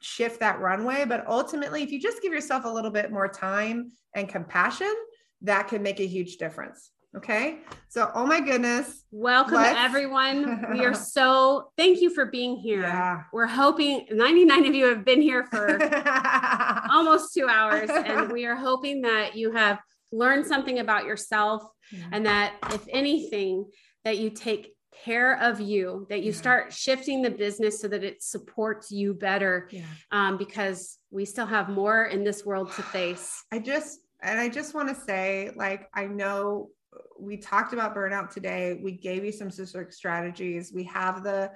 shift 0.00 0.40
that 0.40 0.58
runway. 0.58 1.04
But 1.04 1.24
ultimately, 1.28 1.84
if 1.84 1.92
you 1.92 2.00
just 2.00 2.20
give 2.20 2.32
yourself 2.32 2.64
a 2.64 2.68
little 2.68 2.90
bit 2.90 3.12
more 3.12 3.28
time 3.28 3.92
and 4.16 4.28
compassion, 4.28 4.92
that 5.42 5.68
can 5.68 5.82
make 5.82 6.00
a 6.00 6.06
huge 6.06 6.36
difference. 6.36 6.90
Okay. 7.14 7.58
So, 7.88 8.10
oh 8.14 8.24
my 8.24 8.40
goodness. 8.40 9.04
Welcome 9.10 9.56
Let's... 9.56 9.78
everyone. 9.78 10.72
We 10.72 10.84
are 10.86 10.94
so 11.14 11.70
thank 11.76 12.00
you 12.00 12.08
for 12.08 12.26
being 12.26 12.56
here. 12.56 12.80
Yeah. 12.80 13.24
We're 13.32 13.46
hoping 13.46 14.06
99 14.10 14.66
of 14.66 14.74
you 14.74 14.86
have 14.86 15.04
been 15.04 15.20
here 15.20 15.44
for 15.44 15.78
almost 16.90 17.34
two 17.34 17.48
hours. 17.48 17.90
And 17.90 18.32
we 18.32 18.46
are 18.46 18.56
hoping 18.56 19.02
that 19.02 19.36
you 19.36 19.52
have 19.52 19.78
learned 20.10 20.46
something 20.46 20.78
about 20.78 21.04
yourself 21.04 21.62
yeah. 21.90 22.04
and 22.12 22.24
that 22.24 22.54
if 22.70 22.86
anything, 22.88 23.66
that 24.04 24.16
you 24.16 24.30
take 24.30 24.74
care 25.04 25.38
of 25.38 25.60
you, 25.60 26.06
that 26.08 26.20
you 26.20 26.32
yeah. 26.32 26.38
start 26.38 26.72
shifting 26.72 27.20
the 27.20 27.30
business 27.30 27.80
so 27.80 27.88
that 27.88 28.04
it 28.04 28.22
supports 28.22 28.90
you 28.90 29.12
better. 29.12 29.68
Yeah. 29.70 29.84
Um, 30.10 30.38
because 30.38 30.98
we 31.10 31.26
still 31.26 31.46
have 31.46 31.68
more 31.68 32.06
in 32.06 32.24
this 32.24 32.44
world 32.44 32.72
to 32.72 32.82
face. 32.82 33.44
I 33.52 33.58
just 33.58 33.98
and 34.22 34.38
I 34.38 34.48
just 34.48 34.74
want 34.74 34.88
to 34.88 34.94
say, 34.94 35.50
like, 35.56 35.88
I 35.94 36.06
know 36.06 36.70
uh, 36.94 37.00
we 37.18 37.36
talked 37.36 37.72
about 37.72 37.94
burnout 37.94 38.30
today. 38.30 38.78
We 38.82 38.92
gave 38.92 39.24
you 39.24 39.32
some 39.32 39.50
specific 39.50 39.92
strategies. 39.92 40.72
We 40.72 40.84
have 40.84 41.22
the 41.22 41.50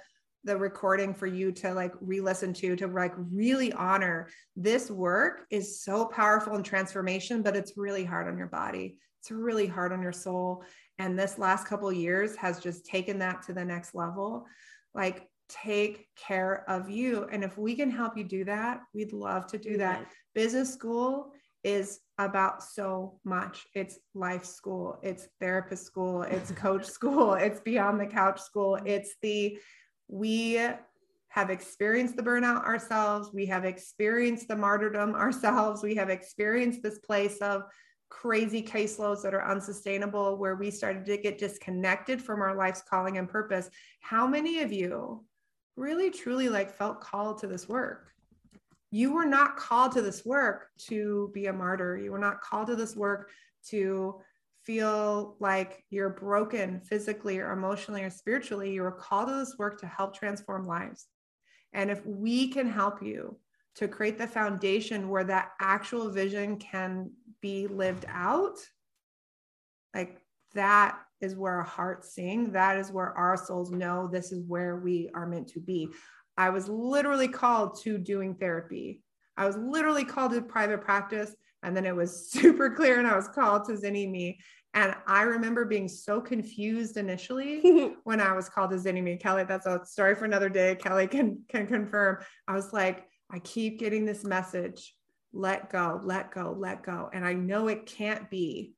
the 0.45 0.57
recording 0.57 1.13
for 1.13 1.27
you 1.27 1.51
to 1.51 1.75
like 1.75 1.93
re-listen 2.01 2.53
to 2.55 2.77
to 2.77 2.87
like 2.87 3.13
really 3.17 3.73
honor. 3.73 4.29
This 4.55 4.91
work 4.91 5.45
is 5.51 5.83
so 5.83 6.07
powerful 6.07 6.55
in 6.55 6.63
transformation 6.63 7.43
but 7.43 7.57
it's 7.57 7.73
really 7.77 8.05
hard 8.05 8.29
on 8.29 8.39
your 8.39 8.47
body. 8.47 8.97
It's 9.21 9.33
really 9.33 9.67
hard 9.67 9.93
on 9.93 10.01
your 10.01 10.13
soul. 10.13 10.63
And 11.01 11.19
this 11.19 11.37
last 11.37 11.67
couple 11.67 11.93
years 11.93 12.37
has 12.37 12.61
just 12.61 12.87
taken 12.87 13.19
that 13.19 13.43
to 13.43 13.55
the 13.55 13.65
next 13.65 13.93
level. 13.93 14.47
Like 14.95 15.29
take 15.49 16.07
care 16.15 16.65
of 16.69 16.89
you. 16.89 17.27
And 17.33 17.43
if 17.43 17.59
we 17.59 17.75
can 17.75 17.91
help 17.91 18.17
you 18.17 18.23
do 18.23 18.45
that 18.45 18.83
we'd 18.95 19.13
love 19.13 19.49
to 19.49 19.59
do 19.59 19.79
that. 19.79 20.07
Business 20.33 20.73
school 20.73 21.33
is 21.67 21.99
about 22.19 22.63
so 22.63 23.19
much. 23.25 23.67
It's 23.75 23.99
life 24.15 24.45
school, 24.45 24.99
it's 25.03 25.27
therapist 25.41 25.85
school, 25.85 26.23
it's 26.23 26.51
coach 26.67 26.85
school, 26.85 27.35
it's 27.35 27.61
beyond 27.61 28.01
the 28.01 28.07
couch 28.07 28.41
school. 28.41 28.79
It's 28.85 29.17
the, 29.21 29.59
we 30.07 30.61
have 31.29 31.51
experienced 31.51 32.17
the 32.17 32.23
burnout 32.23 32.65
ourselves. 32.65 33.31
We 33.35 33.47
have 33.47 33.65
experienced 33.65 34.47
the 34.47 34.57
martyrdom 34.57 35.17
ourselves. 35.17 35.83
We 35.83 35.97
have 35.97 36.09
experienced 36.09 36.83
this 36.83 37.01
place 37.01 37.39
of 37.39 37.65
crazy 38.09 38.63
caseloads 38.63 39.23
that 39.23 39.35
are 39.35 39.51
unsustainable 39.51 40.37
where 40.37 40.55
we 40.55 40.71
started 40.71 41.05
to 41.05 41.17
get 41.19 41.37
disconnected 41.37 42.23
from 42.23 42.41
our 42.41 42.55
life's 42.55 42.83
calling 42.89 43.19
and 43.19 43.29
purpose. 43.29 43.69
How 44.01 44.27
many 44.27 44.61
of 44.61 44.73
you 44.73 45.25
really 45.75 46.11
truly 46.11 46.49
like 46.49 46.71
felt 46.71 47.01
called 47.01 47.39
to 47.39 47.49
this 47.49 47.69
work? 47.69 48.13
You 48.91 49.13
were 49.13 49.27
not 49.27 49.57
called 49.57 49.93
to 49.93 50.03
this 50.03 50.25
work 50.25 50.69
to 50.89 51.31
be 51.35 51.47
a 51.47 51.53
martyr. 51.53 51.97
You 51.97 52.13
were 52.13 52.19
not 52.19 52.41
called 52.41 52.69
to 52.69 52.77
this 52.77 52.97
work 52.97 53.31
to 53.69 54.21
feel 54.65 55.37
like 55.39 55.85
you're 55.91 56.11
broken 56.11 56.81
physically 56.81 57.39
or 57.39 57.53
emotionally 57.53 58.03
or 58.03 58.11
spiritually. 58.11 58.73
You 58.73 58.83
were 58.83 58.93
called 58.93 59.29
to 59.29 59.35
this 59.35 59.57
work 59.59 59.81
to 59.81 59.87
help 59.87 60.15
transform 60.15 60.67
lives. 60.67 61.07
And 61.73 61.91
if 61.91 62.05
we 62.07 62.49
can 62.49 62.69
help 62.69 63.03
you 63.03 63.39
to 63.77 63.89
create 63.89 64.19
the 64.19 64.27
foundation 64.27 65.09
where 65.09 65.25
that 65.25 65.51
actual 65.61 66.11
vision 66.11 66.57
can 66.59 67.11
be 67.41 67.67
lived 67.67 68.07
out, 68.09 68.59
like 69.95 70.21
that 70.55 70.99
is 71.21 71.35
where 71.35 71.55
our 71.55 71.63
hearts 71.63 72.15
sing. 72.15 72.53
That 72.53 72.79
is 72.79 72.91
where 72.91 73.13
our 73.13 73.37
souls 73.37 73.71
know 73.71 74.09
this 74.09 74.33
is 74.33 74.45
where 74.47 74.77
we 74.77 75.11
are 75.15 75.27
meant 75.27 75.49
to 75.49 75.61
be. 75.61 75.89
I 76.37 76.51
was 76.51 76.69
literally 76.69 77.29
called 77.29 77.81
to 77.83 77.99
doing 77.99 78.35
therapy. 78.35 79.03
I 79.37 79.47
was 79.47 79.57
literally 79.57 80.05
called 80.05 80.33
to 80.33 80.43
private 80.43 80.81
practice. 80.81 81.35
And 81.63 81.77
then 81.77 81.87
it 81.87 81.97
was 81.97 82.31
super 82.31 82.71
clear 82.71 82.99
and 82.99 83.09
I 83.09 83.17
was 83.17 83.29
called 83.29 83.65
to 83.67 83.73
Zynnyme. 83.73 84.37
And 84.75 84.95
I 85.07 85.23
remember 85.23 85.65
being 85.65 85.89
so 85.89 86.21
confused 86.21 86.99
initially 86.99 87.95
when 88.05 88.21
I 88.21 88.33
was 88.35 88.49
called 88.49 88.71
to 88.71 88.77
Zynnyme. 88.77 89.19
Kelly, 89.21 89.45
that's 89.45 89.67
a 89.67 89.81
story 89.85 90.15
for 90.15 90.27
another 90.27 90.51
day. 90.51 90.75
Kelly 90.75 91.07
can, 91.07 91.43
can 91.49 91.67
confirm. 91.67 92.19
I 92.47 92.55
was 92.55 92.73
like, 92.73 93.07
I 93.31 93.39
keep 93.39 93.79
getting 93.79 94.05
this 94.05 94.25
message 94.25 94.95
let 95.37 95.71
go, 95.71 96.01
let 96.03 96.31
go, 96.31 96.57
let 96.59 96.83
go. 96.83 97.11
And 97.13 97.25
I 97.25 97.35
know 97.35 97.69
it 97.69 97.87
can't 97.87 98.31
be 98.31 98.73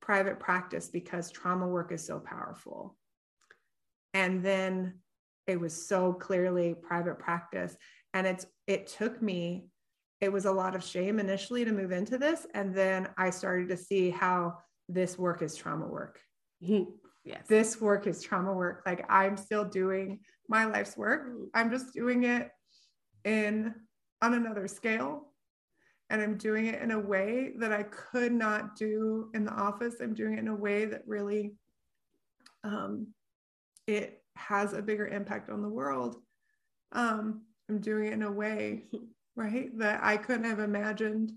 private 0.00 0.38
practice 0.38 0.88
because 0.88 1.30
trauma 1.30 1.66
work 1.66 1.92
is 1.92 2.06
so 2.06 2.20
powerful. 2.20 2.96
And 4.12 4.44
then 4.44 5.00
it 5.46 5.60
was 5.60 5.86
so 5.86 6.12
clearly 6.12 6.74
private 6.74 7.18
practice. 7.18 7.76
And 8.12 8.26
it's 8.26 8.46
it 8.66 8.86
took 8.86 9.20
me 9.20 9.66
it 10.20 10.32
was 10.32 10.46
a 10.46 10.52
lot 10.52 10.74
of 10.74 10.82
shame 10.82 11.18
initially 11.18 11.64
to 11.64 11.72
move 11.72 11.92
into 11.92 12.16
this. 12.16 12.46
And 12.54 12.74
then 12.74 13.08
i 13.18 13.30
started 13.30 13.68
to 13.68 13.76
see 13.76 14.10
how 14.10 14.58
this 14.88 15.18
work 15.18 15.42
is 15.42 15.56
trauma 15.56 15.86
work. 15.86 16.20
Yes. 17.26 17.46
This 17.48 17.80
work 17.80 18.06
is 18.06 18.22
trauma 18.22 18.52
work. 18.52 18.82
Like 18.84 19.06
i'm 19.08 19.38
still 19.38 19.64
doing 19.64 20.20
my 20.46 20.66
life's 20.66 20.94
work. 20.94 21.26
I'm 21.54 21.70
just 21.70 21.94
doing 21.94 22.24
it 22.24 22.50
in 23.24 23.74
on 24.20 24.34
another 24.34 24.68
scale. 24.68 25.32
And 26.10 26.20
i'm 26.20 26.36
doing 26.36 26.66
it 26.66 26.82
in 26.82 26.90
a 26.90 27.00
way 27.00 27.52
that 27.56 27.72
i 27.72 27.84
could 27.84 28.30
not 28.30 28.76
do 28.76 29.30
in 29.32 29.46
the 29.46 29.52
office. 29.52 29.94
I'm 30.02 30.12
doing 30.12 30.34
it 30.34 30.40
in 30.40 30.48
a 30.48 30.54
way 30.54 30.84
that 30.84 31.00
really 31.06 31.54
um, 32.62 33.06
it 33.86 34.23
has 34.36 34.72
a 34.72 34.82
bigger 34.82 35.06
impact 35.06 35.50
on 35.50 35.62
the 35.62 35.68
world. 35.68 36.16
Um, 36.92 37.42
I'm 37.68 37.80
doing 37.80 38.06
it 38.06 38.12
in 38.12 38.22
a 38.22 38.32
way, 38.32 38.84
right, 39.36 39.76
that 39.78 40.00
I 40.02 40.16
couldn't 40.16 40.44
have 40.44 40.60
imagined 40.60 41.32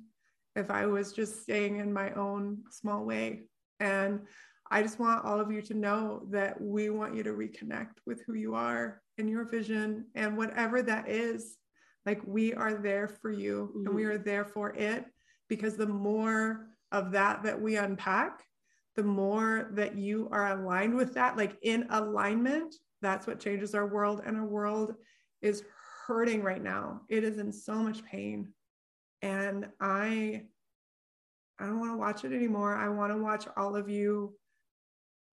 if 0.56 0.72
I 0.72 0.86
was 0.88 1.14
just 1.14 1.41
staying 1.44 1.78
in 1.78 1.94
my 1.94 2.11
own 2.14 2.64
small 2.72 3.06
way. 3.06 3.44
And 3.80 4.22
I 4.69 4.82
just 4.82 4.99
want 4.99 5.24
all 5.24 5.40
of 5.40 5.52
you 5.52 5.61
to 5.64 5.74
know 5.74 6.24
that 6.32 6.60
we 6.60 6.90
want 6.90 7.15
you 7.15 7.24
to 7.24 7.32
reconnect 7.32 7.99
with 8.06 8.24
who 8.26 8.34
you 8.34 8.56
are 8.56 9.02
and 9.18 9.30
your 9.30 9.45
vision 9.45 10.07
and 10.15 10.36
whatever 10.36 10.82
that 10.82 11.07
is. 11.07 11.57
Like 12.06 12.22
we 12.26 12.53
are 12.53 12.74
there 12.74 13.07
for 13.07 13.32
you 13.32 13.72
mm-hmm. 13.72 13.88
and 13.88 13.95
we 13.95 14.03
mm-hmm. 14.03 14.11
are 14.11 14.18
there 14.18 14.45
for 14.45 14.74
it 14.76 15.06
because 15.48 15.78
the 15.78 15.88
more 15.88 16.68
of 16.91 17.11
that 17.11 17.44
that 17.44 17.61
we 17.61 17.76
unpack, 17.78 18.44
the 18.95 19.03
more 19.03 19.69
that 19.74 19.98
you 19.98 20.28
are 20.32 20.57
aligned 20.57 20.95
with 20.95 21.14
that, 21.14 21.38
like 21.38 21.57
in 21.61 21.86
alignment, 21.90 22.74
that's 23.02 23.28
what 23.28 23.40
changes 23.40 23.76
our 23.76 23.88
world. 23.88 24.22
And 24.26 24.38
our 24.38 24.45
world 24.45 24.95
is 25.41 25.64
hurting 26.07 26.41
right 26.41 26.64
now. 26.64 27.02
It 27.10 27.24
is 27.24 27.38
in 27.38 27.52
so 27.52 27.76
much 27.76 28.03
pain. 28.06 28.53
And 29.22 29.68
I 29.80 30.44
I 31.60 31.65
don't 31.65 31.80
want 31.80 31.94
to 31.94 31.98
watch 31.98 32.24
it 32.24 32.34
anymore. 32.34 32.76
I 32.76 32.88
want 32.90 33.11
to 33.11 33.18
watch 33.18 33.48
all 33.57 33.76
of 33.76 33.90
you 33.90 34.36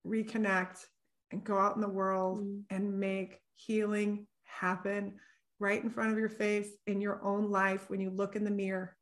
reconnect 0.07 0.86
and 1.32 1.45
go 1.45 1.59
out 1.59 1.74
in 1.74 1.82
the 1.82 1.89
world 1.89 2.41
mm. 2.41 2.62
and 2.70 2.99
make 2.99 3.41
healing 3.57 4.27
happen 4.45 5.15
right 5.59 5.82
in 5.82 5.91
front 5.91 6.12
of 6.12 6.19
your 6.19 6.28
face 6.28 6.69
in 6.86 7.01
your 7.01 7.23
own 7.24 7.51
life 7.51 7.91
when 7.91 8.01
you 8.01 8.11
look 8.11 8.36
in 8.36 8.45
the 8.45 8.51
mirror. 8.51 8.97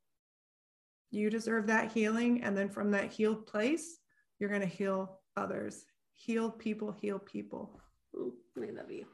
You 1.11 1.29
deserve 1.29 1.67
that 1.67 1.91
healing. 1.91 2.43
And 2.43 2.57
then 2.57 2.69
from 2.69 2.91
that 2.91 3.11
healed 3.11 3.45
place, 3.45 3.99
you're 4.39 4.49
going 4.49 4.61
to 4.61 4.67
heal 4.67 5.19
others. 5.37 5.85
Heal 6.13 6.49
people 6.49 6.91
heal 6.91 7.19
people. 7.19 7.79
I 8.15 8.71
love 8.71 8.91
you. 8.91 9.05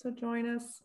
So 0.00 0.10
join 0.10 0.48
us 0.48 0.82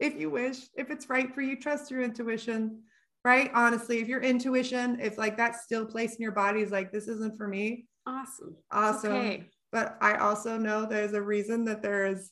if 0.00 0.18
you 0.18 0.30
wish, 0.30 0.56
if 0.74 0.90
it's 0.90 1.08
right 1.08 1.32
for 1.32 1.42
you, 1.42 1.56
trust 1.56 1.90
your 1.90 2.02
intuition, 2.02 2.80
right? 3.24 3.50
Honestly, 3.54 4.00
if 4.00 4.08
your 4.08 4.22
intuition, 4.22 4.98
if 4.98 5.18
like 5.18 5.36
that 5.36 5.56
still 5.56 5.84
place 5.84 6.14
in 6.16 6.22
your 6.22 6.32
body 6.32 6.62
is 6.62 6.72
like, 6.72 6.90
this 6.90 7.06
isn't 7.06 7.36
for 7.36 7.46
me. 7.46 7.86
Awesome. 8.06 8.56
Awesome. 8.72 9.12
Okay. 9.12 9.44
But 9.70 9.98
I 10.00 10.16
also 10.16 10.56
know 10.56 10.86
there's 10.86 11.12
a 11.12 11.22
reason 11.22 11.66
that 11.66 11.82
there's 11.82 12.30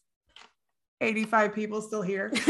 85 1.00 1.54
people 1.54 1.82
still 1.82 2.02
here. 2.02 2.32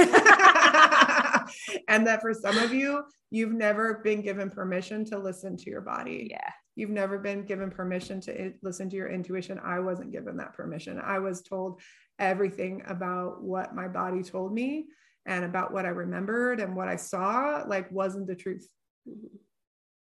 and 1.89 2.07
that 2.07 2.21
for 2.23 2.33
some 2.33 2.57
of 2.59 2.73
you, 2.73 3.03
you've 3.31 3.53
never 3.53 4.01
been 4.05 4.23
given 4.23 4.49
permission 4.51 5.05
to 5.07 5.19
listen 5.19 5.57
to 5.59 5.69
your 5.69 5.83
body. 5.83 6.29
Yeah. 6.31 6.51
You've 6.79 6.91
never 6.91 7.19
been 7.19 7.43
given 7.43 7.73
permission 7.73 8.21
to 8.21 8.53
listen 8.63 8.89
to 8.89 8.95
your 8.95 9.09
intuition. 9.09 9.59
I 9.65 9.81
wasn't 9.81 10.13
given 10.13 10.37
that 10.37 10.55
permission. 10.55 11.01
I 11.05 11.19
was 11.19 11.43
told 11.43 11.81
everything 12.21 12.85
about 12.87 13.43
what 13.43 13.75
my 13.75 13.89
body 13.89 14.23
told 14.23 14.55
me 14.55 14.87
and 15.27 15.45
about 15.45 15.73
what 15.73 15.87
I 15.87 15.89
remembered 15.89 16.61
and 16.61 16.77
what 16.77 16.87
I 16.87 16.95
saw, 16.95 17.65
like, 17.67 17.91
wasn't 17.91 18.29
the 18.29 18.37
truth. 18.37 18.71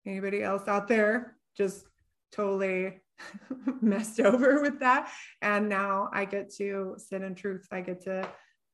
Anybody 0.06 0.42
else 0.44 0.66
out 0.70 0.88
there 0.88 1.36
just 1.58 1.84
totally 2.32 3.02
messed 3.82 4.22
over 4.22 4.62
with 4.62 4.80
that? 4.80 5.12
And 5.42 5.68
now 5.68 6.10
I 6.14 6.24
get 6.24 6.54
to 6.56 6.96
sit 6.98 7.22
in 7.22 7.36
truth. 7.36 7.68
I 7.70 7.82
get 7.82 8.00
to 8.04 8.26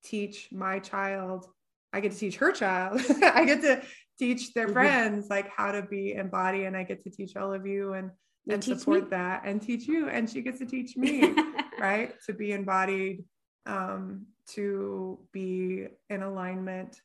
teach 0.03 0.49
my 0.51 0.77
child 0.77 1.47
I 1.93 1.99
get 1.99 2.11
to 2.11 2.17
teach 2.17 2.37
her 2.37 2.51
child. 2.51 3.01
I 3.23 3.45
get 3.45 3.61
to 3.61 3.81
teach 4.17 4.53
their 4.53 4.65
mm-hmm. 4.65 4.73
friends 4.73 5.29
like 5.29 5.49
how 5.49 5.71
to 5.71 5.81
be 5.83 6.13
embodied 6.13 6.65
and 6.65 6.75
i 6.75 6.83
get 6.83 7.03
to 7.03 7.09
teach 7.09 7.35
all 7.35 7.53
of 7.53 7.65
you 7.65 7.93
and 7.93 8.11
and 8.49 8.63
support 8.63 9.03
me. 9.03 9.09
that 9.09 9.41
and 9.45 9.61
teach 9.61 9.87
you 9.87 10.07
and 10.09 10.29
she 10.29 10.41
gets 10.41 10.59
to 10.59 10.65
teach 10.65 10.95
me 10.95 11.35
right 11.79 12.13
to 12.25 12.33
be 12.33 12.53
embodied 12.53 13.23
um, 13.65 14.25
to 14.47 15.19
be 15.33 15.87
in 16.09 16.23
alignment 16.23 17.01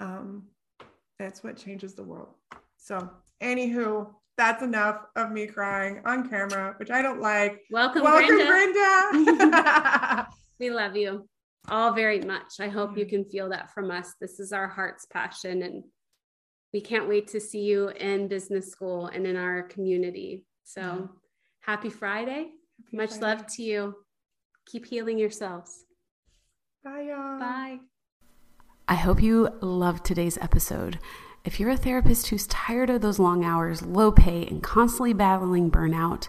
um, 0.00 0.42
that's 1.18 1.42
what 1.42 1.56
changes 1.56 1.94
the 1.94 2.02
world 2.02 2.34
so 2.76 3.10
anywho 3.42 4.06
that's 4.36 4.62
enough 4.62 5.06
of 5.16 5.30
me 5.30 5.46
crying 5.46 6.02
on 6.04 6.28
camera 6.28 6.74
which 6.78 6.90
i 6.90 7.00
don't 7.00 7.20
like 7.20 7.62
welcome, 7.70 8.02
welcome 8.02 8.36
brenda, 8.36 9.08
brenda. 9.12 10.28
we 10.60 10.68
love 10.68 10.94
you 10.94 11.26
all 11.68 11.92
very 11.92 12.20
much 12.20 12.54
i 12.60 12.68
hope 12.68 12.96
you 12.98 13.04
mm. 13.04 13.08
can 13.08 13.24
feel 13.24 13.48
that 13.48 13.70
from 13.72 13.90
us 13.90 14.14
this 14.20 14.40
is 14.40 14.52
our 14.52 14.66
heart's 14.66 15.06
passion 15.06 15.62
and 15.62 15.84
we 16.72 16.80
can't 16.80 17.08
wait 17.08 17.28
to 17.28 17.40
see 17.40 17.60
you 17.60 17.90
in 17.90 18.28
business 18.28 18.70
school 18.70 19.08
and 19.08 19.26
in 19.26 19.36
our 19.36 19.62
community. 19.64 20.44
So 20.64 20.80
yeah. 20.80 21.06
happy 21.60 21.90
Friday. 21.90 22.48
Happy 22.84 22.96
Much 22.96 23.10
Friday. 23.10 23.24
love 23.24 23.46
to 23.54 23.62
you. 23.62 23.94
Keep 24.66 24.86
healing 24.86 25.18
yourselves. 25.18 25.84
Bye, 26.82 27.08
y'all. 27.08 27.38
Bye. 27.38 27.78
I 28.88 28.94
hope 28.94 29.22
you 29.22 29.50
loved 29.60 30.04
today's 30.04 30.38
episode. 30.38 30.98
If 31.44 31.60
you're 31.60 31.70
a 31.70 31.76
therapist 31.76 32.28
who's 32.28 32.46
tired 32.46 32.88
of 32.88 33.00
those 33.00 33.18
long 33.18 33.44
hours, 33.44 33.82
low 33.82 34.12
pay, 34.12 34.46
and 34.46 34.62
constantly 34.62 35.12
battling 35.12 35.70
burnout, 35.70 36.28